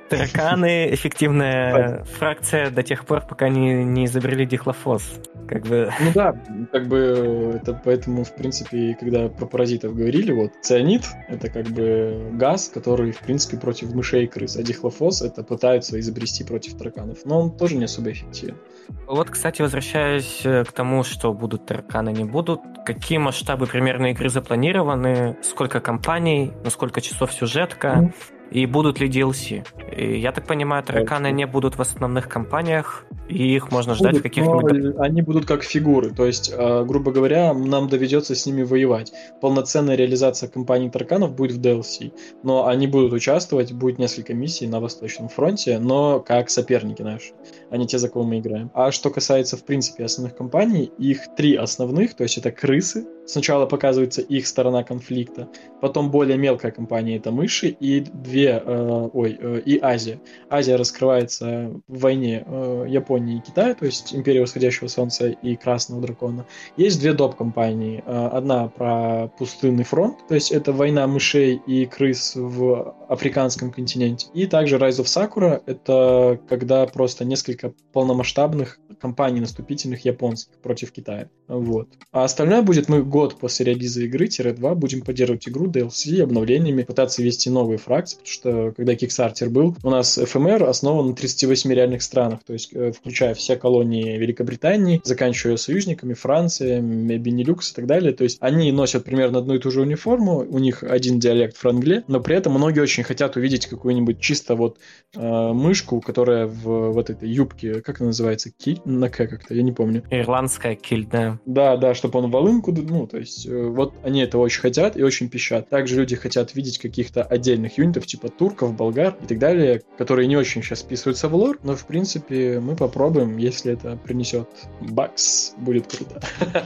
тараканы 0.10 0.94
эффективная 0.94 2.04
фракция 2.04 2.70
до 2.70 2.84
тех 2.84 3.06
пор, 3.06 3.22
пока 3.22 3.50
не, 3.50 3.84
не 3.84 4.06
изобрели 4.06 4.46
дихлофос. 4.46 5.04
Как 5.48 5.66
бы... 5.66 5.90
Ну 6.00 6.12
да, 6.14 6.36
как 6.72 6.88
бы 6.88 7.60
это 7.62 7.80
поэтому, 7.84 8.24
в 8.24 8.36
принципе, 8.36 8.98
когда 9.00 9.30
про 9.30 9.46
паразитов 9.46 9.96
говорили, 9.96 10.32
вот 10.32 10.52
цианид— 10.62 11.06
это 11.28 11.50
как 11.50 11.68
бы 11.68 12.32
газ, 12.34 12.70
который, 12.74 13.12
в 13.12 13.20
принципе, 13.20 13.58
против 13.58 13.94
мышей 13.94 14.26
и 14.26 14.28
крыс, 14.28 14.58
а 14.58 14.64
дихлофос— 14.64 15.22
это 15.24 15.44
пытаются 15.44 16.00
изобрести 16.00 16.44
против 16.44 16.78
тараканов. 16.78 17.20
Но 17.26 17.42
он 17.42 17.58
тоже 17.58 17.76
не 17.76 17.86
особо 17.86 18.12
эффективен. 18.12 18.58
Вот, 19.06 19.30
кстати, 19.30 19.62
возвращаясь 19.62 20.42
э, 20.46 20.64
к 20.66 20.72
тому, 20.72 21.04
что 21.04 21.34
будут 21.34 21.66
тараканы, 21.66 22.10
не 22.10 22.26
будут, 22.26 22.62
какие 22.86 23.18
масштабы 23.18 23.68
примерно 23.68 24.12
игры 24.12 24.30
запланированы, 24.30 25.38
сколько 25.44 25.80
компаний, 25.80 26.52
на 26.64 26.70
сколько 26.70 27.02
часов 27.02 27.32
сюжетка, 27.34 27.88
mm. 27.88 28.14
И 28.52 28.66
будут 28.66 29.00
ли 29.00 29.10
DLC? 29.10 29.66
И, 29.96 30.20
я 30.20 30.32
так 30.32 30.46
понимаю, 30.48 30.84
тараканы 30.84 31.32
не 31.32 31.46
будут 31.46 31.78
в 31.78 31.82
основных 31.82 32.30
компаниях, 32.30 33.06
и 33.28 33.56
их 33.56 33.72
можно 33.72 33.94
ждать 33.94 34.14
будут, 34.14 34.24
каких-нибудь... 34.24 34.96
Они 35.00 35.22
будут 35.22 35.46
как 35.46 35.64
фигуры, 35.64 36.12
то 36.12 36.26
есть, 36.26 36.54
э, 36.56 36.84
грубо 36.86 37.12
говоря, 37.12 37.54
нам 37.54 37.90
доведется 37.90 38.36
с 38.36 38.46
ними 38.46 38.64
воевать. 38.64 39.12
Полноценная 39.42 39.96
реализация 39.96 40.50
компании 40.50 40.90
тараканов 40.90 41.36
будет 41.36 41.58
в 41.58 41.62
DLC, 41.62 42.12
но 42.44 42.68
они 42.68 42.88
будут 42.88 43.14
участвовать, 43.14 43.74
будет 43.74 44.00
несколько 44.00 44.34
миссий 44.34 44.68
на 44.68 44.80
Восточном 44.80 45.30
фронте, 45.30 45.80
но 45.80 46.20
как 46.20 46.50
соперники 46.50 47.02
наши, 47.02 47.34
а 47.70 47.78
не 47.78 47.88
те, 47.88 47.98
за 47.98 48.10
кого 48.10 48.26
мы 48.26 48.40
играем. 48.40 48.72
А 48.74 48.92
что 48.92 49.10
касается, 49.10 49.58
в 49.58 49.64
принципе, 49.64 50.06
основных 50.06 50.36
компаний, 50.36 50.92
их 50.98 51.36
три 51.36 51.56
основных, 51.56 52.16
то 52.16 52.24
есть 52.24 52.38
это 52.38 52.52
крысы, 52.52 53.06
сначала 53.26 53.66
показывается 53.66 54.22
их 54.22 54.48
сторона 54.48 54.84
конфликта, 54.84 55.50
потом 55.82 56.10
более 56.12 56.38
мелкая 56.38 56.72
компания 56.72 57.18
это 57.18 57.32
мыши 57.32 57.68
и 57.68 58.00
две, 58.00 58.62
э, 58.64 59.10
ой, 59.14 59.38
э, 59.40 59.62
и 59.66 59.80
Азия. 59.82 60.20
Азия 60.50 60.76
раскрывается 60.76 61.72
в 61.88 62.00
войне 62.00 62.44
э, 62.46 62.86
Японии 62.88 63.38
и 63.38 63.42
Китая, 63.42 63.76
то 63.76 63.86
есть 63.86 64.16
Империя 64.16 64.42
Восходящего 64.42 64.88
Солнца 64.88 65.28
и 65.30 65.56
Красного 65.56 66.02
Дракона. 66.02 66.46
Есть 66.78 67.00
две 67.00 67.14
доп-компании. 67.14 68.04
Э, 68.06 68.30
одна 68.32 68.70
про 68.70 69.28
пустынный 69.38 69.84
фронт, 69.84 70.18
то 70.28 70.36
есть 70.36 70.52
это 70.52 70.72
война 70.72 71.06
мышей 71.08 71.62
и 71.68 71.86
крыс 71.86 72.34
в 72.36 72.96
африканском 73.08 73.72
континенте. 73.72 74.28
И 74.34 74.46
также 74.48 74.78
Rise 74.78 75.02
of 75.02 75.06
Sakura, 75.06 75.62
это 75.66 76.40
когда 76.50 76.86
просто 76.86 77.26
несколько 77.26 77.74
полномасштабных 77.94 78.80
компаний 79.00 79.40
наступительных 79.40 80.06
японских 80.06 80.58
против 80.58 80.92
Китая. 80.92 81.30
Вот. 81.48 81.88
А 82.12 82.24
остальное 82.24 82.62
будет 82.62 82.90
мы 82.90 83.04
год 83.04 83.40
после 83.40 83.68
релиза 83.68 84.04
игры-2 84.04 84.76
будем 84.76 85.02
поддерживать 85.02 85.48
игру 85.48 85.68
DLC, 85.68 86.22
обновлениями, 86.22 86.84
пытаться 86.84 87.22
ввести 87.22 87.50
новые 87.50 87.78
фракции, 87.78 88.18
потому 88.18 88.32
что 88.32 88.74
когда 88.76 88.94
Kickstarter 88.94 89.50
был, 89.50 89.76
у 89.84 89.90
нас 89.90 90.18
FMR 90.18 90.66
основан 90.66 91.08
на 91.08 91.16
38 91.16 91.72
реальных 91.72 92.02
странах, 92.02 92.42
то 92.46 92.54
есть 92.54 92.74
э, 92.74 92.92
включая 92.92 93.34
все 93.34 93.56
колонии 93.56 94.18
Великобритании, 94.18 95.02
заканчивая 95.04 95.58
союзниками, 95.58 96.14
Франция, 96.14 96.82
Бенилюкс 96.82 97.72
и 97.72 97.76
так 97.76 97.86
далее. 97.86 98.14
То 98.14 98.24
есть 98.24 98.38
они 98.42 98.72
носят 98.72 99.06
примерно 99.06 99.40
одну 99.40 99.56
и 99.56 99.60
ту 99.60 99.72
же 99.72 99.82
униформу, 99.82 100.46
у 100.50 100.60
них 100.60 100.84
один 100.84 101.20
диалект 101.20 101.56
франгле, 101.56 102.04
но 102.08 102.20
при 102.20 102.36
этом 102.36 102.54
многие 102.54 102.82
очень 102.82 103.04
хотят 103.04 103.36
увидеть 103.38 103.68
какую-нибудь 103.68 104.20
чисто 104.20 104.56
вот 104.56 104.78
э, 105.16 105.52
мышку, 105.54 106.02
которая 106.02 106.48
в 106.48 106.92
вот 106.92 107.10
этой 107.10 107.30
юбке, 107.30 107.82
как 107.82 108.02
она 108.02 108.08
называется, 108.08 108.52
киль, 108.52 108.82
на 108.88 109.10
К 109.10 109.28
как-то, 109.28 109.54
я 109.54 109.64
не 109.64 109.72
помню. 109.72 110.04
Ирландская 110.10 110.76
киль, 110.76 111.06
да. 111.06 111.40
Да, 111.46 111.78
да, 111.78 111.94
чтобы 111.94 112.20
он 112.20 112.32
волынку, 112.32 112.72
ну, 112.72 113.08
то 113.08 113.18
есть 113.18 113.46
э, 113.46 113.68
вот 113.68 113.94
они 114.04 114.22
это 114.22 114.38
очень 114.38 114.62
хотят 114.62 114.98
и 114.98 115.04
очень 115.04 115.30
пищат. 115.30 115.70
Также 115.70 115.98
люди 115.98 116.16
хотят 116.16 116.56
видеть 116.56 116.78
каких-то 116.78 117.24
отдельных 117.24 117.78
юнитов, 117.78 118.06
типа 118.06 118.30
турков, 118.30 118.76
болгар 118.76 119.16
и 119.22 119.26
так 119.26 119.40
далее, 119.40 119.82
которые 119.98 120.28
не 120.28 120.38
очень 120.38 120.64
сейчас 120.64 120.82
вписываются 120.82 121.28
в 121.28 121.36
лор, 121.36 121.60
но 121.64 121.76
в 121.76 121.86
принципе 121.86 122.60
мы 122.60 122.76
попробуем, 122.76 123.38
если 123.38 123.74
это 123.74 123.98
принесет 123.98 124.48
бакс, 124.82 125.54
будет 125.58 125.88
круто. 125.88 126.22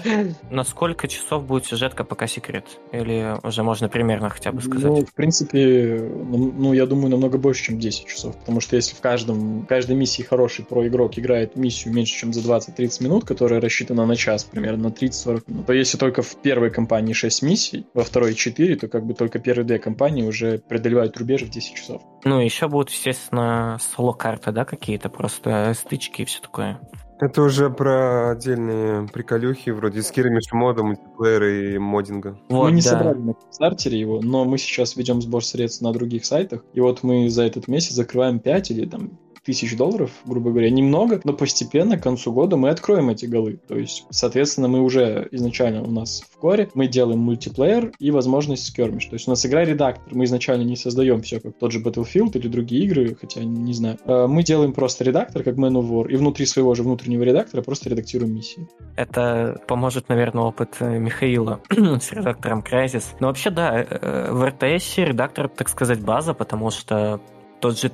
На 0.51 0.63
сколько 0.63 1.07
часов 1.07 1.45
будет 1.45 1.65
сюжетка 1.65 2.03
пока 2.03 2.27
секрет? 2.27 2.65
Или 2.91 3.35
уже 3.43 3.63
можно 3.63 3.89
примерно 3.89 4.29
хотя 4.29 4.51
бы 4.51 4.61
сказать? 4.61 4.83
Ну, 4.83 5.05
в 5.05 5.13
принципе, 5.13 5.99
ну, 5.99 6.73
я 6.73 6.85
думаю, 6.85 7.09
намного 7.09 7.37
больше, 7.37 7.65
чем 7.65 7.79
10 7.79 8.05
часов, 8.05 8.37
потому 8.37 8.61
что 8.61 8.75
если 8.75 8.95
в 8.95 9.01
каждом, 9.01 9.65
каждой 9.65 9.95
миссии 9.95 10.21
хороший 10.21 10.65
про 10.65 10.87
игрок 10.87 11.17
играет 11.17 11.55
миссию 11.55 11.93
меньше, 11.93 12.10
чем 12.11 12.33
за 12.33 12.41
20-30 12.41 13.03
минут, 13.03 13.25
которая 13.25 13.61
рассчитана 13.61 14.05
на 14.05 14.15
час, 14.15 14.43
примерно 14.43 14.89
на 14.89 14.93
30-40 14.93 15.43
минут, 15.47 15.65
то 15.65 15.73
если 15.73 15.97
только 15.97 16.21
в 16.21 16.35
первой 16.41 16.69
кампании 16.69 17.13
6 17.13 17.41
миссий, 17.43 17.85
во 17.93 18.03
второй 18.03 18.33
4, 18.33 18.75
то 18.75 18.87
как 18.87 19.05
бы 19.05 19.13
только 19.13 19.39
первые 19.39 19.65
две 19.65 19.79
кампании 19.79 20.23
уже 20.23 20.59
преодолевают 20.59 21.17
рубеж 21.17 21.43
в 21.43 21.49
10 21.49 21.75
часов. 21.75 22.01
Ну, 22.23 22.39
еще 22.39 22.67
будут, 22.67 22.89
естественно, 22.89 23.79
соло-карты, 23.95 24.51
да, 24.51 24.65
какие-то 24.65 25.09
просто 25.09 25.73
стычки 25.75 26.21
и 26.21 26.25
все 26.25 26.41
такое. 26.41 26.79
Это 27.21 27.43
уже 27.43 27.69
про 27.69 28.31
отдельные 28.31 29.07
приколюхи, 29.07 29.69
вроде 29.69 30.01
скирмиш 30.01 30.51
мода, 30.53 30.81
мультиплеера 30.81 31.75
и 31.75 31.77
моддинга. 31.77 32.39
Вот, 32.49 32.65
мы 32.65 32.71
не 32.71 32.81
да. 32.81 32.89
собрали 32.89 33.19
на 33.19 33.33
стартере 33.51 33.99
его, 33.99 34.21
но 34.23 34.43
мы 34.43 34.57
сейчас 34.57 34.95
ведем 34.95 35.21
сбор 35.21 35.45
средств 35.45 35.83
на 35.83 35.93
других 35.93 36.25
сайтах. 36.25 36.65
И 36.73 36.79
вот 36.79 37.03
мы 37.03 37.29
за 37.29 37.43
этот 37.43 37.67
месяц 37.67 37.91
закрываем 37.91 38.39
5 38.39 38.71
или 38.71 38.87
там 38.87 39.19
тысяч 39.43 39.75
долларов, 39.75 40.11
грубо 40.25 40.51
говоря, 40.51 40.69
немного, 40.69 41.19
но 41.23 41.33
постепенно 41.33 41.97
к 41.97 42.03
концу 42.03 42.31
года 42.31 42.57
мы 42.57 42.69
откроем 42.69 43.09
эти 43.09 43.25
голы. 43.25 43.59
То 43.67 43.77
есть, 43.77 44.05
соответственно, 44.09 44.67
мы 44.67 44.81
уже 44.81 45.27
изначально 45.31 45.83
у 45.83 45.91
нас 45.91 46.21
в 46.31 46.37
коре, 46.37 46.69
мы 46.73 46.87
делаем 46.87 47.19
мультиплеер 47.19 47.91
и 47.99 48.11
возможность 48.11 48.67
скермиш. 48.67 49.05
То 49.05 49.13
есть 49.13 49.27
у 49.27 49.31
нас 49.31 49.45
игра-редактор, 49.45 50.13
мы 50.13 50.25
изначально 50.25 50.63
не 50.63 50.75
создаем 50.75 51.21
все, 51.21 51.39
как 51.39 51.57
тот 51.57 51.71
же 51.71 51.79
Battlefield 51.81 52.37
или 52.37 52.47
другие 52.47 52.85
игры, 52.85 53.15
хотя 53.19 53.43
не 53.43 53.73
знаю. 53.73 53.97
А, 54.05 54.27
мы 54.27 54.43
делаем 54.43 54.73
просто 54.73 55.03
редактор, 55.03 55.43
как 55.43 55.55
Man 55.55 55.73
of 55.73 55.89
War, 55.89 56.11
и 56.11 56.15
внутри 56.15 56.45
своего 56.45 56.75
же 56.75 56.83
внутреннего 56.83 57.23
редактора 57.23 57.61
просто 57.61 57.89
редактируем 57.89 58.35
миссии. 58.35 58.67
Это 58.95 59.59
поможет, 59.67 60.09
наверное, 60.09 60.43
опыт 60.43 60.75
э, 60.79 60.99
Михаила 60.99 61.61
с 61.69 62.11
редактором 62.11 62.61
Crysis. 62.61 63.15
Но 63.19 63.27
вообще, 63.27 63.49
да, 63.49 63.81
э, 63.81 63.85
э, 63.89 64.31
в 64.31 64.43
RTS 64.43 65.05
редактор, 65.05 65.49
так 65.49 65.69
сказать, 65.69 66.01
база, 66.01 66.33
потому 66.33 66.69
что 66.69 67.21
тот 67.59 67.79
же 67.79 67.91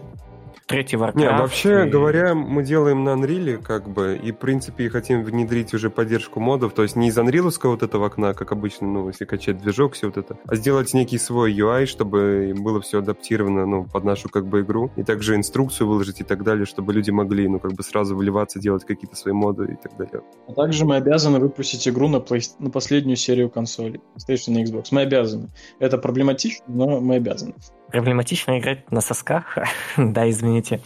третий 0.68 0.98
Warcraft. 0.98 1.18
Не, 1.18 1.30
вообще 1.30 1.88
и... 1.88 1.90
говоря, 1.90 2.36
мы 2.36 2.64
делаем 2.64 3.04
на 3.04 3.12
Unreal, 3.12 3.58
как 3.58 3.90
бы, 3.90 4.20
и, 4.22 4.32
в 4.32 4.38
принципе, 4.38 4.90
хотим 4.90 5.24
внедрить 5.24 5.74
уже 5.74 5.90
поддержку 5.90 6.40
модов, 6.40 6.74
то 6.74 6.84
есть 6.84 6.96
не 6.96 7.08
из 7.08 7.18
Unreal 7.18 7.52
вот 7.64 7.84
этого 7.84 8.08
окна, 8.08 8.34
как 8.34 8.52
обычно, 8.52 8.88
ну, 8.88 9.08
если 9.08 9.26
качать 9.26 9.58
движок, 9.58 9.94
все 9.94 10.08
вот 10.08 10.18
это, 10.18 10.38
а 10.46 10.56
сделать 10.56 10.94
некий 10.94 11.18
свой 11.18 11.54
UI, 11.54 11.86
чтобы 11.86 12.54
было 12.58 12.82
все 12.82 13.00
адаптировано, 13.00 13.66
ну, 13.66 13.86
под 13.86 14.04
нашу, 14.04 14.30
как 14.30 14.46
бы, 14.46 14.62
игру, 14.62 14.92
и 14.98 15.04
также 15.04 15.36
инструкцию 15.36 15.88
выложить 15.88 16.20
и 16.20 16.24
так 16.24 16.44
далее, 16.44 16.66
чтобы 16.66 16.94
люди 16.94 17.12
могли, 17.12 17.48
ну, 17.48 17.60
как 17.60 17.74
бы, 17.74 17.84
сразу 17.84 18.16
выливаться, 18.16 18.60
делать 18.60 18.86
какие-то 18.86 19.16
свои 19.16 19.34
моды 19.34 19.66
и 19.72 19.76
так 19.76 19.98
далее. 19.98 20.22
А 20.48 20.54
также 20.54 20.86
мы 20.86 20.98
обязаны 20.98 21.40
выпустить 21.40 21.88
игру 21.88 22.10
на, 22.10 22.18
play... 22.18 22.42
на 22.60 22.70
последнюю 22.70 23.16
серию 23.16 23.50
консолей, 23.50 24.02
PlayStation 24.16 24.60
и 24.60 24.64
Xbox. 24.64 24.88
Мы 24.92 25.02
обязаны. 25.02 25.50
Это 25.80 25.98
проблематично, 25.98 26.66
но 26.68 27.00
мы 27.00 27.16
обязаны. 27.16 27.54
Проблематично 27.90 28.60
играть 28.60 28.92
на 28.92 29.00
сосках. 29.00 29.58
да, 29.98 30.30
извините. 30.60 30.82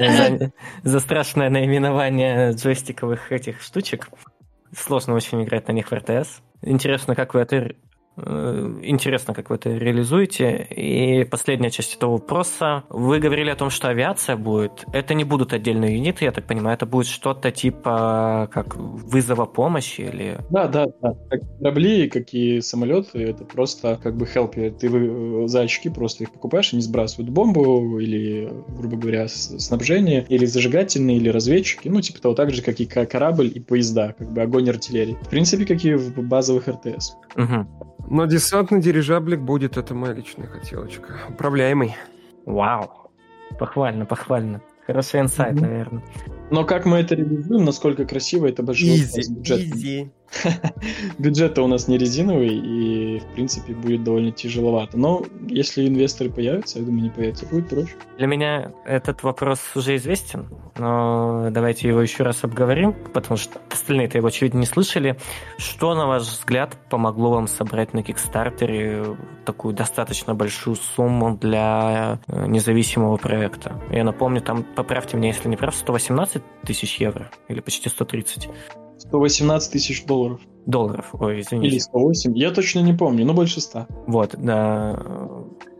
за, 0.00 0.52
за 0.82 1.00
страшное 1.00 1.50
наименование 1.50 2.52
джойстиковых 2.52 3.32
этих 3.32 3.60
штучек. 3.60 4.08
Сложно 4.76 5.14
очень 5.14 5.42
играть 5.42 5.68
на 5.68 5.72
них 5.72 5.88
в 5.88 5.92
RTS. 5.92 6.28
Интересно, 6.62 7.14
как 7.14 7.34
вы 7.34 7.40
интересно, 8.16 9.34
как 9.34 9.50
вы 9.50 9.56
это 9.56 9.70
реализуете. 9.70 10.66
И 10.70 11.24
последняя 11.24 11.70
часть 11.70 11.96
этого 11.96 12.12
вопроса. 12.12 12.84
Вы 12.88 13.18
говорили 13.18 13.50
о 13.50 13.56
том, 13.56 13.70
что 13.70 13.88
авиация 13.88 14.36
будет. 14.36 14.84
Это 14.92 15.14
не 15.14 15.24
будут 15.24 15.52
отдельные 15.52 15.96
юниты, 15.96 16.24
я 16.24 16.32
так 16.32 16.46
понимаю. 16.46 16.76
Это 16.76 16.86
будет 16.86 17.06
что-то 17.06 17.50
типа 17.50 18.48
как 18.52 18.76
вызова 18.76 19.46
помощи 19.46 20.02
или... 20.02 20.38
Да, 20.50 20.68
да, 20.68 20.86
да. 21.02 21.14
Как 21.30 21.40
корабли, 21.58 22.08
какие 22.08 22.60
самолеты, 22.60 23.18
это 23.18 23.44
просто 23.44 23.98
как 24.02 24.16
бы 24.16 24.26
help. 24.26 24.54
Ты 24.54 24.88
э, 24.88 25.48
за 25.48 25.60
очки 25.60 25.88
просто 25.88 26.24
их 26.24 26.32
покупаешь, 26.32 26.72
они 26.72 26.82
сбрасывают 26.82 27.30
бомбу 27.30 27.98
или, 27.98 28.52
грубо 28.68 28.96
говоря, 28.96 29.28
снабжение, 29.28 30.24
или 30.28 30.46
зажигательные, 30.46 31.16
или 31.16 31.28
разведчики. 31.28 31.88
Ну, 31.88 32.00
типа 32.00 32.20
того, 32.20 32.34
так 32.34 32.52
же, 32.52 32.62
как 32.62 32.80
и 32.80 32.86
корабль 32.86 33.50
и 33.52 33.60
поезда, 33.60 34.14
как 34.16 34.32
бы 34.32 34.42
огонь 34.42 34.68
артиллерии. 34.68 35.16
В 35.22 35.28
принципе, 35.28 35.66
как 35.66 35.84
и 35.84 35.94
в 35.94 36.22
базовых 36.22 36.68
РТС. 36.68 37.16
Угу. 37.36 37.84
Но 38.08 38.26
десантный 38.26 38.80
дирижаблик 38.80 39.40
будет, 39.40 39.76
это 39.76 39.94
моя 39.94 40.12
личная 40.12 40.46
хотелочка. 40.46 41.18
Управляемый. 41.28 41.96
Вау. 42.44 43.10
Похвально, 43.58 44.04
похвально. 44.04 44.60
Хороший 44.86 45.20
инсайт, 45.20 45.54
mm-hmm. 45.54 45.60
наверное. 45.60 46.04
Но 46.50 46.64
как 46.64 46.84
мы 46.84 46.98
это 46.98 47.14
реализуем, 47.14 47.64
насколько 47.64 48.04
красиво 48.04 48.46
это 48.46 48.62
большой 48.62 48.98
бюджет. 48.98 49.60
Easy. 49.60 50.10
Бюджет-то 51.18 51.62
у 51.62 51.66
нас 51.66 51.88
не 51.88 51.98
резиновый, 51.98 52.54
и, 52.56 53.20
в 53.20 53.26
принципе, 53.34 53.74
будет 53.74 54.04
довольно 54.04 54.32
тяжеловато. 54.32 54.98
Но 54.98 55.24
если 55.48 55.86
инвесторы 55.86 56.30
появятся, 56.30 56.78
я 56.78 56.84
думаю, 56.84 57.04
не 57.04 57.10
появятся, 57.10 57.46
будет 57.46 57.68
проще. 57.68 57.94
Для 58.18 58.26
меня 58.26 58.72
этот 58.84 59.22
вопрос 59.22 59.60
уже 59.74 59.96
известен, 59.96 60.48
но 60.76 61.48
давайте 61.50 61.88
его 61.88 62.00
еще 62.00 62.22
раз 62.22 62.44
обговорим, 62.44 62.94
потому 63.12 63.36
что 63.36 63.60
остальные-то 63.70 64.18
его, 64.18 64.28
очевидно, 64.28 64.58
не 64.58 64.66
слышали. 64.66 65.16
Что, 65.58 65.94
на 65.94 66.06
ваш 66.06 66.22
взгляд, 66.22 66.76
помогло 66.90 67.30
вам 67.30 67.48
собрать 67.48 67.92
на 67.92 68.02
Кикстартере 68.02 69.16
такую 69.44 69.74
достаточно 69.74 70.34
большую 70.34 70.76
сумму 70.76 71.36
для 71.36 72.18
э, 72.28 72.46
независимого 72.46 73.16
проекта? 73.16 73.80
Я 73.90 74.04
напомню, 74.04 74.40
там, 74.40 74.62
поправьте 74.62 75.16
меня, 75.16 75.28
если 75.28 75.48
не 75.48 75.56
прав, 75.56 75.74
118 75.74 76.42
тысяч 76.64 77.00
евро 77.00 77.30
или 77.48 77.60
почти 77.60 77.88
130. 77.88 78.48
118 78.98 79.72
тысяч 79.72 80.04
долларов. 80.04 80.40
Долларов, 80.66 81.10
ой, 81.12 81.40
извините. 81.40 81.68
Или 81.68 81.78
108, 81.78 82.36
я 82.36 82.50
точно 82.50 82.80
не 82.80 82.94
помню, 82.94 83.26
но 83.26 83.34
больше 83.34 83.60
100. 83.60 83.86
Вот, 84.06 84.34
да. 84.38 84.98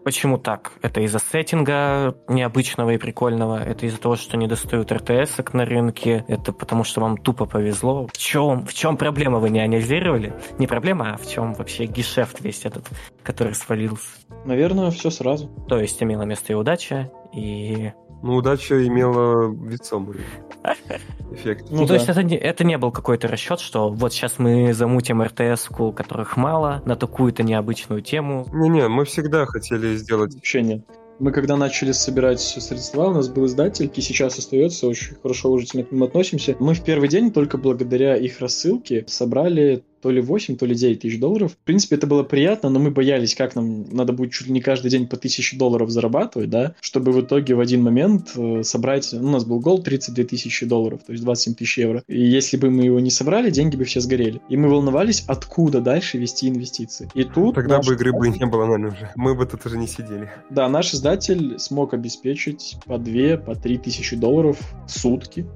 Почему 0.05 0.37
так? 0.37 0.73
Это 0.83 1.01
из-за 1.01 1.19
сеттинга 1.19 2.15
необычного 2.29 2.91
и 2.91 2.99
прикольного, 2.99 3.65
это 3.65 3.87
из-за 3.87 3.99
того, 3.99 4.17
что 4.17 4.37
не 4.37 4.47
достают 4.47 4.93
РТС 4.93 5.39
на 5.55 5.65
рынке, 5.65 6.27
это 6.29 6.53
потому 6.53 6.85
что 6.85 7.01
вам 7.01 7.17
тупо 7.17 7.47
повезло. 7.47 8.07
В 8.13 8.19
чем, 8.19 8.67
в 8.67 8.75
чем 8.75 8.99
проблема 8.99 9.39
вы 9.39 9.49
не 9.49 9.65
анализировали? 9.65 10.35
Не 10.59 10.67
проблема, 10.67 11.15
а 11.15 11.17
в 11.17 11.27
чем 11.27 11.55
вообще 11.55 11.87
гешефт 11.87 12.43
весь 12.43 12.67
этот, 12.67 12.87
который 13.23 13.55
свалился? 13.55 14.05
Наверное, 14.45 14.91
все 14.91 15.09
сразу. 15.09 15.49
То 15.69 15.79
есть 15.79 16.03
имела 16.03 16.25
место 16.25 16.53
и 16.53 16.57
удача, 16.57 17.11
и 17.33 17.93
ну, 18.25 18.37
удача 18.37 18.87
имела 18.87 19.53
весомый 19.53 20.17
эффект. 21.31 21.67
Ну, 21.71 21.83
ну 21.83 21.83
то 21.83 21.89
да. 21.89 21.95
есть 21.97 22.09
это 22.09 22.23
не, 22.23 22.37
это 22.37 22.65
не 22.65 22.79
был 22.79 22.91
какой-то 22.91 23.29
расчет, 23.29 23.61
что 23.61 23.91
вот 23.91 24.15
сейчас 24.15 24.39
мы 24.39 24.73
замутим 24.73 25.23
РТС-ку, 25.23 25.93
которых 25.93 26.39
мало, 26.39 26.83
на 26.87 26.97
такую-то 26.97 27.43
необычную 27.43 28.01
тему. 28.01 28.47
Не-не, 28.51 28.89
мы 28.89 29.05
всегда 29.05 29.45
хотели 29.45 29.97
сделать... 29.97 30.35
Вообще 30.35 30.63
нет. 30.63 30.87
Мы 31.19 31.33
когда 31.33 31.59
начали 31.59 31.93
собирать 31.93 32.41
средства, 32.41 33.09
у 33.09 33.13
нас 33.13 33.29
был 33.29 33.45
издатель, 33.45 33.91
и 33.95 34.01
сейчас 34.01 34.39
остается, 34.39 34.89
очень 34.89 35.17
хорошо 35.23 35.51
уважительно 35.51 35.85
к 35.85 35.93
ним 35.93 36.03
относимся. 36.03 36.57
Мы 36.59 36.73
в 36.73 36.83
первый 36.83 37.09
день 37.09 37.31
только 37.31 37.59
благодаря 37.59 38.17
их 38.17 38.41
рассылке 38.41 39.05
собрали 39.07 39.85
то 40.05 40.11
ли 40.11 40.21
8, 40.21 40.59
то 40.59 40.67
ли 40.67 40.75
9 40.75 41.01
тысяч 41.01 41.19
долларов. 41.19 41.53
В 41.53 41.65
принципе, 41.65 41.97
это 41.97 42.07
было 42.07 42.25
приятно, 42.25 42.69
но 42.69 42.79
мы 42.79 42.91
боялись, 42.91 43.35
как 43.35 43.57
нам 43.57 43.89
надо 43.91 44.13
будет 44.13 44.33
чуть 44.33 44.49
ли 44.49 44.53
не 44.53 44.61
каждый 44.61 44.91
день 44.91 45.09
по 45.09 45.17
1000 45.17 45.57
долларов 45.57 45.89
зарабатывать, 45.89 46.51
да, 46.51 46.75
чтобы 46.83 47.13
в 47.13 47.23
итоге 47.23 47.55
в 47.55 47.61
один 47.61 47.83
момент 47.83 48.33
э, 48.37 48.63
собрать, 48.65 49.09
ну, 49.15 49.29
у 49.29 49.31
нас 49.31 49.47
был 49.47 49.61
гол 49.61 49.83
32 49.83 50.25
тысячи 50.27 50.67
долларов, 50.67 51.01
то 51.07 51.13
есть 51.13 51.25
27 51.25 51.55
тысяч 51.55 51.79
евро. 51.79 52.03
И 52.07 52.23
если 52.23 52.59
бы 52.59 52.69
мы 52.69 52.85
его 52.85 53.01
не 53.01 53.09
собрали, 53.09 53.49
деньги 53.49 53.77
бы 53.77 53.85
все 53.85 54.01
сгорели. 54.01 54.43
И 54.51 54.59
мы 54.59 54.69
волновались, 54.69 55.25
откуда 55.27 55.81
дальше 55.81 56.19
вести 56.19 56.51
инвестиции. 56.51 57.09
И 57.15 57.25
тут... 57.25 57.55
Тогда 57.55 57.81
бы 57.81 57.95
игры 57.95 58.13
бы 58.13 58.29
не 58.29 58.45
было 58.45 58.67
наверное 58.67 58.91
уже. 58.91 59.11
Мы 59.17 59.35
бы 59.35 59.47
тут 59.47 59.65
уже 59.65 59.79
не 59.79 59.87
сидели. 59.87 60.31
Да, 60.51 60.69
наш 60.69 60.93
издатель 60.93 61.59
смог 61.59 61.95
обеспечить 61.95 62.77
по 62.85 62.99
2, 62.99 63.39
по 63.39 63.55
3 63.55 63.79
тысячи 63.79 64.17
долларов 64.17 64.59
в 64.87 64.91
сутки 64.91 65.47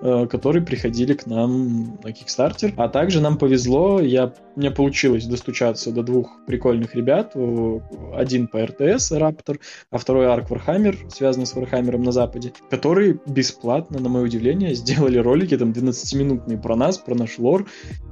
которые 0.00 0.64
приходили 0.64 1.14
к 1.14 1.26
нам 1.26 1.98
на 2.02 2.08
Kickstarter. 2.08 2.72
А 2.76 2.88
также 2.88 3.20
нам 3.20 3.38
повезло, 3.38 4.00
я, 4.00 4.32
мне 4.54 4.70
получилось 4.70 5.26
достучаться 5.26 5.92
до 5.92 6.02
двух 6.02 6.30
прикольных 6.46 6.94
ребят. 6.94 7.34
Один 8.14 8.46
по 8.46 8.64
RTS, 8.64 9.12
Раптор, 9.12 9.58
а 9.90 9.98
второй 9.98 10.26
Arch 10.26 10.50
Warhammer, 10.50 10.96
связанный 11.08 11.46
с 11.46 11.54
Вархаммером 11.54 12.02
на 12.02 12.12
Западе, 12.12 12.52
которые 12.70 13.18
бесплатно, 13.26 13.98
на 13.98 14.08
мое 14.08 14.24
удивление, 14.24 14.74
сделали 14.74 15.18
ролики 15.18 15.56
там 15.56 15.70
12-минутные 15.70 16.60
про 16.60 16.76
нас, 16.76 16.98
про 16.98 17.14
наш 17.14 17.38
лор. 17.38 17.66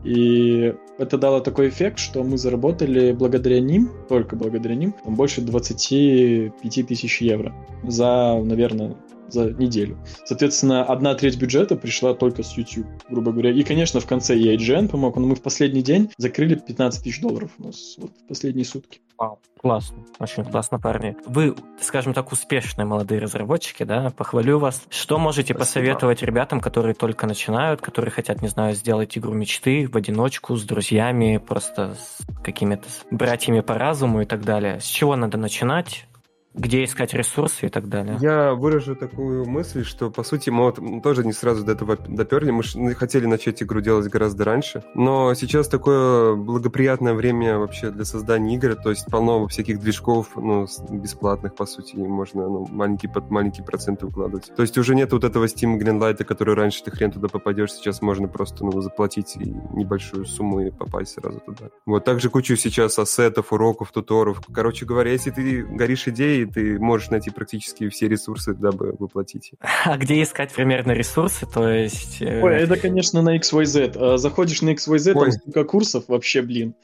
И 0.05 0.75
это 0.99 1.19
дало 1.19 1.41
такой 1.41 1.69
эффект, 1.69 1.99
что 1.99 2.23
мы 2.23 2.39
заработали 2.39 3.13
благодаря 3.13 3.61
ним, 3.61 3.91
только 4.09 4.37
благодаря 4.37 4.75
ним, 4.75 4.95
там 5.05 5.15
больше 5.15 5.41
25 5.41 6.87
тысяч 6.87 7.21
евро 7.21 7.55
за, 7.83 8.41
наверное, 8.43 8.97
за 9.35 9.51
неделю. 9.53 9.99
Соответственно, 10.25 10.85
одна 10.85 11.15
треть 11.15 11.39
бюджета 11.39 11.77
пришла 11.77 12.15
только 12.15 12.43
с 12.43 12.57
YouTube, 12.57 12.87
грубо 13.11 13.33
говоря. 13.33 13.51
И, 13.51 13.63
конечно, 13.63 14.01
в 14.01 14.07
конце 14.07 14.37
и 14.37 14.57
IGN 14.57 14.89
помог, 14.89 15.17
но 15.17 15.27
мы 15.27 15.35
в 15.35 15.43
последний 15.43 15.83
день 15.83 16.11
закрыли 16.17 16.55
15 16.55 17.03
тысяч 17.03 17.21
долларов 17.21 17.51
у 17.59 17.65
нас 17.65 17.97
вот, 17.99 18.13
в 18.13 18.29
последние 18.29 18.65
сутки. 18.65 19.01
Вау, 19.19 19.39
классно, 19.61 19.99
очень 20.19 20.45
классно, 20.45 20.81
парни. 20.81 21.17
Вы, 21.27 21.55
скажем 21.81 22.15
так, 22.15 22.33
успешные 22.33 22.85
молодые 22.85 23.21
разработчики, 23.21 23.85
да, 23.85 24.11
похвалю 24.11 24.59
вас. 24.59 24.83
Что 24.89 25.19
можете 25.19 25.55
Спасибо. 25.55 25.59
посоветовать 25.61 26.23
ребятам, 26.23 26.61
которые 26.61 26.95
только 26.95 27.27
начинают, 27.27 27.81
которые 27.81 28.11
хотят, 28.11 28.43
не 28.43 28.49
знаю, 28.49 28.75
сделать 28.75 29.17
игру 29.19 29.33
мечты 29.33 29.89
в 29.89 29.97
одиночку, 29.97 30.57
с 30.57 30.65
друзьями, 30.65 31.39
просто 31.39 31.95
с 31.95 32.43
какими-то 32.43 32.89
братьями 33.11 33.61
по 33.61 33.75
разуму 33.75 34.23
и 34.23 34.25
так 34.25 34.45
далее? 34.45 34.81
С 34.81 34.85
чего 34.85 35.17
надо 35.17 35.39
начинать? 35.39 36.07
Где 36.55 36.85
искать 36.85 37.13
ресурсы 37.15 37.67
и 37.67 37.69
так 37.69 37.89
далее. 37.89 38.17
Я 38.21 38.55
выражу 38.55 38.95
такую 38.95 39.45
мысль, 39.45 39.85
что, 39.85 40.11
по 40.11 40.23
сути, 40.23 40.51
мы 40.51 40.65
вот 40.65 41.03
тоже 41.03 41.25
не 41.25 41.33
сразу 41.33 41.65
до 41.65 41.73
этого 41.73 41.97
доперли. 41.97 42.51
Мы 42.51 42.95
хотели 42.95 43.27
начать 43.27 43.63
игру 43.63 43.81
делать 43.81 44.09
гораздо 44.09 44.45
раньше. 44.45 44.85
Но 44.95 45.35
сейчас 45.35 45.69
такое 45.69 46.37
благоприятное 46.37 47.15
время 47.15 47.59
вообще 47.59 47.91
для 47.91 48.05
создания 48.05 48.55
игр. 48.55 48.77
То 48.77 48.91
есть 48.91 49.07
полно 49.07 49.47
всяких 49.49 49.81
движков, 49.81 50.37
ну, 50.37 50.67
бесплатных, 50.91 51.57
по 51.57 51.67
сути, 51.67 51.97
и 51.97 52.07
можно 52.07 52.49
ну, 52.49 52.67
маленькие, 52.71 53.11
под 53.11 53.31
маленькие 53.31 53.65
проценты 53.65 54.07
укладывать. 54.07 54.53
То 54.55 54.63
есть 54.63 54.79
уже 54.79 54.95
нет 54.95 55.13
вот 55.13 55.25
этого 55.25 55.47
Steam 55.47 55.77
Greenlight, 55.79 56.23
который 56.25 56.55
раньше 56.55 56.85
ты 56.85 56.93
хрен 56.93 57.11
туда 57.11 57.29
попадешь. 57.29 57.73
Сейчас 57.73 58.01
можно 58.01 58.29
просто 58.29 58.65
ну, 58.65 58.81
заплатить 58.81 59.35
небольшую 59.37 60.25
сумму 60.25 60.61
и 60.61 60.71
попасть 60.71 61.15
сразу 61.15 61.41
туда. 61.41 61.71
Вот 61.85 62.05
также 62.05 62.31
кучу 62.31 62.55
сейчас 62.55 62.97
ассетов, 62.99 63.53
уроков, 63.53 63.91
туторов. 63.91 64.41
Короче 64.53 64.87
говоря, 64.87 65.11
если 65.11 65.31
ты 65.31 65.65
горишь 65.65 66.07
идеей, 66.07 66.44
ты 66.47 66.79
можешь 66.79 67.11
найти 67.11 67.31
практически 67.31 67.89
все 67.89 68.09
ресурсы, 68.09 68.55
дабы 68.55 68.95
воплотить. 68.99 69.53
А 69.85 69.97
где 69.99 70.23
искать 70.23 70.53
примерно 70.53 70.93
ресурсы? 70.93 71.47
То 71.47 71.69
есть... 71.69 72.23
Э, 72.23 72.43
Ой, 72.43 72.55
это, 72.57 72.77
конечно, 72.77 73.23
на 73.23 73.37
XYZ. 73.37 73.97
А 73.97 74.17
заходишь 74.19 74.63
на 74.63 74.71
XYZ, 74.71 75.13
Ой. 75.15 75.21
там 75.21 75.33
столько 75.33 75.65
курсов, 75.65 76.05
вообще, 76.09 76.43
блин. 76.43 76.75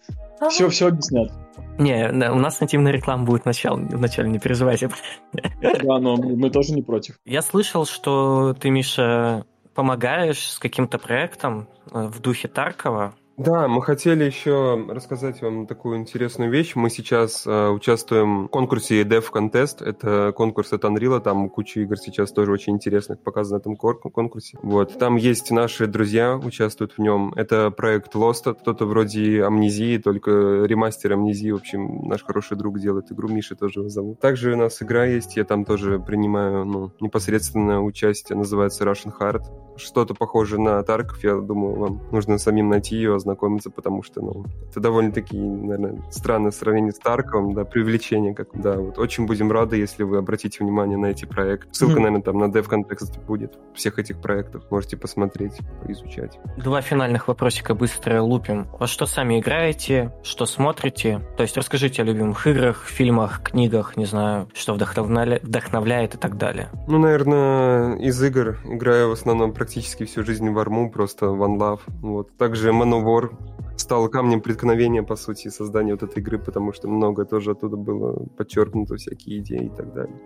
Все, 0.50 0.68
все 0.68 0.88
объяснят. 0.88 1.30
Не, 1.78 2.10
у 2.30 2.38
нас 2.38 2.60
нативная 2.60 2.92
реклама 2.92 3.24
будет 3.24 3.44
начал, 3.44 3.76
вначале, 3.76 4.30
не 4.30 4.38
переживайте. 4.38 4.90
Да, 5.32 5.98
но 5.98 6.16
мы 6.16 6.50
тоже 6.50 6.72
не 6.72 6.82
против. 6.82 7.16
Я 7.24 7.42
слышал, 7.42 7.86
что 7.86 8.54
ты, 8.58 8.70
Миша, 8.70 9.44
помогаешь 9.74 10.52
с 10.52 10.58
каким-то 10.58 10.98
проектом 10.98 11.68
э, 11.90 12.06
в 12.06 12.20
духе 12.20 12.48
Таркова. 12.48 13.14
Да, 13.40 13.68
мы 13.68 13.80
хотели 13.80 14.24
еще 14.24 14.84
рассказать 14.90 15.40
вам 15.40 15.66
такую 15.66 15.96
интересную 15.96 16.50
вещь. 16.50 16.72
Мы 16.74 16.90
сейчас 16.90 17.46
э, 17.46 17.68
участвуем 17.70 18.44
в 18.44 18.48
конкурсе 18.48 19.00
Dev 19.02 19.24
Contest. 19.32 19.82
Это 19.82 20.34
конкурс 20.36 20.74
от 20.74 20.84
Unreal, 20.84 21.20
там 21.20 21.48
куча 21.48 21.80
игр 21.80 21.96
сейчас 21.96 22.32
тоже 22.32 22.52
очень 22.52 22.74
интересных 22.74 23.18
показано 23.22 23.56
на 23.56 23.60
этом 23.60 23.76
конкурсе. 23.76 24.58
Вот. 24.62 24.98
Там 24.98 25.16
есть 25.16 25.50
наши 25.52 25.86
друзья, 25.86 26.36
участвуют 26.36 26.92
в 26.92 26.98
нем. 26.98 27.32
Это 27.34 27.70
проект 27.70 28.14
Lost, 28.14 28.52
кто-то 28.60 28.84
вроде 28.84 29.42
Амнезии, 29.42 29.96
только 29.96 30.30
ремастер 30.66 31.14
Амнезии. 31.14 31.52
В 31.52 31.56
общем, 31.56 32.08
наш 32.08 32.22
хороший 32.22 32.58
друг 32.58 32.78
делает 32.78 33.10
игру, 33.10 33.28
Миша 33.28 33.56
тоже 33.56 33.80
его 33.80 33.88
зовут. 33.88 34.20
Также 34.20 34.52
у 34.52 34.56
нас 34.58 34.82
игра 34.82 35.06
есть, 35.06 35.38
я 35.38 35.44
там 35.44 35.64
тоже 35.64 35.98
принимаю 35.98 36.66
ну, 36.66 36.92
непосредственное 37.00 37.78
участие, 37.78 38.36
называется 38.36 38.84
Russian 38.84 39.14
Heart. 39.18 39.44
Что-то 39.78 40.12
похоже 40.12 40.60
на 40.60 40.82
Тарков, 40.82 41.24
я 41.24 41.36
думаю, 41.36 41.76
вам 41.76 42.02
нужно 42.12 42.36
самим 42.36 42.68
найти 42.68 42.96
ее, 42.96 43.18
знакомиться, 43.30 43.70
потому 43.70 44.02
что, 44.02 44.20
ну, 44.20 44.44
это 44.68 44.80
довольно-таки, 44.80 45.38
наверное, 45.38 46.02
странное 46.10 46.50
сравнение 46.50 46.92
с 46.92 46.98
Тарковым, 46.98 47.54
да, 47.54 47.64
привлечение, 47.64 48.34
как, 48.34 48.48
да, 48.54 48.76
вот 48.76 48.98
очень 48.98 49.26
будем 49.26 49.52
рады, 49.52 49.76
если 49.76 50.02
вы 50.02 50.18
обратите 50.18 50.64
внимание 50.64 50.98
на 50.98 51.06
эти 51.06 51.24
проекты. 51.24 51.68
Ссылка, 51.72 51.94
mm-hmm. 51.94 51.96
наверное, 51.96 52.22
там 52.22 52.38
на 52.38 52.44
Dev 52.44 52.68
Context 52.68 53.24
будет 53.26 53.58
всех 53.74 53.98
этих 53.98 54.20
проектов, 54.20 54.64
можете 54.70 54.96
посмотреть, 54.96 55.58
поизучать. 55.82 56.38
Два 56.56 56.80
финальных 56.82 57.28
вопросика 57.28 57.74
быстро 57.74 58.20
лупим. 58.20 58.66
Во 58.78 58.86
что 58.86 59.06
сами 59.06 59.40
играете, 59.40 60.12
что 60.22 60.46
смотрите? 60.46 61.20
То 61.36 61.42
есть 61.42 61.56
расскажите 61.56 62.02
о 62.02 62.04
любимых 62.04 62.46
играх, 62.46 62.84
фильмах, 62.84 63.42
книгах, 63.42 63.96
не 63.96 64.06
знаю, 64.06 64.48
что 64.54 64.74
вдохновляет, 64.74 65.42
вдохновляет 65.44 66.14
и 66.14 66.18
так 66.18 66.36
далее. 66.36 66.68
Ну, 66.88 66.98
наверное, 66.98 67.96
из 67.96 68.22
игр 68.22 68.58
играю 68.64 69.10
в 69.10 69.12
основном 69.12 69.52
практически 69.52 70.04
всю 70.04 70.24
жизнь 70.24 70.48
в 70.50 70.58
арму, 70.58 70.90
просто 70.90 71.26
One 71.26 71.58
Love. 71.58 71.80
Вот. 72.02 72.36
Также 72.36 72.70
Manowar 72.70 73.09
War 73.10 73.30
стал 73.76 74.08
камнем 74.08 74.40
преткновения, 74.40 75.02
по 75.02 75.16
сути, 75.16 75.48
создания 75.48 75.92
вот 75.92 76.02
этой 76.02 76.20
игры, 76.20 76.38
потому 76.38 76.72
что 76.72 76.88
много 76.88 77.24
тоже 77.24 77.52
оттуда 77.52 77.76
было 77.76 78.26
подчеркнуто, 78.36 78.96
всякие 78.96 79.38
идеи 79.38 79.66
и 79.66 79.70
так 79.70 79.92
далее. 79.92 80.20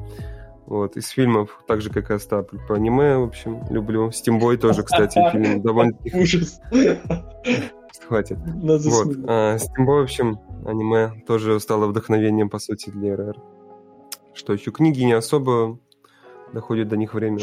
Вот, 0.67 0.97
из 0.97 1.09
фильмов, 1.09 1.63
так 1.67 1.83
же, 1.83 1.91
как 1.91 2.11
и 2.11 2.15
Остап, 2.15 2.51
по 2.67 2.75
аниме, 2.75 3.19
в 3.19 3.25
общем, 3.25 3.63
люблю. 3.71 4.11
Стимбой 4.11 4.57
тоже, 4.57 4.83
кстати, 4.83 5.21
фильм 5.33 5.63
довольно... 5.63 5.97
Ужас. 6.15 6.61
Хватит. 8.07 8.39
Вот, 8.39 9.17
а, 9.29 9.59
Стимбой, 9.59 10.01
в 10.01 10.05
общем, 10.05 10.39
аниме 10.65 11.23
тоже 11.27 11.61
стало 11.61 11.87
вдохновением, 11.87 12.49
по 12.49 12.59
сути, 12.59 12.91
для 12.91 13.17
РР. 13.17 13.37
Что 14.33 14.53
еще? 14.55 14.73
Книги 14.73 15.03
не 15.03 15.13
особо 15.13 15.79
доходит 16.53 16.89
до 16.89 16.97
них 16.97 17.15
время. 17.15 17.41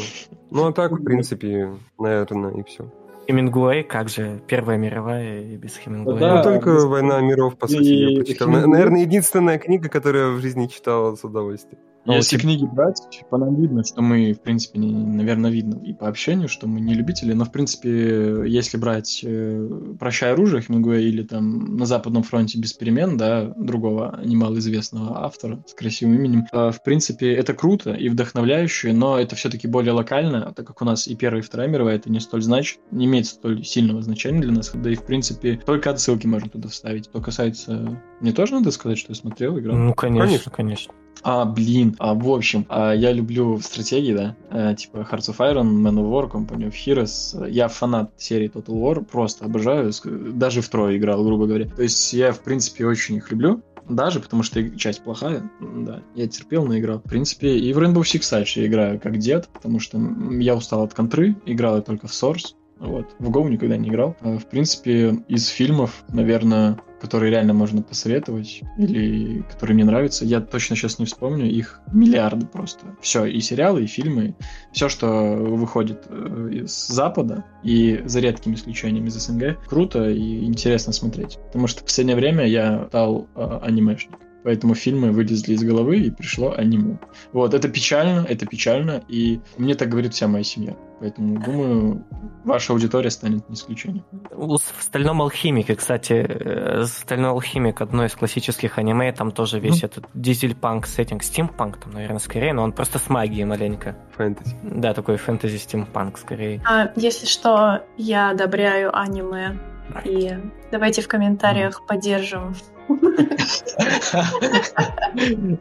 Ну, 0.50 0.66
а 0.66 0.72
так, 0.72 0.92
в 0.92 1.04
принципе, 1.04 1.72
наверное, 1.98 2.52
и 2.54 2.62
все. 2.64 2.92
Хемингуэй, 3.26 3.84
как 3.84 4.08
же, 4.08 4.42
Первая 4.46 4.76
мировая 4.76 5.42
и 5.42 5.56
без 5.56 5.76
Хемингуэя. 5.76 6.18
Да, 6.18 6.36
ну, 6.36 6.42
только 6.42 6.86
«Война 6.86 7.20
миров», 7.20 7.56
по 7.56 7.68
сути, 7.68 7.82
и... 7.82 8.14
я 8.14 8.16
прочитал. 8.16 8.48
Наверное, 8.48 9.02
единственная 9.02 9.58
книга, 9.58 9.88
которую 9.88 10.32
я 10.32 10.36
в 10.38 10.40
жизни 10.40 10.66
читал 10.66 11.16
с 11.16 11.24
удовольствием. 11.24 11.80
Но 12.04 12.16
Если 12.16 12.36
вот... 12.36 12.42
книги 12.42 12.64
брать, 12.64 13.24
по 13.30 13.38
нам 13.38 13.54
видно, 13.54 13.84
что 13.84 14.02
мы, 14.02 14.32
в 14.32 14.40
принципе, 14.40 14.78
не, 14.78 14.92
наверное, 14.92 15.50
видно 15.50 15.80
и 15.84 15.92
по 15.92 16.08
общению, 16.08 16.48
что 16.48 16.66
мы 16.66 16.80
не 16.80 16.94
любители, 16.94 17.32
но, 17.32 17.44
в 17.44 17.52
принципе, 17.52 18.42
если 18.46 18.76
брать 18.76 19.20
э, 19.24 19.68
«Прощай 20.00 20.32
оружие» 20.32 20.62
Хемингуэя 20.62 21.00
или 21.00 21.22
там 21.22 21.76
«На 21.76 21.86
Западном 21.86 22.24
фронте 22.24 22.58
без 22.58 22.72
перемен», 22.72 23.16
да, 23.16 23.52
другого 23.56 24.20
немалоизвестного 24.24 25.24
автора 25.24 25.62
с 25.66 25.74
красивым 25.74 26.16
именем, 26.16 26.46
э, 26.52 26.70
в 26.72 26.82
принципе, 26.82 27.32
это 27.34 27.54
круто 27.54 27.92
и 27.92 28.08
вдохновляюще, 28.08 28.92
но 28.92 29.18
это 29.18 29.36
все-таки 29.36 29.68
более 29.68 29.92
локально, 29.92 30.52
так 30.52 30.66
как 30.66 30.82
у 30.82 30.84
нас 30.84 31.06
и 31.06 31.14
Первая, 31.14 31.40
и 31.42 31.44
Вторая 31.44 31.68
мировая, 31.68 31.96
это 31.96 32.10
не 32.10 32.18
столь 32.18 32.42
значит, 32.42 32.80
не 32.90 33.06
имеет 33.06 33.26
столь 33.26 33.64
сильного 33.64 34.02
значения 34.02 34.40
для 34.40 34.52
нас, 34.52 34.72
да 34.74 34.90
и, 34.90 34.96
в 34.96 35.04
принципе, 35.04 35.60
только 35.64 35.90
отсылки 35.90 36.26
можно 36.26 36.48
туда 36.48 36.68
вставить. 36.68 37.06
Что 37.06 37.20
касается... 37.20 38.00
Мне 38.20 38.32
тоже 38.32 38.54
надо 38.54 38.70
сказать, 38.70 38.98
что 38.98 39.12
я 39.12 39.14
смотрел, 39.14 39.58
играл? 39.58 39.76
Ну, 39.76 39.94
конечно, 39.94 40.50
конечно. 40.50 40.52
конечно. 40.52 40.94
А, 41.22 41.44
блин, 41.44 41.94
а, 41.98 42.14
в 42.14 42.28
общем, 42.28 42.66
а, 42.68 42.92
я 42.92 43.12
люблю 43.12 43.58
стратегии, 43.60 44.12
да, 44.12 44.36
а, 44.50 44.74
типа 44.74 45.06
Hearts 45.10 45.30
of 45.30 45.36
Iron, 45.38 45.82
Man 45.82 45.94
of 45.94 46.10
War, 46.10 46.30
Company 46.30 46.68
of 46.68 46.74
Heroes. 46.74 47.48
Я 47.48 47.68
фанат 47.68 48.10
серии 48.16 48.50
Total 48.50 48.74
War, 48.74 49.04
просто 49.04 49.44
обожаю, 49.44 49.92
даже 50.04 50.62
в 50.62 50.68
трое 50.68 50.98
играл, 50.98 51.24
грубо 51.24 51.46
говоря. 51.46 51.68
То 51.68 51.82
есть 51.82 52.12
я, 52.12 52.32
в 52.32 52.40
принципе, 52.40 52.86
очень 52.86 53.16
их 53.16 53.30
люблю. 53.30 53.62
Даже 53.88 54.20
потому 54.20 54.44
что 54.44 54.70
часть 54.78 55.02
плохая, 55.02 55.50
да, 55.60 56.02
я 56.14 56.28
терпел, 56.28 56.64
но 56.64 56.78
играл. 56.78 56.98
В 56.98 57.08
принципе, 57.08 57.58
и 57.58 57.72
в 57.72 57.78
Rainbow 57.78 58.02
Six 58.02 58.20
Siege 58.20 58.60
я 58.60 58.66
играю 58.66 59.00
как 59.00 59.18
дед, 59.18 59.48
потому 59.52 59.80
что 59.80 60.00
я 60.30 60.54
устал 60.54 60.84
от 60.84 60.94
контры, 60.94 61.36
играл 61.46 61.76
я 61.76 61.82
только 61.82 62.06
в 62.06 62.12
Source, 62.12 62.54
вот. 62.82 63.14
В 63.20 63.30
Go 63.30 63.48
никогда 63.48 63.76
не 63.76 63.88
играл. 63.88 64.16
А, 64.20 64.38
в 64.38 64.46
принципе, 64.46 65.14
из 65.28 65.46
фильмов, 65.46 66.04
наверное, 66.08 66.78
которые 67.00 67.30
реально 67.30 67.54
можно 67.54 67.80
посоветовать 67.80 68.62
или 68.76 69.42
которые 69.42 69.74
мне 69.74 69.84
нравятся, 69.84 70.24
я 70.24 70.40
точно 70.40 70.74
сейчас 70.74 70.98
не 70.98 71.06
вспомню, 71.06 71.46
их 71.46 71.80
миллиарды 71.92 72.44
просто. 72.46 72.96
Все, 73.00 73.24
и 73.24 73.40
сериалы, 73.40 73.84
и 73.84 73.86
фильмы, 73.86 74.34
все, 74.72 74.88
что 74.88 75.06
выходит 75.06 76.06
э, 76.08 76.48
из 76.52 76.86
Запада, 76.88 77.44
и 77.62 78.02
за 78.04 78.20
редкими 78.20 78.54
исключениями 78.54 79.08
из 79.08 79.14
СНГ, 79.14 79.64
круто 79.66 80.10
и 80.10 80.44
интересно 80.44 80.92
смотреть. 80.92 81.38
Потому 81.46 81.68
что 81.68 81.82
в 81.82 81.84
последнее 81.84 82.16
время 82.16 82.46
я 82.46 82.86
стал 82.88 83.28
э, 83.34 83.58
анимешник. 83.62 84.18
Поэтому 84.44 84.74
фильмы 84.74 85.12
вылезли 85.12 85.54
из 85.54 85.62
головы 85.62 85.98
и 85.98 86.10
пришло 86.10 86.52
аниме. 86.56 86.98
Вот, 87.32 87.54
это 87.54 87.68
печально, 87.68 88.26
это 88.28 88.46
печально, 88.46 89.02
и 89.08 89.40
мне 89.56 89.74
так 89.74 89.88
говорит 89.88 90.14
вся 90.14 90.28
моя 90.28 90.44
семья. 90.44 90.76
Поэтому, 91.00 91.40
думаю, 91.40 92.04
ваша 92.44 92.72
аудитория 92.72 93.10
станет 93.10 93.48
не 93.48 93.56
исключением. 93.56 94.04
В 94.30 94.60
«Стальном 94.80 95.20
алхимике», 95.20 95.74
кстати, 95.74 96.12
э, 96.12 96.84
«Стальной 96.84 97.30
алхимик» 97.30 97.80
одно 97.80 98.04
из 98.04 98.14
классических 98.14 98.78
аниме, 98.78 99.12
там 99.12 99.32
тоже 99.32 99.58
весь 99.58 99.82
mm. 99.82 99.86
этот 99.86 100.04
дизель-панк 100.14 100.86
сеттинг, 100.86 101.24
стимпанк, 101.24 101.78
там, 101.78 101.92
наверное, 101.92 102.20
скорее, 102.20 102.52
но 102.52 102.62
он 102.62 102.72
просто 102.72 103.00
с 103.00 103.08
магией 103.08 103.44
маленько. 103.44 103.96
Фэнтези. 104.16 104.56
Да, 104.62 104.94
такой 104.94 105.16
фэнтези-стимпанк 105.16 106.18
скорее. 106.18 106.62
А, 106.64 106.92
если 106.94 107.26
что, 107.26 107.84
я 107.96 108.30
одобряю 108.30 108.96
аниме, 108.96 109.58
и 110.04 110.32
давайте 110.70 111.02
в 111.02 111.08
комментариях 111.08 111.86
поддержим 111.86 112.54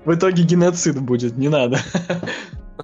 в 0.05 0.13
итоге 0.13 0.43
геноцид 0.43 0.99
будет, 1.01 1.37
не 1.37 1.49
надо. 1.49 1.77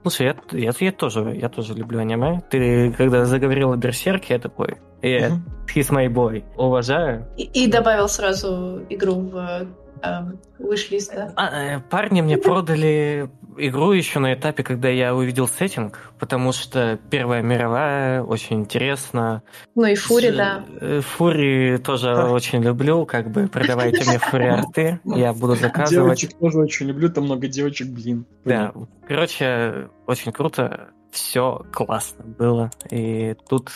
Слушай, 0.02 0.28
я, 0.28 0.36
я, 0.52 0.72
я, 0.80 0.92
тоже, 0.92 1.36
я 1.36 1.50
тоже 1.50 1.74
люблю 1.74 2.00
аниме. 2.00 2.42
Ты, 2.50 2.94
когда 2.94 3.26
заговорил 3.26 3.72
о 3.72 3.78
Берсерке, 3.78 4.36
я 4.36 4.40
такой, 4.40 4.78
э, 5.02 5.30
he's 5.74 5.90
my 5.90 6.08
boy. 6.08 6.44
Уважаю. 6.56 7.26
И, 7.36 7.44
и 7.44 7.68
добавил 7.68 8.08
сразу 8.08 8.86
игру 8.90 9.16
в 9.22 9.68
эм, 10.04 10.40
да? 10.60 11.34
А, 11.36 11.76
э, 11.76 11.80
парни 11.90 12.22
мне 12.22 12.38
продали 12.38 13.30
игру 13.58 13.92
еще 13.92 14.20
на 14.20 14.34
этапе, 14.34 14.64
когда 14.64 14.90
я 14.90 15.16
увидел 15.16 15.48
сеттинг, 15.48 16.12
потому 16.20 16.52
что 16.52 17.00
Первая 17.10 17.42
мировая 17.42 18.24
очень 18.24 18.62
интересно. 18.62 19.44
Ну 19.76 19.86
и 19.86 19.96
Фури, 19.96 20.32
С, 20.32 20.36
да. 20.36 20.66
Э, 20.80 21.02
Фури 21.02 21.78
тоже 21.78 22.14
очень 22.14 22.62
люблю, 22.62 23.06
как 23.06 23.30
бы 23.32 23.48
продавайте 23.48 24.04
мне 24.06 24.20
Фури 24.20 24.46
арты, 24.46 25.00
я 25.04 25.34
буду 25.34 25.56
заказывать. 25.56 26.20
Девочек 26.20 26.40
тоже 26.40 26.60
очень 26.60 26.88
люблю, 26.88 27.10
там 27.10 27.26
много 27.26 27.48
девочек, 27.48 27.88
блин. 27.88 28.26
Да, 28.46 28.74
короче, 29.08 29.90
очень 30.06 30.32
круто, 30.32 30.90
все 31.12 31.66
классно 31.72 32.26
было, 32.26 32.72
и 32.92 33.36
тут 33.50 33.72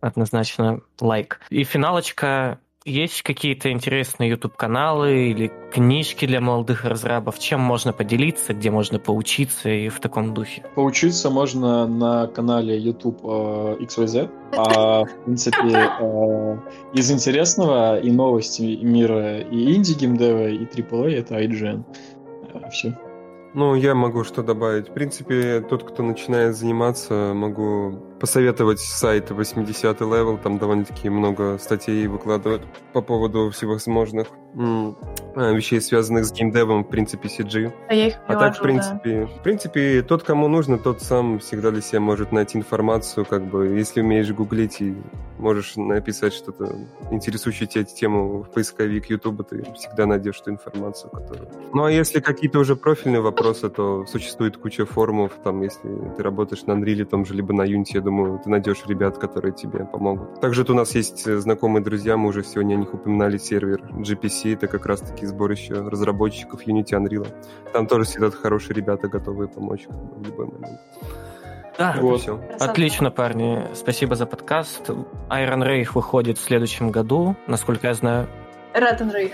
однозначно 0.00 0.80
лайк. 1.00 1.40
И 1.50 1.64
финалочка 1.64 2.58
есть 2.84 3.22
какие-то 3.22 3.70
интересные 3.70 4.30
YouTube-каналы 4.30 5.28
или 5.28 5.52
книжки 5.72 6.26
для 6.26 6.40
молодых 6.40 6.84
разрабов? 6.84 7.38
Чем 7.38 7.60
можно 7.60 7.92
поделиться, 7.92 8.54
где 8.54 8.70
можно 8.70 8.98
поучиться 8.98 9.68
и 9.68 9.88
в 9.88 10.00
таком 10.00 10.32
духе? 10.34 10.64
Поучиться 10.74 11.30
можно 11.30 11.86
на 11.86 12.26
канале 12.26 12.78
YouTube 12.78 13.20
э, 13.22 13.76
XYZ. 13.80 14.30
А, 14.56 15.04
в 15.04 15.24
принципе, 15.24 15.90
э, 16.00 16.58
из 16.94 17.10
интересного 17.10 18.00
и 18.00 18.10
новости 18.10 18.78
мира 18.82 19.40
и 19.40 19.74
инди-геймдева, 19.74 20.48
и 20.48 20.64
AAA— 20.64 21.10
это 21.18 21.38
IGN. 21.40 21.84
Э, 22.54 22.70
все. 22.70 22.98
Ну, 23.52 23.74
я 23.74 23.94
могу 23.94 24.24
что 24.24 24.42
добавить. 24.42 24.88
В 24.88 24.92
принципе, 24.92 25.60
тот, 25.60 25.82
кто 25.82 26.02
начинает 26.02 26.56
заниматься, 26.56 27.32
могу 27.34 28.09
посоветовать 28.20 28.80
сайт 28.80 29.30
80 29.30 30.00
level, 30.02 30.36
там 30.36 30.58
довольно-таки 30.58 31.08
много 31.08 31.58
статей 31.58 32.06
выкладывают 32.06 32.62
по 32.92 33.00
поводу 33.00 33.50
всевозможных 33.50 34.28
а, 34.56 35.52
вещей, 35.52 35.80
связанных 35.80 36.26
с 36.26 36.32
геймдевом, 36.32 36.84
в 36.84 36.88
принципе, 36.88 37.28
CG. 37.28 37.72
А 37.88 37.94
я 37.94 38.08
их 38.08 38.14
А 38.26 38.36
так, 38.36 38.58
в 38.58 38.62
принципе, 38.62 39.26
в 39.26 39.42
принципе, 39.42 40.02
тот, 40.02 40.22
кому 40.22 40.48
нужно, 40.48 40.78
тот 40.78 41.00
сам 41.02 41.38
всегда 41.38 41.70
для 41.70 41.80
себя 41.80 42.00
может 42.00 42.32
найти 42.32 42.58
информацию, 42.58 43.24
как 43.24 43.46
бы, 43.46 43.68
если 43.68 44.02
умеешь 44.02 44.30
гуглить 44.32 44.80
и 44.80 44.94
можешь 45.38 45.76
написать 45.76 46.34
что-то 46.34 46.76
интересующее 47.10 47.66
тебя 47.66 47.84
тему 47.84 48.42
в 48.42 48.50
поисковик 48.50 49.08
YouTube, 49.08 49.48
ты 49.48 49.64
всегда 49.74 50.06
найдешь 50.06 50.40
эту 50.40 50.50
информацию, 50.50 51.10
которую... 51.10 51.48
Ну, 51.72 51.84
а 51.84 51.90
если 51.90 52.20
какие-то 52.20 52.58
уже 52.58 52.76
профильные 52.76 53.22
вопросы, 53.22 53.70
то 53.70 54.04
существует 54.06 54.56
куча 54.56 54.84
форумов, 54.84 55.32
там, 55.42 55.62
если 55.62 55.88
ты 56.16 56.22
работаешь 56.22 56.64
на 56.64 56.72
Unreal, 56.72 57.04
том 57.04 57.24
же, 57.24 57.34
либо 57.34 57.54
на 57.54 57.62
Unity, 57.62 57.92
я 57.94 58.00
думаю, 58.00 58.09
ты 58.38 58.50
найдешь 58.50 58.84
ребят, 58.86 59.18
которые 59.18 59.52
тебе 59.52 59.84
помогут. 59.84 60.40
Также 60.40 60.64
у 60.68 60.74
нас 60.74 60.94
есть 60.94 61.24
знакомые 61.24 61.82
друзья, 61.82 62.16
мы 62.16 62.28
уже 62.28 62.44
сегодня 62.44 62.74
о 62.74 62.78
них 62.78 62.94
упоминали, 62.94 63.38
сервер 63.38 63.82
GPC, 63.82 64.54
это 64.54 64.66
как 64.68 64.86
раз-таки 64.86 65.26
сборище 65.26 65.74
разработчиков 65.74 66.66
Unity 66.66 66.92
Unreal. 66.92 67.26
Там 67.72 67.86
тоже 67.86 68.04
всегда 68.04 68.30
хорошие 68.30 68.74
ребята, 68.74 69.08
готовые 69.08 69.48
помочь 69.48 69.86
в 69.88 70.22
любой 70.24 70.46
момент. 70.46 70.80
Да, 71.78 71.96
вот. 71.98 72.20
все. 72.20 72.38
Отлично, 72.58 73.10
парни. 73.10 73.66
Спасибо 73.74 74.14
за 74.14 74.26
подкаст. 74.26 74.90
Iron 74.90 75.66
Ray 75.66 75.86
выходит 75.94 76.36
в 76.36 76.42
следующем 76.42 76.90
году, 76.90 77.36
насколько 77.46 77.86
я 77.86 77.94
знаю. 77.94 78.28
Ратен 78.74 79.10
Рейх. 79.10 79.32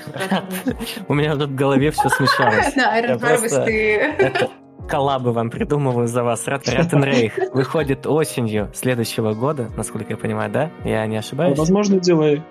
У 1.09 1.15
меня 1.15 1.35
тут 1.36 1.51
в 1.51 1.55
голове 1.55 1.90
все 1.90 2.09
смешалось. 2.09 2.73
Да, 2.77 3.01
Iron 3.01 3.20
Harvest 3.20 3.65
ты... 3.65 4.48
Коллабы 4.88 5.32
вам 5.32 5.50
придумываю 5.50 6.06
за 6.06 6.22
вас. 6.22 6.46
Ратен 6.46 7.02
Рейх 7.02 7.38
выходит 7.52 8.06
осенью 8.06 8.70
следующего 8.72 9.34
года, 9.34 9.68
насколько 9.76 10.12
я 10.12 10.16
понимаю, 10.16 10.50
да? 10.50 10.70
Я 10.84 11.06
не 11.06 11.16
ошибаюсь? 11.16 11.58
Возможно, 11.58 11.98
делай. 11.98 12.42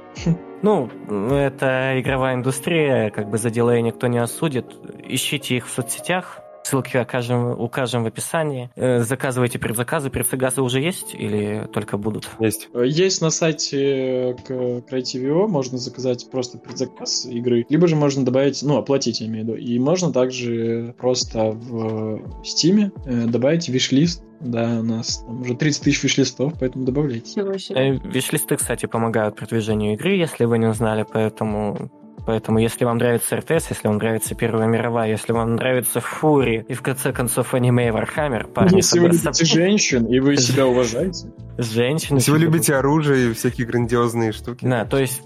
Ну, 0.61 0.89
это 1.31 1.99
игровая 1.99 2.35
индустрия, 2.35 3.09
как 3.11 3.29
бы 3.29 3.37
за 3.37 3.49
дилей 3.49 3.81
никто 3.81 4.07
не 4.07 4.17
осудит. 4.17 4.65
Ищите 5.03 5.57
их 5.57 5.67
в 5.67 5.69
соцсетях, 5.69 6.41
Ссылки 6.65 6.97
укажем, 6.97 7.61
укажем 7.61 8.03
в 8.05 8.07
описании. 8.07 8.71
Э, 8.75 9.01
заказывайте 9.01 9.59
предзаказы. 9.59 10.09
Предзаказы 10.09 10.63
уже 10.63 10.81
есть 10.81 11.13
или 11.13 11.69
только 11.71 11.97
будут? 11.97 12.27
Есть. 12.39 12.69
Есть 12.73 13.21
на 13.21 13.29
сайте 13.29 14.31
Creative.io, 14.31 15.45
можно 15.45 15.77
заказать 15.77 16.27
просто 16.31 16.57
предзаказ 16.57 17.27
игры, 17.27 17.67
либо 17.69 17.87
же 17.87 17.95
можно 17.95 18.25
добавить, 18.25 18.63
ну, 18.63 18.77
оплатить, 18.77 19.21
я 19.21 19.27
имею 19.27 19.45
в 19.45 19.47
виду. 19.49 19.57
И 19.59 19.77
можно 19.77 20.11
также 20.11 20.95
просто 20.97 21.51
в 21.51 22.23
Steam 22.41 22.91
э, 23.05 23.27
добавить 23.27 23.69
виш-лист 23.69 24.23
да, 24.39 24.79
у 24.79 24.83
нас 24.83 25.19
там 25.19 25.41
уже 25.41 25.55
30 25.55 25.83
тысяч 25.83 26.03
виш-листов, 26.03 26.53
поэтому 26.59 26.83
добавляйте. 26.83 27.41
Э, 27.41 27.91
виш-листы, 27.91 28.57
кстати, 28.57 28.87
помогают 28.87 29.35
продвижению 29.35 29.93
игры, 29.93 30.15
если 30.15 30.45
вы 30.45 30.57
не 30.57 30.65
узнали, 30.65 31.05
поэтому 31.09 31.91
Поэтому, 32.25 32.59
если 32.59 32.85
вам 32.85 32.97
нравится 32.97 33.37
РТС, 33.37 33.69
если 33.69 33.87
вам 33.87 33.97
нравится 33.97 34.35
Первая 34.35 34.67
мировая, 34.67 35.09
если 35.09 35.31
вам 35.31 35.55
нравится 35.55 35.99
фурри 35.99 36.65
и, 36.67 36.73
в 36.73 36.81
конце 36.81 37.13
концов, 37.13 37.53
аниме 37.53 37.87
и 37.87 37.91
Вархаммер, 37.91 38.47
парни... 38.47 38.77
Если 38.77 38.99
вы 38.99 39.09
любите 39.09 39.45
женщин, 39.45 40.05
и 40.05 40.19
вы 40.19 40.37
себя 40.37 40.65
уважаете. 40.67 41.27
Женщин... 41.57 42.15
Если 42.15 42.31
вы 42.31 42.39
любите 42.39 42.75
оружие 42.75 43.31
и 43.31 43.33
всякие 43.33 43.67
грандиозные 43.67 44.31
штуки. 44.31 44.65
Да, 44.65 44.85
то 44.85 44.97
есть 44.97 45.21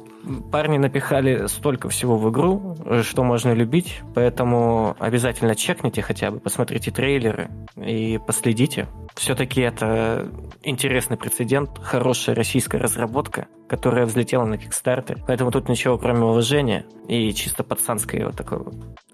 парни 0.51 0.77
напихали 0.77 1.47
столько 1.47 1.89
всего 1.89 2.17
в 2.17 2.29
игру, 2.29 2.75
что 3.03 3.23
можно 3.23 3.53
любить, 3.53 4.01
поэтому 4.13 4.95
обязательно 4.99 5.55
чекните 5.55 6.01
хотя 6.01 6.31
бы, 6.31 6.39
посмотрите 6.39 6.91
трейлеры 6.91 7.49
и 7.77 8.19
последите. 8.25 8.87
Все-таки 9.15 9.61
это 9.61 10.29
интересный 10.63 11.17
прецедент, 11.17 11.71
хорошая 11.81 12.35
российская 12.35 12.77
разработка, 12.79 13.47
которая 13.69 14.05
взлетела 14.05 14.45
на 14.45 14.55
Kickstarter. 14.55 15.19
Поэтому 15.27 15.51
тут 15.51 15.69
ничего, 15.69 15.97
кроме 15.97 16.23
уважения 16.23 16.85
и 17.07 17.31
чисто 17.33 17.63
пацанской 17.63 18.25
вот 18.25 18.35
такой 18.35 18.59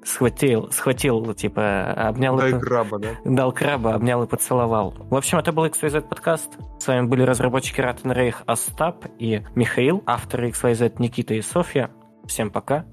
схватил, 0.04 0.72
схватил, 0.72 1.34
типа, 1.34 1.92
обнял 1.92 2.38
Дай 2.38 2.52
и... 2.52 2.60
краба, 2.60 3.00
да? 3.00 3.10
Дал 3.26 3.52
краба, 3.52 3.96
обнял 3.96 4.24
и 4.24 4.28
поцеловал. 4.28 4.94
В 4.98 5.16
общем, 5.16 5.40
это 5.40 5.52
был 5.52 5.66
XYZ 5.66 6.02
подкаст. 6.08 6.58
С 6.80 6.88
вами 6.88 7.08
были 7.08 7.24
разработчики 7.24 7.82
Ратен 7.82 8.12
Рейх 8.12 8.44
Остап 8.46 9.06
и 9.20 9.42
Михаил, 9.56 10.04
авторы 10.06 10.50
XYZ 10.50 10.96
Никита 11.00 11.34
и 11.34 11.42
Софья. 11.42 11.92
Всем 12.26 12.50
пока. 12.50 12.86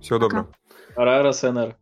Всего 0.00 0.18
доброго. 0.18 0.48
Рара 0.96 1.32
СНР. 1.32 1.76